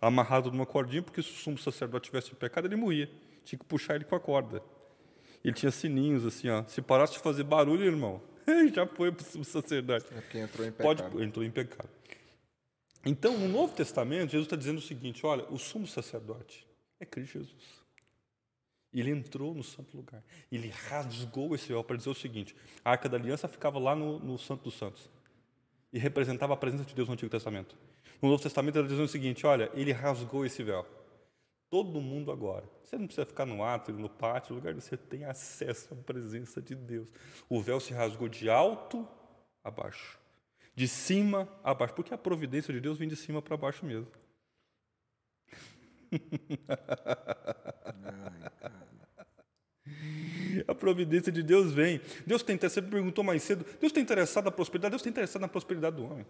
amarrado 0.00 0.50
numa 0.50 0.66
cordinha, 0.66 1.02
porque 1.02 1.22
se 1.22 1.30
o 1.30 1.34
sumo 1.34 1.58
sacerdote 1.58 2.06
tivesse 2.06 2.34
pecado, 2.34 2.66
ele 2.66 2.76
morria. 2.76 3.10
Tinha 3.44 3.58
que 3.58 3.64
puxar 3.64 3.96
ele 3.96 4.04
com 4.04 4.14
a 4.14 4.20
corda. 4.20 4.62
Ele 5.42 5.54
tinha 5.54 5.72
sininhos 5.72 6.26
assim, 6.26 6.48
ó. 6.50 6.64
Se 6.64 6.82
parasse 6.82 7.14
de 7.14 7.18
fazer 7.20 7.44
barulho, 7.44 7.84
irmão, 7.84 8.20
já 8.74 8.86
foi 8.86 9.12
para 9.12 9.24
o 9.38 9.44
sacerdote. 9.44 10.06
É 10.12 10.20
porque 10.20 10.38
entrou 10.38 10.66
em 10.66 10.72
pecado. 10.72 11.10
Pode, 11.10 11.24
entrou 11.24 11.44
em 11.44 11.50
pecado. 11.50 11.88
Então, 13.04 13.38
no 13.38 13.48
Novo 13.48 13.74
Testamento, 13.74 14.30
Jesus 14.30 14.46
está 14.46 14.56
dizendo 14.56 14.78
o 14.78 14.82
seguinte: 14.82 15.24
olha, 15.24 15.44
o 15.50 15.58
sumo 15.58 15.86
sacerdote 15.86 16.66
é 16.98 17.06
Cristo 17.06 17.38
Jesus. 17.38 17.78
Ele 18.92 19.10
entrou 19.10 19.54
no 19.54 19.62
santo 19.62 19.96
lugar. 19.96 20.22
Ele 20.50 20.68
rasgou 20.68 21.54
esse 21.54 21.68
véu 21.68 21.84
para 21.84 21.96
dizer 21.96 22.10
o 22.10 22.14
seguinte: 22.14 22.56
a 22.84 22.90
arca 22.90 23.08
da 23.08 23.16
aliança 23.16 23.46
ficava 23.46 23.78
lá 23.78 23.94
no, 23.94 24.18
no 24.18 24.38
Santo 24.38 24.64
dos 24.64 24.74
Santos 24.74 25.08
e 25.92 25.98
representava 25.98 26.54
a 26.54 26.56
presença 26.56 26.84
de 26.84 26.94
Deus 26.94 27.08
no 27.08 27.14
Antigo 27.14 27.30
Testamento. 27.30 27.76
No 28.20 28.30
Novo 28.30 28.42
Testamento, 28.42 28.76
ele 28.76 28.86
está 28.86 28.94
dizendo 28.94 29.06
o 29.06 29.12
seguinte: 29.12 29.46
olha, 29.46 29.70
ele 29.74 29.92
rasgou 29.92 30.44
esse 30.44 30.62
véu. 30.62 30.86
Todo 31.70 32.00
mundo 32.00 32.32
agora. 32.32 32.64
Você 32.82 32.96
não 32.96 33.06
precisa 33.06 33.26
ficar 33.26 33.44
no 33.44 33.62
átrio, 33.62 33.98
no 33.98 34.08
pátio, 34.08 34.54
lugar 34.54 34.74
que 34.74 34.80
você 34.80 34.96
tem 34.96 35.24
acesso 35.24 35.92
à 35.92 35.96
presença 35.96 36.62
de 36.62 36.74
Deus. 36.74 37.06
O 37.48 37.60
véu 37.60 37.78
se 37.78 37.92
rasgou 37.92 38.28
de 38.28 38.48
alto 38.48 39.06
a 39.62 39.70
baixo, 39.70 40.18
de 40.74 40.88
cima 40.88 41.46
a 41.62 41.74
baixo, 41.74 41.94
porque 41.94 42.14
a 42.14 42.18
providência 42.18 42.72
de 42.72 42.80
Deus 42.80 42.96
vem 42.96 43.08
de 43.08 43.16
cima 43.16 43.42
para 43.42 43.56
baixo 43.56 43.84
mesmo. 43.84 44.10
a 50.66 50.74
providência 50.74 51.30
de 51.30 51.42
Deus 51.42 51.72
vem. 51.72 52.00
Deus 52.26 52.42
tem, 52.42 52.56
você 52.56 52.80
perguntou 52.80 53.22
mais 53.22 53.42
cedo, 53.42 53.66
Deus 53.78 53.92
tem 53.92 54.02
interessado 54.02 54.46
na 54.46 54.50
prosperidade, 54.50 54.92
Deus 54.92 55.02
tem 55.02 55.10
interessado 55.10 55.42
na 55.42 55.48
prosperidade 55.48 55.96
do 55.96 56.04
homem. 56.04 56.24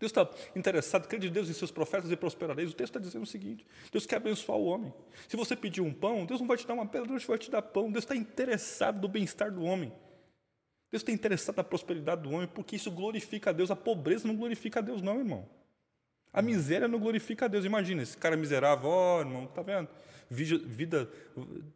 Deus 0.00 0.10
está 0.10 0.26
interessado, 0.56 1.06
crê 1.06 1.18
de 1.18 1.28
Deus 1.28 1.50
em 1.50 1.52
seus 1.52 1.70
profetas 1.70 2.10
e 2.10 2.16
prosperareis. 2.16 2.70
O 2.70 2.74
texto 2.74 2.96
está 2.96 2.98
dizendo 2.98 3.22
o 3.22 3.26
seguinte: 3.26 3.66
Deus 3.92 4.06
quer 4.06 4.16
abençoar 4.16 4.58
o 4.58 4.64
homem. 4.64 4.92
Se 5.28 5.36
você 5.36 5.54
pedir 5.54 5.82
um 5.82 5.92
pão, 5.92 6.24
Deus 6.24 6.40
não 6.40 6.48
vai 6.48 6.56
te 6.56 6.66
dar 6.66 6.72
uma 6.72 6.86
pedra, 6.86 7.06
Deus 7.08 7.24
vai 7.26 7.36
te 7.36 7.50
dar 7.50 7.60
pão. 7.60 7.92
Deus 7.92 8.04
está 8.04 8.16
interessado 8.16 9.02
no 9.02 9.08
bem-estar 9.08 9.52
do 9.52 9.62
homem. 9.62 9.92
Deus 10.90 11.02
está 11.02 11.12
interessado 11.12 11.58
na 11.58 11.64
prosperidade 11.64 12.22
do 12.22 12.30
homem, 12.30 12.48
porque 12.48 12.76
isso 12.76 12.90
glorifica 12.90 13.50
a 13.50 13.52
Deus. 13.52 13.70
A 13.70 13.76
pobreza 13.76 14.26
não 14.26 14.34
glorifica 14.34 14.80
a 14.80 14.82
Deus, 14.82 15.02
não, 15.02 15.18
irmão. 15.18 15.46
A 16.32 16.40
miséria 16.40 16.88
não 16.88 16.98
glorifica 16.98 17.44
a 17.44 17.48
Deus. 17.48 17.66
Imagina, 17.66 18.02
esse 18.02 18.16
cara 18.16 18.38
miserável, 18.38 18.88
ó, 18.88 19.18
oh, 19.18 19.20
irmão, 19.20 19.46
tá 19.48 19.60
vendo? 19.60 19.88
Vida, 20.30 21.10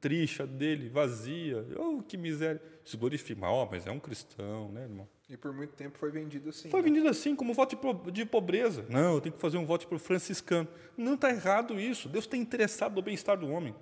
triste 0.01 0.47
dele, 0.47 0.89
vazia. 0.89 1.63
Oh, 1.77 2.03
que 2.03 2.17
miséria. 2.17 2.63
Isso 2.83 2.97
glorifica. 2.97 3.47
Ó, 3.47 3.65
oh, 3.65 3.71
mas 3.71 3.87
é 3.87 3.91
um 3.91 4.01
cristão, 4.01 4.73
né, 4.73 4.85
irmão? 4.85 5.07
E 5.29 5.37
por 5.37 5.53
muito 5.53 5.75
tempo 5.75 5.97
foi 5.97 6.11
vendido 6.11 6.51
assim. 6.51 6.69
Foi 6.69 6.83
né? 6.83 6.89
vendido 6.89 7.09
assim, 7.09 7.35
como 7.35 7.55
voto 7.55 7.79
de 8.11 8.27
pobreza. 8.27 8.85
Não, 8.89 9.15
eu 9.15 9.21
tenho 9.21 9.35
que 9.35 9.41
fazer 9.41 9.57
um 9.57 9.65
voto 9.65 9.87
para 9.89 9.97
o 9.97 9.99
franciscano. 9.99 10.69
Não 10.97 11.15
está 11.15 11.31
errado 11.31 11.81
isso. 11.81 12.09
Deus 12.09 12.25
está 12.25 12.37
interessado 12.37 12.95
no 12.95 13.03
bem-estar 13.03 13.39
do 13.39 13.49
homem. 13.49 13.75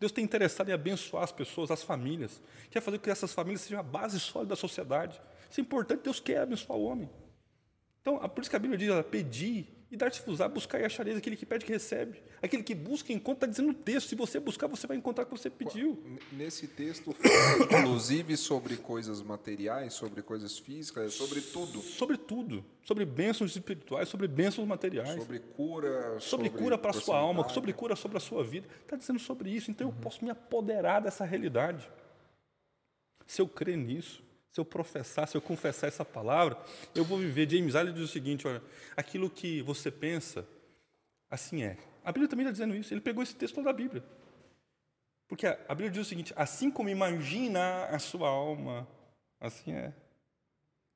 Deus 0.00 0.10
está 0.10 0.20
interessado 0.20 0.68
em 0.68 0.72
abençoar 0.72 1.24
as 1.24 1.32
pessoas, 1.32 1.70
as 1.70 1.82
famílias. 1.82 2.42
Quer 2.70 2.80
fazer 2.80 2.98
com 2.98 3.04
que 3.04 3.10
essas 3.10 3.32
famílias 3.32 3.62
sejam 3.62 3.80
a 3.80 3.82
base 3.82 4.18
sólida 4.18 4.50
da 4.50 4.56
sociedade. 4.56 5.20
Isso 5.50 5.60
é 5.60 5.62
importante, 5.62 6.02
Deus 6.02 6.20
quer 6.20 6.40
abençoar 6.40 6.78
o 6.78 6.84
homem. 6.84 7.08
Então, 8.00 8.18
por 8.28 8.40
isso 8.40 8.50
que 8.50 8.56
a 8.56 8.58
Bíblia 8.58 8.78
diz, 8.78 8.88
ela, 8.88 9.02
pedir 9.02 9.75
e 9.90 9.96
dar-te 9.96 10.22
usar, 10.28 10.48
buscar 10.48 10.80
e 10.80 10.84
achareis, 10.84 11.16
aquele 11.16 11.36
que 11.36 11.46
pede 11.46 11.64
que 11.64 11.72
recebe, 11.72 12.20
aquele 12.42 12.62
que 12.62 12.74
busca 12.74 13.12
encontra, 13.12 13.34
está 13.34 13.46
dizendo 13.46 13.68
no 13.68 13.74
texto, 13.74 14.08
se 14.08 14.14
você 14.16 14.40
buscar, 14.40 14.66
você 14.66 14.86
vai 14.86 14.96
encontrar 14.96 15.22
o 15.22 15.26
que 15.26 15.38
você 15.38 15.48
pediu. 15.48 16.02
Nesse 16.32 16.66
texto, 16.66 17.14
inclusive 17.62 18.36
sobre 18.36 18.76
coisas 18.76 19.22
materiais, 19.22 19.94
sobre 19.94 20.22
coisas 20.22 20.58
físicas, 20.58 21.14
sobre 21.14 21.40
tudo. 21.40 21.80
Sobre 21.80 22.16
tudo, 22.16 22.64
sobre 22.82 23.04
bênçãos 23.04 23.54
espirituais, 23.54 24.08
sobre 24.08 24.26
bênçãos 24.26 24.66
materiais. 24.66 25.20
Sobre 25.20 25.38
cura, 25.38 26.18
sobre, 26.18 26.48
sobre 26.48 26.50
cura 26.50 26.76
para 26.76 26.90
a 26.90 26.94
sua 26.94 27.18
alma, 27.18 27.48
sobre 27.48 27.72
cura 27.72 27.94
sobre 27.94 28.16
a 28.16 28.20
sua 28.20 28.42
vida. 28.42 28.66
Está 28.82 28.96
dizendo 28.96 29.20
sobre 29.20 29.50
isso, 29.50 29.70
então 29.70 29.86
eu 29.86 29.94
posso 30.02 30.24
me 30.24 30.30
apoderar 30.30 31.00
dessa 31.00 31.24
realidade. 31.24 31.88
Se 33.24 33.40
eu 33.40 33.46
crer 33.46 33.76
nisso, 33.76 34.25
se 34.56 34.60
eu 34.60 34.64
professar, 34.64 35.28
se 35.28 35.36
eu 35.36 35.42
confessar 35.42 35.86
essa 35.86 36.02
palavra, 36.02 36.58
eu 36.94 37.04
vou 37.04 37.18
viver. 37.18 37.46
James 37.50 37.76
Allen 37.76 37.92
diz 37.92 38.04
o 38.04 38.08
seguinte: 38.08 38.48
olha, 38.48 38.62
aquilo 38.96 39.28
que 39.28 39.60
você 39.60 39.90
pensa, 39.90 40.48
assim 41.28 41.62
é. 41.62 41.76
A 42.02 42.10
Bíblia 42.10 42.26
também 42.26 42.42
está 42.44 42.52
dizendo 42.52 42.74
isso. 42.74 42.94
Ele 42.94 43.02
pegou 43.02 43.22
esse 43.22 43.36
texto 43.36 43.62
da 43.62 43.70
Bíblia. 43.70 44.02
Porque 45.28 45.46
a 45.46 45.74
Bíblia 45.74 45.90
diz 45.90 46.06
o 46.06 46.08
seguinte: 46.08 46.32
assim 46.34 46.70
como 46.70 46.88
imagina 46.88 47.84
a 47.84 47.98
sua 47.98 48.30
alma, 48.30 48.88
assim 49.38 49.72
é. 49.74 49.92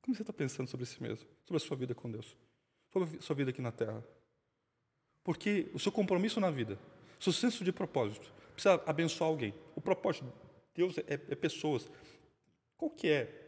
Como 0.01 0.15
você 0.15 0.23
está 0.23 0.33
pensando 0.33 0.67
sobre 0.67 0.87
si 0.87 0.99
mesmo, 0.99 1.29
sobre 1.45 1.63
a 1.63 1.67
sua 1.67 1.77
vida 1.77 1.93
com 1.93 2.09
Deus, 2.09 2.35
sobre 2.91 3.15
a 3.15 3.21
sua 3.21 3.35
vida 3.35 3.51
aqui 3.51 3.61
na 3.61 3.71
terra? 3.71 4.03
Porque 5.23 5.69
o 5.71 5.77
seu 5.77 5.91
compromisso 5.91 6.39
na 6.39 6.49
vida, 6.49 6.79
seu 7.19 7.31
senso 7.31 7.63
de 7.63 7.71
propósito, 7.71 8.33
precisa 8.53 8.81
abençoar 8.87 9.29
alguém. 9.29 9.53
O 9.75 9.81
propósito 9.81 10.25
de 10.25 10.31
Deus 10.73 10.97
é, 10.97 11.13
é 11.13 11.35
pessoas. 11.35 11.87
Qual 12.75 12.89
que 12.89 13.07
é 13.07 13.40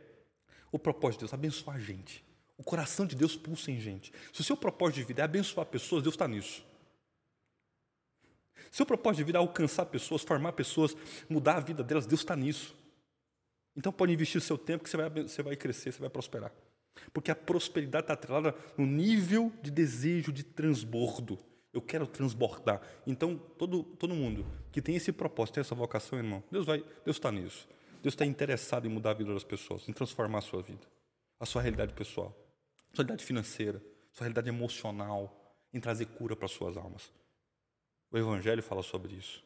o 0.73 0.79
propósito 0.79 1.19
de 1.19 1.25
Deus? 1.25 1.33
Abençoar 1.33 1.77
a 1.77 1.79
gente. 1.79 2.23
O 2.57 2.63
coração 2.63 3.05
de 3.05 3.15
Deus 3.15 3.35
pulsa 3.35 3.71
em 3.71 3.79
gente. 3.79 4.11
Se 4.33 4.41
o 4.41 4.43
seu 4.43 4.57
propósito 4.57 4.97
de 4.97 5.03
vida 5.03 5.21
é 5.21 5.25
abençoar 5.25 5.65
pessoas, 5.67 6.03
Deus 6.03 6.15
está 6.15 6.27
nisso. 6.27 6.65
Se 8.71 8.81
o 8.81 8.85
propósito 8.85 9.19
de 9.19 9.23
vida 9.25 9.37
é 9.37 9.41
alcançar 9.41 9.85
pessoas, 9.85 10.23
formar 10.23 10.53
pessoas, 10.53 10.95
mudar 11.29 11.57
a 11.57 11.59
vida 11.59 11.83
delas, 11.83 12.07
Deus 12.07 12.21
está 12.21 12.35
nisso. 12.35 12.75
Então 13.75 13.91
pode 13.91 14.11
investir 14.11 14.39
o 14.39 14.43
seu 14.43 14.57
tempo 14.57 14.83
que 14.83 14.89
você 14.89 14.97
vai, 14.97 15.09
você 15.09 15.43
vai 15.43 15.55
crescer, 15.55 15.91
você 15.91 15.99
vai 15.99 16.09
prosperar. 16.09 16.51
Porque 17.13 17.29
a 17.29 17.35
prosperidade 17.35 18.05
está 18.05 18.13
atrelada 18.13 18.55
no 18.77 18.85
nível 18.85 19.51
de 19.61 19.69
desejo 19.69 20.31
de 20.31 20.43
transbordo. 20.43 21.37
Eu 21.71 21.81
quero 21.81 22.05
transbordar. 22.05 22.81
Então, 23.05 23.35
todo, 23.57 23.83
todo 23.83 24.13
mundo 24.13 24.45
que 24.71 24.81
tem 24.81 24.95
esse 24.95 25.11
propósito, 25.11 25.55
tem 25.55 25.61
essa 25.61 25.73
vocação, 25.73 26.17
irmão, 26.17 26.43
Deus 26.51 26.65
vai, 26.65 26.83
Deus 27.03 27.17
está 27.17 27.31
nisso. 27.31 27.67
Deus 28.03 28.15
está 28.15 28.25
interessado 28.25 28.85
em 28.85 28.89
mudar 28.89 29.11
a 29.11 29.13
vida 29.13 29.33
das 29.33 29.45
pessoas, 29.45 29.87
em 29.87 29.93
transformar 29.93 30.39
a 30.39 30.41
sua 30.41 30.61
vida, 30.61 30.85
a 31.39 31.45
sua 31.45 31.61
realidade 31.61 31.93
pessoal, 31.93 32.35
a 32.91 32.95
sua 32.97 33.05
realidade 33.05 33.23
financeira, 33.23 33.77
a 34.11 34.15
sua 34.17 34.25
realidade 34.25 34.49
emocional, 34.49 35.33
em 35.73 35.79
trazer 35.79 36.07
cura 36.07 36.35
para 36.35 36.45
as 36.45 36.51
suas 36.51 36.75
almas. 36.75 37.09
O 38.11 38.17
Evangelho 38.17 38.61
fala 38.61 38.83
sobre 38.83 39.13
isso. 39.13 39.41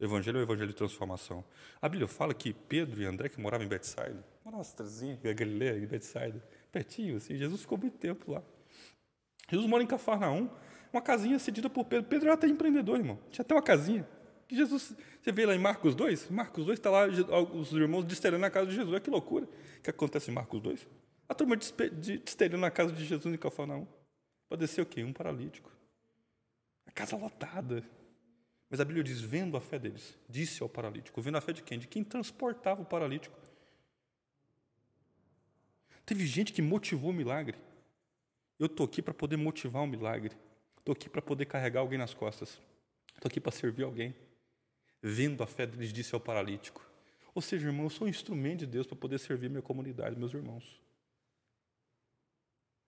O 0.00 0.04
Evangelho 0.04 0.38
é 0.38 0.40
o 0.40 0.42
Evangelho 0.42 0.70
de 0.70 0.74
transformação. 0.74 1.44
A 1.80 1.88
Bíblia 1.88 2.08
fala 2.08 2.34
que 2.34 2.52
Pedro 2.52 3.00
e 3.00 3.06
André, 3.06 3.28
que 3.28 3.40
moravam 3.40 3.64
em 3.64 3.68
Betsaida, 3.68 4.22
moravam 4.44 4.64
cidadezinha, 4.64 5.16
Galileia, 5.32 5.78
em 5.78 5.86
Betsaida, 5.86 6.42
pertinho, 6.72 7.16
assim, 7.18 7.36
Jesus 7.36 7.60
ficou 7.60 7.78
muito 7.78 7.96
tempo 7.98 8.32
lá. 8.32 8.42
Jesus 9.48 9.68
mora 9.70 9.84
em 9.84 9.86
Cafarnaum, 9.86 10.50
uma 10.92 11.00
casinha 11.00 11.38
cedida 11.38 11.70
por 11.70 11.84
Pedro. 11.84 12.08
Pedro 12.08 12.26
era 12.26 12.34
até 12.34 12.48
empreendedor, 12.48 12.98
irmão. 12.98 13.20
Tinha 13.30 13.44
até 13.44 13.54
uma 13.54 13.62
casinha. 13.62 14.06
Que 14.46 14.54
Jesus, 14.54 14.94
você 15.20 15.32
vê 15.32 15.44
lá 15.44 15.54
em 15.54 15.58
Marcos 15.58 15.94
2, 15.94 16.30
Marcos 16.30 16.64
2 16.64 16.78
está 16.78 16.88
lá 16.88 17.06
os 17.06 17.72
irmãos 17.72 18.04
destelhando 18.04 18.42
na 18.42 18.50
casa 18.50 18.66
de 18.66 18.74
Jesus. 18.74 18.92
Olha 18.92 19.00
que 19.00 19.10
loucura 19.10 19.48
que 19.82 19.90
acontece 19.90 20.30
em 20.30 20.34
Marcos 20.34 20.60
2. 20.60 20.86
A 21.28 21.34
turma 21.34 21.56
destelhando 21.56 22.58
na 22.58 22.70
casa 22.70 22.92
de 22.92 23.04
Jesus 23.04 23.34
em 23.34 23.38
Cafarnaum. 23.38 23.86
Pode 24.48 24.60
descer 24.60 24.80
o 24.80 24.86
quê? 24.86 25.02
Um 25.02 25.12
paralítico. 25.12 25.72
A 26.86 26.92
casa 26.92 27.16
lotada. 27.16 27.82
Mas 28.70 28.78
a 28.78 28.84
Bíblia 28.84 29.02
diz, 29.02 29.20
vendo 29.20 29.56
a 29.56 29.60
fé 29.60 29.78
deles, 29.78 30.16
disse 30.28 30.62
ao 30.62 30.68
paralítico. 30.68 31.20
Vendo 31.20 31.38
a 31.38 31.40
fé 31.40 31.52
de 31.52 31.62
quem? 31.62 31.78
De 31.78 31.88
quem 31.88 32.04
transportava 32.04 32.82
o 32.82 32.84
paralítico. 32.84 33.36
Teve 36.04 36.24
gente 36.24 36.52
que 36.52 36.62
motivou 36.62 37.10
o 37.10 37.12
milagre. 37.12 37.58
Eu 38.60 38.66
estou 38.66 38.86
aqui 38.86 39.02
para 39.02 39.12
poder 39.12 39.36
motivar 39.36 39.82
o 39.82 39.86
milagre. 39.88 40.36
Estou 40.78 40.92
aqui 40.92 41.08
para 41.08 41.20
poder 41.20 41.46
carregar 41.46 41.80
alguém 41.80 41.98
nas 41.98 42.14
costas. 42.14 42.60
Estou 43.12 43.28
aqui 43.28 43.40
para 43.40 43.50
servir 43.50 43.82
alguém 43.82 44.14
vendo 45.02 45.42
a 45.42 45.46
fé 45.46 45.66
deles, 45.66 45.92
disse 45.92 46.14
ao 46.14 46.20
paralítico. 46.20 46.84
Ou 47.34 47.42
seja, 47.42 47.66
irmão, 47.66 47.84
eu 47.84 47.90
sou 47.90 48.06
um 48.06 48.10
instrumento 48.10 48.60
de 48.60 48.66
Deus 48.66 48.86
para 48.86 48.96
poder 48.96 49.18
servir 49.18 49.50
minha 49.50 49.62
comunidade, 49.62 50.16
meus 50.16 50.32
irmãos. 50.32 50.80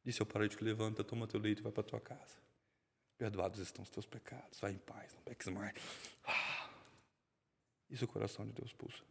Disse 0.04 0.22
ao 0.22 0.26
paralítico: 0.26 0.64
Levanta, 0.64 1.04
toma 1.04 1.26
teu 1.26 1.38
leito 1.38 1.60
e 1.60 1.62
vai 1.62 1.72
para 1.72 1.82
tua 1.82 2.00
casa. 2.00 2.38
Perdoados 3.18 3.58
estão 3.58 3.82
os 3.82 3.90
teus 3.90 4.06
pecados, 4.06 4.58
vai 4.60 4.72
em 4.72 4.78
paz, 4.78 5.12
não 5.12 5.20
peques 5.22 5.48
mais. 5.48 5.74
Ah, 6.24 6.70
isso 7.90 8.04
o 8.04 8.08
coração 8.08 8.46
de 8.46 8.52
Deus 8.52 8.72
pulsa. 8.72 9.02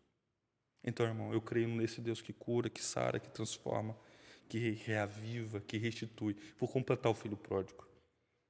Então, 0.83 1.05
irmão, 1.05 1.33
eu 1.33 1.41
creio 1.41 1.67
nesse 1.67 1.99
Deus 1.99 2.21
que 2.21 2.31
cura, 2.31 2.69
que 2.69 2.81
sara, 2.81 3.19
que 3.19 3.29
transforma, 3.29 3.97
que 4.47 4.71
reaviva, 4.71 5.59
que 5.59 5.77
restitui. 5.77 6.35
Vou 6.57 6.69
completar 6.69 7.11
o 7.11 7.15
filho 7.15 7.35
pródigo. 7.35 7.85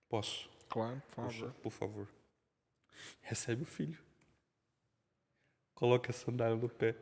Posso? 0.07 0.49
Claro, 0.69 1.01
por 1.01 1.15
favor. 1.15 1.31
Puxa, 1.31 1.55
por 1.63 1.71
favor. 1.71 2.07
Recebe 3.21 3.63
o 3.63 3.65
filho. 3.65 4.06
Coloque 5.77 6.09
a 6.09 6.13
sandália 6.13 6.55
no 6.55 6.67
pé. 6.67 6.95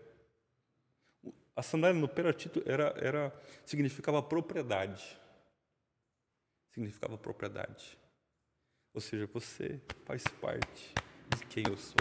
A 1.55 1.61
sandália 1.61 1.97
no 1.97 2.09
pé 2.09 2.23
era, 2.65 2.93
era, 2.97 3.41
significava 3.65 4.21
propriedade. 4.21 5.17
Significava 6.73 7.17
propriedade. 7.17 7.97
Ou 8.93 8.99
seja, 8.99 9.27
você 9.27 9.81
faz 10.03 10.23
parte 10.41 10.93
de 11.37 11.45
quem 11.45 11.63
eu 11.69 11.77
sou. 11.77 11.95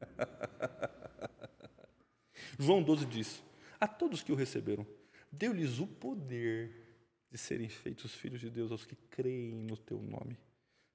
João 2.58 2.82
12 2.82 3.06
diz: 3.06 3.40
A 3.78 3.86
todos 3.86 4.24
que 4.24 4.32
o 4.32 4.34
receberam, 4.34 4.84
deu-lhes 5.30 5.78
o 5.78 5.86
poder 5.86 6.98
de 7.30 7.38
serem 7.38 7.68
feitos 7.68 8.12
filhos 8.12 8.40
de 8.40 8.50
Deus 8.50 8.72
aos 8.72 8.84
que 8.84 8.96
creem 8.96 9.54
no 9.54 9.76
teu 9.76 10.02
nome. 10.02 10.36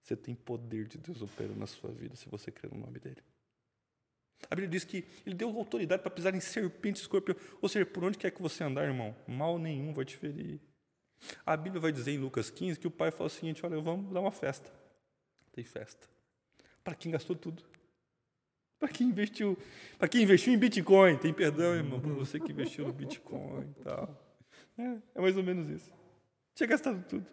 Você 0.03 0.18
tem 0.18 0.36
poder 0.36 0.86
de 0.86 0.97
Deus 0.97 1.22
operando 1.22 1.62
na 1.62 1.68
sua 1.68 1.93
vida 1.93 2.18
se 2.18 2.28
você 2.28 2.51
crer 2.51 2.74
no 2.74 2.82
nome 2.82 2.99
dele. 2.99 3.24
A 4.50 4.56
Bíblia 4.56 4.70
diz 4.70 4.84
que 4.84 5.06
ele 5.26 5.36
deu 5.36 5.50
autoridade 5.50 6.02
para 6.02 6.12
pisar 6.12 6.34
em 6.34 6.40
serpentes 6.40 7.02
e 7.02 7.04
escorpião. 7.04 7.36
Ou 7.62 7.68
seja, 7.68 7.86
por 7.86 8.04
onde 8.04 8.18
quer 8.18 8.32
que 8.32 8.42
você 8.42 8.64
andar, 8.64 8.86
irmão, 8.86 9.16
mal 9.28 9.58
nenhum 9.58 9.94
vai 9.94 10.06
te 10.06 10.16
ferir. 10.16 10.60
A 11.46 11.58
Bíblia 11.58 11.82
vai 11.82 11.92
dizer 11.92 12.12
em 12.12 12.18
Lucas 12.18 12.50
15 12.50 12.80
que 12.80 12.88
o 12.88 12.92
pai 12.92 13.12
fala 13.12 13.28
o 13.28 13.30
seguinte: 13.30 13.66
olha, 13.66 13.80
vamos 13.80 14.14
dar 14.14 14.22
uma 14.22 14.32
festa. 14.32 14.72
Tem 15.52 15.64
festa. 15.64 16.08
Para 16.84 16.96
quem 16.96 17.12
gastou 17.12 17.36
tudo. 17.36 17.64
Para 18.80 18.88
quem 18.88 19.08
investiu, 19.08 19.58
para 19.98 20.08
quem 20.08 20.24
investiu 20.24 20.54
em 20.54 20.58
Bitcoin, 20.58 21.18
tem 21.18 21.34
perdão, 21.34 21.76
irmão, 21.76 22.00
para 22.00 22.14
você 22.14 22.40
que 22.40 22.52
investiu 22.54 22.88
no 22.88 22.94
Bitcoin 22.94 23.70
e 23.78 23.84
tal. 23.84 24.38
É, 24.78 24.98
é 25.16 25.22
mais 25.22 25.36
ou 25.36 25.44
menos 25.44 25.70
isso. 25.70 25.92
Tinha 26.56 26.68
gastado 26.68 27.06
tudo. 27.08 27.26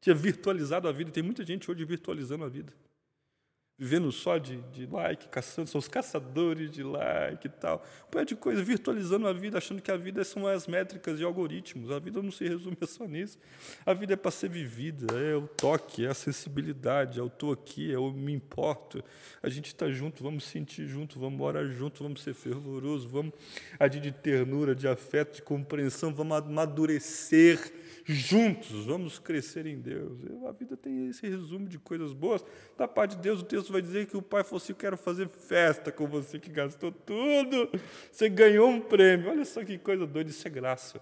Tinha 0.00 0.14
virtualizado 0.14 0.88
a 0.88 0.92
vida. 0.92 1.12
Tem 1.12 1.22
muita 1.22 1.46
gente 1.46 1.70
hoje 1.70 1.84
virtualizando 1.84 2.44
a 2.44 2.48
vida 2.48 2.72
vivendo 3.78 4.10
só 4.10 4.38
de, 4.38 4.56
de 4.72 4.86
like, 4.86 5.28
caçando, 5.28 5.68
são 5.68 5.78
os 5.78 5.86
caçadores 5.86 6.68
de 6.68 6.82
like 6.82 7.46
e 7.46 7.50
tal. 7.50 7.84
Um 8.12 8.18
monte 8.18 8.30
de 8.30 8.36
coisa, 8.36 8.60
virtualizando 8.60 9.28
a 9.28 9.32
vida, 9.32 9.56
achando 9.56 9.80
que 9.80 9.90
a 9.90 9.96
vida 9.96 10.24
são 10.24 10.48
as 10.48 10.66
métricas 10.66 11.20
e 11.20 11.24
algoritmos. 11.24 11.92
A 11.92 12.00
vida 12.00 12.20
não 12.20 12.32
se 12.32 12.46
resume 12.46 12.76
só 12.88 13.06
nisso. 13.06 13.38
A 13.86 13.94
vida 13.94 14.14
é 14.14 14.16
para 14.16 14.32
ser 14.32 14.50
vivida, 14.50 15.14
é 15.16 15.36
o 15.36 15.46
toque, 15.46 16.04
é 16.04 16.08
a 16.08 16.14
sensibilidade, 16.14 17.20
é 17.20 17.22
o 17.22 17.28
estou 17.28 17.52
aqui, 17.52 17.92
é 17.92 17.98
o 17.98 18.10
me 18.10 18.32
importo. 18.32 19.02
A 19.40 19.48
gente 19.48 19.66
está 19.66 19.88
junto, 19.88 20.24
vamos 20.24 20.42
sentir 20.42 20.88
junto, 20.88 21.20
vamos 21.20 21.38
morar 21.38 21.64
junto, 21.66 22.02
vamos 22.02 22.20
ser 22.22 22.34
fervoroso, 22.34 23.08
vamos 23.08 23.32
agir 23.78 24.00
de 24.00 24.10
ternura, 24.10 24.74
de 24.74 24.88
afeto, 24.88 25.36
de 25.36 25.42
compreensão, 25.42 26.12
vamos 26.12 26.36
amadurecer 26.36 27.72
juntos, 28.08 28.86
vamos 28.86 29.18
crescer 29.18 29.66
em 29.66 29.78
Deus. 29.78 30.18
A 30.46 30.52
vida 30.52 30.76
tem 30.76 31.08
esse 31.08 31.28
resumo 31.28 31.68
de 31.68 31.78
coisas 31.78 32.12
boas. 32.12 32.44
Da 32.76 32.88
parte 32.88 33.16
de 33.16 33.22
Deus, 33.22 33.42
o 33.42 33.44
texto 33.44 33.70
vai 33.70 33.82
dizer 33.82 34.06
que 34.06 34.16
o 34.16 34.22
pai 34.22 34.42
falou 34.42 34.56
assim: 34.56 34.72
Eu 34.72 34.76
quero 34.76 34.96
fazer 34.96 35.28
festa 35.28 35.92
com 35.92 36.06
você 36.06 36.38
que 36.38 36.50
gastou 36.50 36.90
tudo. 36.90 37.70
Você 38.10 38.28
ganhou 38.28 38.68
um 38.68 38.80
prêmio. 38.80 39.30
Olha 39.30 39.44
só 39.44 39.64
que 39.64 39.76
coisa 39.78 40.06
doida, 40.06 40.30
isso 40.30 40.46
é 40.46 40.50
graça. 40.50 41.00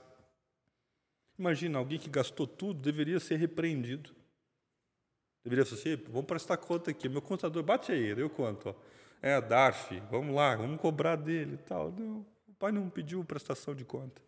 Imagina, 1.39 1.79
alguém 1.79 1.99
que 1.99 2.11
gastou 2.11 2.47
tudo 2.47 2.81
deveria 2.81 3.21
ser 3.21 3.37
repreendido. 3.37 4.11
Deveria 5.45 5.65
ser 5.65 5.75
assim: 5.75 6.03
vamos 6.09 6.27
prestar 6.27 6.57
conta 6.57 6.91
aqui. 6.91 7.09
Meu 7.09 7.23
contador, 7.23 7.63
bate 7.63 7.93
aí, 7.93 8.15
deu 8.15 8.29
quanto? 8.29 8.71
Ó. 8.71 8.75
É, 9.23 9.41
DARF, 9.41 10.01
vamos 10.11 10.35
lá, 10.35 10.57
vamos 10.57 10.81
cobrar 10.81 11.17
dele 11.17 11.55
e 11.55 11.59
tal. 11.59 11.93
Não, 11.93 12.27
o 12.49 12.55
pai 12.59 12.73
não 12.73 12.89
pediu 12.91 13.25
prestação 13.25 13.75
de 13.75 13.85
conta. 13.85 14.21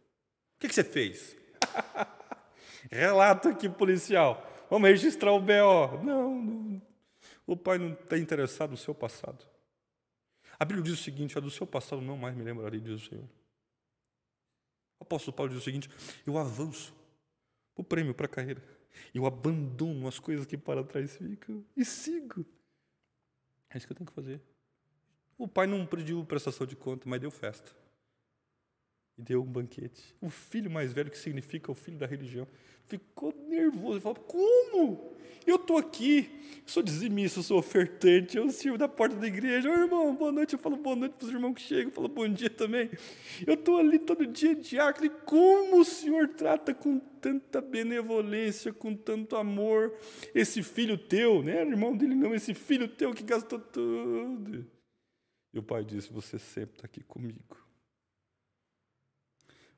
O 0.57 0.61
que, 0.61 0.69
que 0.69 0.75
você 0.75 0.85
fez? 0.85 1.37
Relato 2.91 3.49
aqui, 3.49 3.69
policial. 3.69 4.47
Vamos 4.71 4.89
registrar 4.89 5.33
o 5.33 5.41
BO. 5.41 6.03
Não, 6.03 6.43
não. 6.43 6.83
o 7.47 7.57
pai 7.57 7.79
não 7.79 7.93
está 7.93 8.19
interessado 8.19 8.71
no 8.71 8.77
seu 8.77 8.95
passado. 8.95 9.47
A 10.59 10.65
Bíblia 10.65 10.85
diz 10.85 11.01
o 11.01 11.03
seguinte: 11.03 11.39
do 11.41 11.51
seu 11.51 11.67
passado 11.67 12.03
não 12.03 12.17
mais 12.17 12.37
me 12.37 12.43
lembrarei, 12.43 12.81
diz 12.81 13.03
o 13.03 13.09
Senhor. 13.09 13.25
O 14.99 15.05
apóstolo 15.05 15.37
Paulo 15.37 15.53
diz 15.53 15.61
o 15.61 15.65
seguinte: 15.65 15.89
eu 16.27 16.37
avanço 16.37 16.95
o 17.75 17.85
prêmio 17.85 18.15
para 18.15 18.27
a 18.27 18.29
carreira. 18.29 18.63
Eu 19.15 19.27
abandono 19.27 20.09
as 20.09 20.19
coisas 20.19 20.45
que 20.45 20.59
para 20.59 20.83
trás 20.83 21.17
ficam 21.17 21.65
e 21.77 21.85
sigo. 21.85 22.45
É 23.71 23.79
isso 23.79 23.87
que 23.87 23.93
eu 23.93 23.97
tenho 23.97 24.09
que 24.09 24.15
fazer. 24.15 24.41
O 25.37 25.47
pai 25.47 25.67
não 25.67 25.87
pediu 25.87 26.25
prestação 26.25 26.67
de 26.67 26.75
conta, 26.75 27.09
mas 27.09 27.21
deu 27.21 27.31
festa. 27.31 27.71
E 29.19 29.23
deu 29.23 29.43
um 29.43 29.47
banquete. 29.47 30.15
O 30.21 30.31
filho 30.31 30.71
mais 30.71 30.93
velho, 30.93 31.11
que 31.11 31.19
significa 31.19 31.73
o 31.73 31.75
filho 31.75 31.99
da 31.99 32.07
religião, 32.07 32.47
ficou 32.87 33.35
nervoso. 33.49 34.01
Falou: 34.01 34.17
Como? 34.17 35.19
Eu 35.49 35.57
estou 35.57 35.79
aqui, 35.79 36.29
sou 36.67 36.83
dizimista, 36.83 37.41
sou 37.41 37.59
ofertante, 37.59 38.37
eu 38.37 38.51
sirvo 38.51 38.77
da 38.77 38.87
porta 38.87 39.17
da 39.17 39.27
igreja. 39.27 39.71
Ô 39.71 39.73
irmão, 39.73 40.15
boa 40.15 40.31
noite. 40.31 40.53
Eu 40.53 40.59
falo 40.59 40.77
boa 40.77 40.95
noite 40.95 41.15
para 41.15 41.27
os 41.27 41.33
irmãos 41.33 41.55
que 41.55 41.63
chegam, 41.63 41.85
eu 41.85 41.91
falo 41.91 42.07
bom 42.07 42.29
dia 42.29 42.51
também. 42.51 42.91
Eu 43.47 43.55
estou 43.55 43.79
ali 43.79 43.99
todo 43.99 44.27
dia 44.27 44.55
diácono. 44.55 45.09
Como 45.25 45.81
o 45.81 45.85
Senhor 45.87 46.29
trata 46.29 46.75
com 46.75 46.99
tanta 46.99 47.63
benevolência, 47.63 48.75
com 48.75 48.95
tanto 48.95 49.37
amor, 49.37 49.95
esse 50.35 50.63
filho 50.63 50.99
teu, 50.99 51.43
né? 51.43 51.63
Irmão 51.63 51.97
dele 51.97 52.15
não, 52.15 52.35
esse 52.35 52.53
filho 52.53 52.87
teu 52.87 53.15
que 53.15 53.23
gastou 53.23 53.59
tudo. 53.59 54.67
E 55.55 55.59
o 55.59 55.63
pai 55.63 55.83
disse: 55.83 56.13
Você 56.13 56.39
sempre 56.39 56.77
está 56.77 56.85
aqui 56.85 57.03
comigo. 57.03 57.68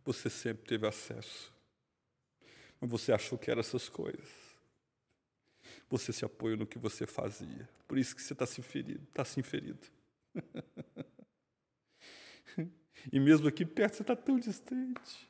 Você 0.05 0.31
sempre 0.31 0.67
teve 0.67 0.87
acesso. 0.87 1.53
Mas 2.81 2.91
você 2.91 3.13
achou 3.13 3.39
que 3.39 3.51
eram 3.51 3.61
essas 3.61 3.89
coisas 3.89 4.51
você 5.91 6.13
se 6.13 6.25
apoia 6.25 6.57
no 6.57 6.67
que 6.67 6.79
você 6.79 7.05
fazia. 7.05 7.69
Por 7.89 7.99
isso 7.99 8.15
que 8.15 8.23
você 8.23 8.33
está 8.33 8.47
se 8.47 8.63
ferido, 8.63 9.03
está 9.09 9.25
se 9.25 9.41
inferido. 9.41 9.81
e 13.13 13.19
mesmo 13.19 13.49
aqui 13.49 13.67
perto 13.67 13.97
você 13.97 14.03
está 14.03 14.15
tão 14.15 14.39
distante. 14.39 15.29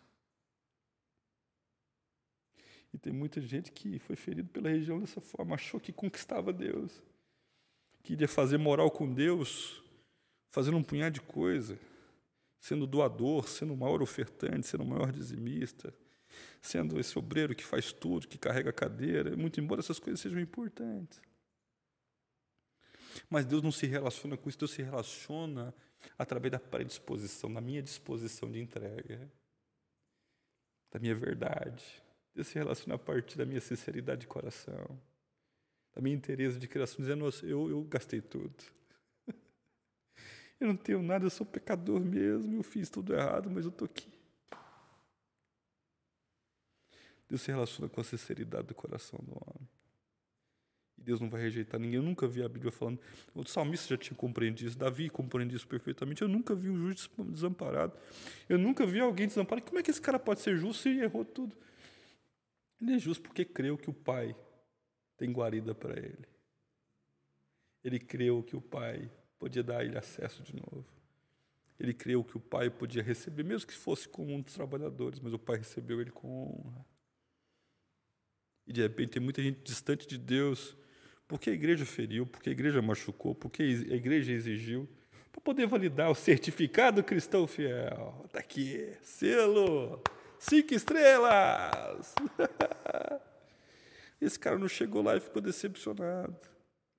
E 2.92 2.98
tem 2.98 3.12
muita 3.12 3.40
gente 3.40 3.72
que 3.72 3.98
foi 4.00 4.16
ferido 4.16 4.50
pela 4.50 4.68
região 4.68 5.00
dessa 5.00 5.20
forma, 5.20 5.54
achou 5.54 5.80
que 5.80 5.92
conquistava 5.92 6.52
Deus, 6.52 7.00
queria 8.02 8.28
fazer 8.28 8.58
moral 8.58 8.90
com 8.90 9.10
Deus, 9.10 9.82
fazendo 10.50 10.76
um 10.76 10.82
punhado 10.82 11.14
de 11.14 11.20
coisa, 11.20 11.78
sendo 12.60 12.86
doador, 12.86 13.48
sendo 13.48 13.72
o 13.72 13.76
maior 13.76 14.02
ofertante, 14.02 14.66
sendo 14.66 14.84
o 14.84 14.86
maior 14.86 15.10
dizimista, 15.10 15.92
sendo 16.60 17.00
esse 17.00 17.18
obreiro 17.18 17.54
que 17.54 17.64
faz 17.64 17.92
tudo, 17.92 18.28
que 18.28 18.38
carrega 18.38 18.70
a 18.70 18.72
cadeira, 18.72 19.36
muito 19.36 19.58
embora 19.58 19.80
essas 19.80 19.98
coisas 19.98 20.20
sejam 20.20 20.38
importantes. 20.38 21.20
Mas 23.28 23.46
Deus 23.46 23.62
não 23.62 23.72
se 23.72 23.86
relaciona 23.86 24.36
com 24.36 24.48
isso, 24.48 24.58
Deus 24.58 24.70
se 24.72 24.82
relaciona 24.82 25.74
através 26.18 26.52
da 26.52 26.58
predisposição, 26.58 27.52
da 27.52 27.60
minha 27.60 27.82
disposição 27.82 28.50
de 28.50 28.60
entrega, 28.60 29.30
da 30.90 31.00
minha 31.00 31.14
verdade. 31.14 31.84
Deus 32.34 32.48
se 32.48 32.54
relaciona 32.54 32.94
a 32.94 32.98
partir 32.98 33.36
da 33.36 33.46
minha 33.46 33.60
sinceridade 33.60 34.22
de 34.22 34.26
coração, 34.26 35.00
da 35.94 36.00
minha 36.00 36.14
interesse 36.14 36.58
de 36.58 36.68
criação, 36.68 36.98
dizendo: 36.98 37.28
eu, 37.42 37.70
eu 37.70 37.82
gastei 37.84 38.20
tudo. 38.20 38.54
Eu 40.60 40.68
não 40.68 40.76
tenho 40.76 41.02
nada, 41.02 41.24
eu 41.24 41.30
sou 41.30 41.46
pecador 41.46 41.98
mesmo, 41.98 42.54
eu 42.54 42.62
fiz 42.62 42.90
tudo 42.90 43.14
errado, 43.14 43.50
mas 43.50 43.64
eu 43.64 43.70
estou 43.70 43.86
aqui. 43.86 44.06
Deus 47.26 47.40
se 47.40 47.50
relaciona 47.50 47.88
com 47.88 48.00
a 48.00 48.04
sinceridade 48.04 48.66
do 48.66 48.74
coração 48.74 49.18
do 49.22 49.32
homem. 49.32 49.68
E 50.98 51.02
Deus 51.02 51.20
não 51.20 51.30
vai 51.30 51.40
rejeitar 51.40 51.80
ninguém. 51.80 51.96
Eu 51.96 52.02
nunca 52.02 52.28
vi 52.28 52.42
a 52.42 52.48
Bíblia 52.48 52.70
falando. 52.70 53.00
O 53.34 53.46
salmista 53.46 53.88
já 53.88 53.96
tinha 53.96 54.16
compreendido 54.16 54.68
isso, 54.68 54.78
Davi 54.78 55.08
compreende 55.08 55.56
isso 55.56 55.66
perfeitamente. 55.66 56.20
Eu 56.20 56.28
nunca 56.28 56.54
vi 56.54 56.68
um 56.68 56.76
justo 56.76 57.24
desamparado. 57.24 57.96
Eu 58.48 58.58
nunca 58.58 58.84
vi 58.84 59.00
alguém 59.00 59.28
desamparado. 59.28 59.66
Como 59.66 59.78
é 59.78 59.82
que 59.82 59.90
esse 59.90 60.00
cara 60.00 60.18
pode 60.18 60.40
ser 60.40 60.56
justo 60.56 60.82
se 60.82 60.90
errou 60.90 61.24
tudo? 61.24 61.56
Ele 62.82 62.94
é 62.94 62.98
justo 62.98 63.22
porque 63.22 63.44
creu 63.44 63.78
que 63.78 63.88
o 63.88 63.94
Pai 63.94 64.36
tem 65.16 65.32
guarida 65.32 65.74
para 65.74 65.98
ele. 65.98 66.26
Ele 67.82 67.98
creu 67.98 68.42
que 68.42 68.56
o 68.56 68.60
Pai 68.60 69.10
podia 69.40 69.62
dar 69.62 69.78
a 69.78 69.84
ele 69.84 69.98
acesso 69.98 70.42
de 70.42 70.54
novo. 70.54 70.86
Ele 71.78 71.94
creu 71.94 72.22
que 72.22 72.36
o 72.36 72.40
Pai 72.40 72.68
podia 72.68 73.02
receber, 73.02 73.42
mesmo 73.42 73.66
que 73.66 73.74
fosse 73.74 74.06
com 74.06 74.22
um 74.22 74.42
dos 74.42 74.52
trabalhadores, 74.52 75.18
mas 75.18 75.32
o 75.32 75.38
Pai 75.38 75.56
recebeu 75.56 75.98
ele 75.98 76.10
com 76.10 76.44
honra. 76.44 76.84
E 78.66 78.72
de 78.72 78.82
repente 78.82 79.12
tem 79.12 79.22
muita 79.22 79.42
gente 79.42 79.62
distante 79.64 80.06
de 80.06 80.18
Deus, 80.18 80.76
porque 81.26 81.48
a 81.48 81.54
igreja 81.54 81.86
feriu, 81.86 82.26
porque 82.26 82.50
a 82.50 82.52
igreja 82.52 82.82
machucou, 82.82 83.34
porque 83.34 83.62
a 83.62 83.94
igreja 83.94 84.30
exigiu, 84.30 84.86
para 85.32 85.40
poder 85.40 85.66
validar 85.66 86.10
o 86.10 86.14
certificado 86.14 87.02
cristão 87.02 87.46
fiel. 87.46 88.22
Está 88.26 88.40
aqui, 88.40 88.94
selo, 89.02 90.02
cinco 90.38 90.74
estrelas. 90.74 92.14
Esse 94.20 94.38
cara 94.38 94.58
não 94.58 94.68
chegou 94.68 95.02
lá 95.02 95.16
e 95.16 95.20
ficou 95.20 95.40
decepcionado, 95.40 96.36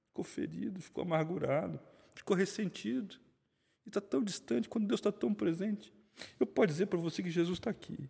ficou 0.07 0.26
ferido, 0.26 0.81
ficou 0.81 1.03
amargurado, 1.03 1.80
ficou 2.13 2.35
ressentido. 2.35 3.15
E 3.85 3.89
está 3.89 4.01
tão 4.01 4.23
distante 4.23 4.69
quando 4.69 4.88
Deus 4.88 4.99
está 4.99 5.11
tão 5.11 5.33
presente. 5.33 5.93
Eu 6.39 6.45
posso 6.45 6.67
dizer 6.67 6.85
para 6.88 6.99
você 6.99 7.23
que 7.23 7.31
Jesus 7.31 7.57
está 7.57 7.69
aqui 7.69 8.09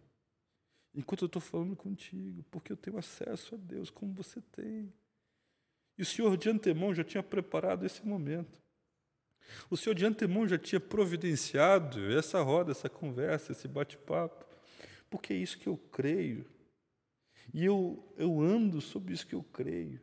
enquanto 0.94 1.24
eu 1.24 1.28
estou 1.28 1.42
falando 1.42 1.76
contigo, 1.76 2.44
porque 2.52 2.72
eu 2.72 2.78
tenho 2.78 2.98
acesso 2.98 3.56
a 3.56 3.58
Deus 3.58 3.90
como 3.90 4.14
você 4.14 4.42
tem. 4.52 4.92
E 5.98 6.02
o 6.02 6.06
Senhor 6.06 6.36
de 6.38 6.50
antemão 6.50 6.94
já 6.94 7.04
tinha 7.04 7.24
preparado 7.24 7.86
esse 7.86 8.06
momento. 8.06 8.60
O 9.70 9.78
Senhor 9.78 9.96
de 9.96 10.06
antemão 10.06 10.48
já 10.48 10.58
tinha 10.58 10.80
providenciado 10.80 12.12
essa 12.12 12.42
roda, 12.42 12.72
essa 12.72 12.90
conversa, 12.90 13.52
esse 13.52 13.68
bate-papo, 13.68 14.46
porque 15.10 15.34
é 15.34 15.38
isso 15.38 15.58
que 15.58 15.68
eu 15.68 15.78
creio. 15.78 16.46
E 17.54 17.66
eu, 17.66 18.14
eu 18.18 18.40
ando 18.40 18.80
sobre 18.80 19.14
isso 19.14 19.28
que 19.28 19.36
eu 19.36 19.44
creio. 19.44 20.00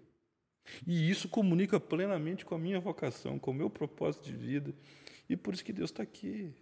E 0.87 1.11
isso 1.11 1.29
comunica 1.29 1.79
plenamente 1.79 2.45
com 2.45 2.55
a 2.55 2.59
minha 2.59 2.81
vocação, 2.81 3.39
com 3.39 3.51
o 3.51 3.55
meu 3.55 3.71
propósito 3.71 4.25
de 4.25 4.37
vida. 4.37 4.75
E 5.29 5.37
por 5.37 5.55
isso 5.55 5.65
que 5.65 5.73
Deus 5.73 5.91
está 5.91 6.03
aqui. 6.03 6.55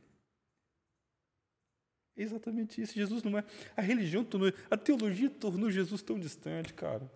É 2.16 2.22
exatamente 2.22 2.80
isso. 2.80 2.94
Jesus 2.94 3.22
não 3.22 3.38
é. 3.38 3.44
A 3.76 3.82
religião 3.82 4.24
tornou. 4.24 4.52
A 4.70 4.76
teologia 4.76 5.28
tornou 5.28 5.70
Jesus 5.70 6.02
tão 6.02 6.18
distante, 6.18 6.72
cara. 6.72 7.10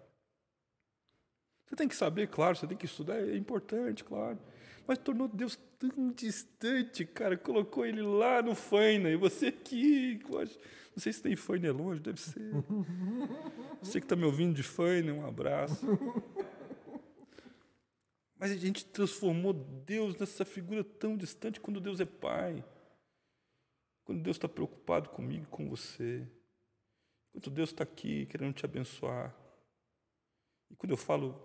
Você 1.66 1.76
tem 1.76 1.88
que 1.88 1.94
saber, 1.94 2.28
claro, 2.28 2.56
você 2.56 2.66
tem 2.66 2.76
que 2.76 2.86
estudar, 2.86 3.16
é 3.16 3.36
importante, 3.36 4.02
claro. 4.02 4.38
Mas 4.86 4.98
tornou 4.98 5.28
Deus 5.28 5.56
tão 5.78 6.10
distante, 6.10 7.04
cara. 7.04 7.36
Colocou 7.38 7.86
ele 7.86 8.02
lá 8.02 8.42
no 8.42 8.54
Faina 8.56 9.08
e 9.08 9.16
você 9.16 9.46
aqui. 9.46 10.20
Não 10.28 10.98
sei 10.98 11.12
se 11.12 11.22
tem 11.22 11.36
Faina 11.36 11.72
longe, 11.72 12.00
deve 12.00 12.20
ser. 12.20 12.50
Você 13.80 14.00
que 14.00 14.04
está 14.04 14.16
me 14.16 14.24
ouvindo 14.24 14.52
de 14.52 14.64
Faina, 14.64 15.12
um 15.12 15.24
abraço. 15.24 15.86
Mas 18.40 18.52
a 18.52 18.56
gente 18.56 18.86
transformou 18.86 19.52
Deus 19.52 20.16
nessa 20.16 20.46
figura 20.46 20.82
tão 20.82 21.14
distante 21.14 21.60
quando 21.60 21.78
Deus 21.78 22.00
é 22.00 22.06
Pai. 22.06 22.64
Quando 24.02 24.22
Deus 24.22 24.38
está 24.38 24.48
preocupado 24.48 25.10
comigo 25.10 25.44
e 25.44 25.48
com 25.48 25.68
você. 25.68 26.26
Quando 27.30 27.50
Deus 27.50 27.68
está 27.68 27.84
aqui 27.84 28.24
querendo 28.24 28.54
te 28.54 28.64
abençoar. 28.64 29.36
E 30.70 30.74
quando 30.74 30.92
eu 30.92 30.96
falo 30.96 31.38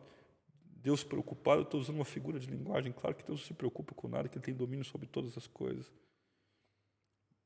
Deus 0.63 1.03
preocupado, 1.03 1.61
eu 1.61 1.65
estou 1.65 1.81
usando 1.81 1.97
uma 1.97 2.05
figura 2.05 2.39
de 2.39 2.47
linguagem. 2.47 2.93
Claro 2.93 3.13
que 3.13 3.25
Deus 3.25 3.41
não 3.41 3.47
se 3.47 3.53
preocupa 3.53 3.93
com 3.93 4.07
nada, 4.07 4.29
que 4.29 4.37
Ele 4.37 4.45
tem 4.45 4.53
domínio 4.53 4.85
sobre 4.85 5.05
todas 5.05 5.37
as 5.37 5.47
coisas. 5.47 5.91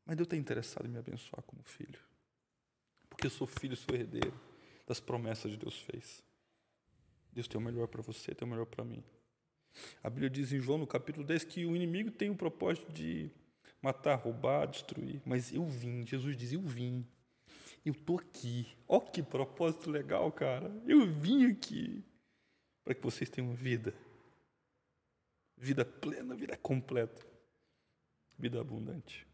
Mas 0.06 0.16
Deus 0.16 0.28
está 0.28 0.38
interessado 0.38 0.86
em 0.86 0.90
me 0.90 1.00
abençoar 1.00 1.42
como 1.42 1.64
filho. 1.64 2.00
Porque 3.10 3.26
eu 3.26 3.32
sou 3.32 3.48
filho, 3.48 3.76
sou 3.76 3.96
herdeiro 3.96 4.40
das 4.86 5.00
promessas 5.00 5.52
que 5.52 5.58
Deus 5.58 5.80
fez. 5.80 6.24
Deus 7.32 7.48
tem 7.48 7.60
o 7.60 7.64
melhor 7.64 7.88
para 7.88 8.04
você, 8.04 8.36
tem 8.36 8.48
o 8.48 8.52
melhor 8.52 8.68
para 8.68 8.86
mim. 8.86 9.04
A 10.04 10.10
Bíblia 10.10 10.30
diz 10.30 10.52
em 10.52 10.60
João, 10.60 10.78
no 10.78 10.88
capítulo 10.88 11.26
10, 11.26 11.44
que 11.44 11.66
o 11.66 11.76
inimigo 11.76 12.12
tem 12.12 12.30
o 12.30 12.36
propósito 12.36 12.92
de 12.92 13.30
matar, 13.82 14.16
roubar, 14.16 14.68
destruir. 14.68 15.22
Mas 15.26 15.54
eu 15.54 15.66
vim, 15.66 16.06
Jesus 16.06 16.36
diz: 16.36 16.52
Eu 16.52 16.62
vim. 16.62 17.06
Eu 17.86 17.94
estou 17.94 18.20
aqui. 18.20 18.68
Olha 18.88 19.06
que 19.06 19.24
propósito 19.24 19.90
legal, 19.90 20.32
cara. 20.32 20.72
Eu 20.86 21.06
vim 21.08 21.46
aqui 21.46 22.04
para 22.84 22.94
que 22.94 23.02
vocês 23.02 23.30
tenham 23.30 23.54
vida. 23.54 23.94
Vida 25.58 25.86
plena, 25.86 26.36
vida 26.36 26.58
completa. 26.58 27.26
Vida 28.38 28.60
abundante. 28.60 29.28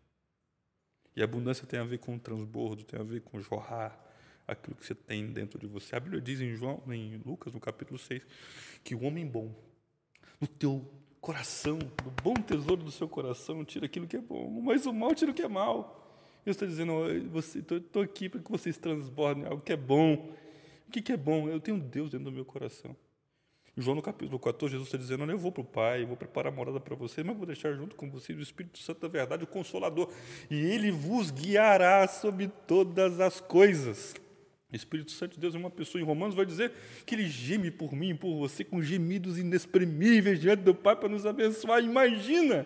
E 1.16 1.24
abundância 1.24 1.66
tem 1.66 1.80
a 1.80 1.84
ver 1.84 2.00
com 2.00 2.20
transbordo, 2.20 2.84
tem 2.84 3.00
a 3.00 3.04
ver 3.04 3.22
com 3.22 3.40
jorrar 3.40 3.98
aquilo 4.48 4.76
que 4.76 4.86
você 4.86 4.94
tem 4.94 5.32
dentro 5.32 5.58
de 5.58 5.66
você. 5.66 5.96
A 5.96 6.00
Bíblia 6.00 6.22
diz 6.22 6.42
em 6.42 6.56
João, 6.56 6.84
em 6.88 7.18
Lucas, 7.18 7.54
no 7.54 7.60
capítulo 7.60 7.98
6, 7.98 8.26
que 8.84 8.94
o 8.94 9.04
homem 9.04 9.26
bom, 9.26 9.56
no 10.40 10.48
teu 10.48 10.86
coração, 11.22 11.80
do 11.80 12.24
bom 12.24 12.36
tesouro 12.36 12.84
do 12.84 12.92
seu 12.92 13.08
coração, 13.08 13.66
tira 13.66 13.86
aquilo 13.86 14.08
que 14.08 14.18
é 14.18 14.22
bom, 14.22 14.62
mas 14.62 14.86
o 14.86 14.94
mal 14.94 15.14
tira 15.16 15.32
o 15.32 15.34
que 15.34 15.42
é 15.42 15.48
mal. 15.48 16.02
Eu 16.46 16.52
estou 16.52 16.68
dizendo, 16.68 16.94
estou 17.40 18.04
aqui 18.04 18.30
para 18.30 18.40
que 18.40 18.52
vocês 18.52 18.78
transbordem 18.78 19.46
algo 19.46 19.62
que 19.62 19.74
é 19.74 19.78
bom. 19.78 20.30
O 20.88 20.92
que, 20.92 21.02
que 21.02 21.12
é 21.12 21.18
bom? 21.18 21.50
Eu 21.50 21.60
tenho 21.60 21.80
Deus 21.80 22.12
dentro 22.12 22.26
do 22.26 22.32
meu 22.32 22.46
coração. 22.46 22.96
João 23.78 23.96
no 23.96 24.02
capítulo 24.02 24.40
14, 24.40 24.72
Jesus 24.72 24.88
está 24.88 24.98
dizendo: 24.98 25.30
Eu 25.30 25.38
vou 25.38 25.52
para 25.52 25.62
o 25.62 25.66
Pai, 25.66 26.06
vou 26.06 26.16
preparar 26.16 26.54
a 26.54 26.56
morada 26.56 26.80
para 26.80 26.96
vocês, 26.96 27.26
mas 27.26 27.36
vou 27.36 27.46
deixar 27.46 27.74
junto 27.74 27.96
com 27.96 28.10
vocês 28.10 28.38
o 28.38 28.42
Espírito 28.42 28.78
Santo 28.80 29.02
da 29.02 29.08
verdade, 29.08 29.44
o 29.44 29.48
Consolador, 29.48 30.10
e 30.50 30.56
ele 30.56 30.92
vos 30.92 31.30
guiará 31.30 32.08
sobre 32.08 32.48
todas 32.48 33.20
as 33.20 33.42
coisas. 33.42 34.16
Espírito 34.76 35.12
Santo 35.12 35.34
de 35.36 35.40
Deus 35.40 35.56
é 35.56 35.58
uma 35.58 35.70
pessoa. 35.70 36.02
Em 36.02 36.06
Romanos 36.06 36.36
vai 36.36 36.46
dizer 36.46 36.72
que 37.06 37.16
ele 37.16 37.28
geme 37.28 37.72
por 37.72 37.94
mim 37.94 38.10
e 38.10 38.14
por 38.14 38.36
você 38.38 38.64
com 38.64 38.82
gemidos 38.82 39.38
inexprimíveis 39.38 40.40
diante 40.40 40.64
do 40.64 40.74
Pai 40.74 40.96
para 40.96 41.10
nos 41.10 41.26
abençoar. 41.26 41.84
Imagina! 41.84 42.66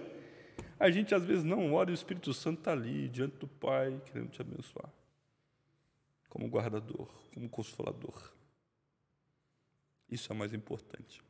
A 0.79 0.89
gente 0.89 1.13
às 1.13 1.25
vezes 1.25 1.43
não 1.43 1.73
ora 1.73 1.89
e 1.89 1.93
o 1.93 1.95
Espírito 1.95 2.33
Santo 2.33 2.59
está 2.59 2.71
ali 2.71 3.09
diante 3.09 3.35
do 3.37 3.47
Pai 3.47 4.01
querendo 4.05 4.29
te 4.29 4.41
abençoar. 4.41 4.89
Como 6.29 6.47
guardador, 6.47 7.07
como 7.33 7.49
consolador. 7.49 8.31
Isso 10.09 10.31
é 10.31 10.35
mais 10.35 10.53
importante. 10.53 11.21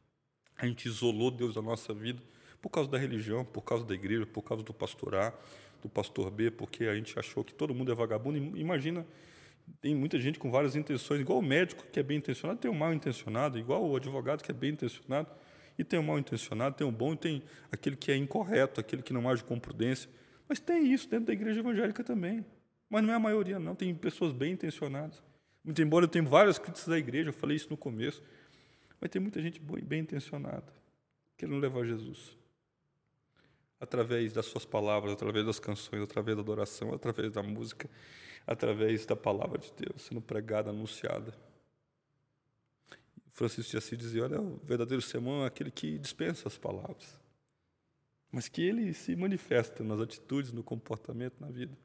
A 0.56 0.65
gente 0.65 0.88
isolou 0.88 1.31
Deus 1.31 1.56
da 1.56 1.61
nossa 1.61 1.93
vida 1.93 2.22
por 2.61 2.69
causa 2.69 2.89
da 2.89 2.97
religião, 2.97 3.43
por 3.45 3.61
causa 3.61 3.85
da 3.85 3.93
igreja, 3.93 4.26
por 4.26 4.41
causa 4.41 4.64
do 4.64 4.73
pastor 4.73 5.15
A, 5.15 5.34
do 5.81 5.89
pastor 5.89 6.30
B, 6.30 6.51
porque 6.51 6.85
a 6.85 6.95
gente 6.95 7.18
achou 7.18 7.43
que 7.43 7.53
todo 7.53 7.73
mundo 7.73 7.91
é 7.91 7.95
vagabundo. 7.95 8.57
Imagina 8.57 9.06
tem 9.81 9.95
muita 9.95 10.19
gente 10.19 10.39
com 10.39 10.51
várias 10.51 10.75
intenções, 10.75 11.21
igual 11.21 11.39
o 11.39 11.41
médico 11.41 11.85
que 11.91 11.99
é 11.99 12.03
bem 12.03 12.17
intencionado, 12.17 12.59
tem 12.59 12.69
o 12.69 12.73
um 12.73 12.77
mal 12.77 12.93
intencionado, 12.93 13.57
igual 13.57 13.87
o 13.87 13.95
advogado 13.95 14.43
que 14.43 14.51
é 14.51 14.53
bem 14.53 14.71
intencionado, 14.71 15.29
e 15.77 15.83
tem 15.83 15.99
o 15.99 16.01
um 16.01 16.05
mal 16.05 16.19
intencionado, 16.19 16.75
tem 16.75 16.85
o 16.85 16.89
um 16.89 16.93
bom 16.93 17.13
e 17.13 17.17
tem 17.17 17.43
aquele 17.71 17.95
que 17.95 18.11
é 18.11 18.15
incorreto, 18.17 18.79
aquele 18.79 19.01
que 19.01 19.13
não 19.13 19.29
age 19.29 19.43
com 19.43 19.59
prudência. 19.59 20.09
Mas 20.47 20.59
tem 20.59 20.91
isso 20.91 21.09
dentro 21.09 21.27
da 21.27 21.33
igreja 21.33 21.59
evangélica 21.59 22.03
também. 22.03 22.45
Mas 22.89 23.03
não 23.03 23.13
é 23.13 23.15
a 23.15 23.19
maioria, 23.19 23.59
não. 23.59 23.75
Tem 23.75 23.93
pessoas 23.93 24.33
bem 24.33 24.53
intencionadas. 24.53 25.21
Muito 25.63 25.81
embora 25.81 26.05
eu 26.05 26.09
tenha 26.09 26.25
várias 26.25 26.57
críticas 26.57 26.87
da 26.87 26.97
igreja, 26.97 27.29
eu 27.29 27.33
falei 27.33 27.55
isso 27.55 27.69
no 27.69 27.77
começo, 27.77 28.23
mas 28.99 29.09
tem 29.09 29.21
muita 29.21 29.41
gente 29.41 29.61
bem 29.61 30.01
intencionada, 30.01 30.73
querendo 31.37 31.59
levar 31.59 31.85
Jesus. 31.85 32.37
Através 33.79 34.33
das 34.33 34.45
suas 34.45 34.65
palavras, 34.65 35.13
através 35.13 35.45
das 35.45 35.59
canções, 35.59 36.01
através 36.01 36.35
da 36.35 36.41
adoração, 36.41 36.93
através 36.93 37.31
da 37.31 37.43
música, 37.43 37.89
através 38.45 39.06
da 39.06 39.16
palavra 39.16 39.57
de 39.57 39.72
Deus, 39.74 40.03
sendo 40.03 40.22
pregada, 40.22 40.70
anunciada. 40.70 41.34
Francisco 43.32 43.72
de 43.72 43.78
Assis 43.78 43.98
dizia: 43.98 44.24
olha, 44.24 44.41
o 44.41 44.57
verdadeiro 44.64 45.02
sermão 45.02 45.44
é 45.44 45.48
aquele 45.48 45.72
que 45.72 45.98
dispensa 45.98 46.48
as 46.48 46.57
palavras, 46.57 47.18
mas 48.32 48.48
que 48.49 48.61
ele 48.61 48.94
se 48.94 49.16
manifesta 49.16 49.84
nas 49.84 50.02
atitudes, 50.02 50.52
no 50.52 50.64
comportamento, 50.64 51.36
na 51.40 51.48
vida. 51.48 51.78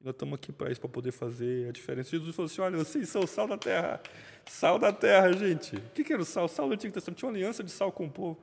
E 0.00 0.04
nós 0.04 0.14
estamos 0.14 0.36
aqui 0.36 0.50
para 0.50 0.70
isso, 0.72 0.80
para 0.80 0.88
poder 0.88 1.12
fazer 1.12 1.68
a 1.68 1.72
diferença. 1.72 2.10
Jesus 2.10 2.34
falou 2.34 2.46
assim: 2.46 2.62
olha, 2.62 2.78
vocês 2.78 3.08
são 3.10 3.22
o 3.22 3.26
sal 3.26 3.46
da 3.46 3.58
terra. 3.58 4.00
Sal 4.46 4.78
da 4.78 4.92
terra, 4.92 5.32
gente. 5.34 5.76
O 5.76 5.90
que 5.90 6.10
era 6.10 6.22
o 6.22 6.24
sal? 6.24 6.46
O 6.46 6.48
sal 6.48 6.66
do 6.66 6.74
Antigo 6.74 6.94
Testamento 6.94 7.18
tinha 7.18 7.28
uma 7.28 7.36
aliança 7.36 7.62
de 7.62 7.70
sal 7.70 7.92
com 7.92 8.06
o 8.06 8.10
povo. 8.10 8.40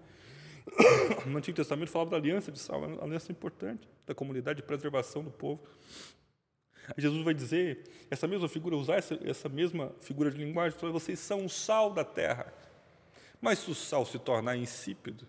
No 1.26 1.38
Antigo 1.38 1.56
Testamento 1.56 1.90
falava 1.90 2.12
da 2.12 2.18
aliança 2.18 2.52
de 2.52 2.60
sal, 2.60 2.84
uma 2.84 3.04
aliança 3.04 3.32
importante, 3.32 3.88
da 4.06 4.14
comunidade 4.14 4.58
de 4.58 4.64
preservação 4.64 5.24
do 5.24 5.32
povo. 5.32 5.64
Jesus 6.95 7.23
vai 7.23 7.34
dizer, 7.34 7.84
essa 8.09 8.27
mesma 8.27 8.47
figura, 8.47 8.76
usar 8.76 8.95
essa, 8.95 9.19
essa 9.26 9.49
mesma 9.49 9.93
figura 9.99 10.31
de 10.31 10.38
linguagem, 10.38 10.77
vocês 10.80 11.19
são 11.19 11.45
o 11.45 11.49
sal 11.49 11.93
da 11.93 12.05
terra. 12.05 12.53
Mas 13.41 13.59
se 13.59 13.72
o 13.72 13.76
sal 13.76 14.05
se 14.05 14.18
tornar 14.18 14.55
insípido, 14.55 15.27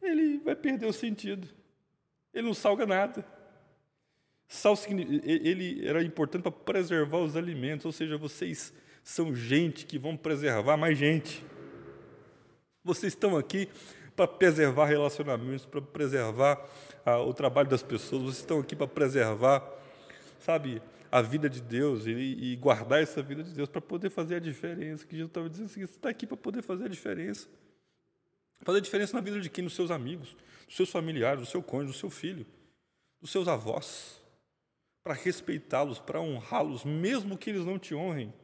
ele 0.00 0.38
vai 0.38 0.56
perder 0.56 0.86
o 0.86 0.92
sentido. 0.92 1.48
Ele 2.32 2.46
não 2.46 2.54
salga 2.54 2.86
nada. 2.86 3.24
Sal 4.46 4.74
ele 4.88 5.86
era 5.86 6.02
importante 6.02 6.42
para 6.42 6.52
preservar 6.52 7.18
os 7.18 7.36
alimentos, 7.36 7.84
ou 7.84 7.92
seja, 7.92 8.16
vocês 8.16 8.72
são 9.02 9.34
gente 9.34 9.84
que 9.84 9.98
vão 9.98 10.16
preservar 10.16 10.76
mais 10.76 10.96
gente. 10.96 11.44
Vocês 12.82 13.12
estão 13.12 13.36
aqui 13.36 13.68
para 14.18 14.26
preservar 14.26 14.86
relacionamentos, 14.86 15.64
para 15.64 15.80
preservar 15.80 16.60
ah, 17.06 17.20
o 17.20 17.32
trabalho 17.32 17.68
das 17.68 17.84
pessoas, 17.84 18.22
vocês 18.22 18.38
estão 18.38 18.58
aqui 18.58 18.74
para 18.74 18.88
preservar, 18.88 19.62
sabe, 20.40 20.82
a 21.08 21.22
vida 21.22 21.48
de 21.48 21.60
Deus 21.60 22.04
e, 22.04 22.10
e 22.10 22.56
guardar 22.56 23.00
essa 23.00 23.22
vida 23.22 23.44
de 23.44 23.52
Deus 23.52 23.68
para 23.68 23.80
poder 23.80 24.10
fazer 24.10 24.34
a 24.34 24.40
diferença. 24.40 25.06
Que 25.06 25.12
Jesus 25.12 25.30
estava 25.30 25.48
dizendo 25.48 25.66
assim, 25.66 25.86
você 25.86 25.94
está 25.94 26.08
aqui 26.08 26.26
para 26.26 26.36
poder 26.36 26.62
fazer 26.62 26.86
a 26.86 26.88
diferença. 26.88 27.46
Fazer 28.62 28.78
a 28.78 28.82
diferença 28.82 29.14
na 29.14 29.20
vida 29.20 29.40
de 29.40 29.48
quem? 29.48 29.62
Dos 29.62 29.76
seus 29.76 29.92
amigos, 29.92 30.36
dos 30.66 30.74
seus 30.74 30.90
familiares, 30.90 31.40
do 31.40 31.46
seu 31.46 31.62
cônjuge, 31.62 31.92
do 31.92 31.98
seu 31.98 32.10
filho, 32.10 32.44
dos 33.20 33.30
seus 33.30 33.46
avós. 33.46 34.20
Para 35.04 35.14
respeitá-los, 35.14 36.00
para 36.00 36.20
honrá-los, 36.20 36.84
mesmo 36.84 37.38
que 37.38 37.50
eles 37.50 37.64
não 37.64 37.78
te 37.78 37.94
honrem. 37.94 38.34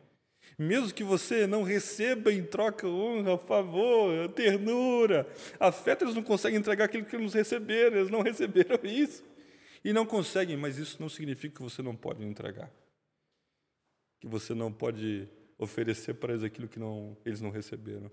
Mesmo 0.59 0.93
que 0.93 1.03
você 1.03 1.47
não 1.47 1.63
receba 1.63 2.33
em 2.33 2.45
troca 2.45 2.87
honra, 2.87 3.37
favor, 3.37 4.31
ternura, 4.31 5.29
afeto, 5.59 6.05
eles 6.05 6.15
não 6.15 6.23
conseguem 6.23 6.59
entregar 6.59 6.85
aquilo 6.85 7.05
que 7.05 7.17
eles 7.17 7.35
receberam, 7.35 7.97
eles 7.97 8.11
não 8.11 8.23
receberam 8.23 8.79
isso. 8.85 9.25
E 9.85 9.93
não 9.93 10.07
conseguem, 10.07 10.57
mas 10.57 10.79
isso 10.79 10.97
não 11.01 11.09
significa 11.09 11.57
que 11.57 11.63
você 11.63 11.83
não 11.83 11.95
pode 11.95 12.25
entregar. 12.25 12.71
Que 14.21 14.29
você 14.29 14.55
não 14.55 14.73
pode 14.73 15.29
oferecer 15.59 16.15
para 16.15 16.33
eles 16.33 16.45
aquilo 16.45 16.69
que 16.69 16.79
não, 16.79 17.17
eles 17.25 17.41
não 17.41 17.51
receberam. 17.51 18.11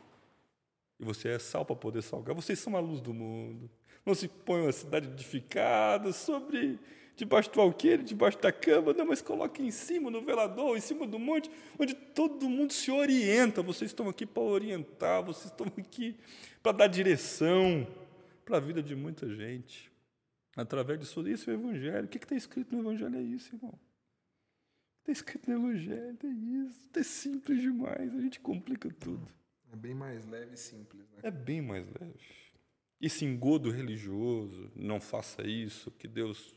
E 0.99 1.05
você 1.05 1.29
é 1.29 1.39
sal 1.39 1.63
para 1.63 1.75
poder 1.75 2.01
salgar. 2.01 2.35
Vocês 2.35 2.59
são 2.59 2.75
a 2.75 2.79
luz 2.79 3.01
do 3.01 3.13
mundo. 3.13 3.69
Não 4.05 4.15
se 4.15 4.27
põe 4.27 4.61
uma 4.61 4.71
cidade 4.71 5.07
edificada 5.07 6.11
sobre 6.11 6.79
debaixo 7.15 7.51
do 7.51 7.61
alqueire, 7.61 8.03
debaixo 8.03 8.39
da 8.39 8.51
cama, 8.51 8.93
não, 8.93 9.05
mas 9.05 9.21
coloque 9.21 9.61
em 9.61 9.71
cima, 9.71 10.09
no 10.09 10.21
velador, 10.21 10.77
em 10.77 10.81
cima 10.81 11.05
do 11.05 11.19
monte, 11.19 11.49
onde 11.77 11.93
todo 11.93 12.49
mundo 12.49 12.73
se 12.73 12.89
orienta. 12.89 13.61
Vocês 13.61 13.91
estão 13.91 14.09
aqui 14.09 14.25
para 14.25 14.41
orientar, 14.41 15.23
vocês 15.23 15.45
estão 15.45 15.67
aqui 15.77 16.15
para 16.61 16.71
dar 16.71 16.87
direção 16.87 17.87
para 18.45 18.57
a 18.57 18.59
vida 18.59 18.81
de 18.81 18.95
muita 18.95 19.27
gente. 19.33 19.91
Através 20.55 20.99
disso, 20.99 21.27
isso 21.27 21.49
é 21.49 21.53
o 21.53 21.59
Evangelho. 21.59 22.05
O 22.05 22.09
que 22.09 22.17
está 22.17 22.35
escrito 22.35 22.75
no 22.75 22.81
Evangelho 22.81 23.17
é 23.17 23.21
isso, 23.21 23.55
irmão. 23.55 23.77
Está 24.99 25.11
escrito 25.11 25.49
no 25.49 25.69
Evangelho, 25.69 26.17
é 26.23 26.27
isso. 26.27 26.89
É 26.95 27.03
simples 27.03 27.61
demais, 27.61 28.13
a 28.13 28.19
gente 28.19 28.39
complica 28.39 28.89
tudo. 28.99 29.27
É 29.71 29.75
bem 29.75 29.93
mais 29.93 30.25
leve 30.27 30.53
e 30.53 30.57
simples, 30.57 31.09
né? 31.11 31.19
É 31.23 31.31
bem 31.31 31.61
mais 31.61 31.85
leve. 31.87 32.19
Esse 32.99 33.25
engodo 33.25 33.71
religioso, 33.71 34.69
não 34.75 34.99
faça 34.99 35.47
isso, 35.47 35.89
que 35.91 36.07
Deus 36.07 36.53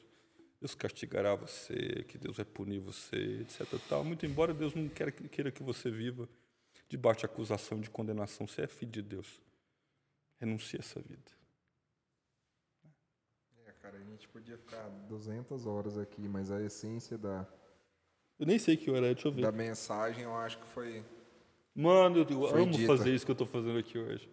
Deus 0.64 0.74
castigará 0.74 1.34
você, 1.34 2.04
que 2.08 2.16
Deus 2.16 2.38
vai 2.38 2.46
punir 2.46 2.78
você, 2.78 3.42
etc. 3.42 3.66
Tal. 3.86 4.02
Muito 4.02 4.24
embora 4.24 4.54
Deus 4.54 4.74
não 4.74 4.88
queira, 4.88 5.12
queira 5.12 5.52
que 5.52 5.62
você 5.62 5.90
viva 5.90 6.26
debaixo 6.88 7.20
de 7.20 7.26
acusação, 7.26 7.78
de 7.78 7.90
condenação. 7.90 8.46
Você 8.46 8.62
é 8.62 8.66
filho 8.66 8.90
de 8.90 9.02
Deus. 9.02 9.42
Renuncie 10.40 10.80
essa 10.80 11.02
vida. 11.02 11.30
É, 13.66 13.72
cara, 13.72 13.98
a 13.98 14.04
gente 14.04 14.26
podia 14.26 14.56
ficar 14.56 14.88
200 15.06 15.66
horas 15.66 15.98
aqui, 15.98 16.26
mas 16.26 16.50
a 16.50 16.62
essência 16.62 17.18
da. 17.18 17.46
Eu 18.38 18.46
nem 18.46 18.58
sei 18.58 18.74
que 18.74 18.90
hora 18.90 19.10
é, 19.10 19.12
deixa 19.12 19.28
eu 19.28 19.32
ver. 19.32 19.42
Da 19.42 19.52
mensagem 19.52 20.24
eu 20.24 20.34
acho 20.34 20.58
que 20.58 20.66
foi. 20.68 21.04
Mano, 21.74 22.20
eu, 22.20 22.26
eu 22.30 22.56
amo 22.56 22.72
dita. 22.72 22.86
fazer 22.86 23.14
isso 23.14 23.26
que 23.26 23.30
eu 23.30 23.34
estou 23.34 23.46
fazendo 23.46 23.78
aqui 23.78 23.98
hoje. 23.98 24.30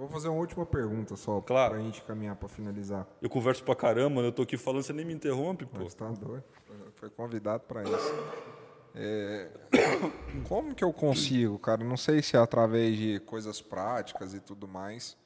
Vou 0.00 0.08
fazer 0.08 0.28
uma 0.28 0.38
última 0.38 0.64
pergunta 0.64 1.14
só, 1.14 1.42
claro. 1.42 1.74
pra 1.74 1.82
gente 1.82 2.00
caminhar 2.00 2.34
para 2.34 2.48
finalizar. 2.48 3.06
Eu 3.20 3.28
converso 3.28 3.62
pra 3.62 3.76
caramba, 3.76 4.22
eu 4.22 4.32
tô 4.32 4.40
aqui 4.40 4.56
falando, 4.56 4.82
você 4.82 4.94
nem 4.94 5.04
me 5.04 5.12
interrompe, 5.12 5.66
pô. 5.66 5.80
Você 5.80 5.94
tá 5.94 6.08
doido. 6.08 6.42
Foi 6.94 7.10
convidado 7.10 7.64
para 7.64 7.82
isso. 7.82 8.14
É... 8.94 9.50
Como 10.48 10.74
que 10.74 10.82
eu 10.82 10.90
consigo, 10.90 11.58
cara? 11.58 11.84
Não 11.84 11.98
sei 11.98 12.22
se 12.22 12.34
é 12.34 12.40
através 12.40 12.96
de 12.96 13.20
coisas 13.20 13.60
práticas 13.60 14.32
e 14.32 14.40
tudo 14.40 14.66
mais, 14.66 15.18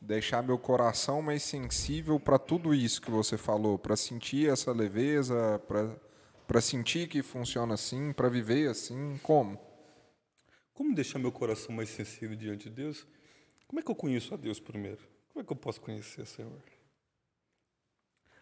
deixar 0.00 0.42
meu 0.42 0.56
coração 0.56 1.20
mais 1.20 1.42
sensível 1.42 2.18
para 2.18 2.38
tudo 2.38 2.72
isso 2.74 3.02
que 3.02 3.10
você 3.10 3.36
falou, 3.36 3.78
para 3.78 3.96
sentir 3.96 4.48
essa 4.48 4.72
leveza, 4.72 5.60
para 6.46 6.60
sentir 6.62 7.06
que 7.06 7.22
funciona 7.22 7.74
assim, 7.74 8.14
para 8.14 8.30
viver 8.30 8.70
assim, 8.70 9.20
como? 9.22 9.60
Como 10.72 10.94
deixar 10.94 11.18
meu 11.18 11.30
coração 11.30 11.74
mais 11.74 11.90
sensível 11.90 12.34
diante 12.34 12.70
de 12.70 12.76
Deus? 12.76 13.06
Como 13.66 13.80
é 13.80 13.82
que 13.82 13.90
eu 13.90 13.94
conheço 13.94 14.32
a 14.32 14.36
Deus 14.36 14.60
primeiro? 14.60 15.00
Como 15.28 15.42
é 15.42 15.44
que 15.46 15.52
eu 15.52 15.56
posso 15.56 15.80
conhecer, 15.80 16.24
Senhor? 16.26 16.62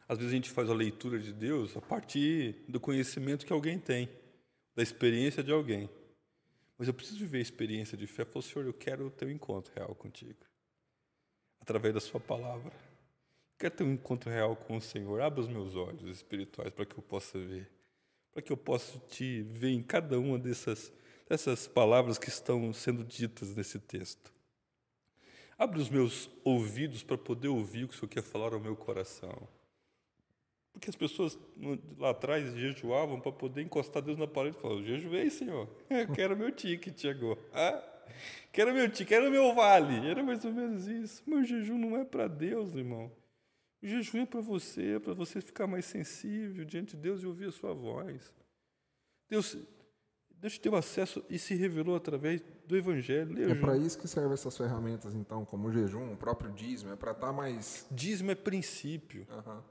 Às 0.07 0.19
vezes 0.19 0.33
a 0.33 0.37
gente 0.37 0.51
faz 0.51 0.69
a 0.69 0.75
leitura 0.75 1.19
de 1.19 1.33
Deus 1.33 1.77
a 1.77 1.81
partir 1.81 2.63
do 2.69 2.79
conhecimento 2.79 3.47
que 3.47 3.53
alguém 3.53 3.79
tem, 3.79 4.09
da 4.75 4.83
experiência 4.83 5.43
de 5.43 5.51
alguém. 5.51 5.89
Mas 6.77 6.89
eu 6.89 6.95
preciso 6.95 7.21
viver 7.21 7.39
a 7.39 7.43
experiência 7.43 7.97
de 7.97 8.07
fé. 8.07 8.25
Falar, 8.25 8.43
Senhor, 8.43 8.67
eu 8.67 8.75
quero 8.75 9.11
ter 9.11 9.27
um 9.27 9.31
encontro 9.31 9.73
real 9.75 9.95
contigo, 9.95 10.45
através 11.61 11.95
da 11.95 12.01
Sua 12.01 12.21
palavra. 12.21 12.71
Eu 12.71 13.59
quero 13.59 13.75
ter 13.77 13.85
um 13.85 13.93
encontro 13.93 14.31
real 14.31 14.55
com 14.55 14.77
o 14.77 14.81
Senhor. 14.81 15.21
Abra 15.23 15.41
os 15.41 15.49
meus 15.49 15.75
olhos 15.75 16.05
espirituais 16.05 16.71
para 16.71 16.85
que 16.85 16.99
eu 16.99 17.03
possa 17.03 17.39
ver, 17.39 17.71
para 18.31 18.43
que 18.43 18.53
eu 18.53 18.57
possa 18.57 18.99
te 19.09 19.43
ver 19.43 19.71
em 19.71 19.83
cada 19.83 20.19
uma 20.19 20.39
dessas, 20.39 20.93
dessas 21.27 21.67
palavras 21.67 22.19
que 22.19 22.29
estão 22.29 22.73
sendo 22.75 23.05
ditas 23.05 23.57
nesse 23.57 23.79
texto. 23.79 24.34
Abre 25.59 25.81
os 25.81 25.89
meus 25.89 26.31
ouvidos 26.43 27.03
para 27.03 27.17
poder 27.17 27.49
ouvir 27.49 27.85
o 27.85 27.89
que 27.89 27.95
o 27.95 27.99
Senhor 27.99 28.09
quer 28.11 28.23
falar 28.23 28.53
ao 28.53 28.61
meu 28.61 28.75
coração. 28.75 29.49
Porque 30.73 30.91
as 30.91 30.97
pessoas 30.97 31.39
lá 31.97 32.11
atrás 32.11 32.53
jejuavam 32.53 33.21
para 33.21 33.31
poder 33.31 33.63
encostar 33.63 34.03
Deus 34.03 34.19
na 34.19 34.27
parede 34.27 34.57
e 34.57 34.61
falar: 34.61 34.83
jejuei, 34.83 35.31
Senhor. 35.31 35.69
quero 36.15 36.37
meu 36.37 36.51
ticket 36.51 37.05
agora. 37.05 37.39
Ah, 37.53 37.83
quero 38.53 38.75
meu 38.75 38.89
ticket, 38.91 39.09
quero 39.09 39.31
meu 39.31 39.55
vale. 39.55 40.07
Era 40.09 40.23
mais 40.23 40.45
ou 40.45 40.53
menos 40.53 40.89
isso. 40.89 41.23
Meu 41.25 41.45
jejum 41.45 41.79
não 41.79 41.97
é 41.97 42.05
para 42.05 42.27
Deus, 42.27 42.75
irmão. 42.75 43.11
O 43.81 43.87
jejum 43.87 44.23
é 44.23 44.27
para 44.27 44.41
você, 44.41 44.97
é 44.97 44.99
para 44.99 45.15
você 45.15 45.41
ficar 45.41 45.69
mais 45.69 45.85
sensível 45.85 46.65
diante 46.65 46.97
de 46.97 47.03
Deus 47.03 47.23
e 47.23 47.27
ouvir 47.27 47.49
a 47.49 47.53
sua 47.53 47.73
voz. 47.73 48.33
Deus, 49.29 49.57
Deus 50.41 50.59
deu 50.59 50.77
acesso 50.77 51.25
e 51.29 51.39
se 51.39 51.55
revelou 51.55 51.97
através 51.97 52.43
do 52.67 52.77
Evangelho. 52.77 53.51
É 53.51 53.55
para 53.55 53.77
isso 53.77 53.99
que 53.99 54.07
servem 54.07 54.33
essas 54.33 54.57
ferramentas, 54.57 55.15
então, 55.15 55.45
como 55.45 55.69
o 55.69 55.73
jejum, 55.73 56.13
o 56.13 56.17
próprio 56.17 56.53
dízimo, 56.53 56.93
é 56.93 56.97
para 56.97 57.13
estar 57.13 57.29
tá 57.29 57.33
mais. 57.33 57.87
Dízimo 57.91 58.31
é 58.31 58.35
princípio. 58.35 59.27
Uhum. 59.31 59.63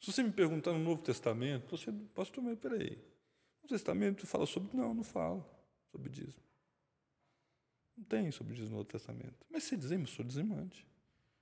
Se 0.00 0.12
você 0.12 0.22
me 0.22 0.32
perguntar 0.32 0.72
no 0.72 0.78
Novo 0.78 1.02
Testamento, 1.02 1.76
você, 1.76 1.92
pastor, 2.14 2.42
mas 2.42 2.58
peraí. 2.58 2.98
No 3.62 3.68
Testamento 3.68 4.26
fala 4.26 4.46
sobre. 4.46 4.76
Não, 4.76 4.92
não 4.92 5.04
fala 5.04 5.44
sobre 5.90 6.10
dízimo. 6.10 6.42
Não 7.96 8.04
tem 8.04 8.30
sobre 8.32 8.54
dízimo 8.54 8.70
no 8.70 8.76
Novo 8.78 8.90
Testamento. 8.90 9.46
Mas 9.50 9.64
você 9.64 9.76
dizima, 9.76 10.02
eu 10.02 10.08
sou 10.08 10.24
dizimante. 10.24 10.86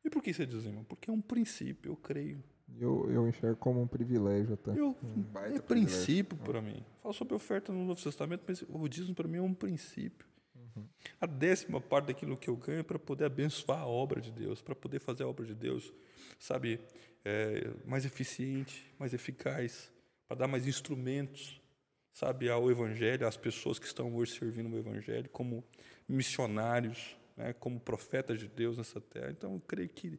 E 0.05 0.11
por 0.11 0.23
que 0.23 0.33
você 0.33 0.47
dizima? 0.47 0.85
Porque 0.85 1.11
é 1.11 1.13
um 1.13 1.21
princípio, 1.21 1.93
eu 1.93 1.97
creio. 1.97 2.43
Eu, 2.79 3.11
eu 3.11 3.29
enxergo 3.29 3.57
como 3.57 3.83
um 3.83 3.87
privilégio 3.87 4.55
até. 4.55 4.71
Eu, 4.71 4.97
um 5.03 5.25
é 5.55 5.61
princípio 5.61 6.37
para 6.39 6.63
mim. 6.63 6.85
Falo 7.03 7.15
sobre 7.15 7.35
oferta 7.35 7.73
no 7.73 7.85
Novo 7.85 8.03
Testamento, 8.03 8.43
mas 8.47 8.65
o 8.69 8.89
dízimo 8.89 9.15
para 9.15 9.29
mim 9.29 9.39
é 9.39 9.43
um 9.43 9.55
princípio. 9.55 10.27
Uhum. 10.55 10.87
A 11.21 11.27
décima 11.27 11.81
parte 11.81 12.07
daquilo 12.07 12.37
que 12.37 12.49
eu 12.49 12.57
ganho 12.57 12.81
é 12.81 12.83
para 12.83 12.99
poder 12.99 13.25
abençoar 13.25 13.81
a 13.81 13.87
obra 13.87 14.21
de 14.21 14.31
Deus, 14.31 14.63
para 14.63 14.75
poder 14.75 15.01
fazer 15.01 15.25
a 15.25 15.29
obra 15.29 15.45
de 15.45 15.55
Deus, 15.55 15.93
sabe, 16.39 16.81
é, 17.25 17.71
mais 17.85 18.05
eficiente, 18.05 18.91
mais 18.99 19.13
eficaz, 19.13 19.93
para 20.27 20.39
dar 20.39 20.49
mais 20.49 20.67
instrumentos, 20.67 21.61
sabe, 22.13 22.49
ao 22.49 22.71
Evangelho, 22.71 23.27
às 23.27 23.37
pessoas 23.37 23.79
que 23.79 23.87
estão 23.87 24.15
hoje 24.15 24.39
servindo 24.39 24.75
o 24.75 24.79
Evangelho, 24.79 25.29
como 25.31 25.65
missionários, 26.09 27.17
né, 27.37 27.53
como 27.55 27.81
profetas 27.81 28.39
de 28.39 28.49
Deus 28.49 28.79
nessa 28.79 29.01
terra. 29.01 29.31
Então, 29.31 29.55
eu 29.55 29.61
creio 29.61 29.89
que 29.89 30.19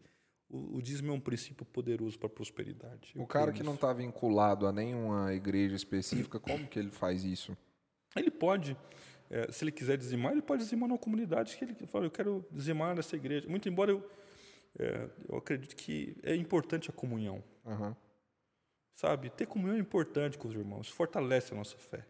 o, 0.51 0.77
o 0.77 0.81
dízimo 0.81 1.11
é 1.11 1.13
um 1.13 1.19
princípio 1.19 1.65
poderoso 1.65 2.19
para 2.19 2.27
a 2.27 2.29
prosperidade. 2.29 3.13
Eu 3.15 3.23
o 3.23 3.27
cara 3.27 3.51
que 3.51 3.63
não 3.63 3.75
está 3.75 3.93
vinculado 3.93 4.67
a 4.67 4.71
nenhuma 4.71 5.33
igreja 5.33 5.75
específica, 5.75 6.39
como 6.39 6.67
que 6.67 6.77
ele 6.77 6.91
faz 6.91 7.23
isso? 7.23 7.57
Ele 8.15 8.29
pode, 8.29 8.75
é, 9.29 9.49
se 9.51 9.63
ele 9.63 9.71
quiser 9.71 9.97
dizimar, 9.97 10.33
ele 10.33 10.41
pode 10.41 10.63
dizimar 10.63 10.89
numa 10.89 10.99
comunidade 10.99 11.55
que 11.55 11.63
ele 11.63 11.73
fala, 11.87 12.05
eu 12.05 12.11
quero 12.11 12.45
dizimar 12.51 12.93
nessa 12.93 13.15
igreja. 13.15 13.47
Muito 13.47 13.69
embora 13.69 13.91
eu, 13.91 14.11
é, 14.77 15.09
eu 15.29 15.37
acredito 15.37 15.75
que 15.75 16.17
é 16.21 16.35
importante 16.35 16.89
a 16.89 16.93
comunhão. 16.93 17.41
Uhum. 17.65 17.95
Sabe? 18.95 19.29
Ter 19.29 19.45
comunhão 19.45 19.77
é 19.77 19.79
importante 19.79 20.37
com 20.37 20.49
os 20.49 20.53
irmãos, 20.53 20.89
fortalece 20.89 21.53
a 21.53 21.57
nossa 21.57 21.77
fé. 21.77 22.05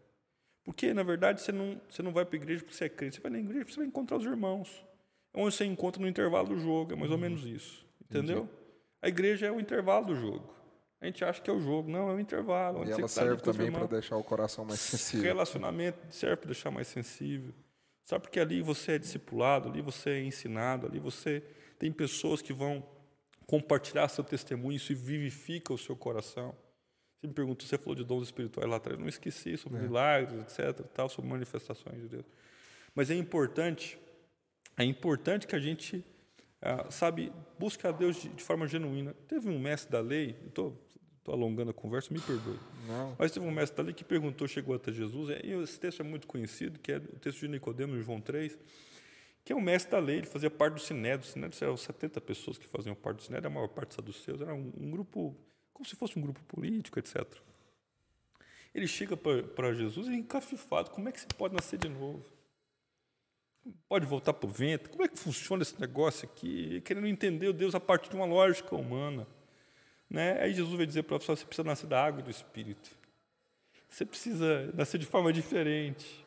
Porque, 0.64 0.92
na 0.92 1.02
verdade, 1.02 1.40
você 1.40 1.52
não, 1.52 1.80
você 1.88 2.02
não 2.02 2.12
vai 2.12 2.24
para 2.24 2.36
a 2.36 2.40
igreja 2.40 2.62
porque 2.62 2.76
você 2.76 2.84
é 2.84 2.88
crente, 2.88 3.16
você 3.16 3.22
vai 3.22 3.32
na 3.32 3.38
igreja 3.38 3.60
porque 3.60 3.72
você 3.72 3.80
vai 3.80 3.86
encontrar 3.86 4.16
os 4.16 4.24
irmãos. 4.24 4.84
É 5.32 5.40
onde 5.40 5.54
você 5.54 5.64
encontra 5.64 6.00
no 6.00 6.08
intervalo 6.08 6.48
do 6.48 6.58
jogo, 6.58 6.92
é 6.92 6.96
mais 6.96 7.10
ou 7.10 7.16
uhum. 7.16 7.22
menos 7.22 7.44
isso. 7.44 7.86
Entendeu? 8.18 8.38
Entendi. 8.38 8.62
A 9.00 9.08
igreja 9.08 9.46
é 9.46 9.50
o 9.50 9.58
intervalo 9.58 10.06
do 10.06 10.14
jogo. 10.14 10.52
A 11.00 11.06
gente 11.06 11.24
acha 11.24 11.42
que 11.42 11.50
é 11.50 11.52
o 11.52 11.60
jogo, 11.60 11.90
não, 11.90 12.08
é 12.08 12.14
o 12.14 12.20
intervalo. 12.20 12.86
E 12.86 12.90
ela 12.92 13.08
serve 13.08 13.42
também 13.42 13.72
para 13.72 13.86
deixar 13.86 14.16
o 14.16 14.22
coração 14.22 14.64
mais 14.64 14.78
sensível. 14.78 15.24
Relacionamento 15.24 15.98
serve 16.14 16.36
para 16.36 16.46
deixar 16.46 16.70
mais 16.70 16.86
sensível. 16.86 17.52
Sabe 18.04 18.22
porque 18.22 18.38
ali 18.38 18.62
você 18.62 18.92
é 18.92 18.98
discipulado, 18.98 19.68
ali 19.68 19.80
você 19.80 20.10
é 20.10 20.22
ensinado, 20.22 20.86
ali 20.86 21.00
você 21.00 21.42
tem 21.76 21.90
pessoas 21.90 22.40
que 22.40 22.52
vão 22.52 22.86
compartilhar 23.46 24.08
seu 24.08 24.22
testemunho, 24.22 24.76
isso 24.76 24.94
vivifica 24.94 25.72
o 25.72 25.78
seu 25.78 25.96
coração. 25.96 26.54
Você 27.18 27.26
me 27.26 27.34
perguntou, 27.34 27.66
você 27.66 27.78
falou 27.78 27.96
de 27.96 28.04
dons 28.04 28.24
espirituais 28.24 28.68
lá 28.68 28.76
atrás, 28.76 28.98
não 28.98 29.08
esqueci 29.08 29.56
sobre 29.56 29.78
é. 29.78 29.82
milagres, 29.82 30.40
etc, 30.40 30.86
tal, 30.94 31.08
sobre 31.08 31.28
manifestações 31.30 32.00
de 32.00 32.08
Deus. 32.08 32.26
Mas 32.94 33.10
é 33.10 33.14
importante, 33.14 33.98
é 34.76 34.84
importante 34.84 35.46
que 35.48 35.56
a 35.56 35.60
gente 35.60 36.04
ah, 36.62 36.88
sabe, 36.90 37.32
busca 37.58 37.88
a 37.88 37.92
Deus 37.92 38.22
de, 38.22 38.28
de, 38.28 38.42
forma 38.42 38.68
genuína. 38.68 39.14
Teve 39.26 39.48
um 39.48 39.58
mestre 39.58 39.90
da 39.90 40.00
lei, 40.00 40.36
estou 40.46 40.80
alongando 41.26 41.72
a 41.72 41.74
conversa, 41.74 42.14
me 42.14 42.20
perdoe. 42.20 42.58
Não. 42.86 43.16
Mas 43.18 43.32
teve 43.32 43.44
um 43.44 43.50
mestre 43.50 43.76
da 43.76 43.82
lei 43.82 43.92
que 43.92 44.04
perguntou, 44.04 44.46
chegou 44.46 44.72
até 44.74 44.92
Jesus, 44.92 45.30
e 45.42 45.50
esse 45.50 45.80
texto 45.80 46.00
é 46.00 46.04
muito 46.04 46.28
conhecido, 46.28 46.78
que 46.78 46.92
é 46.92 46.96
o 46.98 47.18
texto 47.18 47.40
de 47.40 47.48
Nicodemo, 47.48 47.96
em 47.96 48.00
João 48.00 48.20
3, 48.20 48.56
que 49.44 49.52
é 49.52 49.56
o 49.56 49.60
mestre 49.60 49.90
da 49.90 49.98
lei, 49.98 50.18
ele 50.18 50.26
fazia 50.26 50.48
parte 50.48 50.74
do 50.74 50.80
Sinédrio. 50.80 51.28
O 51.28 51.32
Sinédrio 51.32 51.64
eram 51.64 51.76
70 51.76 52.20
pessoas 52.20 52.56
que 52.56 52.66
faziam 52.66 52.94
parte 52.94 53.16
do 53.16 53.22
Sinédrio, 53.24 53.48
a 53.48 53.52
maior 53.52 53.68
parte 53.68 53.94
saduceus, 53.94 54.40
era 54.40 54.54
um, 54.54 54.72
um 54.76 54.88
grupo, 54.88 55.36
como 55.72 55.84
se 55.84 55.96
fosse 55.96 56.16
um 56.16 56.22
grupo 56.22 56.40
político, 56.44 56.96
etc. 57.00 57.26
Ele 58.72 58.86
chega 58.86 59.16
para 59.16 59.74
Jesus 59.74 60.06
e 60.06 60.12
é 60.12 60.14
encafifado, 60.14 60.90
como 60.90 61.08
é 61.08 61.12
que 61.12 61.20
você 61.20 61.26
pode 61.36 61.54
nascer 61.54 61.78
de 61.78 61.88
novo? 61.88 62.24
Pode 63.88 64.06
voltar 64.06 64.32
para 64.32 64.48
o 64.48 64.52
vento? 64.52 64.90
Como 64.90 65.04
é 65.04 65.08
que 65.08 65.18
funciona 65.18 65.62
esse 65.62 65.80
negócio 65.80 66.28
aqui? 66.28 66.80
Querendo 66.82 67.06
entender 67.06 67.48
o 67.48 67.52
Deus 67.52 67.74
a 67.74 67.80
partir 67.80 68.10
de 68.10 68.16
uma 68.16 68.26
lógica 68.26 68.74
humana. 68.74 69.26
Né? 70.08 70.40
Aí 70.40 70.52
Jesus 70.52 70.76
vai 70.76 70.86
dizer 70.86 71.04
para 71.04 71.18
você: 71.18 71.26
você 71.36 71.44
precisa 71.44 71.66
nascer 71.66 71.86
da 71.86 72.04
água 72.04 72.20
e 72.20 72.24
do 72.24 72.30
Espírito. 72.30 72.90
Você 73.88 74.04
precisa 74.04 74.72
nascer 74.74 74.98
de 74.98 75.06
forma 75.06 75.32
diferente. 75.32 76.24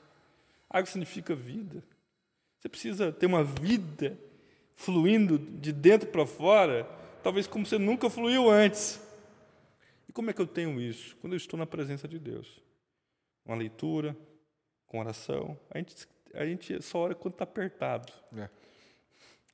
Água 0.69 0.85
significa 0.85 1.35
vida. 1.35 1.83
Você 2.59 2.69
precisa 2.69 3.11
ter 3.11 3.25
uma 3.25 3.43
vida 3.43 4.17
fluindo 4.75 5.37
de 5.37 5.71
dentro 5.71 6.09
para 6.09 6.25
fora, 6.25 6.83
talvez 7.23 7.47
como 7.47 7.65
você 7.65 7.77
nunca 7.77 8.09
fluiu 8.09 8.49
antes. 8.49 9.01
E 10.07 10.11
como 10.11 10.29
é 10.29 10.33
que 10.33 10.41
eu 10.41 10.47
tenho 10.47 10.79
isso? 10.79 11.15
Quando 11.17 11.33
eu 11.33 11.37
estou 11.37 11.57
na 11.57 11.65
presença 11.65 12.07
de 12.07 12.19
Deus. 12.19 12.61
Uma 13.45 13.55
leitura, 13.55 14.15
com 14.87 14.99
oração. 14.99 15.59
A 15.69 15.77
gente 15.77 16.07
a 16.35 16.45
gente 16.45 16.81
só 16.81 16.99
ora 16.99 17.15
quando 17.15 17.33
está 17.33 17.43
apertado. 17.43 18.11
É. 18.37 18.49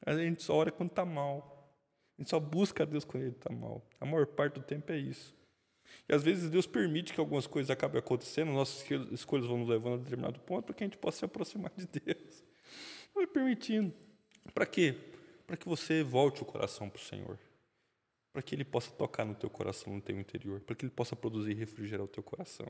A 0.05 0.15
gente 0.15 0.41
só 0.41 0.55
ora 0.55 0.71
quando 0.71 0.89
está 0.89 1.05
mal. 1.05 1.71
A 2.17 2.21
gente 2.21 2.29
só 2.29 2.39
busca 2.39 2.83
a 2.83 2.85
Deus 2.85 3.03
quando 3.03 3.23
ele 3.23 3.35
está 3.35 3.51
mal. 3.51 3.85
A 3.99 4.05
maior 4.05 4.25
parte 4.25 4.55
do 4.55 4.61
tempo 4.61 4.91
é 4.91 4.97
isso. 4.97 5.35
E 6.07 6.13
às 6.13 6.23
vezes 6.23 6.49
Deus 6.49 6.65
permite 6.65 7.13
que 7.13 7.19
algumas 7.19 7.45
coisas 7.47 7.69
acabem 7.69 7.99
acontecendo, 7.99 8.51
nossas 8.51 8.89
escolhas 9.11 9.45
vão 9.45 9.57
nos 9.57 9.69
levando 9.69 9.95
a 9.95 10.03
determinado 10.03 10.39
ponto 10.39 10.65
para 10.65 10.75
que 10.75 10.83
a 10.83 10.87
gente 10.87 10.97
possa 10.97 11.19
se 11.19 11.25
aproximar 11.25 11.71
de 11.75 11.85
Deus. 11.87 12.43
Vai 13.13 13.27
permitindo. 13.27 13.93
Para 14.53 14.65
quê? 14.65 14.95
Para 15.45 15.57
que 15.57 15.67
você 15.67 16.03
volte 16.03 16.41
o 16.41 16.45
coração 16.45 16.89
para 16.89 16.99
o 16.99 17.03
Senhor. 17.03 17.37
Para 18.31 18.41
que 18.41 18.55
Ele 18.55 18.63
possa 18.63 18.89
tocar 18.91 19.25
no 19.25 19.35
teu 19.35 19.49
coração, 19.49 19.93
no 19.93 20.01
teu 20.01 20.17
interior. 20.17 20.61
Para 20.61 20.75
que 20.75 20.85
Ele 20.85 20.91
possa 20.91 21.15
produzir 21.15 21.51
e 21.51 21.55
refrigerar 21.55 22.05
o 22.05 22.07
teu 22.07 22.23
coração. 22.23 22.67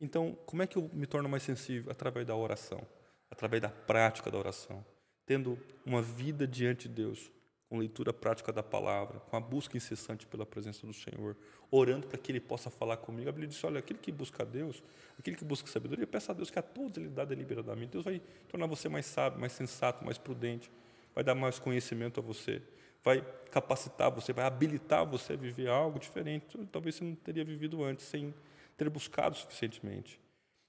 Então, 0.00 0.36
como 0.44 0.62
é 0.62 0.66
que 0.66 0.76
eu 0.76 0.90
me 0.92 1.06
torno 1.06 1.28
mais 1.28 1.42
sensível? 1.42 1.90
Através 1.90 2.26
da 2.26 2.36
oração 2.36 2.86
através 3.30 3.60
da 3.62 3.68
prática 3.68 4.30
da 4.30 4.38
oração, 4.38 4.84
tendo 5.26 5.58
uma 5.84 6.02
vida 6.02 6.46
diante 6.46 6.88
de 6.88 6.94
Deus, 6.94 7.30
com 7.68 7.78
leitura 7.78 8.12
prática 8.12 8.52
da 8.52 8.62
palavra, 8.62 9.18
com 9.18 9.36
a 9.36 9.40
busca 9.40 9.76
incessante 9.76 10.26
pela 10.26 10.46
presença 10.46 10.86
do 10.86 10.92
Senhor, 10.92 11.36
orando 11.70 12.06
para 12.06 12.16
que 12.18 12.30
Ele 12.30 12.40
possa 12.40 12.70
falar 12.70 12.98
comigo. 12.98 13.28
A 13.28 13.32
Bíblia 13.32 13.48
diz: 13.48 13.64
olha, 13.64 13.80
aquele 13.80 13.98
que 13.98 14.12
busca 14.12 14.44
a 14.44 14.46
Deus, 14.46 14.82
aquele 15.18 15.36
que 15.36 15.44
busca 15.44 15.68
sabedoria, 15.68 16.06
peça 16.06 16.30
a 16.30 16.34
Deus 16.34 16.50
que 16.50 16.58
a 16.58 16.62
todos 16.62 16.98
Ele 16.98 17.08
dá 17.08 17.24
deliberadamente. 17.24 17.90
Deus 17.92 18.04
vai 18.04 18.22
tornar 18.48 18.66
você 18.66 18.88
mais 18.88 19.06
sábio, 19.06 19.40
mais 19.40 19.52
sensato, 19.52 20.04
mais 20.04 20.18
prudente, 20.18 20.70
vai 21.14 21.24
dar 21.24 21.34
mais 21.34 21.58
conhecimento 21.58 22.20
a 22.20 22.22
você, 22.22 22.62
vai 23.02 23.26
capacitar 23.50 24.10
você, 24.10 24.32
vai 24.32 24.44
habilitar 24.44 25.04
você 25.04 25.32
a 25.32 25.36
viver 25.36 25.68
algo 25.68 25.98
diferente. 25.98 26.56
Talvez 26.70 26.94
você 26.94 27.04
não 27.04 27.14
teria 27.16 27.44
vivido 27.44 27.82
antes, 27.82 28.04
sem 28.04 28.32
ter 28.76 28.88
buscado 28.88 29.36
suficientemente. 29.36 30.20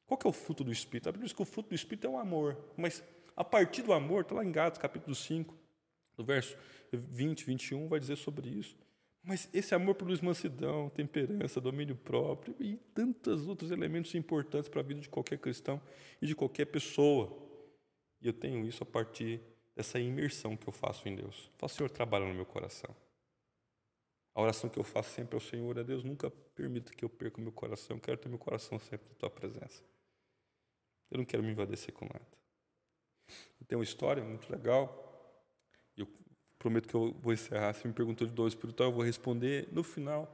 Qual 0.07 0.17
que 0.17 0.27
é 0.27 0.29
o 0.29 0.33
fruto 0.33 0.63
do 0.63 0.71
Espírito? 0.71 1.09
A 1.09 1.11
Bíblia 1.11 1.27
diz 1.27 1.35
que 1.35 1.41
o 1.41 1.45
fruto 1.45 1.69
do 1.69 1.75
Espírito 1.75 2.07
é 2.07 2.09
o 2.09 2.17
amor. 2.17 2.57
Mas 2.77 3.03
a 3.35 3.43
partir 3.43 3.81
do 3.81 3.91
amor, 3.91 4.21
está 4.21 4.35
lá 4.35 4.45
em 4.45 4.51
Gatos, 4.51 4.79
capítulo 4.79 5.15
5, 5.15 5.53
do 6.15 6.23
verso 6.23 6.57
20, 6.91 7.43
21, 7.45 7.87
vai 7.87 7.99
dizer 7.99 8.15
sobre 8.15 8.47
isso. 8.47 8.77
Mas 9.23 9.49
esse 9.51 9.73
amor 9.73 9.95
produz 9.95 10.21
mansidão, 10.21 10.89
temperança, 10.89 11.59
domínio 11.59 11.95
próprio 11.95 12.55
e 12.59 12.75
tantos 12.93 13.47
outros 13.47 13.71
elementos 13.71 14.13
importantes 14.13 14.69
para 14.69 14.81
a 14.81 14.83
vida 14.83 15.01
de 15.01 15.09
qualquer 15.09 15.39
cristão 15.39 15.81
e 16.21 16.27
de 16.27 16.35
qualquer 16.35 16.65
pessoa. 16.65 17.35
E 18.21 18.27
eu 18.27 18.33
tenho 18.33 18.65
isso 18.65 18.83
a 18.83 18.85
partir 18.85 19.41
dessa 19.75 19.99
imersão 19.99 20.55
que 20.55 20.69
eu 20.69 20.71
faço 20.71 21.09
em 21.09 21.15
Deus. 21.15 21.51
Falo, 21.57 21.69
Senhor, 21.69 21.89
trabalha 21.89 22.25
no 22.25 22.35
meu 22.35 22.45
coração. 22.45 22.95
A 24.35 24.41
oração 24.41 24.69
que 24.69 24.77
eu 24.77 24.83
faço 24.83 25.09
sempre 25.09 25.35
ao 25.35 25.41
Senhor 25.41 25.75
é 25.77 25.83
Deus, 25.83 26.03
nunca 26.03 26.29
permita 26.29 26.93
que 26.93 27.03
eu 27.03 27.09
perca 27.09 27.39
o 27.39 27.41
meu 27.41 27.51
coração, 27.51 27.97
eu 27.97 28.01
quero 28.01 28.17
ter 28.17 28.29
meu 28.29 28.37
coração 28.37 28.77
sempre 28.77 29.07
na 29.09 29.15
tua 29.15 29.29
presença. 29.29 29.81
Eu 31.09 31.17
não 31.17 31.25
quero 31.25 31.43
me 31.43 31.51
envadecer 31.51 31.93
com 31.93 32.05
nada. 32.05 32.25
Tenho 33.67 33.79
uma 33.79 33.83
história 33.83 34.23
muito 34.23 34.51
legal. 34.51 35.03
Eu 35.97 36.07
prometo 36.59 36.87
que 36.87 36.95
eu 36.95 37.13
vou 37.19 37.33
encerrar. 37.33 37.73
Se 37.73 37.87
me 37.87 37.93
perguntou 37.93 38.27
de 38.27 38.33
dor 38.33 38.47
espiritual, 38.47 38.89
eu 38.89 38.95
vou 38.95 39.03
responder 39.03 39.67
no 39.71 39.83
final 39.83 40.29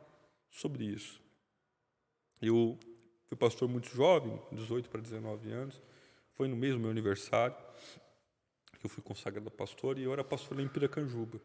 sobre 0.49 0.83
isso. 0.83 1.21
Eu 2.41 2.77
fui 3.25 3.37
pastor 3.37 3.69
muito 3.69 3.89
jovem, 3.89 4.41
18 4.51 4.89
para 4.89 5.01
19 5.01 5.51
anos. 5.51 5.81
Foi 6.33 6.47
no 6.47 6.55
mesmo 6.55 6.81
meu 6.81 6.91
aniversário 6.91 7.55
que 8.79 8.85
eu 8.87 8.89
fui 8.89 9.03
consagrado 9.03 9.51
pastor 9.51 9.99
e 9.99 10.03
eu 10.03 10.11
era 10.11 10.23
pastor 10.23 10.59
em 10.59 10.67
Piracanjuba. 10.67 11.39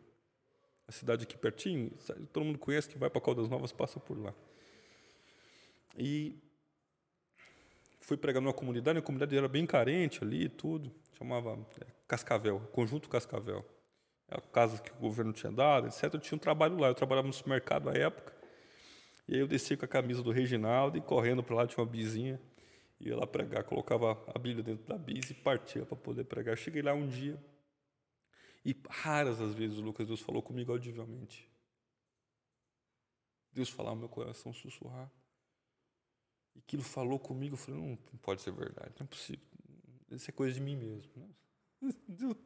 A 0.89 0.93
cidade 0.93 1.25
aqui 1.25 1.37
pertinho, 1.37 1.91
todo 2.33 2.45
mundo 2.45 2.59
conhece 2.59 2.89
que 2.89 2.97
vai 2.97 3.11
para 3.11 3.21
Caldas 3.21 3.49
Novas, 3.49 3.73
passa 3.73 4.01
por 4.01 4.19
lá. 4.19 4.35
E 5.99 6.35
fui 8.07 8.17
pregar 8.17 8.41
numa 8.41 8.53
comunidade, 8.53 9.01
a 9.01 9.03
comunidade 9.03 9.37
era 9.37 9.49
bem 9.49 9.67
carente 9.67 10.23
ali 10.23 10.45
e 10.45 10.49
tudo, 10.49 10.95
chamava 11.19 11.59
é, 11.81 11.87
Cascavel, 12.07 12.61
Conjunto 12.73 13.09
Cascavel. 13.09 13.65
Era 14.29 14.41
casa 14.41 14.81
que 14.81 14.93
o 14.93 14.97
governo 14.97 15.33
tinha 15.33 15.51
dado, 15.51 15.89
etc. 15.89 16.15
Eu 16.15 16.21
tinha 16.21 16.37
um 16.37 16.39
trabalho 16.39 16.79
lá, 16.79 16.87
eu 16.87 16.95
trabalhava 16.95 17.27
no 17.27 17.33
supermercado 17.33 17.89
à 17.89 17.95
época, 17.95 18.33
e 19.27 19.35
aí 19.35 19.41
eu 19.41 19.49
desci 19.49 19.77
com 19.77 19.85
a 19.85 19.89
camisa 19.89 20.23
do 20.23 20.31
Reginaldo 20.31 20.97
e 20.97 21.01
correndo 21.01 21.43
para 21.43 21.57
lá, 21.57 21.67
tinha 21.67 21.83
uma 21.83 21.91
bizinha, 21.91 22.41
ia 23.01 23.17
lá 23.17 23.27
pregar, 23.27 23.65
colocava 23.65 24.13
a 24.33 24.39
Bíblia 24.39 24.63
dentro 24.63 24.87
da 24.87 24.97
bis 24.97 25.31
e 25.31 25.35
partia 25.35 25.85
para 25.85 25.97
poder 25.97 26.25
pregar. 26.25 26.57
Cheguei 26.57 26.83
lá 26.83 26.95
um 26.95 27.09
dia 27.09 27.37
e 28.65 28.75
raras 28.89 29.41
as 29.41 29.53
vezes, 29.53 29.79
Lucas, 29.79 30.07
Deus 30.07 30.21
falou 30.21 30.43
comigo 30.43 30.71
audivelmente. 30.71 31.51
Deus 33.53 33.69
falar 33.69 33.91
no 33.91 33.97
meu 33.97 34.09
coração, 34.09 34.53
sussurrar. 34.53 35.11
E 36.57 36.59
aquilo 36.59 36.83
falou 36.83 37.19
comigo, 37.19 37.55
eu 37.55 37.59
falei, 37.59 37.81
não, 37.81 37.97
pode 38.23 38.41
ser 38.41 38.51
verdade, 38.51 38.93
não 38.99 39.05
é 39.05 39.09
possível. 39.09 39.45
Isso 40.11 40.31
é 40.31 40.33
coisa 40.33 40.55
de 40.55 40.61
mim 40.61 40.77
mesmo. 40.77 41.11
Né? 41.15 41.95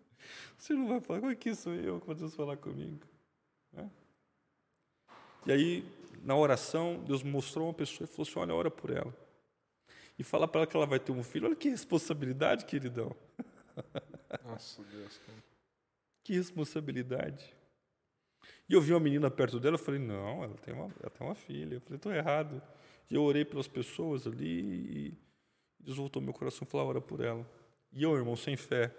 Você 0.58 0.74
não 0.74 0.88
vai 0.88 1.00
falar, 1.00 1.20
como 1.20 1.32
é 1.32 1.36
que 1.36 1.54
sou 1.54 1.72
eu 1.74 2.00
quando 2.00 2.18
Deus 2.18 2.34
falar 2.34 2.56
comigo? 2.56 3.06
Né? 3.72 3.90
E 5.46 5.52
aí, 5.52 5.84
na 6.22 6.36
oração, 6.36 7.02
Deus 7.06 7.22
mostrou 7.22 7.66
uma 7.66 7.74
pessoa 7.74 8.04
e 8.04 8.08
falou 8.08 8.28
assim: 8.28 8.38
olha, 8.38 8.54
ora 8.54 8.70
por 8.70 8.90
ela. 8.90 9.14
E 10.18 10.22
fala 10.22 10.46
para 10.46 10.60
ela 10.60 10.66
que 10.66 10.76
ela 10.76 10.86
vai 10.86 10.98
ter 10.98 11.12
um 11.12 11.22
filho. 11.22 11.46
Olha 11.46 11.56
que 11.56 11.70
responsabilidade, 11.70 12.66
queridão. 12.66 13.14
Nossa, 14.44 14.82
Deus. 14.82 15.18
Que 16.22 16.34
responsabilidade. 16.34 17.56
E 18.68 18.74
eu 18.74 18.80
vi 18.80 18.92
uma 18.92 19.00
menina 19.00 19.30
perto 19.30 19.58
dela, 19.58 19.74
eu 19.74 19.78
falei, 19.78 19.98
não, 19.98 20.44
ela 20.44 20.54
tem 20.58 20.74
uma, 20.74 20.84
ela 21.00 21.10
tem 21.10 21.26
uma 21.26 21.34
filha. 21.34 21.76
Eu 21.76 21.80
falei, 21.80 21.96
estou 21.96 22.12
errado. 22.12 22.62
E 23.10 23.14
eu 23.16 23.22
orei 23.22 23.44
pelas 23.44 23.66
pessoas 23.66 24.26
ali 24.26 25.08
e 25.08 25.18
Deus 25.80 25.96
voltou 25.96 26.22
meu 26.22 26.32
coração 26.32 26.66
e 26.66 26.70
falou, 26.70 26.86
ora 26.86 27.00
por 27.00 27.20
ela. 27.20 27.44
E 27.92 28.02
eu, 28.02 28.14
irmão, 28.16 28.36
sem 28.36 28.56
fé, 28.56 28.94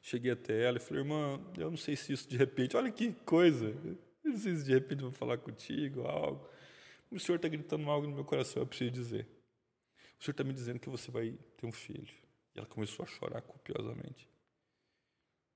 cheguei 0.00 0.30
até 0.30 0.62
ela 0.62 0.76
e 0.76 0.80
falei, 0.80 1.02
irmã, 1.02 1.40
eu 1.58 1.70
não 1.70 1.76
sei 1.76 1.96
se 1.96 2.12
isso 2.12 2.28
de 2.28 2.36
repente, 2.36 2.76
olha 2.76 2.92
que 2.92 3.12
coisa, 3.24 3.66
eu 3.66 4.30
não 4.30 4.38
sei 4.38 4.54
se 4.54 4.64
de 4.64 4.72
repente 4.72 5.02
vou 5.02 5.10
falar 5.10 5.38
contigo, 5.38 6.02
algo. 6.02 6.48
O 7.10 7.18
Senhor 7.18 7.36
está 7.36 7.48
gritando 7.48 7.90
algo 7.90 8.06
no 8.06 8.14
meu 8.14 8.24
coração, 8.24 8.62
eu 8.62 8.66
preciso 8.66 8.90
dizer. 8.90 9.26
O 10.18 10.24
Senhor 10.24 10.32
está 10.32 10.44
me 10.44 10.52
dizendo 10.52 10.78
que 10.78 10.88
você 10.88 11.10
vai 11.10 11.36
ter 11.56 11.66
um 11.66 11.72
filho. 11.72 12.14
E 12.54 12.58
ela 12.58 12.66
começou 12.66 13.02
a 13.02 13.06
chorar 13.06 13.42
copiosamente. 13.42 14.28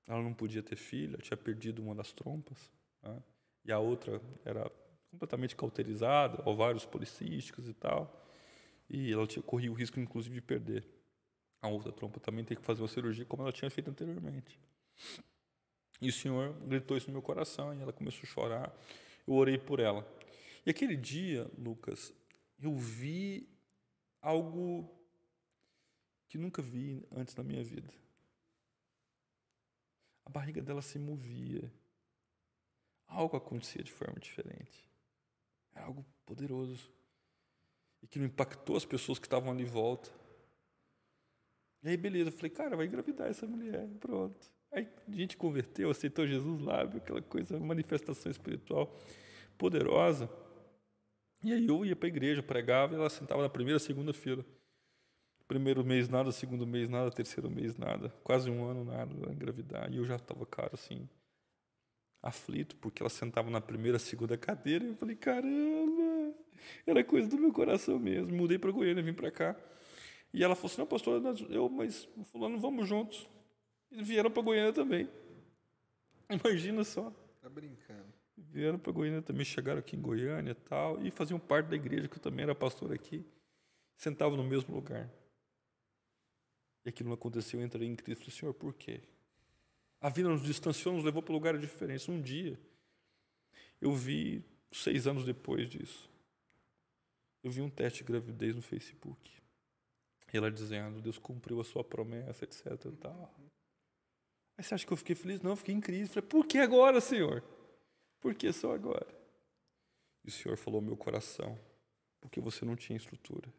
Ela 0.05 0.21
não 0.21 0.33
podia 0.33 0.61
ter 0.61 0.75
filho, 0.75 1.17
tinha 1.19 1.37
perdido 1.37 1.81
uma 1.81 1.95
das 1.95 2.11
trompas. 2.11 2.69
Né? 3.01 3.23
E 3.65 3.71
a 3.71 3.79
outra 3.79 4.21
era 4.43 4.69
completamente 5.17 5.55
cauterizada, 5.55 6.47
ovários 6.47 6.85
policísticos 6.85 7.67
e 7.67 7.73
tal. 7.73 8.23
E 8.89 9.11
ela 9.11 9.25
tinha, 9.25 9.41
corria 9.41 9.71
o 9.71 9.73
risco, 9.73 9.99
inclusive, 9.99 10.35
de 10.35 10.41
perder. 10.41 10.85
A 11.61 11.67
outra 11.67 11.91
trompa 11.91 12.19
também 12.19 12.45
tem 12.45 12.55
que 12.55 12.63
fazer 12.63 12.81
uma 12.81 12.87
cirurgia 12.87 13.25
como 13.25 13.41
ela 13.41 13.51
tinha 13.51 13.69
feito 13.69 13.89
anteriormente. 13.89 14.59
E 15.99 16.09
o 16.09 16.13
Senhor 16.13 16.53
gritou 16.67 16.95
isso 16.95 17.07
no 17.07 17.13
meu 17.13 17.21
coração 17.21 17.73
e 17.73 17.81
ela 17.81 17.91
começou 17.91 18.21
a 18.23 18.25
chorar. 18.27 18.77
Eu 19.25 19.33
orei 19.33 19.57
por 19.57 19.79
ela. 19.79 20.07
E 20.65 20.69
aquele 20.69 20.95
dia, 20.95 21.49
Lucas, 21.57 22.13
eu 22.59 22.75
vi 22.75 23.49
algo 24.21 24.87
que 26.29 26.37
nunca 26.37 26.61
vi 26.61 27.03
antes 27.11 27.35
na 27.35 27.43
minha 27.43 27.63
vida. 27.63 27.91
A 30.25 30.29
barriga 30.29 30.61
dela 30.61 30.81
se 30.81 30.99
movia. 30.99 31.71
Algo 33.07 33.35
acontecia 33.35 33.83
de 33.83 33.91
forma 33.91 34.19
diferente. 34.19 34.86
Era 35.77 35.85
algo 35.85 36.05
poderoso. 36.25 36.91
E 38.01 38.07
que 38.07 38.19
não 38.19 38.25
impactou 38.25 38.75
as 38.75 38.85
pessoas 38.85 39.19
que 39.19 39.25
estavam 39.25 39.51
ali 39.51 39.63
em 39.63 39.67
volta. 39.67 40.09
E 41.83 41.89
aí, 41.89 41.97
beleza, 41.97 42.29
eu 42.29 42.33
falei, 42.33 42.49
cara, 42.49 42.75
vai 42.75 42.87
engravidar 42.87 43.27
essa 43.27 43.45
mulher. 43.45 43.87
Pronto. 43.99 44.51
Aí 44.71 44.87
a 45.07 45.11
gente 45.11 45.37
converteu, 45.37 45.89
aceitou 45.89 46.27
Jesus 46.27 46.61
lá, 46.61 46.83
viu 46.83 46.97
aquela 46.97 47.21
coisa, 47.21 47.59
manifestação 47.59 48.31
espiritual 48.31 48.93
poderosa. 49.57 50.29
E 51.43 51.53
aí 51.53 51.67
eu 51.67 51.85
ia 51.85 51.95
para 51.95 52.07
a 52.07 52.09
igreja, 52.09 52.43
pregava, 52.43 52.93
e 52.93 52.97
ela 52.97 53.09
sentava 53.09 53.41
na 53.41 53.49
primeira, 53.49 53.79
segunda 53.79 54.13
fila. 54.13 54.45
Primeiro 55.47 55.85
mês 55.85 56.09
nada, 56.09 56.31
segundo 56.31 56.67
mês 56.67 56.89
nada, 56.89 57.09
terceiro 57.09 57.49
mês 57.49 57.77
nada, 57.77 58.09
quase 58.23 58.51
um 58.51 58.65
ano 58.65 58.83
nada, 58.83 59.13
engravidar. 59.31 59.89
E 59.91 59.97
eu 59.97 60.03
já 60.03 60.17
estava, 60.17 60.45
cara, 60.45 60.71
assim, 60.73 61.07
aflito, 62.21 62.75
porque 62.77 63.01
ela 63.01 63.09
sentava 63.09 63.49
na 63.49 63.61
primeira, 63.61 63.99
segunda 63.99 64.37
cadeira. 64.37 64.83
E 64.83 64.89
eu 64.89 64.95
falei, 64.95 65.15
caramba, 65.15 66.35
era 66.85 67.03
coisa 67.03 67.27
do 67.27 67.37
meu 67.37 67.51
coração 67.51 67.99
mesmo. 67.99 68.35
Mudei 68.35 68.57
para 68.57 68.71
Goiânia, 68.71 69.03
vim 69.03 69.13
para 69.13 69.31
cá. 69.31 69.55
E 70.33 70.43
ela 70.43 70.55
falou 70.55 70.67
assim: 70.67 70.81
não, 70.81 70.87
pastor, 70.87 71.21
eu, 71.49 71.69
mas 71.69 72.07
fulano, 72.31 72.59
vamos 72.59 72.87
juntos. 72.87 73.27
E 73.91 74.03
vieram 74.03 74.29
para 74.29 74.43
Goiânia 74.43 74.73
também. 74.73 75.09
Imagina 76.29 76.83
só. 76.83 77.11
Tá 77.41 77.49
brincando. 77.49 78.13
Vieram 78.37 78.77
para 78.77 78.91
Goiânia 78.91 79.21
também, 79.21 79.45
chegaram 79.45 79.79
aqui 79.79 79.95
em 79.95 80.01
Goiânia 80.01 80.51
e 80.51 80.55
tal, 80.55 81.03
e 81.03 81.09
faziam 81.09 81.39
parte 81.39 81.67
da 81.67 81.75
igreja, 81.75 82.07
que 82.07 82.17
eu 82.17 82.21
também 82.21 82.43
era 82.43 82.53
pastor 82.53 82.93
aqui. 82.93 83.25
Sentavam 83.95 84.37
no 84.37 84.43
mesmo 84.43 84.75
lugar. 84.75 85.09
E 86.85 86.89
aquilo 86.89 87.09
não 87.09 87.15
aconteceu, 87.15 87.59
eu 87.59 87.65
entrei 87.65 87.87
em 87.87 87.95
Cristo 87.95 88.21
e 88.21 88.25
falei, 88.25 88.39
Senhor, 88.39 88.53
por 88.53 88.73
quê? 88.75 89.01
A 89.99 90.09
vida 90.09 90.29
nos 90.29 90.43
distanciou, 90.43 90.95
nos 90.95 91.03
levou 91.03 91.21
para 91.21 91.33
lugares 91.33 91.59
diferentes. 91.59 92.07
Um 92.07 92.21
dia, 92.21 92.59
eu 93.81 93.93
vi, 93.93 94.43
seis 94.71 95.07
anos 95.07 95.25
depois 95.25 95.67
disso, 95.69 96.09
eu 97.43 97.51
vi 97.51 97.61
um 97.61 97.69
teste 97.69 97.99
de 97.99 98.05
gravidez 98.05 98.55
no 98.55 98.61
Facebook. 98.61 99.31
Ela 100.33 100.51
dizendo, 100.51 101.01
Deus 101.01 101.17
cumpriu 101.17 101.59
a 101.61 101.63
sua 101.63 101.83
promessa, 101.83 102.43
etc. 102.43 102.63
Tal. 102.99 103.33
Aí 104.57 104.63
você 104.63 104.75
acha 104.75 104.85
que 104.85 104.91
eu 104.91 104.97
fiquei 104.97 105.15
feliz? 105.15 105.41
Não, 105.41 105.51
eu 105.51 105.55
fiquei 105.55 105.73
em 105.73 105.79
crise. 105.79 106.09
Falei, 106.09 106.27
por 106.27 106.45
que 106.45 106.57
agora, 106.57 106.99
Senhor? 106.99 107.43
Por 108.19 108.35
que 108.35 108.51
só 108.51 108.73
agora? 108.73 109.07
E 110.25 110.29
o 110.29 110.31
Senhor 110.31 110.57
falou 110.57 110.81
meu 110.81 110.97
coração, 110.97 111.57
porque 112.19 112.41
você 112.41 112.65
não 112.65 112.75
tinha 112.75 112.97
estrutura. 112.97 113.51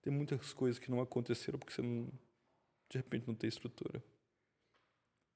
Tem 0.00 0.12
muitas 0.12 0.52
coisas 0.54 0.78
que 0.78 0.90
não 0.90 1.00
aconteceram 1.00 1.58
porque 1.58 1.74
você 1.74 1.82
não, 1.82 2.10
de 2.88 2.98
repente 2.98 3.26
não 3.26 3.34
tem 3.34 3.48
estrutura. 3.48 4.02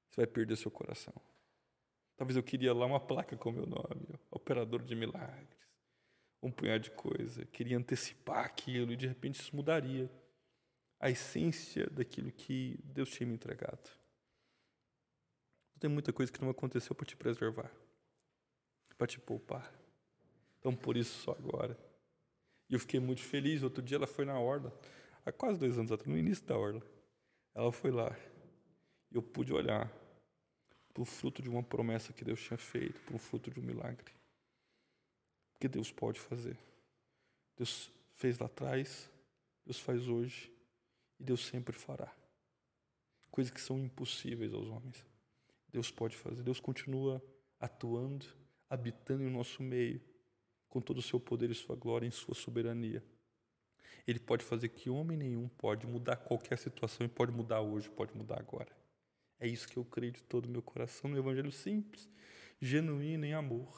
Você 0.09 0.21
vai 0.21 0.27
perder 0.27 0.55
seu 0.55 0.71
coração. 0.71 1.13
Talvez 2.15 2.37
eu 2.37 2.43
queria 2.43 2.73
lá 2.73 2.85
uma 2.85 2.99
placa 2.99 3.35
com 3.35 3.51
meu 3.51 3.65
nome, 3.65 4.07
operador 4.29 4.83
de 4.83 4.95
milagres, 4.95 5.57
um 6.41 6.51
punhado 6.51 6.83
de 6.83 6.91
coisa. 6.91 7.45
Queria 7.47 7.77
antecipar 7.77 8.45
aquilo 8.45 8.91
e 8.91 8.95
de 8.95 9.07
repente 9.07 9.41
isso 9.41 9.55
mudaria 9.55 10.09
a 10.99 11.09
essência 11.09 11.87
daquilo 11.89 12.31
que 12.31 12.79
Deus 12.83 13.09
tinha 13.09 13.27
me 13.27 13.33
entregado. 13.33 13.89
Tem 15.79 15.89
muita 15.89 16.13
coisa 16.13 16.31
que 16.31 16.41
não 16.41 16.49
aconteceu 16.49 16.95
para 16.95 17.05
te 17.05 17.17
preservar, 17.17 17.69
para 18.97 19.07
te 19.07 19.19
poupar. 19.19 19.73
Então 20.59 20.73
por 20.73 20.95
isso 20.95 21.23
só 21.23 21.31
agora. 21.31 21.77
E 22.69 22.73
eu 22.73 22.79
fiquei 22.79 22.99
muito 22.99 23.21
feliz. 23.21 23.63
Outro 23.63 23.83
dia 23.83 23.97
ela 23.97 24.07
foi 24.07 24.23
na 24.23 24.39
Orla, 24.39 24.73
há 25.25 25.31
quase 25.31 25.59
dois 25.59 25.77
anos 25.77 25.91
atrás, 25.91 26.09
no 26.09 26.17
início 26.17 26.45
da 26.45 26.57
Orla. 26.57 26.81
Ela 27.53 27.71
foi 27.71 27.91
lá. 27.91 28.15
E 29.11 29.15
eu 29.15 29.21
pude 29.21 29.53
olhar 29.53 29.91
para 30.93 31.01
o 31.01 31.05
fruto 31.05 31.41
de 31.41 31.49
uma 31.49 31.63
promessa 31.63 32.13
que 32.13 32.23
Deus 32.23 32.41
tinha 32.41 32.57
feito, 32.57 32.99
para 33.01 33.15
o 33.15 33.19
fruto 33.19 33.49
de 33.49 33.59
um 33.59 33.63
milagre. 33.63 34.13
Que 35.59 35.67
Deus 35.67 35.91
pode 35.91 36.19
fazer. 36.19 36.57
Deus 37.55 37.91
fez 38.13 38.37
lá 38.37 38.45
atrás, 38.45 39.09
Deus 39.65 39.79
faz 39.79 40.07
hoje 40.07 40.51
e 41.19 41.23
Deus 41.23 41.45
sempre 41.45 41.73
fará. 41.73 42.13
Coisas 43.31 43.51
que 43.51 43.61
são 43.61 43.79
impossíveis 43.79 44.53
aos 44.53 44.67
homens. 44.67 45.05
Deus 45.69 45.89
pode 45.89 46.15
fazer. 46.15 46.43
Deus 46.43 46.59
continua 46.59 47.23
atuando, 47.59 48.25
habitando 48.69 49.23
em 49.23 49.29
nosso 49.29 49.63
meio 49.63 50.01
com 50.69 50.81
todo 50.81 50.97
o 50.97 51.01
seu 51.03 51.19
poder 51.19 51.49
e 51.49 51.55
sua 51.55 51.75
glória 51.75 52.07
em 52.07 52.11
sua 52.11 52.33
soberania. 52.33 53.03
Ele 54.05 54.19
pode 54.19 54.43
fazer 54.43 54.69
que 54.69 54.89
homem 54.89 55.17
nenhum 55.17 55.47
pode 55.47 55.87
mudar 55.87 56.17
qualquer 56.17 56.57
situação 56.57 57.05
e 57.05 57.09
pode 57.09 57.31
mudar 57.31 57.61
hoje, 57.61 57.89
pode 57.89 58.15
mudar 58.15 58.39
agora. 58.39 58.71
É 59.39 59.47
isso 59.47 59.67
que 59.67 59.77
eu 59.77 59.85
creio 59.85 60.11
de 60.11 60.23
todo 60.23 60.45
o 60.45 60.49
meu 60.49 60.61
coração 60.61 61.09
no 61.09 61.17
evangelho 61.17 61.51
simples, 61.51 62.09
genuíno 62.61 63.25
em 63.25 63.33
amor. 63.33 63.73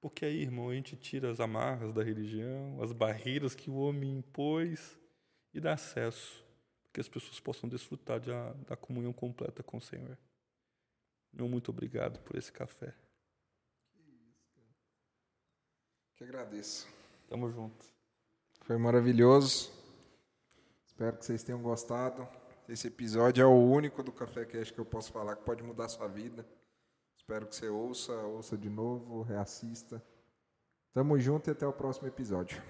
Porque 0.00 0.24
aí, 0.24 0.42
irmão, 0.42 0.70
a 0.70 0.74
gente 0.74 0.96
tira 0.96 1.30
as 1.30 1.38
amarras 1.38 1.92
da 1.92 2.02
religião, 2.02 2.82
as 2.82 2.92
barreiras 2.92 3.54
que 3.54 3.70
o 3.70 3.76
homem 3.76 4.18
impôs 4.18 4.98
e 5.54 5.60
dá 5.60 5.74
acesso, 5.74 6.44
para 6.82 6.92
que 6.92 7.00
as 7.00 7.08
pessoas 7.08 7.38
possam 7.38 7.68
desfrutar 7.68 8.18
de 8.18 8.32
a, 8.32 8.52
da 8.66 8.76
comunhão 8.76 9.12
completa 9.12 9.62
com 9.62 9.76
o 9.76 9.80
Senhor. 9.80 10.18
Meu 11.32 11.48
muito 11.48 11.70
obrigado 11.70 12.20
por 12.24 12.36
esse 12.36 12.50
café. 12.50 12.94
Que 16.16 16.24
agradeço. 16.24 16.88
Tamo 17.28 17.48
junto. 17.48 18.01
Foi 18.64 18.76
maravilhoso. 18.76 19.72
Espero 20.86 21.16
que 21.16 21.26
vocês 21.26 21.42
tenham 21.42 21.60
gostado. 21.60 22.26
Esse 22.68 22.86
episódio 22.86 23.42
é 23.42 23.46
o 23.46 23.50
único 23.50 24.04
do 24.04 24.12
Café 24.12 24.44
Cash 24.44 24.70
que 24.70 24.78
eu 24.78 24.84
posso 24.84 25.12
falar 25.12 25.34
que 25.34 25.42
pode 25.42 25.64
mudar 25.64 25.86
a 25.86 25.88
sua 25.88 26.06
vida. 26.06 26.46
Espero 27.16 27.46
que 27.46 27.56
você 27.56 27.68
ouça, 27.68 28.12
ouça 28.12 28.56
de 28.56 28.70
novo, 28.70 29.22
reassista. 29.22 30.00
Tamo 30.94 31.18
junto 31.18 31.50
e 31.50 31.50
até 31.50 31.66
o 31.66 31.72
próximo 31.72 32.06
episódio. 32.06 32.62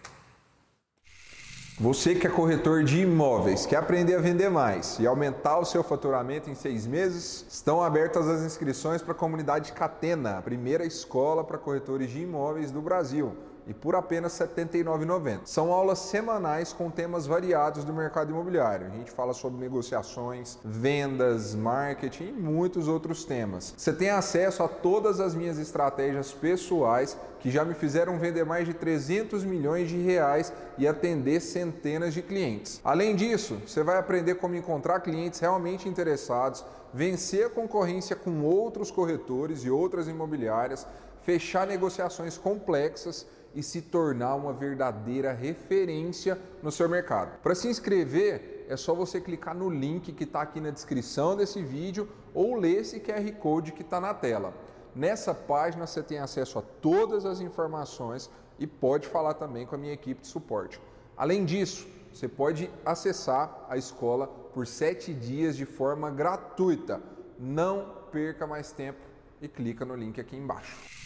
Você 1.78 2.14
que 2.14 2.26
é 2.26 2.30
corretor 2.30 2.84
de 2.84 3.02
imóveis, 3.02 3.66
quer 3.66 3.76
aprender 3.76 4.14
a 4.14 4.20
vender 4.20 4.48
mais 4.48 4.98
e 4.98 5.06
aumentar 5.06 5.58
o 5.58 5.64
seu 5.64 5.84
faturamento 5.84 6.48
em 6.48 6.54
seis 6.54 6.86
meses? 6.86 7.44
Estão 7.50 7.82
abertas 7.82 8.26
as 8.28 8.40
inscrições 8.42 9.02
para 9.02 9.12
a 9.12 9.16
comunidade 9.16 9.72
Catena, 9.72 10.38
a 10.38 10.42
primeira 10.42 10.86
escola 10.86 11.44
para 11.44 11.58
corretores 11.58 12.10
de 12.10 12.20
imóveis 12.20 12.70
do 12.70 12.80
Brasil. 12.80 13.51
E 13.66 13.74
por 13.74 13.94
apenas 13.94 14.38
R$ 14.38 14.46
79,90. 14.46 15.40
São 15.44 15.72
aulas 15.72 15.98
semanais 15.98 16.72
com 16.72 16.90
temas 16.90 17.26
variados 17.26 17.84
do 17.84 17.92
mercado 17.92 18.30
imobiliário. 18.30 18.86
A 18.86 18.90
gente 18.90 19.10
fala 19.10 19.32
sobre 19.32 19.60
negociações, 19.60 20.58
vendas, 20.64 21.54
marketing 21.54 22.28
e 22.28 22.32
muitos 22.32 22.88
outros 22.88 23.24
temas. 23.24 23.74
Você 23.76 23.92
tem 23.92 24.10
acesso 24.10 24.62
a 24.62 24.68
todas 24.68 25.20
as 25.20 25.34
minhas 25.34 25.58
estratégias 25.58 26.32
pessoais 26.32 27.16
que 27.40 27.50
já 27.50 27.64
me 27.64 27.74
fizeram 27.74 28.18
vender 28.18 28.44
mais 28.44 28.66
de 28.66 28.74
300 28.74 29.44
milhões 29.44 29.88
de 29.88 29.96
reais 29.96 30.52
e 30.78 30.86
atender 30.86 31.40
centenas 31.40 32.14
de 32.14 32.22
clientes. 32.22 32.80
Além 32.84 33.16
disso, 33.16 33.60
você 33.66 33.82
vai 33.82 33.98
aprender 33.98 34.36
como 34.36 34.54
encontrar 34.54 35.00
clientes 35.00 35.40
realmente 35.40 35.88
interessados, 35.88 36.64
vencer 36.94 37.46
a 37.46 37.50
concorrência 37.50 38.14
com 38.14 38.42
outros 38.42 38.90
corretores 38.90 39.64
e 39.64 39.70
outras 39.70 40.06
imobiliárias, 40.06 40.86
fechar 41.22 41.66
negociações 41.66 42.36
complexas 42.36 43.26
e 43.54 43.62
se 43.62 43.82
tornar 43.82 44.34
uma 44.34 44.52
verdadeira 44.52 45.32
referência 45.32 46.38
no 46.62 46.70
seu 46.70 46.88
mercado. 46.88 47.38
Para 47.40 47.54
se 47.54 47.68
inscrever, 47.68 48.66
é 48.68 48.76
só 48.76 48.94
você 48.94 49.20
clicar 49.20 49.54
no 49.54 49.68
link 49.68 50.12
que 50.12 50.24
está 50.24 50.42
aqui 50.42 50.60
na 50.60 50.70
descrição 50.70 51.36
desse 51.36 51.62
vídeo 51.62 52.08
ou 52.32 52.56
ler 52.56 52.80
esse 52.80 53.00
QR 53.00 53.30
Code 53.38 53.72
que 53.72 53.82
está 53.82 54.00
na 54.00 54.14
tela. 54.14 54.54
Nessa 54.94 55.34
página 55.34 55.86
você 55.86 56.02
tem 56.02 56.18
acesso 56.18 56.58
a 56.58 56.62
todas 56.62 57.24
as 57.24 57.40
informações 57.40 58.30
e 58.58 58.66
pode 58.66 59.08
falar 59.08 59.34
também 59.34 59.66
com 59.66 59.74
a 59.74 59.78
minha 59.78 59.92
equipe 59.92 60.20
de 60.20 60.26
suporte. 60.26 60.80
Além 61.16 61.44
disso, 61.44 61.86
você 62.12 62.28
pode 62.28 62.70
acessar 62.84 63.66
a 63.68 63.76
escola 63.76 64.26
por 64.26 64.66
sete 64.66 65.14
dias 65.14 65.56
de 65.56 65.64
forma 65.64 66.10
gratuita. 66.10 67.00
Não 67.38 68.02
perca 68.10 68.46
mais 68.46 68.70
tempo 68.70 69.00
e 69.40 69.48
clica 69.48 69.84
no 69.84 69.96
link 69.96 70.20
aqui 70.20 70.36
embaixo. 70.36 71.01